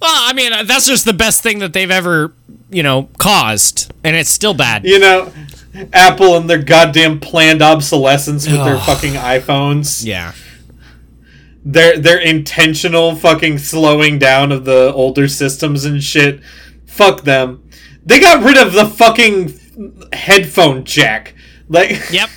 Well, 0.00 0.12
I 0.12 0.32
mean, 0.34 0.52
uh, 0.52 0.64
that's 0.64 0.86
just 0.86 1.04
the 1.04 1.12
best 1.12 1.42
thing 1.42 1.60
that 1.60 1.72
they've 1.72 1.90
ever, 1.90 2.32
you 2.70 2.82
know, 2.82 3.08
caused, 3.18 3.92
and 4.02 4.14
it's 4.16 4.28
still 4.28 4.52
bad. 4.52 4.84
You 4.84 4.98
know, 4.98 5.32
Apple 5.92 6.36
and 6.36 6.48
their 6.48 6.62
goddamn 6.62 7.20
planned 7.20 7.62
obsolescence 7.62 8.46
with 8.46 8.64
their 8.64 8.78
fucking 8.78 9.14
iPhones. 9.14 10.04
Yeah. 10.04 10.32
Their 11.64 11.98
their 11.98 12.18
intentional 12.18 13.16
fucking 13.16 13.58
slowing 13.58 14.18
down 14.18 14.52
of 14.52 14.64
the 14.64 14.92
older 14.92 15.28
systems 15.28 15.84
and 15.84 16.02
shit. 16.02 16.40
Fuck 16.86 17.22
them. 17.22 17.68
They 18.04 18.20
got 18.20 18.44
rid 18.44 18.58
of 18.58 18.72
the 18.72 18.86
fucking 18.86 19.58
headphone 20.12 20.84
jack. 20.84 21.34
Like 21.68 22.10
Yep. 22.10 22.28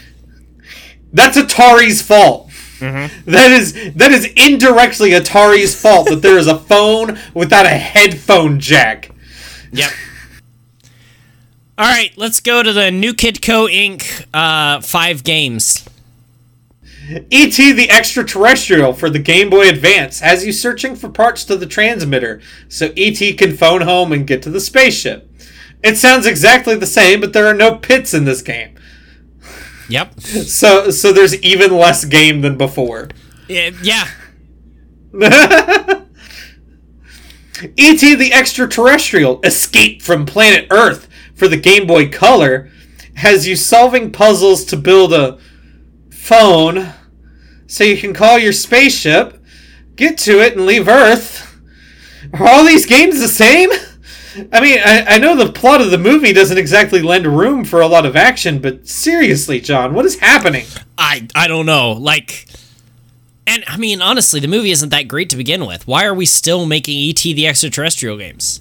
that's 1.12 1.36
Atari's 1.36 2.02
fault. 2.02 2.50
Mm-hmm. 2.78 3.30
That 3.30 3.50
is 3.52 3.92
that 3.94 4.10
is 4.10 4.26
indirectly 4.36 5.10
Atari's 5.10 5.80
fault 5.80 6.08
that 6.08 6.22
there 6.22 6.38
is 6.38 6.46
a 6.46 6.58
phone 6.58 7.18
without 7.34 7.66
a 7.66 7.70
headphone 7.70 8.58
jack. 8.58 9.10
Yep. 9.72 9.90
All 11.78 11.84
right, 11.86 12.10
let's 12.16 12.40
go 12.40 12.62
to 12.62 12.72
the 12.72 12.90
New 12.90 13.12
Kid 13.12 13.42
Co. 13.42 13.66
Inc. 13.66 14.26
Uh, 14.32 14.80
five 14.80 15.22
games. 15.24 15.86
E.T. 17.30 17.72
the 17.72 17.90
Extraterrestrial 17.90 18.94
for 18.94 19.10
the 19.10 19.18
Game 19.18 19.50
Boy 19.50 19.68
Advance 19.68 20.20
has 20.20 20.44
you 20.46 20.52
searching 20.52 20.96
for 20.96 21.08
parts 21.10 21.44
to 21.44 21.54
the 21.56 21.66
transmitter 21.66 22.40
so 22.68 22.92
E.T. 22.96 23.34
can 23.34 23.54
phone 23.56 23.82
home 23.82 24.10
and 24.12 24.26
get 24.26 24.42
to 24.42 24.50
the 24.50 24.58
spaceship. 24.58 25.30
It 25.84 25.98
sounds 25.98 26.24
exactly 26.26 26.74
the 26.76 26.86
same, 26.86 27.20
but 27.20 27.32
there 27.34 27.46
are 27.46 27.54
no 27.54 27.76
pits 27.76 28.14
in 28.14 28.24
this 28.24 28.42
game. 28.42 28.76
Yep. 29.88 30.14
So 30.20 30.90
so 30.90 31.12
there's 31.12 31.40
even 31.42 31.76
less 31.76 32.04
game 32.04 32.40
than 32.40 32.56
before. 32.56 33.10
Yeah. 33.48 33.70
yeah. 33.82 34.08
E.T. 37.76 38.14
the 38.14 38.32
Extraterrestrial 38.32 39.40
Escape 39.42 40.02
from 40.02 40.26
Planet 40.26 40.66
Earth 40.70 41.08
for 41.36 41.48
the 41.48 41.56
Game 41.56 41.86
Boy 41.86 42.08
Color 42.08 42.70
has 43.14 43.46
you 43.46 43.56
solving 43.56 44.10
puzzles 44.10 44.64
to 44.66 44.76
build 44.76 45.12
a 45.12 45.38
phone 46.10 46.92
so 47.66 47.84
you 47.84 47.96
can 47.96 48.12
call 48.12 48.38
your 48.38 48.52
spaceship, 48.52 49.42
get 49.94 50.18
to 50.18 50.40
it, 50.40 50.56
and 50.56 50.66
leave 50.66 50.88
Earth. 50.88 51.60
Are 52.32 52.46
all 52.46 52.64
these 52.64 52.86
games 52.86 53.20
the 53.20 53.28
same? 53.28 53.70
I 54.52 54.60
mean, 54.60 54.78
I, 54.84 55.14
I 55.14 55.18
know 55.18 55.34
the 55.34 55.50
plot 55.50 55.80
of 55.80 55.90
the 55.90 55.98
movie 55.98 56.32
doesn't 56.32 56.58
exactly 56.58 57.00
lend 57.00 57.26
room 57.26 57.64
for 57.64 57.80
a 57.80 57.86
lot 57.86 58.04
of 58.04 58.16
action, 58.16 58.58
but 58.58 58.86
seriously, 58.86 59.60
John, 59.60 59.94
what 59.94 60.04
is 60.04 60.18
happening? 60.18 60.66
I 60.98 61.26
I 61.34 61.48
don't 61.48 61.64
know. 61.64 61.92
Like, 61.92 62.46
and 63.46 63.64
I 63.66 63.78
mean, 63.78 64.02
honestly, 64.02 64.40
the 64.40 64.48
movie 64.48 64.72
isn't 64.72 64.90
that 64.90 65.08
great 65.08 65.30
to 65.30 65.36
begin 65.36 65.64
with. 65.66 65.86
Why 65.86 66.04
are 66.04 66.14
we 66.14 66.26
still 66.26 66.66
making 66.66 67.08
ET 67.08 67.22
the 67.22 67.46
Extraterrestrial 67.46 68.18
games? 68.18 68.60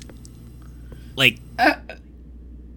Like, 1.18 1.40
uh, 1.60 1.76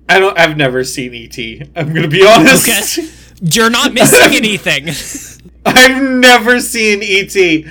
I 0.08 0.18
don't. 0.18 0.38
I've 0.38 0.56
never 0.56 0.84
seen 0.84 1.14
E.T. 1.14 1.62
I'm 1.76 1.92
gonna 1.92 2.08
be 2.08 2.26
honest. 2.26 2.98
okay, 2.98 3.08
you're 3.42 3.70
not 3.70 3.92
missing 3.92 4.34
anything. 4.34 4.88
I've 5.66 6.02
never 6.02 6.60
seen 6.60 7.02
E.T. 7.02 7.66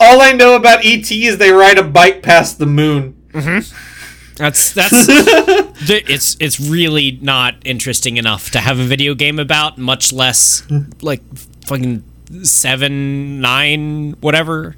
All 0.00 0.20
I 0.20 0.32
know 0.32 0.54
about 0.54 0.84
E.T. 0.84 1.26
is 1.26 1.38
they 1.38 1.50
ride 1.50 1.78
a 1.78 1.82
bike 1.84 2.22
past 2.22 2.58
the 2.58 2.66
moon. 2.66 3.20
Mm-hmm. 3.32 4.36
That's 4.36 4.72
that's 4.72 5.06
th- 5.86 6.08
it's 6.08 6.36
it's 6.40 6.58
really 6.58 7.18
not 7.20 7.56
interesting 7.64 8.16
enough 8.16 8.50
to 8.52 8.58
have 8.60 8.78
a 8.78 8.84
video 8.84 9.14
game 9.14 9.38
about, 9.38 9.76
much 9.78 10.12
less 10.12 10.62
like 11.02 11.22
fucking 11.66 12.02
seven, 12.42 13.40
nine, 13.40 14.12
whatever. 14.20 14.76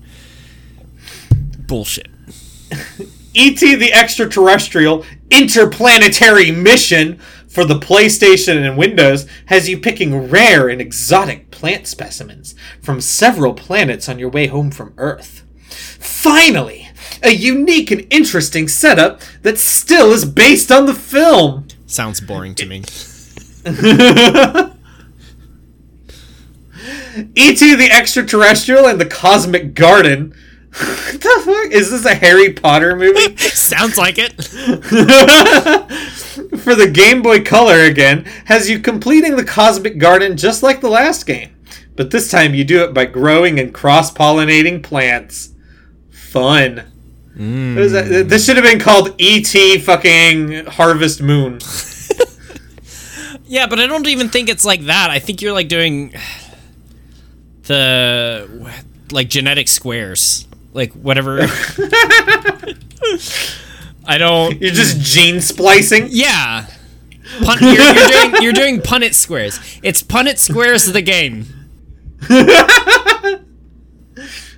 Bullshit. 1.66 2.08
E.T. 3.34 3.76
the 3.76 3.92
Extraterrestrial 3.94 5.04
Interplanetary 5.32 6.50
Mission 6.50 7.18
for 7.48 7.64
the 7.64 7.78
PlayStation 7.78 8.66
and 8.66 8.76
Windows 8.76 9.26
has 9.46 9.68
you 9.68 9.78
picking 9.78 10.28
rare 10.28 10.68
and 10.68 10.80
exotic 10.80 11.50
plant 11.50 11.86
specimens 11.86 12.54
from 12.82 13.00
several 13.00 13.54
planets 13.54 14.08
on 14.08 14.18
your 14.18 14.28
way 14.28 14.46
home 14.46 14.70
from 14.70 14.92
Earth. 14.98 15.42
Finally, 15.98 16.90
a 17.22 17.30
unique 17.30 17.90
and 17.90 18.06
interesting 18.10 18.68
setup 18.68 19.20
that 19.42 19.58
still 19.58 20.12
is 20.12 20.24
based 20.24 20.70
on 20.70 20.86
the 20.86 20.94
film. 20.94 21.66
Sounds 21.86 22.20
boring 22.20 22.54
to 22.56 22.66
me. 22.66 22.84
E.T. 27.36 27.74
the 27.74 27.90
Extraterrestrial 27.92 28.86
and 28.86 29.00
the 29.00 29.06
Cosmic 29.06 29.74
Garden. 29.74 30.34
What 30.72 31.12
the 31.20 31.42
fuck? 31.44 31.72
Is 31.72 31.90
this 31.90 32.04
a 32.04 32.14
Harry 32.14 32.52
Potter 32.52 32.96
movie? 32.96 33.36
Sounds 33.36 33.98
like 33.98 34.18
it. 34.18 34.32
For 36.60 36.74
the 36.74 36.90
Game 36.90 37.22
Boy 37.22 37.42
Color 37.42 37.80
again, 37.80 38.24
has 38.46 38.70
you 38.70 38.78
completing 38.78 39.36
the 39.36 39.44
Cosmic 39.44 39.98
Garden 39.98 40.36
just 40.36 40.62
like 40.62 40.80
the 40.80 40.88
last 40.88 41.26
game. 41.26 41.54
But 41.94 42.10
this 42.10 42.30
time 42.30 42.54
you 42.54 42.64
do 42.64 42.84
it 42.84 42.94
by 42.94 43.04
growing 43.04 43.60
and 43.60 43.74
cross 43.74 44.12
pollinating 44.12 44.82
plants. 44.82 45.50
Fun. 46.10 46.84
Mm. 47.36 47.92
That? 47.92 48.28
This 48.28 48.46
should 48.46 48.56
have 48.56 48.64
been 48.64 48.80
called 48.80 49.14
E.T. 49.18 49.78
fucking 49.80 50.66
Harvest 50.66 51.22
Moon. 51.22 51.60
Yeah, 53.52 53.66
but 53.66 53.78
I 53.78 53.86
don't 53.86 54.06
even 54.06 54.30
think 54.30 54.48
it's 54.48 54.64
like 54.64 54.86
that. 54.86 55.10
I 55.10 55.18
think 55.18 55.42
you're 55.42 55.52
like 55.52 55.68
doing 55.68 56.14
the 57.64 58.72
like 59.10 59.28
genetic 59.28 59.68
squares, 59.68 60.48
like 60.72 60.92
whatever. 60.92 61.38
I 64.04 64.18
don't. 64.18 64.58
You're 64.60 64.72
just 64.72 65.00
gene 65.00 65.40
splicing. 65.40 66.08
Yeah. 66.10 66.66
Pun- 67.44 67.58
you're, 67.62 67.72
you're 67.72 68.08
doing 68.08 68.42
you're 68.42 68.52
doing 68.52 68.80
Punnett 68.80 69.14
squares. 69.14 69.58
It's 69.82 70.02
Punnett 70.02 70.38
squares 70.38 70.86
of 70.86 70.92
the 70.92 71.00
game. 71.02 71.46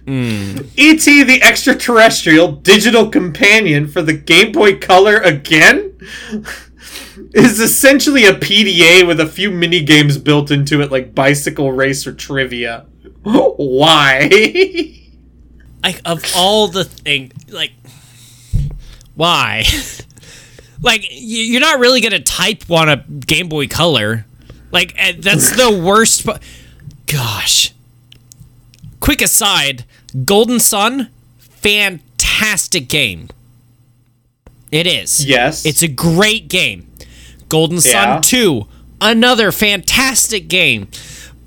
E.T. 0.07 1.23
the 1.23 1.41
Extraterrestrial 1.43 2.53
Digital 2.53 3.09
Companion 3.09 3.89
for 3.89 4.03
the 4.03 4.13
Game 4.13 4.53
Boy 4.53 4.77
Color 4.79 5.17
again 5.19 5.99
is 7.33 7.59
essentially 7.59 8.27
a 8.27 8.35
PDA 8.35 9.07
with 9.07 9.19
a 9.19 9.27
few 9.27 9.51
mini 9.51 9.83
games 9.83 10.19
built 10.19 10.51
into 10.51 10.83
it, 10.83 10.93
like 10.93 11.15
Bicycle 11.15 11.73
Race 11.73 12.07
or 12.07 12.13
Trivia. 12.13 12.85
Why? 13.23 14.29
Like 15.85 16.01
of 16.07 16.25
all 16.35 16.67
the 16.69 16.85
things, 16.85 17.33
like 17.53 17.73
why? 19.15 19.65
like 20.83 21.05
you're 21.11 21.61
not 21.61 21.79
really 21.79 22.01
gonna 22.01 22.21
type 22.21 22.71
on 22.71 22.89
a 22.89 22.97
Game 22.97 23.49
Boy 23.49 23.69
Color. 23.69 24.25
Like 24.73 24.95
eh, 24.97 25.13
that's 25.19 25.55
the 25.57 25.71
worst. 25.71 26.25
pu- 26.25 26.39
Gosh. 27.07 27.73
Quick 29.01 29.21
aside, 29.21 29.85
Golden 30.25 30.59
Sun, 30.59 31.11
fantastic 31.39 32.89
game. 32.89 33.29
It 34.73 34.87
is. 34.87 35.25
Yes. 35.25 35.67
It's 35.67 35.83
a 35.83 35.89
great 35.89 36.49
game. 36.49 36.91
Golden 37.51 37.77
Yeah. 37.77 38.15
Sun 38.21 38.23
2, 38.23 38.67
another 39.03 39.53
fantastic 39.53 40.49
game. 40.49 40.89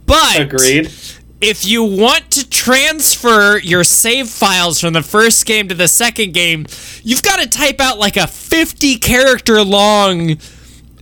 But 0.05 0.39
Agreed. 0.39 0.91
If 1.39 1.65
you 1.65 1.84
want 1.84 2.31
to 2.31 2.49
transfer 2.49 3.57
your 3.59 3.84
save 3.84 4.27
files 4.30 4.80
from 4.81 4.93
the 4.93 5.03
first 5.03 5.45
game 5.45 5.68
to 5.68 5.76
the 5.76 5.88
second 5.88 6.34
game, 6.34 6.65
you've 7.03 7.22
got 7.23 7.39
to 7.41 7.47
type 7.49 7.80
out 7.80 7.99
like 7.99 8.18
a 8.18 8.26
50 8.27 8.97
character 8.97 9.61
long 9.64 10.38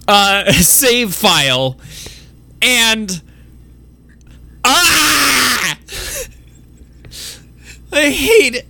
uh, 0.07 0.51
save 0.53 1.13
file. 1.13 1.77
and 2.61 3.21
ah, 4.65 5.77
I 7.93 8.09
hate 8.09 8.55
it. 8.55 8.65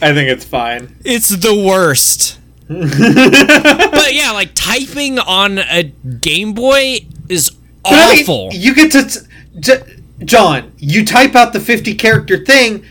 I 0.00 0.14
think 0.14 0.30
it's 0.30 0.44
fine. 0.44 0.96
It's 1.04 1.28
the 1.28 1.54
worst. 1.54 2.38
but 2.68 4.14
yeah, 4.14 4.30
like 4.32 4.50
typing 4.54 5.18
on 5.18 5.58
a 5.58 5.82
Game 6.20 6.52
Boy 6.54 6.98
is 7.28 7.50
But 7.82 7.92
I 7.92 8.14
mean, 8.14 8.22
awful. 8.22 8.50
you 8.52 8.74
get 8.74 8.92
to, 8.92 9.04
t- 9.04 9.26
J- 9.60 9.97
John. 10.24 10.72
You 10.78 11.04
type 11.04 11.34
out 11.34 11.52
the 11.52 11.60
fifty 11.60 11.94
character 11.94 12.44
thing, 12.44 12.84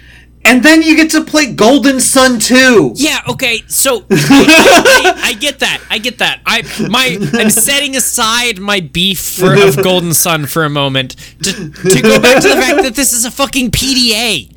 and 0.48 0.64
then 0.64 0.82
you 0.82 0.96
get 0.96 1.12
to 1.12 1.24
play 1.24 1.52
Golden 1.52 2.00
Sun 2.00 2.40
2. 2.40 2.94
Yeah, 2.96 3.20
okay, 3.28 3.64
so 3.68 4.06
I, 4.10 5.14
I, 5.16 5.30
I 5.30 5.34
get 5.34 5.60
that. 5.60 5.82
I 5.90 5.98
get 5.98 6.20
that. 6.20 6.40
I 6.46 6.62
my 6.90 7.18
I'm 7.34 7.50
setting 7.50 7.98
aside 7.98 8.60
my 8.60 8.80
beef 8.80 9.20
for, 9.20 9.54
of 9.54 9.76
Golden 9.84 10.14
Sun 10.14 10.46
for 10.46 10.64
a 10.64 10.70
moment 10.70 11.18
to, 11.44 11.52
to 11.52 12.02
go 12.02 12.22
back 12.22 12.42
to 12.42 12.50
the 12.50 12.56
fact 12.56 12.82
that 12.84 12.94
this 12.96 13.12
is 13.12 13.26
a 13.26 13.32
fucking 13.32 13.72
PDA. 13.72 14.54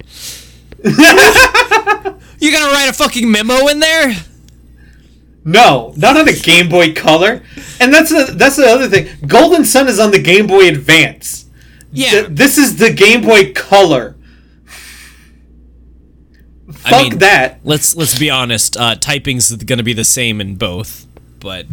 you 2.40 2.52
gonna 2.52 2.72
write 2.72 2.88
a 2.88 2.92
fucking 2.92 3.30
memo 3.30 3.66
in 3.66 3.80
there? 3.80 4.14
No, 5.44 5.92
not 5.96 6.16
on 6.16 6.28
a 6.28 6.32
Game 6.32 6.68
Boy 6.68 6.94
Color. 6.94 7.42
And 7.80 7.92
that's 7.92 8.10
the 8.10 8.32
that's 8.36 8.56
the 8.56 8.66
other 8.66 8.88
thing. 8.88 9.08
Golden 9.26 9.64
Sun 9.64 9.88
is 9.88 9.98
on 9.98 10.12
the 10.12 10.22
Game 10.22 10.46
Boy 10.46 10.68
Advance. 10.68 11.46
Yeah. 11.92 12.10
Th- 12.10 12.26
this 12.28 12.58
is 12.58 12.76
the 12.76 12.92
Game 12.92 13.22
Boy 13.22 13.52
Color. 13.52 14.16
Fuck 16.72 17.02
mean- 17.02 17.18
that. 17.18 17.60
Let's 17.64 17.96
let's 17.96 18.18
be 18.18 18.30
honest. 18.30 18.76
Uh, 18.76 18.94
typing's 18.94 19.54
gonna 19.56 19.82
be 19.82 19.92
the 19.92 20.04
same 20.04 20.40
in 20.40 20.54
both, 20.56 21.06
but 21.40 21.66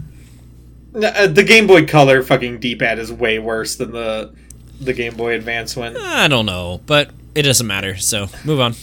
uh, 0.95 1.27
the 1.27 1.43
Game 1.43 1.67
Boy 1.67 1.85
Color 1.85 2.23
fucking 2.23 2.59
D-pad 2.59 2.97
is 2.99 3.11
way 3.13 3.39
worse 3.39 3.75
than 3.75 3.91
the 3.91 4.33
the 4.81 4.93
Game 4.93 5.15
Boy 5.15 5.35
Advance 5.35 5.75
one. 5.75 5.95
I 5.97 6.27
don't 6.27 6.45
know. 6.45 6.81
But 6.85 7.11
it 7.35 7.43
doesn't 7.43 7.67
matter. 7.67 7.95
So 7.97 8.27
move 8.43 8.59
on. 8.59 8.73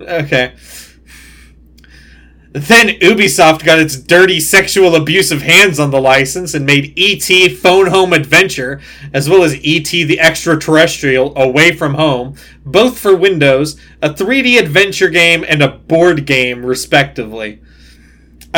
Okay. 0.00 0.54
Then 2.58 2.88
Ubisoft 3.00 3.64
got 3.64 3.78
its 3.78 3.96
dirty 3.96 4.40
sexual 4.40 4.96
abusive 4.96 5.42
hands 5.42 5.78
on 5.78 5.90
the 5.90 6.00
license 6.00 6.54
and 6.54 6.66
made 6.66 6.92
E.T. 6.98 7.50
Phone 7.50 7.86
Home 7.86 8.12
Adventure, 8.12 8.80
as 9.12 9.28
well 9.28 9.42
as 9.42 9.54
E.T. 9.64 10.04
the 10.04 10.18
Extraterrestrial 10.18 11.36
Away 11.38 11.76
from 11.76 11.94
Home, 11.94 12.36
both 12.64 12.98
for 12.98 13.14
Windows, 13.14 13.80
a 14.02 14.10
3D 14.10 14.58
adventure 14.58 15.08
game 15.08 15.44
and 15.46 15.62
a 15.62 15.68
board 15.68 16.26
game, 16.26 16.64
respectively. 16.64 17.60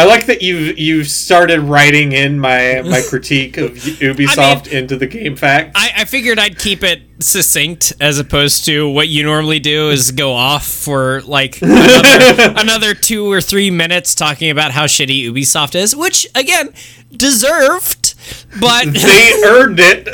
I 0.01 0.05
like 0.05 0.25
that 0.27 0.41
you've 0.41 0.79
you've 0.79 1.09
started 1.09 1.61
writing 1.61 2.13
in 2.13 2.39
my 2.39 2.81
my 2.87 3.03
critique 3.11 3.59
of 3.59 3.73
Ubisoft 3.73 4.73
into 4.73 4.97
the 4.97 5.07
game 5.07 5.37
fact. 5.37 5.73
I, 5.75 5.91
I 5.95 6.05
figured 6.07 6.39
I'd 6.39 6.59
keep 6.59 6.83
it 6.83 7.03
succinct 7.19 7.93
as 8.01 8.19
opposed 8.19 8.65
to 8.65 8.89
what 8.89 9.09
you 9.09 9.25
normally 9.25 9.59
do 9.59 9.91
is 9.91 10.13
go 10.13 10.33
off 10.33 10.67
for 10.67 11.21
like 11.27 11.61
another, 11.63 12.55
another 12.57 12.95
two 12.95 13.31
or 13.31 13.43
three 13.43 13.71
minutes 13.71 14.15
talking 14.15 14.49
about 14.49 14.71
how 14.71 14.87
shitty 14.87 15.31
Ubisoft 15.31 15.75
is, 15.75 15.95
which 15.95 16.27
again 16.35 16.73
deserved, 17.15 18.15
but 18.59 18.85
they 18.91 19.43
earned 19.45 19.81
it. 19.81 20.07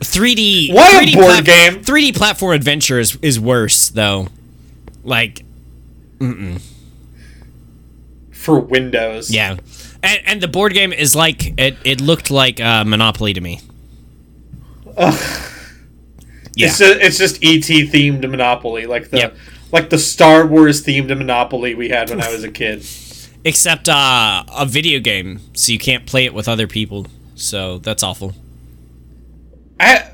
3D 0.00 0.74
Why 0.74 0.90
a 0.90 1.06
3D 1.06 1.14
board 1.14 1.44
game? 1.46 1.82
3D 1.82 2.14
platform 2.14 2.52
adventure 2.52 2.98
is, 2.98 3.16
is 3.22 3.40
worse 3.40 3.88
though. 3.88 4.28
Like 5.02 5.46
for 8.32 8.60
Windows. 8.60 9.30
yeah, 9.30 9.56
and, 10.02 10.20
and 10.26 10.40
the 10.40 10.48
board 10.48 10.72
game 10.74 10.92
is 10.92 11.14
like 11.16 11.58
it. 11.58 11.76
It 11.84 12.00
looked 12.00 12.30
like 12.30 12.60
uh, 12.60 12.84
Monopoly 12.84 13.32
to 13.34 13.40
me. 13.40 13.60
Yeah. 16.56 16.66
It's 16.66 16.78
just, 16.78 17.00
it's 17.00 17.18
just 17.18 17.36
ET 17.36 17.62
themed 17.92 18.28
Monopoly, 18.28 18.86
like 18.86 19.10
the 19.10 19.18
Yep. 19.18 19.36
like 19.72 19.88
the 19.90 19.98
Star 19.98 20.46
Wars 20.46 20.84
themed 20.84 21.08
Monopoly 21.16 21.74
we 21.74 21.88
had 21.88 22.10
when 22.10 22.20
I 22.20 22.30
was 22.30 22.44
a 22.44 22.50
kid. 22.50 22.84
except 23.44 23.88
uh, 23.88 24.44
a 24.54 24.66
video 24.66 25.00
game, 25.00 25.40
so 25.54 25.72
you 25.72 25.78
can't 25.78 26.06
play 26.06 26.24
it 26.26 26.34
with 26.34 26.48
other 26.48 26.66
people. 26.66 27.06
So 27.34 27.78
that's 27.78 28.02
awful. 28.02 28.34
I 29.78 30.10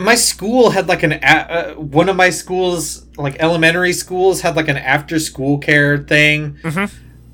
my 0.00 0.14
school 0.14 0.70
had 0.70 0.88
like 0.88 1.02
an 1.02 1.12
a- 1.12 1.18
uh, 1.26 1.74
one 1.74 2.08
of 2.08 2.16
my 2.16 2.30
schools 2.30 3.06
like 3.16 3.36
elementary 3.38 3.92
schools 3.92 4.40
had 4.40 4.56
like 4.56 4.68
an 4.68 4.76
after 4.76 5.18
school 5.18 5.58
care 5.58 5.98
thing 5.98 6.56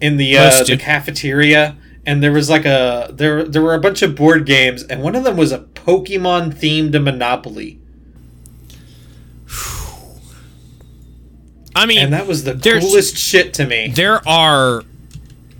in 0.00 0.16
the 0.16 0.36
uh, 0.36 0.42
the 0.64 0.76
cafeteria 0.78 1.76
and 2.04 2.22
there 2.22 2.32
was 2.32 2.50
like 2.50 2.64
a 2.64 3.10
there 3.12 3.44
there 3.44 3.62
were 3.62 3.74
a 3.74 3.80
bunch 3.80 4.02
of 4.02 4.14
board 4.14 4.44
games 4.46 4.82
and 4.82 5.02
one 5.02 5.14
of 5.16 5.24
them 5.24 5.36
was 5.36 5.52
a 5.52 5.60
Pokemon 5.60 6.54
themed 6.54 7.00
Monopoly 7.02 7.78
I 11.74 11.84
mean, 11.84 11.98
and 11.98 12.12
that 12.14 12.26
was 12.26 12.44
the 12.44 12.54
coolest 12.82 13.16
shit 13.18 13.52
to 13.54 13.66
me. 13.66 13.88
there 13.94 14.26
are 14.26 14.82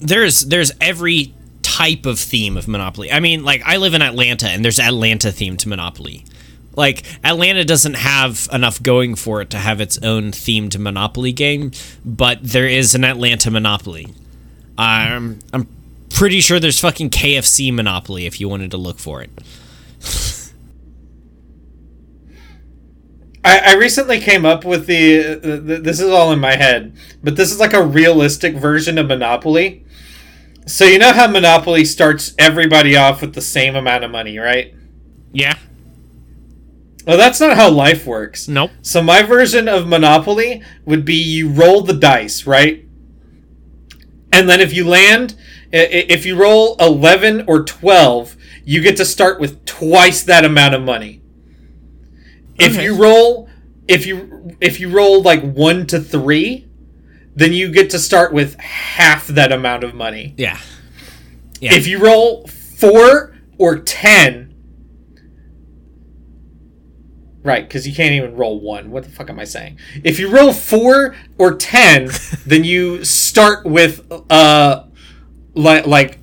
there's 0.01 0.41
there's 0.47 0.73
every 0.81 1.35
type 1.63 2.07
of 2.07 2.19
theme 2.19 2.57
of 2.57 2.67
Monopoly. 2.67 3.13
I 3.13 3.21
mean, 3.21 3.45
like 3.45 3.63
I 3.67 3.77
live 3.77 3.93
in 3.93 4.01
Atlanta, 4.01 4.49
and 4.49 4.65
there's 4.65 4.81
Atlanta 4.81 5.29
themed 5.29 5.67
Monopoly. 5.67 6.25
Like 6.77 7.05
Atlanta 7.25 7.65
doesn't 7.65 7.95
have 7.95 8.49
enough 8.53 8.83
going 8.83 9.15
for 9.15 9.41
it 9.41 9.51
to 9.51 9.59
have 9.59 9.81
its 9.81 9.99
own 10.03 10.31
themed 10.31 10.79
Monopoly 10.79 11.33
game, 11.33 11.73
but 12.05 12.39
there 12.43 12.67
is 12.67 12.95
an 12.95 13.05
Atlanta 13.05 13.51
Monopoly. 13.51 14.09
I'm 14.79 15.39
I'm 15.53 15.67
pretty 16.11 16.41
sure 16.41 16.61
there's 16.61 16.79
fucking 16.81 17.11
KFC 17.11 17.73
Monopoly 17.73 18.27
if 18.27 18.41
you 18.41 18.49
wanted 18.49 18.71
to 18.73 18.77
look 18.77 18.99
for 18.99 19.23
it. 19.23 19.31
I, 23.43 23.59
I 23.65 23.75
recently 23.77 24.21
came 24.21 24.45
up 24.45 24.65
with 24.65 24.87
the, 24.87 25.35
the, 25.35 25.57
the. 25.59 25.77
This 25.79 26.01
is 26.01 26.11
all 26.11 26.33
in 26.33 26.41
my 26.41 26.57
head, 26.57 26.97
but 27.23 27.37
this 27.37 27.53
is 27.53 27.61
like 27.61 27.75
a 27.75 27.83
realistic 27.83 28.57
version 28.57 28.99
of 28.99 29.07
Monopoly. 29.07 29.85
So 30.67 30.85
you 30.85 30.99
know 30.99 31.13
how 31.13 31.29
Monopoly 31.29 31.85
starts 31.85 32.35
everybody 32.39 32.97
off 32.97 33.21
with 33.21 33.35
the 33.35 33.41
same 33.41 33.77
amount 33.77 34.03
of 34.03 34.11
money, 34.11 34.37
right? 34.37 34.75
Yeah. 35.33 35.57
Well, 37.07 37.17
that's 37.17 37.41
not 37.41 37.57
how 37.57 37.71
life 37.71 38.05
works. 38.05 38.49
Nope. 38.49 38.73
So 38.83 39.01
my 39.01 39.23
version 39.23 39.69
of 39.69 39.87
Monopoly 39.87 40.63
would 40.85 41.05
be 41.05 41.15
you 41.15 41.49
roll 41.49 41.83
the 41.83 41.95
dice, 41.95 42.47
right? 42.47 42.85
And 44.33 44.49
then 44.49 44.61
if 44.61 44.75
you 44.75 44.87
land, 44.87 45.37
if 45.73 46.27
you 46.27 46.37
roll 46.37 46.77
11 46.81 47.45
or 47.47 47.63
12, 47.63 48.37
you 48.65 48.83
get 48.83 48.97
to 48.97 49.05
start 49.05 49.39
with 49.39 49.65
twice 49.65 50.25
that 50.25 50.45
amount 50.45 50.75
of 50.75 50.83
money. 50.83 51.23
If 52.59 52.81
you 52.83 52.97
roll 52.97 53.49
if 53.87 54.07
you 54.07 54.57
if 54.61 54.81
you 54.81 54.89
roll 54.89 55.23
like 55.23 55.43
1 55.43 55.87
to 55.89 56.01
3, 56.01 56.67
then 57.35 57.53
you 57.53 57.71
get 57.71 57.91
to 57.91 57.99
start 57.99 58.33
with 58.33 58.59
half 58.59 59.29
that 59.29 59.53
amount 59.53 59.85
of 59.85 59.95
money. 59.95 60.35
Yeah. 60.37 60.59
Yeah. 61.61 61.75
If 61.75 61.87
you 61.87 61.99
roll 61.99 62.47
4 62.47 63.37
or 63.59 63.79
10, 63.79 64.46
Right, 67.47 67.63
because 67.63 67.87
you 67.87 67.95
can't 67.95 68.13
even 68.13 68.35
roll 68.35 68.59
one. 68.61 68.91
What 68.91 69.05
the 69.05 69.11
fuck 69.11 69.31
am 69.31 69.39
I 69.39 69.45
saying? 69.45 69.79
If 70.03 70.19
you 70.19 70.29
roll 70.29 70.53
four 70.53 71.15
or 71.39 71.55
ten, 71.55 72.11
then 72.45 72.65
you 72.65 73.05
start 73.05 73.65
with 73.65 74.05
uh, 74.29 74.83
like 75.55 75.87
like 75.87 76.19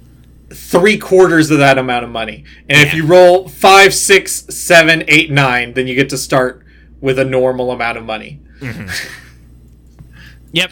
three 0.53 0.97
quarters 0.97 1.49
of 1.49 1.59
that 1.59 1.77
amount 1.77 2.03
of 2.03 2.11
money. 2.11 2.43
And 2.67 2.85
if 2.85 2.93
you 2.93 3.05
roll 3.05 3.47
five, 3.47 3.93
six, 3.93 4.43
seven, 4.53 5.05
eight, 5.07 5.31
nine, 5.31 5.73
then 5.75 5.87
you 5.87 5.95
get 5.95 6.09
to 6.09 6.17
start 6.17 6.61
with 6.99 7.17
a 7.17 7.25
normal 7.25 7.71
amount 7.71 7.97
of 7.97 8.03
money. 8.03 8.41
yep. 10.51 10.71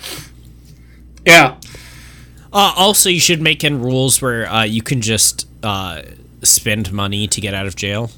Yeah, 1.26 1.60
Uh, 2.52 2.73
also, 2.76 3.07
you 3.10 3.19
should 3.22 3.41
make 3.41 3.64
in 3.64 3.82
rules 3.82 4.22
where 4.22 4.49
uh, 4.52 4.64
you 4.64 4.82
can 4.82 4.99
just 5.02 5.48
uh, 5.64 6.02
spend 6.44 6.91
money 6.91 7.28
to 7.28 7.40
get 7.40 7.53
out 7.53 7.68
of 7.68 7.76
jail. 7.78 8.10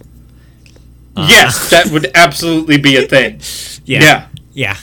Yes, 1.16 1.70
that 1.70 1.88
would 1.92 2.10
absolutely 2.16 2.78
be 2.78 2.98
a 2.98 3.04
thing. 3.08 3.40
Yeah. 3.86 4.00
Yeah. 4.02 4.28
Yeah. 4.54 4.78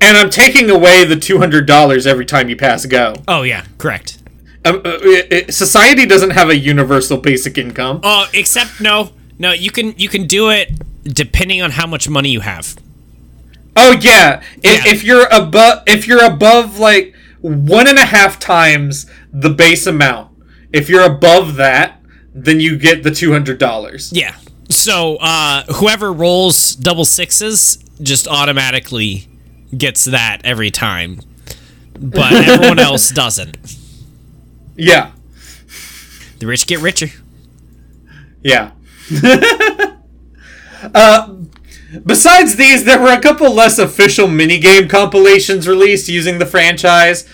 And 0.00 0.16
I'm 0.16 0.30
taking 0.30 0.70
away 0.70 1.04
the 1.04 1.16
two 1.16 1.38
hundred 1.38 1.66
dollars 1.66 2.06
every 2.06 2.24
time 2.24 2.48
you 2.48 2.54
pass 2.54 2.86
go. 2.86 3.14
Oh 3.26 3.42
yeah. 3.42 3.64
Correct. 3.76 4.18
Um, 4.64 4.82
uh, 4.84 4.88
uh, 4.88 5.22
uh, 5.32 5.50
society 5.50 6.06
doesn't 6.06 6.30
have 6.30 6.48
a 6.48 6.56
universal 6.56 7.16
basic 7.16 7.58
income. 7.58 7.98
Oh, 8.04 8.28
except 8.32 8.80
no, 8.80 9.10
no. 9.36 9.50
You 9.50 9.72
can 9.72 9.94
you 9.98 10.08
can 10.08 10.28
do 10.28 10.48
it 10.50 10.68
depending 11.04 11.60
on 11.60 11.72
how 11.72 11.88
much 11.88 12.08
money 12.08 12.30
you 12.30 12.40
have. 12.40 12.76
Oh 13.76 13.98
yeah. 14.00 14.42
If, 14.62 14.84
Yeah. 14.86 14.92
if 14.92 15.02
you're 15.02 15.26
above, 15.32 15.82
if 15.88 16.06
you're 16.06 16.24
above 16.24 16.78
like 16.78 17.14
one 17.40 17.88
and 17.88 17.98
a 17.98 18.04
half 18.04 18.38
times 18.38 19.06
the 19.32 19.50
base 19.50 19.88
amount, 19.88 20.30
if 20.72 20.88
you're 20.88 21.02
above 21.04 21.56
that, 21.56 22.00
then 22.32 22.60
you 22.60 22.78
get 22.78 23.02
the 23.02 23.10
two 23.10 23.32
hundred 23.32 23.58
dollars. 23.58 24.12
Yeah. 24.14 24.36
So 24.68 25.16
uh, 25.16 25.64
whoever 25.64 26.12
rolls 26.12 26.74
double 26.74 27.04
sixes 27.04 27.78
just 28.02 28.28
automatically 28.28 29.26
gets 29.76 30.04
that 30.06 30.40
every 30.44 30.70
time, 30.70 31.20
but 31.98 32.32
everyone 32.48 32.78
else 32.78 33.10
doesn't. 33.10 33.56
Yeah. 34.76 35.12
The 36.38 36.46
rich 36.46 36.66
get 36.66 36.80
richer. 36.80 37.08
Yeah. 38.42 38.72
uh, 40.94 41.34
besides 42.04 42.56
these, 42.56 42.84
there 42.84 43.00
were 43.00 43.12
a 43.12 43.20
couple 43.20 43.52
less 43.52 43.78
official 43.78 44.28
minigame 44.28 44.88
compilations 44.88 45.66
released 45.66 46.08
using 46.08 46.38
the 46.38 46.46
franchise. 46.46 47.28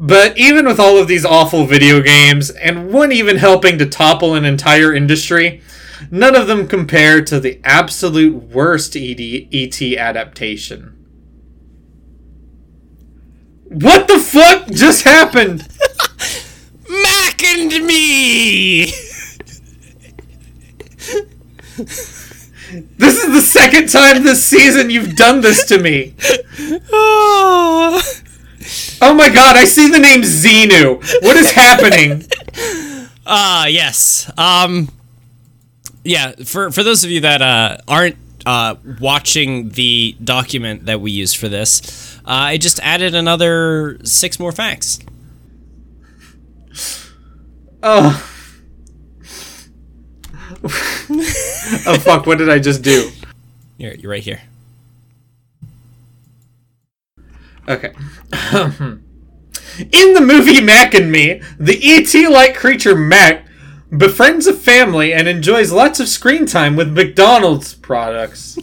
But 0.00 0.38
even 0.38 0.66
with 0.66 0.78
all 0.78 0.98
of 0.98 1.08
these 1.08 1.24
awful 1.24 1.64
video 1.64 2.00
games, 2.00 2.50
and 2.50 2.92
one 2.92 3.10
even 3.10 3.36
helping 3.36 3.78
to 3.78 3.86
topple 3.86 4.34
an 4.34 4.44
entire 4.44 4.94
industry, 4.94 5.62
none 6.10 6.34
of 6.34 6.46
them 6.46 6.66
compare 6.68 7.22
to 7.24 7.40
the 7.40 7.60
absolute 7.64 8.34
worst 8.34 8.96
ED, 8.96 9.48
ET 9.52 9.80
adaptation. 9.98 10.94
What 13.64 14.08
the 14.08 14.18
fuck 14.18 14.68
just 14.68 15.04
happened? 15.04 15.68
Mac 16.88 17.42
and 17.44 17.86
me. 17.86 18.92
This 22.98 23.24
is 23.24 23.32
the 23.32 23.40
second 23.40 23.88
time 23.88 24.24
this 24.24 24.44
season 24.44 24.90
you've 24.90 25.16
done 25.16 25.40
this 25.40 25.66
to 25.66 25.78
me. 25.80 26.14
oh. 26.92 28.02
Oh 29.00 29.14
my 29.14 29.30
god, 29.30 29.56
I 29.56 29.64
see 29.64 29.88
the 29.88 29.98
name 29.98 30.22
Xenu. 30.22 30.96
What 31.22 31.36
is 31.36 31.52
happening? 31.52 32.24
Ah, 33.24 33.66
yes. 33.66 34.30
Um, 34.36 34.88
yeah. 36.08 36.32
For 36.44 36.70
for 36.70 36.82
those 36.82 37.04
of 37.04 37.10
you 37.10 37.20
that 37.20 37.42
uh, 37.42 37.76
aren't 37.86 38.16
uh, 38.46 38.76
watching 38.98 39.68
the 39.70 40.16
document 40.22 40.86
that 40.86 41.00
we 41.00 41.10
used 41.10 41.36
for 41.36 41.48
this, 41.48 42.18
uh, 42.20 42.48
I 42.52 42.56
just 42.56 42.80
added 42.80 43.14
another 43.14 43.98
six 44.04 44.40
more 44.40 44.52
facts. 44.52 45.00
Oh. 47.82 48.24
oh 50.64 51.98
fuck, 52.00 52.26
what 52.26 52.38
did 52.38 52.48
I 52.48 52.58
just 52.58 52.82
do? 52.82 53.10
Here, 53.76 53.94
you're 53.94 54.10
right 54.10 54.22
here. 54.22 54.40
Okay. 57.68 57.92
In 59.92 60.14
the 60.14 60.20
movie 60.20 60.60
Mac 60.60 60.94
and 60.94 61.12
Me, 61.12 61.40
the 61.58 61.78
ET 61.80 62.32
like 62.32 62.56
creature 62.56 62.96
Mac 62.96 63.47
befriends 63.96 64.46
a 64.46 64.52
family 64.52 65.12
and 65.12 65.28
enjoys 65.28 65.72
lots 65.72 66.00
of 66.00 66.08
screen 66.08 66.46
time 66.46 66.76
with 66.76 66.92
McDonald's 66.92 67.74
products. 67.74 68.58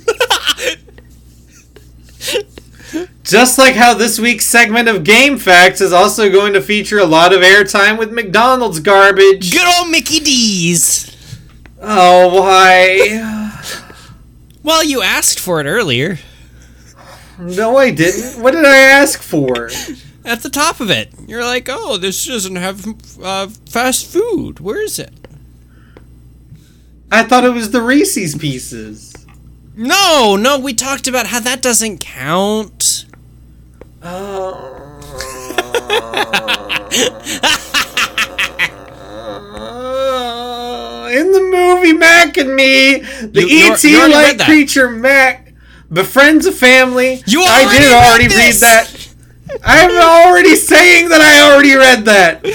Just 3.23 3.57
like 3.57 3.73
how 3.73 3.95
this 3.95 4.19
week's 4.19 4.45
segment 4.45 4.87
of 4.87 5.03
Game 5.03 5.37
Facts 5.39 5.81
is 5.81 5.91
also 5.91 6.31
going 6.31 6.53
to 6.53 6.61
feature 6.61 6.99
a 6.99 7.05
lot 7.05 7.33
of 7.33 7.41
airtime 7.41 7.97
with 7.97 8.13
McDonald's 8.13 8.79
garbage. 8.79 9.51
Good 9.51 9.67
old 9.79 9.89
Mickey 9.89 10.19
D's. 10.19 11.11
Oh, 11.81 12.41
why? 12.41 13.51
Well, 14.61 14.83
you 14.83 15.01
asked 15.01 15.39
for 15.39 15.59
it 15.59 15.65
earlier. 15.65 16.19
No, 17.39 17.77
I 17.77 17.91
didn't. 17.91 18.41
What 18.41 18.51
did 18.51 18.65
I 18.65 18.77
ask 18.77 19.21
for? 19.21 19.69
At 20.25 20.41
the 20.41 20.49
top 20.49 20.79
of 20.79 20.89
it, 20.89 21.09
you're 21.27 21.43
like, 21.45 21.67
"Oh, 21.69 21.97
this 21.97 22.25
doesn't 22.25 22.55
have 22.55 22.85
uh, 23.21 23.47
fast 23.69 24.07
food. 24.07 24.59
Where 24.59 24.81
is 24.81 24.97
it?" 24.97 25.13
I 27.11 27.23
thought 27.23 27.45
it 27.45 27.53
was 27.53 27.69
the 27.71 27.81
Reese's 27.81 28.35
Pieces. 28.35 29.13
No, 29.75 30.35
no, 30.35 30.57
we 30.57 30.73
talked 30.73 31.07
about 31.07 31.27
how 31.27 31.39
that 31.41 31.61
doesn't 31.61 31.99
count. 31.99 33.05
Oh. 34.01 34.71
In 41.15 41.31
the 41.31 41.41
movie 41.41 41.93
Mac 41.93 42.35
and 42.37 42.55
Me, 42.55 42.97
the 42.99 43.47
You- 43.47 43.71
ET 43.73 43.83
you 43.83 43.97
already 43.99 44.13
read 44.13 44.37
like 44.39 44.47
creature 44.47 44.89
Mac 44.89 45.53
befriends 45.91 46.45
a 46.45 46.51
family. 46.51 47.21
You 47.27 47.41
I 47.41 47.71
did 47.71 47.79
read 47.85 47.93
already 47.93 48.27
read 48.27 48.55
that. 48.55 49.04
I'm 49.63 49.91
already 49.91 50.55
saying 50.55 51.09
that 51.09 51.21
I 51.21 51.51
already 51.51 51.75
read 51.75 52.05
that. 52.05 52.45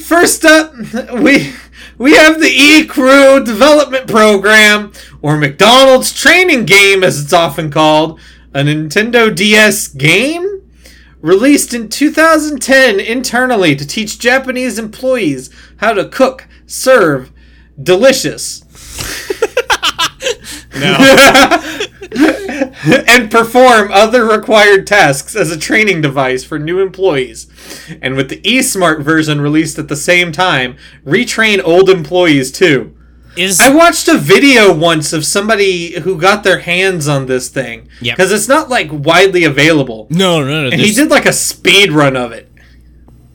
First 0.00 0.44
up, 0.44 0.74
we 1.20 1.52
we 1.98 2.14
have 2.14 2.40
the 2.40 2.48
E 2.48 2.86
Crew 2.86 3.44
Development 3.44 4.06
Program, 4.06 4.92
or 5.22 5.36
McDonald's 5.36 6.12
Training 6.12 6.64
Game, 6.64 7.02
as 7.02 7.22
it's 7.22 7.32
often 7.32 7.70
called, 7.70 8.20
a 8.54 8.60
Nintendo 8.60 9.34
DS 9.34 9.88
game 9.88 10.62
released 11.20 11.74
in 11.74 11.88
2010 11.88 12.98
internally 12.98 13.76
to 13.76 13.86
teach 13.86 14.18
Japanese 14.18 14.78
employees 14.78 15.50
how 15.76 15.92
to 15.92 16.08
cook, 16.08 16.48
serve, 16.66 17.30
delicious, 17.82 18.64
No. 20.74 20.96
and 23.08 23.30
perform 23.30 23.90
other 23.92 24.24
required 24.24 24.86
tasks 24.86 25.34
as 25.34 25.50
a 25.50 25.58
training 25.58 26.00
device 26.00 26.44
for 26.44 26.58
new 26.58 26.80
employees. 26.80 27.46
And 28.02 28.14
with 28.16 28.28
the 28.28 28.40
eSmart 28.42 29.02
version 29.02 29.40
released 29.40 29.78
at 29.78 29.88
the 29.88 29.96
same 29.96 30.32
time, 30.32 30.76
retrain 31.04 31.62
old 31.64 31.88
employees 31.88 32.52
too. 32.52 32.96
Is 33.36 33.60
I 33.60 33.72
watched 33.72 34.08
a 34.08 34.18
video 34.18 34.72
once 34.74 35.12
of 35.12 35.24
somebody 35.24 36.00
who 36.00 36.20
got 36.20 36.42
their 36.42 36.58
hands 36.58 37.06
on 37.06 37.26
this 37.26 37.48
thing 37.48 37.88
Yep. 38.00 38.16
because 38.16 38.32
it's 38.32 38.48
not 38.48 38.68
like 38.68 38.88
widely 38.90 39.44
available. 39.44 40.08
no, 40.10 40.40
no, 40.44 40.64
no. 40.64 40.70
And 40.70 40.80
he 40.80 40.92
did 40.92 41.10
like 41.10 41.26
a 41.26 41.32
speed 41.32 41.92
run 41.92 42.16
of 42.16 42.32
it. 42.32 42.50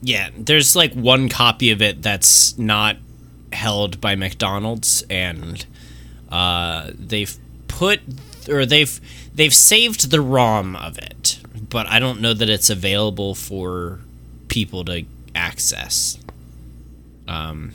Yeah, 0.02 0.30
there's 0.38 0.76
like 0.76 0.94
one 0.94 1.30
copy 1.30 1.72
of 1.72 1.82
it 1.82 2.02
that's 2.02 2.58
not 2.60 2.98
held 3.54 4.00
by 4.02 4.16
McDonald's, 4.16 5.02
and 5.10 5.66
uh, 6.30 6.92
they've 6.94 7.36
put 7.68 8.02
or 8.50 8.66
they've 8.66 9.00
they've 9.34 9.54
saved 9.54 10.10
the 10.12 10.22
ROM 10.22 10.76
of 10.76 10.98
it, 10.98 11.40
but 11.70 11.88
I 11.88 12.00
don't 12.00 12.22
know 12.22 12.34
that 12.34 12.50
it's 12.50 12.70
available 12.70 13.36
for 13.36 14.00
people 14.48 14.84
to 14.86 15.04
access. 15.34 16.18
Um, 17.28 17.74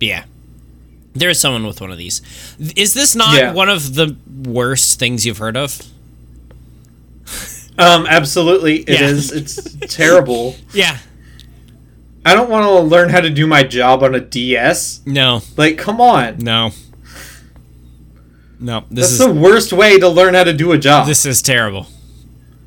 yeah, 0.00 0.24
there 1.14 1.28
is 1.30 1.40
someone 1.40 1.66
with 1.66 1.80
one 1.80 1.90
of 1.90 1.98
these. 1.98 2.20
Is 2.76 2.94
this 2.94 3.14
not 3.14 3.36
Yeah. 3.36 3.52
one 3.52 3.68
of 3.68 3.94
the 3.94 4.16
worst 4.44 4.98
things 4.98 5.24
you've 5.26 5.38
heard 5.38 5.56
of? 5.56 5.80
Um, 7.78 8.06
absolutely, 8.06 8.76
it 8.80 9.00
Yeah. 9.00 9.06
is. 9.08 9.32
It's 9.32 9.74
terrible. 9.94 10.56
Yeah. 10.72 10.98
I 12.24 12.34
don't 12.34 12.50
want 12.50 12.64
to 12.64 12.80
learn 12.80 13.10
how 13.10 13.20
to 13.20 13.30
do 13.30 13.46
my 13.46 13.62
job 13.62 14.02
on 14.02 14.14
a 14.16 14.20
DS. 14.20 15.00
No. 15.06 15.42
Like, 15.56 15.78
come 15.78 16.00
on. 16.00 16.38
No. 16.38 16.72
No. 18.58 18.80
This 18.90 19.10
That's 19.10 19.12
is 19.12 19.18
the 19.18 19.32
worst 19.32 19.72
way 19.72 19.98
to 19.98 20.08
learn 20.08 20.34
how 20.34 20.44
to 20.44 20.52
do 20.52 20.72
a 20.72 20.78
job. 20.78 21.06
this 21.06 21.24
is 21.26 21.42
terrible. 21.42 21.86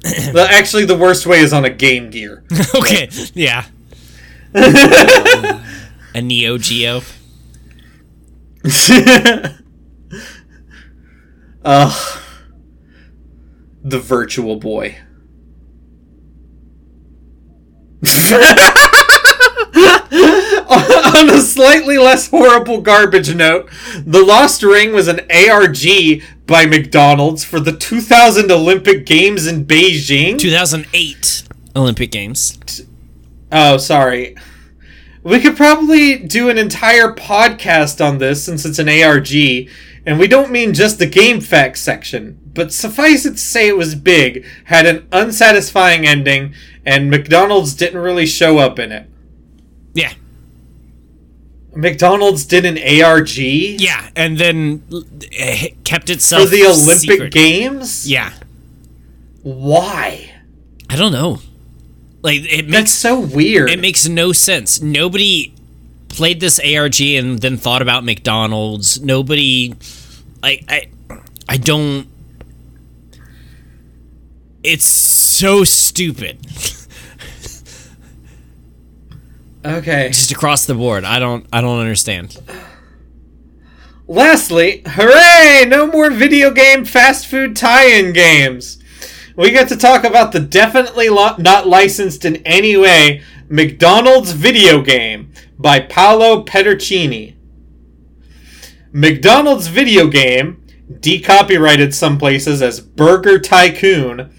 Well, 0.34 0.48
actually, 0.50 0.86
the 0.86 0.96
worst 0.98 1.26
way 1.26 1.40
is 1.40 1.52
on 1.52 1.66
a 1.66 1.70
Game 1.70 2.10
Gear. 2.10 2.46
okay, 2.76 3.10
yeah. 3.34 3.66
A 6.16 6.22
Neo 6.22 6.58
Geo. 6.58 7.02
Ugh. 11.66 12.22
The 13.84 14.00
Virtual 14.00 14.56
Boy. 14.56 14.98
Slightly 21.60 21.98
less 21.98 22.30
horrible 22.30 22.80
garbage 22.80 23.36
note, 23.36 23.70
The 24.06 24.24
Lost 24.24 24.64
Ring 24.64 24.94
was 24.94 25.10
an 25.10 25.20
ARG 25.30 26.24
by 26.48 26.66
McDonald's 26.66 27.44
for 27.44 27.60
the 27.60 27.74
2000 27.74 28.50
Olympic 28.50 29.06
Games 29.06 29.46
in 29.46 29.66
Beijing. 29.66 30.40
2008 30.40 31.44
Olympic 31.76 32.12
Games. 32.12 32.86
Oh, 33.52 33.76
sorry. 33.76 34.38
We 35.22 35.42
could 35.42 35.58
probably 35.58 36.18
do 36.18 36.48
an 36.48 36.58
entire 36.58 37.14
podcast 37.14 38.00
on 38.04 38.20
this 38.20 38.42
since 38.42 38.64
it's 38.64 38.80
an 38.80 38.88
ARG, 38.88 39.30
and 40.06 40.18
we 40.18 40.30
don't 40.30 40.52
mean 40.52 40.74
just 40.74 40.98
the 40.98 41.08
game 41.08 41.42
facts 41.42 41.82
section. 41.82 42.40
But 42.54 42.72
suffice 42.72 43.26
it 43.26 43.32
to 43.32 43.38
say, 43.38 43.68
it 43.68 43.76
was 43.76 43.96
big, 43.96 44.46
had 44.64 44.86
an 44.86 45.10
unsatisfying 45.12 46.08
ending, 46.08 46.54
and 46.86 47.12
McDonald's 47.12 47.74
didn't 47.74 48.00
really 48.00 48.26
show 48.26 48.60
up 48.60 48.80
in 48.80 48.94
it. 48.94 49.10
Yeah. 49.94 50.14
McDonald's 51.76 52.46
did 52.46 52.66
an 52.66 52.78
ARG 53.04 53.38
Yeah, 53.38 54.10
and 54.16 54.38
then 54.38 54.80
kept 55.84 56.08
for 56.08 56.46
the 56.46 56.66
Olympic 56.66 56.98
secret. 57.00 57.34
Games. 57.34 58.10
Yeah. 58.10 58.34
Why? 59.44 60.32
I 60.90 60.96
don't 60.96 61.12
know. 61.12 61.40
Like 62.22 62.42
it 62.42 62.70
That's 62.70 62.92
so 62.92 63.20
weird. 63.20 63.70
it 63.70 63.80
makes 63.80 64.08
no 64.08 64.32
sense. 64.34 64.82
Nobody 64.82 65.54
played 66.10 66.40
this 66.40 66.60
ARG 66.60 67.00
and 67.02 67.40
then 67.40 67.56
thought 67.58 67.82
about 67.82 68.04
McDonald's. 68.04 69.00
Nobody 69.02 69.74
I 70.44 70.60
I 70.68 70.90
I 71.48 71.58
don't 71.58 72.08
It's 74.64 74.84
so 74.86 75.64
stupid. 75.64 76.40
Okay. 79.66 80.08
Just 80.10 80.32
across 80.32 80.66
the 80.66 80.76
board. 80.76 81.04
I 81.04 81.20
don't 81.20 81.46
I 81.52 81.62
don't 81.62 81.80
understand. 81.80 82.38
Lastly, 84.08 84.82
hooray! 84.88 85.66
No 85.68 85.86
more 85.86 86.10
video 86.10 86.50
game 86.52 86.84
fast 86.84 87.28
food 87.28 87.56
tie-in 87.56 88.12
games. 88.12 88.82
We 89.36 89.52
get 89.52 89.68
to 89.70 89.78
talk 89.78 90.04
about 90.04 90.32
the 90.32 90.40
definitely 90.40 91.10
lo- 91.10 91.36
not 91.38 91.68
licensed 91.68 92.26
in 92.26 92.38
any 92.38 92.76
way 92.76 93.22
McDonald's 93.50 94.32
video 94.32 94.82
game 94.82 95.32
by 95.60 95.80
Paolo 95.80 96.44
Pedercini. 96.44 97.36
McDonald's 98.92 99.68
video 99.68 100.08
game, 100.08 100.66
decopyrighted 100.92 101.94
some 101.94 102.18
places 102.18 102.62
as 102.64 102.80
Burger 102.80 103.38
Tycoon, 103.38 104.34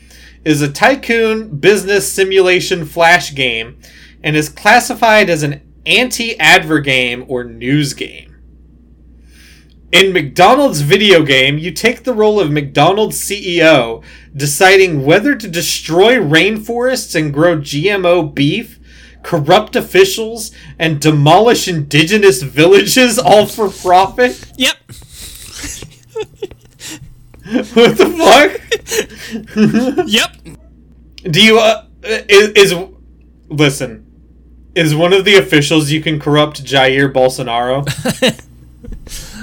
is 0.45 0.63
a 0.63 0.73
tycoon 0.73 1.59
business 1.59 2.11
simulation 2.11 2.85
flash 2.85 3.35
game 3.35 3.81
and 4.23 4.37
is 4.37 4.49
classified 4.49 5.31
as 5.31 5.43
an 5.43 5.61
anti-adver 5.87 6.81
game 6.81 7.25
or 7.29 7.45
news 7.45 7.95
game. 7.95 8.31
In 9.93 10.13
McDonald's 10.13 10.83
video 10.83 11.25
game, 11.25 11.59
you 11.59 11.73
take 11.73 12.05
the 12.05 12.15
role 12.15 12.39
of 12.39 12.53
McDonald's 12.53 13.19
CEO, 13.19 14.05
deciding 14.37 15.05
whether 15.05 15.35
to 15.35 15.49
destroy 15.49 16.15
rainforests 16.15 17.17
and 17.19 17.35
grow 17.35 17.57
GMO 17.57 18.33
beef, 18.33 18.79
corrupt 19.25 19.75
officials, 19.75 20.53
and 20.79 21.01
demolish 21.01 21.67
indigenous 21.67 22.43
villages 22.43 23.19
all 23.19 23.47
for 23.47 23.69
profit. 23.69 24.53
Yep. 24.57 24.77
what 27.75 27.97
the 27.99 28.07
fuck? 28.17 28.61
Yep. 30.07 30.37
Do 31.25 31.45
you 31.45 31.59
uh, 31.59 31.85
is, 32.03 32.49
is 32.51 32.75
listen? 33.49 34.10
Is 34.75 34.95
one 34.95 35.13
of 35.13 35.25
the 35.25 35.37
officials 35.37 35.91
you 35.91 36.01
can 36.01 36.21
corrupt 36.21 36.65
Jair 36.65 37.13
Bolsonaro? 37.13 37.85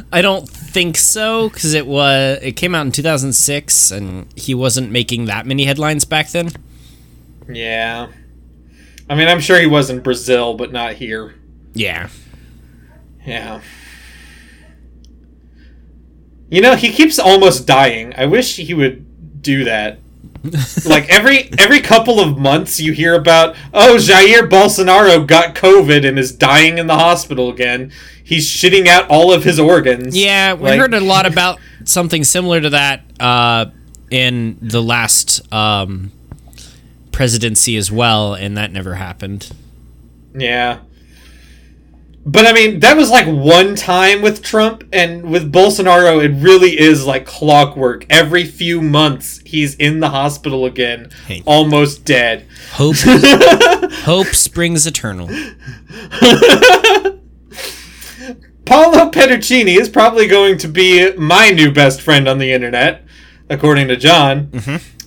I 0.12 0.22
don't 0.22 0.48
think 0.48 0.98
so 0.98 1.50
cuz 1.50 1.74
it 1.74 1.86
was 1.86 2.40
it 2.42 2.54
came 2.54 2.74
out 2.74 2.86
in 2.86 2.92
2006 2.94 3.92
and 3.92 4.26
he 4.36 4.54
wasn't 4.54 4.90
making 4.92 5.26
that 5.26 5.46
many 5.46 5.66
headlines 5.66 6.06
back 6.06 6.30
then. 6.32 6.52
yeah. 7.50 8.08
I 9.10 9.16
mean, 9.16 9.30
I'm 9.30 9.40
sure 9.40 9.58
he 9.60 9.68
was 9.68 9.90
in 9.90 10.02
Brazil, 10.02 10.54
but 10.54 10.74
not 10.74 10.94
here. 10.96 11.36
Yeah. 11.74 12.10
Yeah. 13.26 13.62
You 16.50 16.62
know, 16.62 16.76
he 16.76 16.92
keeps 16.92 17.18
almost 17.18 17.66
dying. 17.66 18.14
I 18.18 18.26
wish 18.26 18.58
he 18.58 18.74
would 18.74 19.42
do 19.42 19.64
that. 19.64 20.00
like 20.86 21.10
every 21.10 21.50
every 21.58 21.82
couple 21.82 22.20
of 22.20 22.38
months 22.38 22.80
you 22.80 22.92
hear 22.94 23.14
about 23.16 23.56
oh 23.74 23.98
Jair 24.00 24.48
Bolsonaro 24.50 25.26
got 25.26 25.56
COVID 25.56 26.08
and 26.08 26.18
is 26.20 26.32
dying 26.32 26.78
in 26.78 26.88
the 26.88 26.96
hospital 26.98 27.50
again. 27.50 27.92
He's 28.24 28.48
shitting 28.50 28.88
out 28.88 29.10
all 29.10 29.32
of 29.32 29.44
his 29.44 29.60
organs. 29.60 30.18
Yeah, 30.18 30.54
we 30.54 30.64
Like- 30.70 30.80
heard 30.80 30.94
a 30.94 31.00
lot 31.00 31.26
about 31.32 31.60
something 31.86 32.24
similar 32.24 32.60
to 32.62 32.70
that 32.72 33.04
uh, 33.20 33.68
in 34.12 34.58
the 34.62 34.82
last 34.84 35.42
um, 35.54 36.12
presidency 37.12 37.78
as 37.78 37.92
well, 37.92 38.34
and 38.34 38.58
that 38.58 38.72
never 38.72 38.96
happened. 38.96 39.50
Yeah. 40.36 40.80
But 42.30 42.46
I 42.46 42.52
mean, 42.52 42.82
that 42.82 42.98
was 42.98 43.10
like 43.10 43.26
one 43.26 43.74
time 43.76 44.22
with 44.22 44.44
Trump, 44.44 44.84
and 44.92 45.32
with 45.32 45.50
Bolsonaro, 45.50 46.22
it 46.22 46.34
really 46.44 46.78
is 46.78 47.06
like 47.06 47.26
clockwork. 47.26 48.06
Every 48.10 48.44
few 48.44 48.82
months, 48.82 49.40
he's 49.46 49.76
in 49.76 50.02
the 50.02 50.10
hospital 50.10 50.66
again, 50.66 51.10
Hey. 51.26 51.42
almost 51.46 52.04
dead. 52.04 52.46
Hope, 52.74 52.98
hope 54.04 54.28
springs 54.28 54.86
eternal. 54.86 55.28
Paolo 58.66 59.10
Pedercini 59.12 59.80
is 59.80 59.88
probably 59.88 60.28
going 60.28 60.58
to 60.58 60.68
be 60.68 61.14
my 61.16 61.52
new 61.52 61.72
best 61.72 62.02
friend 62.02 62.28
on 62.28 62.38
the 62.40 62.52
internet, 62.52 63.06
according 63.50 63.88
to 63.88 63.96
John. 63.96 64.52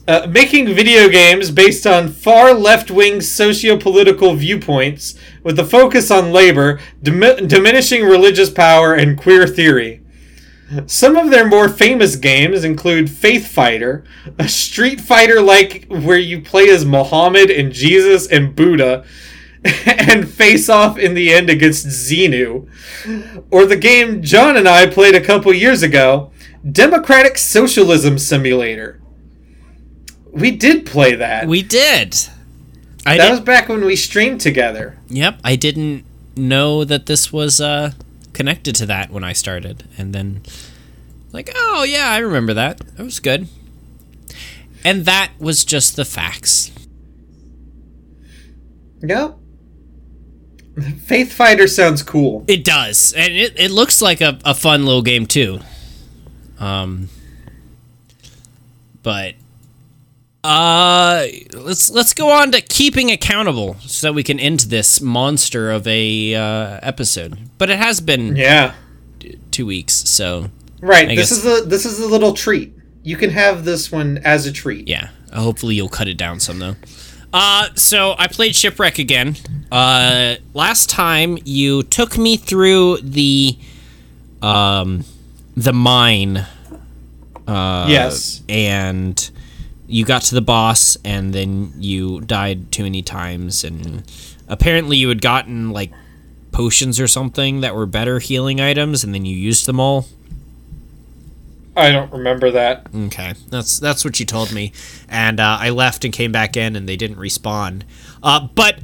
Uh, 0.08 0.26
making 0.28 0.74
video 0.74 1.08
games 1.10 1.50
based 1.50 1.86
on 1.86 2.08
far 2.08 2.54
left 2.54 2.90
wing 2.90 3.20
socio 3.20 3.76
political 3.76 4.34
viewpoints 4.34 5.14
with 5.42 5.58
a 5.58 5.64
focus 5.64 6.10
on 6.10 6.32
labor, 6.32 6.80
dimi- 7.02 7.46
diminishing 7.48 8.04
religious 8.04 8.50
power, 8.50 8.94
and 8.94 9.18
queer 9.18 9.46
theory. 9.46 10.00
Some 10.86 11.16
of 11.16 11.30
their 11.30 11.46
more 11.46 11.68
famous 11.68 12.14
games 12.14 12.62
include 12.62 13.10
Faith 13.10 13.48
Fighter, 13.48 14.04
a 14.38 14.48
Street 14.48 15.00
Fighter 15.00 15.40
like 15.40 15.86
where 15.88 16.18
you 16.18 16.40
play 16.40 16.68
as 16.68 16.84
Muhammad 16.84 17.50
and 17.50 17.72
Jesus 17.72 18.28
and 18.28 18.54
Buddha, 18.54 19.04
and 19.64 20.28
face 20.28 20.68
off 20.68 20.96
in 20.96 21.14
the 21.14 21.32
end 21.32 21.50
against 21.50 21.86
Xenu. 21.86 22.68
Or 23.50 23.66
the 23.66 23.76
game 23.76 24.22
John 24.22 24.56
and 24.56 24.68
I 24.68 24.86
played 24.86 25.14
a 25.14 25.20
couple 25.20 25.52
years 25.52 25.82
ago, 25.82 26.30
Democratic 26.70 27.36
Socialism 27.36 28.16
Simulator. 28.16 29.00
We 30.32 30.52
did 30.52 30.86
play 30.86 31.16
that. 31.16 31.48
We 31.48 31.62
did. 31.62 32.16
I 33.06 33.16
that 33.16 33.30
was 33.30 33.40
back 33.40 33.68
when 33.68 33.84
we 33.84 33.96
streamed 33.96 34.40
together. 34.40 34.98
Yep, 35.08 35.40
I 35.42 35.56
didn't 35.56 36.04
know 36.36 36.84
that 36.84 37.06
this 37.06 37.32
was 37.32 37.60
uh, 37.60 37.92
connected 38.32 38.74
to 38.76 38.86
that 38.86 39.10
when 39.10 39.24
I 39.24 39.32
started, 39.32 39.84
and 39.96 40.14
then 40.14 40.42
like, 41.32 41.50
oh 41.54 41.82
yeah, 41.84 42.10
I 42.10 42.18
remember 42.18 42.54
that. 42.54 42.78
That 42.96 43.02
was 43.02 43.20
good. 43.20 43.48
And 44.84 45.04
that 45.04 45.32
was 45.38 45.64
just 45.64 45.96
the 45.96 46.04
facts. 46.04 46.72
Yep. 49.02 49.36
Faith 51.06 51.32
Fighter 51.32 51.66
sounds 51.66 52.02
cool. 52.02 52.44
It 52.48 52.64
does, 52.64 53.12
and 53.12 53.32
it, 53.32 53.58
it 53.58 53.70
looks 53.70 54.00
like 54.00 54.20
a, 54.20 54.38
a 54.44 54.54
fun 54.54 54.84
little 54.86 55.02
game 55.02 55.26
too. 55.26 55.60
Um, 56.58 57.08
but 59.02 59.34
uh, 60.42 61.26
let's 61.54 61.90
let's 61.90 62.14
go 62.14 62.30
on 62.30 62.50
to 62.52 62.60
keeping 62.60 63.10
accountable 63.10 63.76
so 63.80 64.06
that 64.08 64.12
we 64.14 64.22
can 64.22 64.40
end 64.40 64.60
this 64.60 65.00
monster 65.00 65.70
of 65.70 65.86
a 65.86 66.34
uh, 66.34 66.80
episode. 66.82 67.38
But 67.58 67.70
it 67.70 67.78
has 67.78 68.00
been 68.00 68.36
Yeah. 68.36 68.72
two 69.50 69.66
weeks, 69.66 69.94
so 69.94 70.50
Right. 70.80 71.08
I 71.10 71.14
this 71.14 71.28
guess- 71.30 71.38
is 71.44 71.46
a 71.46 71.66
this 71.66 71.84
is 71.84 72.00
a 72.00 72.06
little 72.06 72.32
treat. 72.32 72.72
You 73.02 73.16
can 73.16 73.30
have 73.30 73.64
this 73.64 73.90
one 73.92 74.18
as 74.24 74.46
a 74.46 74.52
treat. 74.52 74.88
yeah. 74.88 75.08
Hopefully 75.34 75.74
you'll 75.76 75.88
cut 75.88 76.08
it 76.08 76.16
down 76.16 76.40
some 76.40 76.58
though. 76.58 76.76
Uh, 77.32 77.68
so 77.76 78.14
I 78.18 78.26
played 78.26 78.56
Shipwreck 78.56 78.98
again. 78.98 79.36
Uh, 79.70 80.34
last 80.54 80.90
time 80.90 81.38
you 81.44 81.84
took 81.84 82.18
me 82.18 82.36
through 82.36 82.98
the 83.02 83.56
um 84.42 85.04
the 85.56 85.72
mine. 85.72 86.46
Uh, 87.46 87.86
Yes. 87.88 88.42
and 88.48 89.30
you 89.90 90.04
got 90.04 90.22
to 90.22 90.34
the 90.34 90.40
boss, 90.40 90.96
and 91.04 91.32
then 91.32 91.72
you 91.76 92.20
died 92.20 92.70
too 92.70 92.84
many 92.84 93.02
times, 93.02 93.64
and 93.64 94.02
apparently 94.48 94.96
you 94.96 95.08
had 95.08 95.20
gotten 95.20 95.70
like 95.70 95.92
potions 96.52 97.00
or 97.00 97.08
something 97.08 97.60
that 97.60 97.74
were 97.74 97.86
better 97.86 98.18
healing 98.20 98.60
items, 98.60 99.02
and 99.04 99.12
then 99.12 99.24
you 99.24 99.36
used 99.36 99.66
them 99.66 99.80
all. 99.80 100.06
I 101.76 101.90
don't 101.92 102.12
remember 102.12 102.50
that. 102.50 102.86
Okay, 102.94 103.34
that's 103.48 103.78
that's 103.78 104.04
what 104.04 104.20
you 104.20 104.26
told 104.26 104.52
me, 104.52 104.72
and 105.08 105.40
uh, 105.40 105.58
I 105.60 105.70
left 105.70 106.04
and 106.04 106.14
came 106.14 106.32
back 106.32 106.56
in, 106.56 106.76
and 106.76 106.88
they 106.88 106.96
didn't 106.96 107.16
respawn. 107.16 107.82
Uh, 108.22 108.48
but 108.54 108.78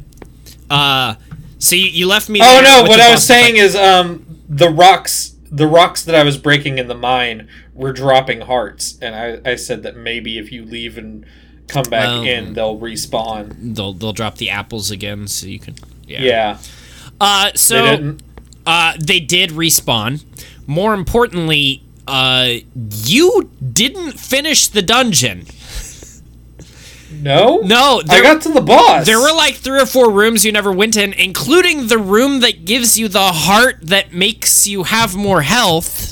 uh, 0.70 1.14
so 1.58 1.76
you, 1.76 1.86
you 1.86 2.06
left 2.06 2.28
me. 2.28 2.40
Oh 2.42 2.60
no, 2.62 2.88
what 2.88 3.00
I 3.00 3.10
was 3.10 3.24
saying 3.24 3.54
fight. 3.54 3.62
is 3.62 3.76
um 3.76 4.40
the 4.48 4.68
rocks 4.68 5.34
the 5.50 5.66
rocks 5.66 6.04
that 6.04 6.14
I 6.14 6.22
was 6.22 6.36
breaking 6.36 6.78
in 6.78 6.88
the 6.88 6.94
mine 6.94 7.48
were 7.76 7.92
dropping 7.92 8.40
hearts 8.42 8.98
and 9.02 9.14
I, 9.14 9.52
I 9.52 9.54
said 9.56 9.82
that 9.84 9.96
maybe 9.96 10.38
if 10.38 10.50
you 10.50 10.64
leave 10.64 10.96
and 10.98 11.24
come 11.68 11.84
back 11.84 12.08
Oh. 12.08 12.22
in 12.24 12.54
they'll 12.54 12.78
respawn. 12.78 13.74
they'll 13.76 13.92
they'll 13.92 14.12
drop 14.12 14.36
the 14.36 14.50
apples 14.50 14.90
again, 14.90 15.28
so 15.28 15.46
you 15.46 15.58
can. 15.58 15.74
Yeah. 16.06 16.20
Yeah. 16.22 16.58
Uh, 17.20 17.50
They 17.52 17.56
so 17.58 17.84
didn't. 17.84 18.22
uh, 18.66 18.94
they 18.98 19.20
did 19.20 19.50
respawn. 19.50 20.22
More 20.66 20.94
importantly, 20.94 21.82
uh, 22.08 22.54
you 23.04 23.50
didn't 23.72 24.12
finish 24.12 24.68
the 24.68 24.82
dungeon. 24.82 25.46
No? 27.10 27.58
No, 27.58 28.02
I 28.08 28.20
got 28.20 28.42
to 28.42 28.48
the 28.50 28.60
boss. 28.60 29.06
there 29.06 29.18
were 29.20 29.32
like 29.32 29.54
three 29.54 29.80
or 29.80 29.86
four 29.86 30.10
rooms 30.10 30.44
you 30.44 30.52
never 30.52 30.72
went 30.72 30.96
in, 30.96 31.12
including 31.14 31.86
the 31.86 31.98
room 31.98 32.40
that 32.40 32.64
gives 32.64 32.98
you 32.98 33.08
the 33.08 33.32
heart 33.32 33.78
that 33.82 34.12
makes 34.12 34.66
you 34.66 34.82
have 34.84 35.14
more 35.16 35.42
health. 35.42 36.05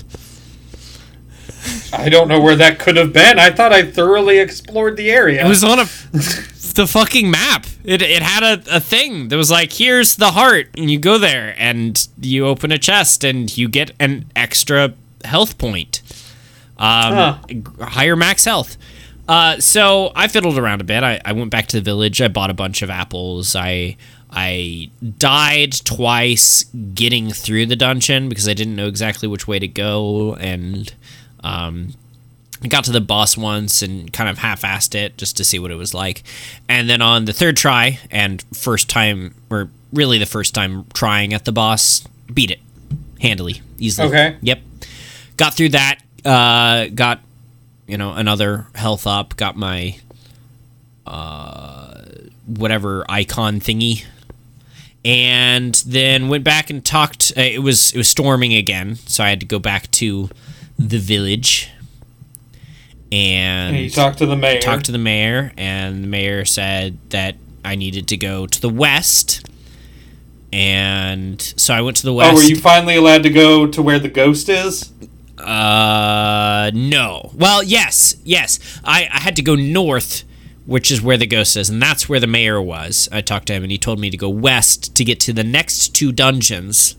I 1.98 2.08
don't 2.08 2.28
know 2.28 2.40
where 2.40 2.56
that 2.56 2.78
could 2.78 2.96
have 2.96 3.12
been. 3.12 3.38
I 3.38 3.50
thought 3.50 3.72
I 3.72 3.84
thoroughly 3.90 4.38
explored 4.38 4.96
the 4.96 5.10
area. 5.10 5.44
It 5.44 5.48
was 5.48 5.64
on 5.64 5.78
a 5.80 5.84
the 6.74 6.86
fucking 6.88 7.30
map. 7.30 7.66
It 7.84 8.02
it 8.02 8.22
had 8.22 8.42
a, 8.42 8.76
a 8.76 8.80
thing 8.80 9.28
that 9.28 9.36
was 9.36 9.50
like, 9.50 9.72
here's 9.72 10.16
the 10.16 10.32
heart, 10.32 10.68
and 10.76 10.90
you 10.90 10.98
go 10.98 11.18
there 11.18 11.54
and 11.58 12.06
you 12.20 12.46
open 12.46 12.72
a 12.72 12.78
chest 12.78 13.24
and 13.24 13.54
you 13.56 13.68
get 13.68 13.92
an 14.00 14.26
extra 14.34 14.94
health 15.24 15.58
point. 15.58 16.02
Um, 16.78 17.12
Huh. 17.14 17.38
higher 17.86 18.16
max 18.16 18.44
health. 18.44 18.76
Uh, 19.28 19.58
so 19.58 20.12
I 20.14 20.28
fiddled 20.28 20.58
around 20.58 20.80
a 20.80 20.84
bit. 20.84 21.02
I, 21.02 21.20
I 21.24 21.32
went 21.32 21.50
back 21.50 21.66
to 21.68 21.76
the 21.78 21.82
village. 21.82 22.20
I 22.20 22.28
bought 22.28 22.50
a 22.50 22.54
bunch 22.54 22.82
of 22.82 22.90
apples. 22.90 23.54
I 23.56 23.96
I 24.36 24.90
died 25.18 25.72
twice 25.72 26.64
getting 26.94 27.30
through 27.30 27.66
the 27.66 27.76
dungeon 27.76 28.28
because 28.28 28.48
I 28.48 28.52
didn't 28.54 28.74
know 28.74 28.88
exactly 28.88 29.28
which 29.28 29.46
way 29.46 29.58
to 29.60 29.68
go, 29.68 30.34
and 30.34 30.92
um, 31.44 31.94
I 32.62 32.68
got 32.68 32.84
to 32.84 32.92
the 32.92 33.00
boss 33.00 33.36
once 33.36 33.82
and 33.82 34.10
kind 34.12 34.28
of 34.28 34.38
half-assed 34.38 34.94
it 34.94 35.18
just 35.18 35.36
to 35.36 35.44
see 35.44 35.58
what 35.58 35.70
it 35.70 35.74
was 35.74 35.92
like. 35.92 36.22
And 36.68 36.88
then 36.88 37.02
on 37.02 37.26
the 37.26 37.32
third 37.32 37.56
try 37.56 38.00
and 38.10 38.42
first 38.54 38.88
time, 38.88 39.34
or 39.50 39.68
really 39.92 40.18
the 40.18 40.26
first 40.26 40.54
time 40.54 40.86
trying 40.94 41.34
at 41.34 41.44
the 41.44 41.52
boss, 41.52 42.06
beat 42.32 42.50
it 42.50 42.60
handily, 43.20 43.60
easily. 43.78 44.08
Okay. 44.08 44.36
Yep. 44.40 44.60
Got 45.36 45.54
through 45.54 45.70
that. 45.70 45.98
Uh, 46.24 46.86
got 46.86 47.20
you 47.86 47.98
know 47.98 48.12
another 48.14 48.66
health 48.74 49.06
up. 49.06 49.36
Got 49.36 49.56
my 49.56 49.98
uh, 51.06 52.02
whatever 52.46 53.04
icon 53.08 53.60
thingy. 53.60 54.04
And 55.04 55.74
then 55.86 56.28
went 56.28 56.44
back 56.44 56.70
and 56.70 56.82
talked. 56.82 57.34
Uh, 57.36 57.42
it 57.42 57.62
was 57.62 57.92
it 57.92 57.98
was 57.98 58.08
storming 58.08 58.54
again, 58.54 58.96
so 58.96 59.22
I 59.22 59.28
had 59.28 59.40
to 59.40 59.46
go 59.46 59.58
back 59.58 59.90
to 59.92 60.30
the 60.78 60.98
village 60.98 61.70
and 63.12 63.76
And 63.76 63.84
you 63.84 63.90
talk 63.90 64.16
to 64.16 64.26
the 64.26 64.36
mayor. 64.36 64.60
talked 64.60 64.86
to 64.86 64.92
the 64.92 64.98
mayor, 64.98 65.52
and 65.56 66.02
the 66.02 66.08
mayor 66.08 66.44
said 66.44 66.98
that 67.10 67.36
I 67.64 67.76
needed 67.76 68.08
to 68.08 68.16
go 68.16 68.46
to 68.46 68.60
the 68.60 68.68
west. 68.68 69.46
And 70.52 71.40
so 71.40 71.74
I 71.74 71.80
went 71.80 71.96
to 71.98 72.04
the 72.04 72.12
west. 72.12 72.32
oh, 72.32 72.36
were 72.36 72.42
you 72.42 72.56
finally 72.56 72.96
allowed 72.96 73.22
to 73.24 73.30
go 73.30 73.66
to 73.66 73.82
where 73.82 73.98
the 73.98 74.08
ghost 74.08 74.48
is? 74.48 74.92
Uh, 75.38 76.70
no. 76.74 77.30
Well, 77.34 77.62
yes, 77.62 78.16
yes. 78.24 78.58
I, 78.84 79.08
I 79.12 79.20
had 79.20 79.36
to 79.36 79.42
go 79.42 79.54
north, 79.56 80.24
which 80.66 80.90
is 80.90 81.02
where 81.02 81.16
the 81.16 81.26
ghost 81.26 81.56
is, 81.56 81.68
and 81.70 81.82
that's 81.82 82.08
where 82.08 82.20
the 82.20 82.26
mayor 82.26 82.60
was. 82.62 83.08
I 83.12 83.20
talked 83.20 83.46
to 83.48 83.52
him, 83.52 83.62
and 83.62 83.70
he 83.72 83.78
told 83.78 83.98
me 83.98 84.10
to 84.10 84.16
go 84.16 84.28
west 84.28 84.94
to 84.96 85.04
get 85.04 85.20
to 85.20 85.32
the 85.32 85.44
next 85.44 85.88
two 85.94 86.12
dungeons, 86.12 86.96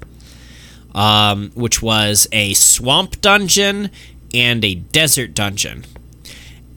um, 0.95 1.51
which 1.53 1.81
was 1.83 2.27
a 2.31 2.53
swamp 2.55 3.21
dungeon 3.21 3.91
and 4.33 4.65
a 4.65 4.73
desert 4.75 5.35
dungeon. 5.35 5.85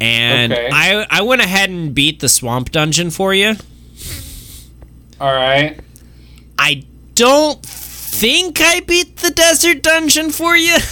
And 0.00 0.52
Okay. 0.52 0.68
I 0.70 1.06
I 1.10 1.22
went 1.22 1.40
ahead 1.40 1.70
and 1.70 1.94
beat 1.94 2.20
the 2.20 2.28
swamp 2.28 2.70
dungeon 2.70 3.10
for 3.10 3.32
you. 3.32 3.54
All 5.20 5.32
right. 5.32 5.80
I 6.58 6.84
don't 7.14 7.60
think 7.64 8.60
I 8.60 8.80
beat 8.80 9.16
the 9.18 9.30
desert 9.30 9.82
dungeon 9.82 10.30
for 10.30 10.56
you. 10.56 10.76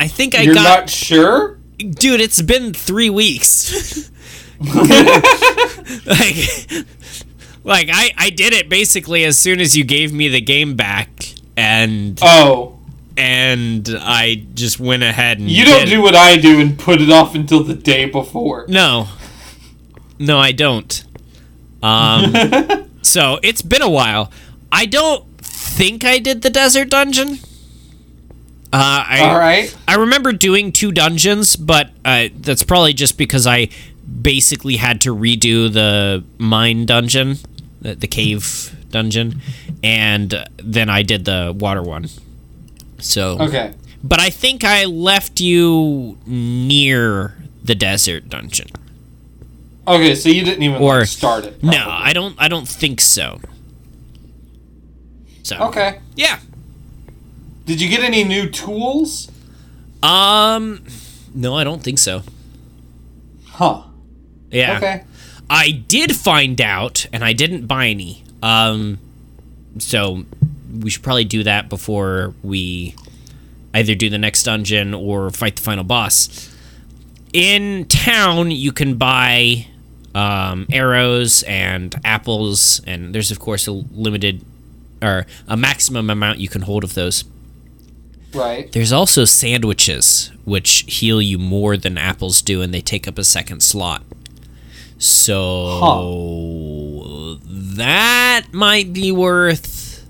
I 0.00 0.08
think 0.08 0.34
I 0.34 0.42
You're 0.42 0.54
got 0.54 0.80
not 0.80 0.90
sure? 0.90 1.58
dude 1.78 2.20
it's 2.20 2.40
been 2.42 2.72
three 2.72 3.10
weeks 3.10 4.08
like 6.06 6.36
like 7.66 7.88
I, 7.92 8.12
I 8.16 8.30
did 8.30 8.52
it 8.52 8.68
basically 8.68 9.24
as 9.24 9.36
soon 9.36 9.60
as 9.60 9.76
you 9.76 9.84
gave 9.84 10.12
me 10.12 10.28
the 10.28 10.40
game 10.40 10.74
back 10.76 11.10
and 11.56 12.18
Oh. 12.22 12.78
and 13.16 13.88
i 14.00 14.44
just 14.54 14.78
went 14.80 15.02
ahead 15.02 15.38
and 15.38 15.50
You 15.50 15.64
don't 15.64 15.86
do 15.88 16.00
what 16.02 16.14
I 16.14 16.36
do 16.36 16.60
and 16.60 16.78
put 16.78 17.00
it 17.00 17.10
off 17.10 17.34
until 17.34 17.62
the 17.64 17.74
day 17.74 18.04
before. 18.06 18.64
no 18.68 19.08
no 20.18 20.38
i 20.38 20.52
don't 20.52 21.04
um 21.82 22.32
so 23.02 23.38
it's 23.42 23.60
been 23.62 23.82
a 23.82 23.90
while 23.90 24.30
i 24.72 24.86
don't 24.86 25.24
think 25.42 26.04
i 26.04 26.18
did 26.18 26.40
the 26.42 26.50
desert 26.50 26.88
dungeon 26.90 27.38
uh, 28.72 29.04
I, 29.08 29.20
All 29.30 29.38
right. 29.38 29.74
I 29.88 29.94
remember 29.94 30.32
doing 30.32 30.70
two 30.72 30.90
dungeons, 30.92 31.54
but 31.56 31.90
uh, 32.04 32.28
that's 32.34 32.62
probably 32.64 32.92
just 32.92 33.16
because 33.16 33.46
I 33.46 33.68
basically 34.20 34.76
had 34.76 35.00
to 35.02 35.14
redo 35.14 35.72
the 35.72 36.24
mine 36.36 36.84
dungeon, 36.84 37.38
the, 37.86 37.94
the 37.94 38.06
cave 38.06 38.74
dungeon, 38.90 39.40
and 39.82 40.44
then 40.62 40.88
I 40.90 41.02
did 41.02 41.24
the 41.24 41.54
water 41.56 41.82
one. 41.82 42.08
So, 42.98 43.38
Okay. 43.40 43.74
but 44.02 44.20
I 44.20 44.30
think 44.30 44.64
I 44.64 44.84
left 44.84 45.40
you 45.40 46.18
near 46.26 47.36
the 47.62 47.74
desert 47.74 48.28
dungeon. 48.28 48.68
Okay, 49.86 50.14
so 50.16 50.28
you 50.28 50.44
didn't 50.44 50.62
even 50.64 50.82
Or- 50.82 50.98
like, 51.00 51.08
start 51.08 51.44
it. 51.44 51.62
No. 51.62 51.84
I 51.88 52.12
don't. 52.12 52.34
I 52.38 52.48
don't 52.48 52.66
think 52.68 53.00
so. 53.00 53.40
So 55.44 55.56
Okay. 55.68 56.00
yeah. 56.16 56.40
Did 57.66 57.80
you 57.80 57.88
get 57.88 58.00
any 58.00 58.24
new 58.24 58.48
tools? 58.48 59.30
Um, 60.02 60.82
no, 61.34 61.54
I 61.56 61.62
don't 61.64 61.82
think 61.82 61.98
so. 61.98 62.22
Huh. 63.46 63.82
Yeah. 64.50 64.76
Okay. 64.76 65.04
I 65.48 65.70
did 65.70 66.14
find 66.16 66.60
out, 66.60 67.06
and 67.12 67.24
I 67.24 67.32
didn't 67.32 67.66
buy 67.66 67.88
any. 67.88 68.24
Um, 68.42 68.98
so 69.78 70.24
we 70.80 70.90
should 70.90 71.02
probably 71.02 71.24
do 71.24 71.42
that 71.44 71.68
before 71.68 72.34
we 72.42 72.94
either 73.74 73.94
do 73.94 74.08
the 74.08 74.18
next 74.18 74.42
dungeon 74.44 74.94
or 74.94 75.30
fight 75.30 75.56
the 75.56 75.62
final 75.62 75.84
boss. 75.84 76.52
In 77.32 77.84
town, 77.86 78.50
you 78.50 78.72
can 78.72 78.96
buy 78.96 79.66
um, 80.14 80.66
arrows 80.72 81.42
and 81.44 81.94
apples, 82.04 82.80
and 82.86 83.14
there's 83.14 83.30
of 83.30 83.38
course 83.38 83.66
a 83.66 83.72
limited 83.72 84.42
or 85.02 85.26
a 85.46 85.56
maximum 85.56 86.08
amount 86.08 86.38
you 86.38 86.48
can 86.48 86.62
hold 86.62 86.82
of 86.82 86.94
those. 86.94 87.24
Right. 88.32 88.70
There's 88.72 88.92
also 88.92 89.24
sandwiches, 89.24 90.32
which 90.44 90.84
heal 90.88 91.20
you 91.20 91.38
more 91.38 91.76
than 91.76 91.98
apples 91.98 92.42
do, 92.42 92.62
and 92.62 92.72
they 92.72 92.80
take 92.80 93.06
up 93.06 93.18
a 93.18 93.24
second 93.24 93.62
slot. 93.62 94.02
So 94.98 95.78
that 97.44 98.46
might 98.52 98.92
be 98.92 99.12
worth 99.12 100.06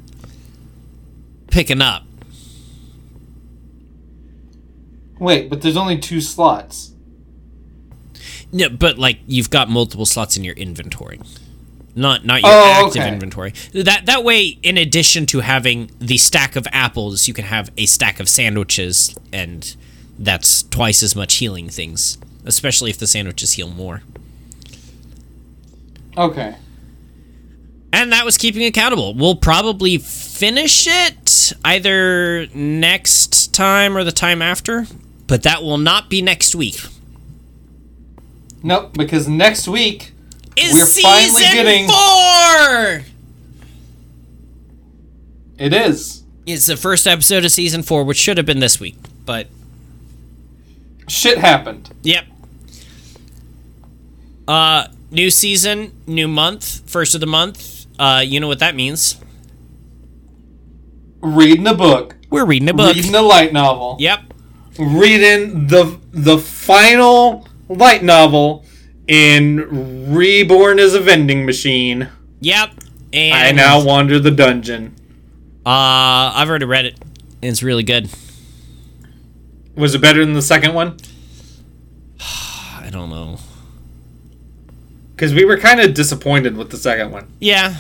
picking 1.51 1.83
up. 1.83 2.05
Wait, 5.19 5.49
but 5.49 5.63
there's 5.63 5.77
only 5.77 5.99
two 5.99 6.21
slots. 6.21 6.93
No, 8.53 8.69
but 8.69 8.99
like 8.99 9.19
you've 9.27 9.51
got 9.51 9.69
multiple 9.69 10.07
slots 10.07 10.37
in 10.37 10.45
your 10.45 10.55
inventory. 10.55 11.19
Not 11.95 12.25
not 12.27 12.43
your 12.43 12.51
Oh, 12.53 12.85
active 12.87 13.03
okay. 13.03 13.13
inventory. 13.13 13.53
That 13.73 14.07
that 14.07 14.23
way 14.23 14.59
in 14.63 14.77
addition 14.77 15.27
to 15.27 15.41
having 15.41 15.91
the 15.99 16.19
stack 16.19 16.55
of 16.55 16.67
apples, 16.71 17.27
you 17.27 17.35
can 17.35 17.47
have 17.47 17.71
a 17.77 17.87
stack 17.87 18.21
of 18.21 18.29
sandwiches 18.29 19.17
and 19.33 19.75
that's 20.19 20.63
twice 20.65 21.03
as 21.03 21.17
much 21.17 21.35
healing 21.37 21.69
things, 21.71 22.19
especially 22.45 22.91
if 22.91 22.99
the 22.99 23.07
sandwiches 23.07 23.55
heal 23.55 23.69
more. 23.69 24.03
Okay. 26.17 26.55
And 27.93 28.13
that 28.13 28.25
was 28.25 28.37
keeping 28.37 28.65
accountable. 28.65 29.15
We'll 29.15 29.37
probably 29.37 29.99
finish 29.99 30.87
it 30.89 31.53
either 31.65 32.47
next 32.55 33.55
time 33.55 33.97
or 33.97 34.05
the 34.05 34.13
time 34.13 34.43
after, 34.43 34.87
but 35.27 35.43
that 35.45 35.63
will 35.63 35.79
not 35.79 36.11
be 36.11 36.21
next 36.21 36.55
week. 36.55 36.81
Nope, 38.63 38.93
because 38.95 39.29
next 39.29 39.69
week 39.69 40.13
Is 40.57 40.75
We're 40.75 40.87
finally 41.03 41.43
getting- 41.43 41.89
four. 41.89 43.03
it 45.59 45.73
is. 45.73 46.23
It's 46.47 46.67
the 46.67 46.77
first 46.77 47.07
episode 47.07 47.45
of 47.45 47.51
season 47.53 47.83
four, 47.83 48.05
which 48.05 48.17
should 48.19 48.37
have 48.37 48.47
been 48.47 48.61
this 48.61 48.79
week, 48.81 48.97
but 49.25 49.49
Shit 51.09 51.39
happened. 51.39 51.91
yep. 52.03 52.25
Uh, 54.49 54.87
new 55.11 55.31
season, 55.31 55.93
new 56.07 56.29
month, 56.29 56.89
first 56.89 57.15
of 57.15 57.21
the 57.21 57.27
month. 57.27 57.87
Uh, 57.99 58.23
you 58.25 58.41
know 58.41 58.49
what 58.49 58.59
that 58.59 58.75
means? 58.75 59.21
Reading 61.21 61.67
a 61.67 61.75
book. 61.75 62.17
We're 62.31 62.45
reading 62.45 62.69
a 62.69 62.75
book. 62.75 62.95
Reading 62.95 63.15
a 63.15 63.23
light 63.23 63.53
novel. 63.53 63.97
Yep. 63.99 64.21
Reading 64.79 65.69
the 65.69 65.99
the 66.13 66.39
final 66.39 67.49
light 67.69 68.03
novel 68.03 68.65
in 69.09 70.13
Reborn 70.15 70.79
as 70.79 70.95
a 70.95 71.01
Vending 71.01 71.47
Machine. 71.47 72.09
Yep. 72.41 72.71
And 73.13 73.35
I 73.35 73.53
now 73.53 73.83
wander 73.83 74.19
the 74.19 74.31
dungeon. 74.31 74.95
Uh, 75.65 76.31
I've 76.35 76.49
already 76.49 76.67
read 76.67 76.85
it. 76.85 76.99
It's 77.41 77.63
really 77.63 77.83
good. 77.83 78.11
Was 79.75 79.95
it 79.95 80.01
better 80.01 80.25
than 80.25 80.35
the 80.35 80.43
second 80.43 80.75
one? 80.75 80.97
I 82.21 82.89
don't 82.91 83.11
know. 83.11 83.39
Because 85.17 85.33
we 85.35 85.45
were 85.45 85.57
kind 85.57 85.81
of 85.81 85.95
disappointed 85.95 86.57
with 86.57 86.71
the 86.71 86.77
second 86.77 87.11
one. 87.11 87.27
Yeah. 87.41 87.75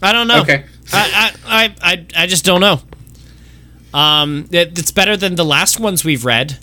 I 0.00 0.12
don't 0.12 0.28
know. 0.28 0.40
Okay. 0.42 0.64
I, 0.92 1.34
I, 1.44 1.74
I, 1.82 2.06
I, 2.16 2.26
just 2.26 2.44
don't 2.44 2.60
know. 2.60 2.80
Um, 3.92 4.48
it, 4.52 4.78
it's 4.78 4.92
better 4.92 5.16
than 5.16 5.34
the 5.34 5.44
last 5.44 5.80
ones 5.80 6.04
we've 6.04 6.24
read. 6.24 6.58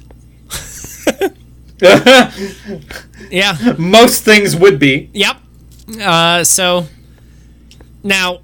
Yeah. 3.32 3.76
Most 3.78 4.24
things 4.24 4.56
would 4.56 4.78
be. 4.78 5.10
Yep. 5.14 5.38
Uh, 6.02 6.44
so 6.44 6.88
now 8.04 8.42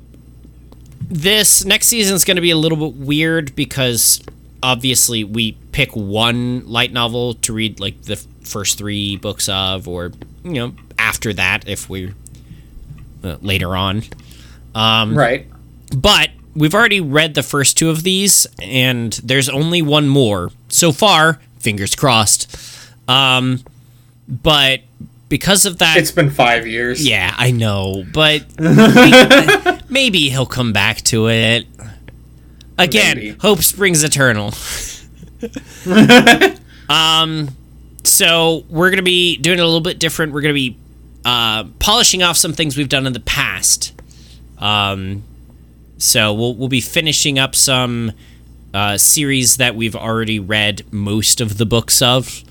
this 1.01 1.65
next 1.65 1.87
season 1.87 2.15
is 2.15 2.23
going 2.23 2.35
to 2.35 2.41
be 2.41 2.51
a 2.51 2.57
little 2.57 2.77
bit 2.77 2.99
weird 2.99 3.55
because 3.55 4.21
obviously 4.63 5.23
we 5.23 5.53
pick 5.71 5.95
one 5.95 6.67
light 6.67 6.91
novel 6.91 7.33
to 7.35 7.53
read 7.53 7.79
like 7.79 8.01
the 8.03 8.15
first 8.43 8.77
three 8.77 9.17
books 9.17 9.47
of, 9.49 9.87
or 9.87 10.11
you 10.43 10.51
know 10.53 10.73
after 10.99 11.33
that 11.33 11.67
if 11.67 11.89
we 11.89 12.13
uh, 13.23 13.37
later 13.41 13.75
on. 13.75 14.03
Um, 14.75 15.15
Right. 15.17 15.47
but 15.95 16.29
we've 16.55 16.73
already 16.75 17.01
read 17.01 17.33
the 17.33 17.43
first 17.43 17.77
two 17.77 17.89
of 17.89 18.03
these, 18.03 18.45
and 18.61 19.13
there's 19.23 19.49
only 19.49 19.81
one 19.81 20.07
more 20.07 20.51
so 20.69 20.91
far. 20.91 21.39
Fingers 21.59 21.95
crossed. 21.95 22.55
Um, 23.07 23.63
but 24.27 24.81
because 25.29 25.65
of 25.65 25.79
that, 25.79 25.97
It's 25.97 26.11
been 26.11 26.29
five 26.29 26.67
years. 26.67 27.07
yeah, 27.07 27.33
I 27.37 27.51
know, 27.51 28.03
but 28.13 28.43
maybe, 28.59 29.81
maybe 29.89 30.29
he'll 30.29 30.45
come 30.45 30.73
back 30.73 30.97
to 31.03 31.27
it. 31.29 31.65
Again, 32.77 33.17
Maybe. 33.17 33.37
hope 33.39 33.59
springs 33.59 34.03
eternal. 34.03 34.53
um, 36.89 37.49
so 38.03 38.65
we're 38.69 38.89
gonna 38.89 39.01
be 39.01 39.37
doing 39.37 39.59
it 39.59 39.61
a 39.61 39.65
little 39.65 39.81
bit 39.81 39.99
different. 39.99 40.33
We're 40.33 40.41
gonna 40.41 40.53
be 40.53 40.77
uh, 41.25 41.65
polishing 41.79 42.23
off 42.23 42.37
some 42.37 42.53
things 42.53 42.77
we've 42.77 42.89
done 42.89 43.07
in 43.07 43.13
the 43.13 43.19
past. 43.19 43.93
Um, 44.59 45.23
so 45.97 46.33
we'll 46.33 46.55
we'll 46.55 46.69
be 46.69 46.81
finishing 46.81 47.39
up 47.39 47.55
some 47.55 48.11
uh, 48.73 48.97
series 48.97 49.57
that 49.57 49.75
we've 49.75 49.95
already 49.95 50.39
read 50.39 50.91
most 50.91 51.41
of 51.41 51.57
the 51.57 51.65
books 51.65 52.01
of, 52.01 52.43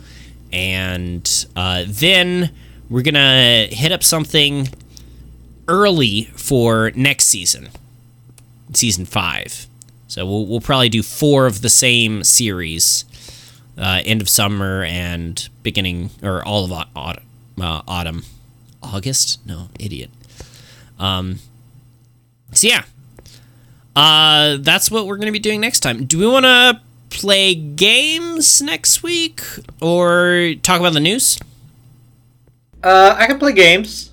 and 0.52 1.46
uh, 1.54 1.84
then 1.86 2.50
we're 2.90 3.02
gonna 3.02 3.66
hit 3.70 3.92
up 3.92 4.02
something 4.02 4.68
early 5.68 6.24
for 6.34 6.90
next 6.94 7.26
season, 7.26 7.68
season 8.72 9.04
five. 9.04 9.66
So 10.08 10.24
we'll 10.24 10.46
we'll 10.46 10.60
probably 10.60 10.88
do 10.88 11.02
four 11.02 11.46
of 11.46 11.62
the 11.62 11.68
same 11.68 12.24
series, 12.24 13.04
uh, 13.76 14.02
end 14.04 14.20
of 14.22 14.28
summer 14.28 14.84
and 14.84 15.48
beginning 15.62 16.10
or 16.22 16.44
all 16.44 16.64
of 16.64 16.72
autumn, 16.94 17.24
uh, 17.60 17.82
autumn, 17.88 18.24
August. 18.82 19.44
No, 19.46 19.68
idiot. 19.78 20.10
Um. 20.98 21.40
So 22.52 22.68
yeah, 22.68 22.84
uh, 23.96 24.58
that's 24.60 24.90
what 24.90 25.06
we're 25.06 25.16
gonna 25.16 25.32
be 25.32 25.38
doing 25.38 25.60
next 25.60 25.80
time. 25.80 26.04
Do 26.04 26.18
we 26.18 26.26
want 26.26 26.44
to 26.44 26.80
play 27.10 27.54
games 27.54 28.62
next 28.62 29.02
week 29.02 29.42
or 29.80 30.54
talk 30.62 30.80
about 30.80 30.92
the 30.92 31.00
news? 31.00 31.38
Uh, 32.82 33.16
I 33.18 33.26
can 33.26 33.38
play 33.38 33.52
games. 33.52 34.10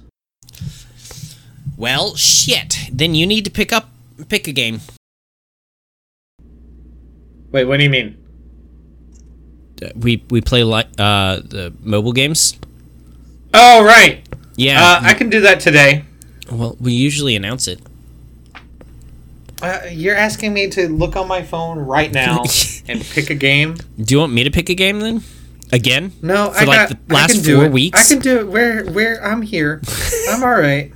Well, 1.77 2.15
shit. 2.15 2.77
Then 2.91 3.13
you 3.13 3.27
need 3.27 3.45
to 3.45 3.51
pick 3.51 3.71
up 3.73 3.89
pick 4.29 4.47
a 4.47 4.51
game. 4.51 4.81
Wait, 7.53 7.63
what 7.65 7.77
do 7.77 7.83
you 7.83 7.89
mean? 7.89 8.17
Uh, 9.81 9.89
We 9.95 10.23
we 10.29 10.41
play 10.41 10.63
like 10.65 10.87
uh 10.99 11.37
the 11.37 11.71
mobile 11.81 12.11
games. 12.13 12.57
Oh, 13.53 13.83
right. 13.85 14.27
Yeah. 14.57 14.81
Uh, 14.83 14.99
I 15.03 15.13
can 15.13 15.29
do 15.29 15.39
that 15.41 15.59
today. 15.61 16.03
well, 16.51 16.75
we 16.81 16.91
usually 16.93 17.35
announce 17.35 17.67
it. 17.67 17.79
Uh, 19.61 19.79
you're 19.91 20.15
asking 20.15 20.53
me 20.53 20.67
to 20.71 20.89
look 20.89 21.15
on 21.15 21.27
my 21.27 21.41
phone 21.43 21.77
right 21.79 22.11
now 22.11 22.43
and 22.87 23.01
pick 23.01 23.29
a 23.29 23.35
game? 23.35 23.75
Do 23.97 24.13
you 24.15 24.19
want 24.19 24.33
me 24.33 24.43
to 24.43 24.51
pick 24.51 24.69
a 24.69 24.75
game 24.75 24.99
then? 24.99 25.23
Again? 25.71 26.11
No, 26.21 26.51
For 26.51 26.61
I 26.61 26.63
like 26.65 26.89
got, 26.89 27.07
the 27.07 27.13
last 27.13 27.29
I 27.31 27.33
can 27.35 27.43
do 27.43 27.55
four 27.57 27.65
it. 27.65 27.71
weeks? 27.71 27.99
I 28.11 28.13
can 28.13 28.21
do 28.21 28.39
it. 28.39 28.47
Where 28.47 28.85
where 28.85 29.23
I'm 29.23 29.41
here. 29.41 29.81
I'm 30.29 30.43
all 30.43 30.49
right. 30.49 30.91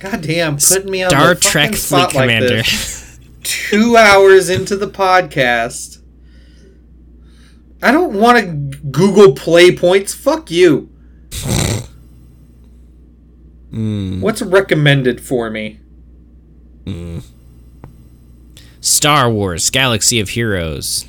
God 0.00 0.22
damn, 0.22 0.56
putting 0.56 0.90
me 0.90 1.02
on 1.02 1.10
Star 1.10 1.34
the 1.34 1.40
Trek 1.40 1.70
Fleet 1.70 1.78
spot 1.78 2.14
like 2.14 2.22
Commander. 2.22 2.48
this. 2.62 2.97
Two 3.42 3.96
hours 3.96 4.50
into 4.50 4.76
the 4.76 4.88
podcast. 4.88 6.02
I 7.82 7.92
don't 7.92 8.14
want 8.14 8.38
to 8.38 8.78
Google 8.90 9.34
play 9.34 9.74
points. 9.74 10.14
Fuck 10.14 10.50
you. 10.50 10.90
Hmm. 13.70 14.20
What's 14.20 14.42
recommended 14.42 15.20
for 15.20 15.50
me? 15.50 15.80
Star 18.80 19.30
Wars: 19.30 19.70
Galaxy 19.70 20.18
of 20.20 20.30
Heroes. 20.30 21.08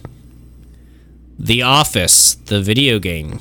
The 1.37 1.61
Office, 1.61 2.35
the 2.35 2.61
video 2.61 2.99
game. 2.99 3.39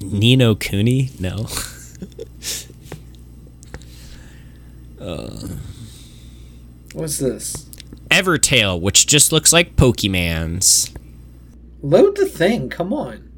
Ni 0.00 0.36
no 0.36 0.54
Kuni? 0.54 1.10
No. 1.18 1.48
What's 6.98 7.18
this? 7.18 7.64
Evertale, 8.10 8.80
which 8.80 9.06
just 9.06 9.30
looks 9.30 9.52
like 9.52 9.76
Pokemans. 9.76 10.92
Load 11.80 12.16
the 12.16 12.26
thing. 12.26 12.68
Come 12.68 12.92
on. 12.92 13.30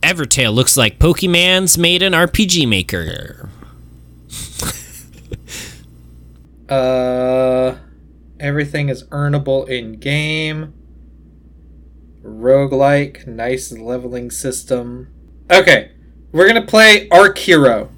Evertale 0.00 0.54
looks 0.54 0.76
like 0.76 1.00
Pokemans 1.00 1.76
made 1.76 2.02
an 2.02 2.12
RPG 2.12 2.68
maker. 2.68 3.48
Uh, 6.68 7.76
everything 8.40 8.88
is 8.88 9.04
earnable 9.08 9.68
in 9.68 9.92
game. 9.98 10.72
Roguelike, 12.22 13.26
nice 13.26 13.72
leveling 13.72 14.30
system. 14.30 15.08
Okay, 15.50 15.90
we're 16.30 16.46
gonna 16.46 16.64
play 16.64 17.10
Arc 17.10 17.36
Hero. 17.36 17.90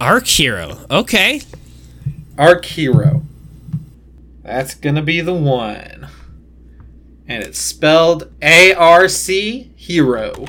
Arc 0.00 0.26
Hero. 0.26 0.86
Okay. 0.90 1.42
Arc 2.38 2.64
Hero. 2.64 3.22
That's 4.42 4.74
gonna 4.74 5.02
be 5.02 5.20
the 5.20 5.34
one. 5.34 6.08
And 7.26 7.42
it's 7.42 7.58
spelled 7.58 8.32
A 8.42 8.72
R 8.74 9.08
C 9.08 9.72
Hero. 9.76 10.46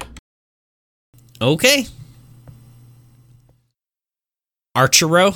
Okay. 1.42 1.88
Archero. 4.76 5.36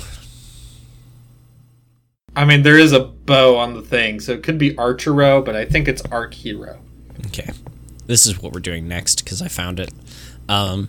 I 2.34 2.44
mean, 2.44 2.62
there 2.62 2.78
is 2.78 2.92
a 2.92 3.00
bow 3.00 3.56
on 3.56 3.74
the 3.74 3.82
thing, 3.82 4.20
so 4.20 4.32
it 4.32 4.42
could 4.42 4.56
be 4.56 4.74
Archero, 4.74 5.44
but 5.44 5.54
I 5.56 5.64
think 5.64 5.88
it's 5.88 6.02
Arc 6.02 6.34
Hero. 6.34 6.78
Okay. 7.26 7.50
This 8.06 8.26
is 8.26 8.40
what 8.40 8.52
we're 8.52 8.60
doing 8.60 8.88
next 8.88 9.24
because 9.24 9.42
I 9.42 9.48
found 9.48 9.80
it. 9.80 9.92
Um, 10.48 10.88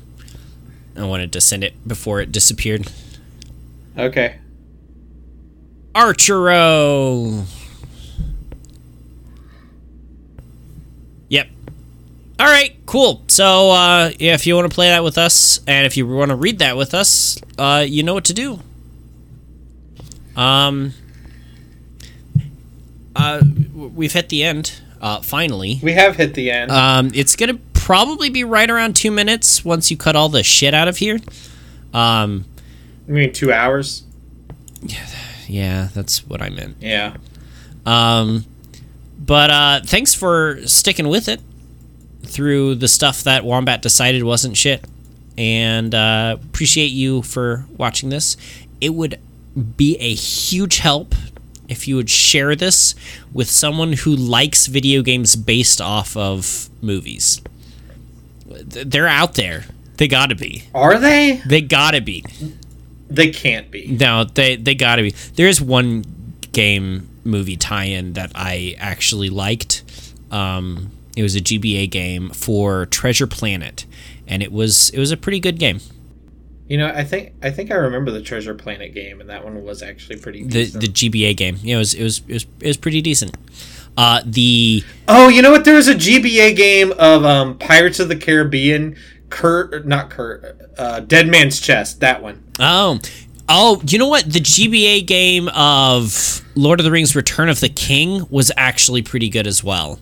I 0.95 1.05
wanted 1.05 1.31
to 1.33 1.41
send 1.41 1.63
it 1.63 1.87
before 1.87 2.21
it 2.21 2.31
disappeared. 2.31 2.91
Okay. 3.97 4.37
Archero. 5.95 7.45
Yep. 11.29 11.47
All 12.39 12.47
right, 12.47 12.75
cool. 12.85 13.23
So, 13.27 13.71
uh, 13.71 14.11
if 14.19 14.47
you 14.47 14.55
want 14.55 14.69
to 14.69 14.73
play 14.73 14.89
that 14.89 15.03
with 15.03 15.17
us, 15.17 15.59
and 15.67 15.85
if 15.85 15.95
you 15.97 16.07
want 16.07 16.29
to 16.29 16.35
read 16.35 16.59
that 16.59 16.75
with 16.77 16.93
us, 16.93 17.37
uh, 17.57 17.85
you 17.87 18.03
know 18.03 18.13
what 18.13 18.25
to 18.25 18.33
do. 18.33 18.59
Um, 20.35 20.93
uh, 23.15 23.41
we've 23.73 24.13
hit 24.13 24.29
the 24.29 24.43
end. 24.43 24.79
Uh, 25.01 25.21
finally. 25.21 25.81
We 25.83 25.91
have 25.93 26.15
hit 26.15 26.33
the 26.33 26.49
end. 26.49 26.71
Um, 26.71 27.11
it's 27.13 27.35
gonna 27.35 27.59
probably 27.73 28.29
be 28.29 28.45
right 28.45 28.69
around 28.69 28.95
two 28.95 29.11
minutes 29.11 29.65
once 29.65 29.91
you 29.91 29.97
cut 29.97 30.15
all 30.15 30.29
the 30.29 30.43
shit 30.43 30.73
out 30.73 30.87
of 30.87 30.95
here. 30.95 31.19
Um, 31.93 32.45
I 33.09 33.11
mean, 33.11 33.33
two 33.33 33.51
hours? 33.51 34.03
yeah, 34.81 35.05
that's 35.93 36.25
what 36.27 36.41
I 36.41 36.49
meant. 36.49 36.77
Yeah. 36.79 37.17
Um, 37.85 38.45
but 39.19 39.49
uh, 39.49 39.81
thanks 39.85 40.13
for 40.13 40.59
sticking 40.65 41.07
with 41.07 41.27
it 41.27 41.41
through 42.23 42.75
the 42.75 42.87
stuff 42.87 43.23
that 43.23 43.45
Wombat 43.45 43.81
decided 43.81 44.23
wasn't 44.23 44.57
shit, 44.57 44.83
and 45.37 45.93
uh, 45.93 46.37
appreciate 46.41 46.91
you 46.91 47.21
for 47.21 47.65
watching 47.77 48.09
this. 48.09 48.37
It 48.81 48.93
would 48.93 49.19
be 49.77 49.97
a 49.97 50.13
huge 50.13 50.77
help 50.77 51.15
if 51.67 51.87
you 51.87 51.95
would 51.95 52.09
share 52.09 52.55
this 52.55 52.95
with 53.31 53.49
someone 53.49 53.93
who 53.93 54.15
likes 54.15 54.67
video 54.67 55.01
games 55.01 55.35
based 55.35 55.79
off 55.79 56.17
of 56.17 56.69
movies. 56.81 57.41
They're 58.45 59.07
out 59.07 59.35
there. 59.35 59.65
They 59.97 60.07
gotta 60.07 60.35
be. 60.35 60.63
Are 60.73 60.97
they? 60.97 61.41
They 61.45 61.61
gotta 61.61 62.01
be. 62.01 62.25
They 63.13 63.31
can't 63.31 63.69
be. 63.69 63.87
No, 63.87 64.23
they 64.23 64.55
they 64.55 64.75
gotta 64.75 65.03
be. 65.03 65.11
There's 65.35 65.61
one 65.61 66.03
game 66.51 67.09
movie 67.23 67.55
tie-in 67.55 68.13
that 68.13 68.31
I 68.35 68.75
actually 68.79 69.29
liked. 69.29 69.83
Um, 70.31 70.91
it 71.15 71.23
was 71.23 71.35
a 71.35 71.41
GBA 71.41 71.89
game 71.91 72.29
for 72.31 72.87
Treasure 72.87 73.27
Planet, 73.27 73.85
and 74.27 74.41
it 74.41 74.51
was 74.51 74.89
it 74.89 74.99
was 74.99 75.11
a 75.11 75.17
pretty 75.17 75.39
good 75.39 75.59
game. 75.59 75.79
You 76.67 76.77
know, 76.77 76.87
I 76.87 77.03
think 77.03 77.33
I 77.41 77.51
think 77.51 77.71
I 77.71 77.75
remember 77.75 78.11
the 78.11 78.21
Treasure 78.21 78.55
Planet 78.55 78.93
game, 78.93 79.21
and 79.21 79.29
that 79.29 79.43
one 79.43 79.63
was 79.63 79.83
actually 79.83 80.17
pretty. 80.17 80.43
The 80.43 80.65
Decent. 80.65 80.81
the 80.81 80.87
GBA 80.87 81.37
game, 81.37 81.57
yeah, 81.61 81.75
it 81.75 81.79
was 81.79 81.93
it 81.93 82.03
was 82.03 82.21
it 82.27 82.33
was, 82.33 82.45
it 82.61 82.67
was 82.67 82.77
pretty 82.77 83.01
decent. 83.01 83.35
Uh, 83.95 84.21
the 84.25 84.83
oh, 85.07 85.27
you 85.27 85.41
know 85.41 85.51
what? 85.51 85.65
There 85.65 85.75
was 85.75 85.87
a 85.87 85.93
GBA 85.93 86.55
game 86.55 86.91
of 86.93 87.25
um, 87.25 87.59
Pirates 87.59 87.99
of 87.99 88.07
the 88.07 88.15
Caribbean. 88.15 88.95
Kurt, 89.33 89.85
not 89.87 90.09
Kurt. 90.11 90.61
Uh, 90.77 90.99
Dead 91.01 91.27
Man's 91.27 91.59
Chest. 91.59 91.99
That 92.01 92.21
one. 92.21 92.43
oh 92.59 92.99
Oh, 93.49 93.81
you 93.85 93.99
know 93.99 94.07
what? 94.07 94.23
The 94.31 94.39
GBA 94.39 95.05
game 95.05 95.49
of 95.49 96.41
Lord 96.55 96.79
of 96.79 96.85
the 96.85 96.91
Rings: 96.91 97.13
Return 97.15 97.49
of 97.49 97.59
the 97.59 97.67
King 97.67 98.25
was 98.29 98.51
actually 98.55 99.01
pretty 99.01 99.27
good 99.27 99.45
as 99.47 99.61
well. 99.63 99.99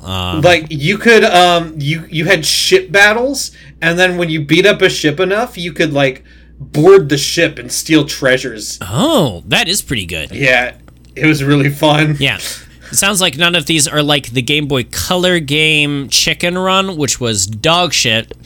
like 0.00 0.66
you 0.70 0.98
could 0.98 1.24
um 1.24 1.74
you 1.78 2.04
you 2.10 2.24
had 2.26 2.44
ship 2.44 2.90
battles 2.92 3.52
and 3.80 3.98
then 3.98 4.16
when 4.16 4.28
you 4.28 4.44
beat 4.44 4.66
up 4.66 4.82
a 4.82 4.88
ship 4.90 5.20
enough 5.20 5.56
you 5.56 5.72
could 5.72 5.92
like 5.92 6.24
board 6.58 7.08
the 7.08 7.16
ship 7.18 7.56
and 7.58 7.70
steal 7.70 8.04
treasures 8.04 8.78
Oh, 8.82 9.42
that 9.46 9.68
is 9.68 9.80
pretty 9.80 10.06
good. 10.06 10.32
yeah 10.32 10.76
it 11.14 11.26
was 11.26 11.44
really 11.44 11.70
fun 11.70 12.16
Yeah. 12.18 12.38
It 12.92 12.96
sounds 12.96 13.22
like 13.22 13.38
none 13.38 13.54
of 13.54 13.64
these 13.64 13.88
are 13.88 14.02
like 14.02 14.32
the 14.32 14.42
Game 14.42 14.68
Boy 14.68 14.84
Color 14.84 15.40
game 15.40 16.10
Chicken 16.10 16.58
Run, 16.58 16.98
which 16.98 17.18
was 17.18 17.46
dog 17.46 17.94
shit. 17.94 18.36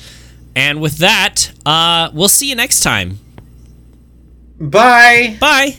And 0.54 0.80
with 0.80 0.98
that, 0.98 1.50
uh, 1.66 2.10
we'll 2.14 2.28
see 2.28 2.48
you 2.48 2.54
next 2.54 2.84
time. 2.84 3.18
bye 4.60 5.36
Bye. 5.40 5.78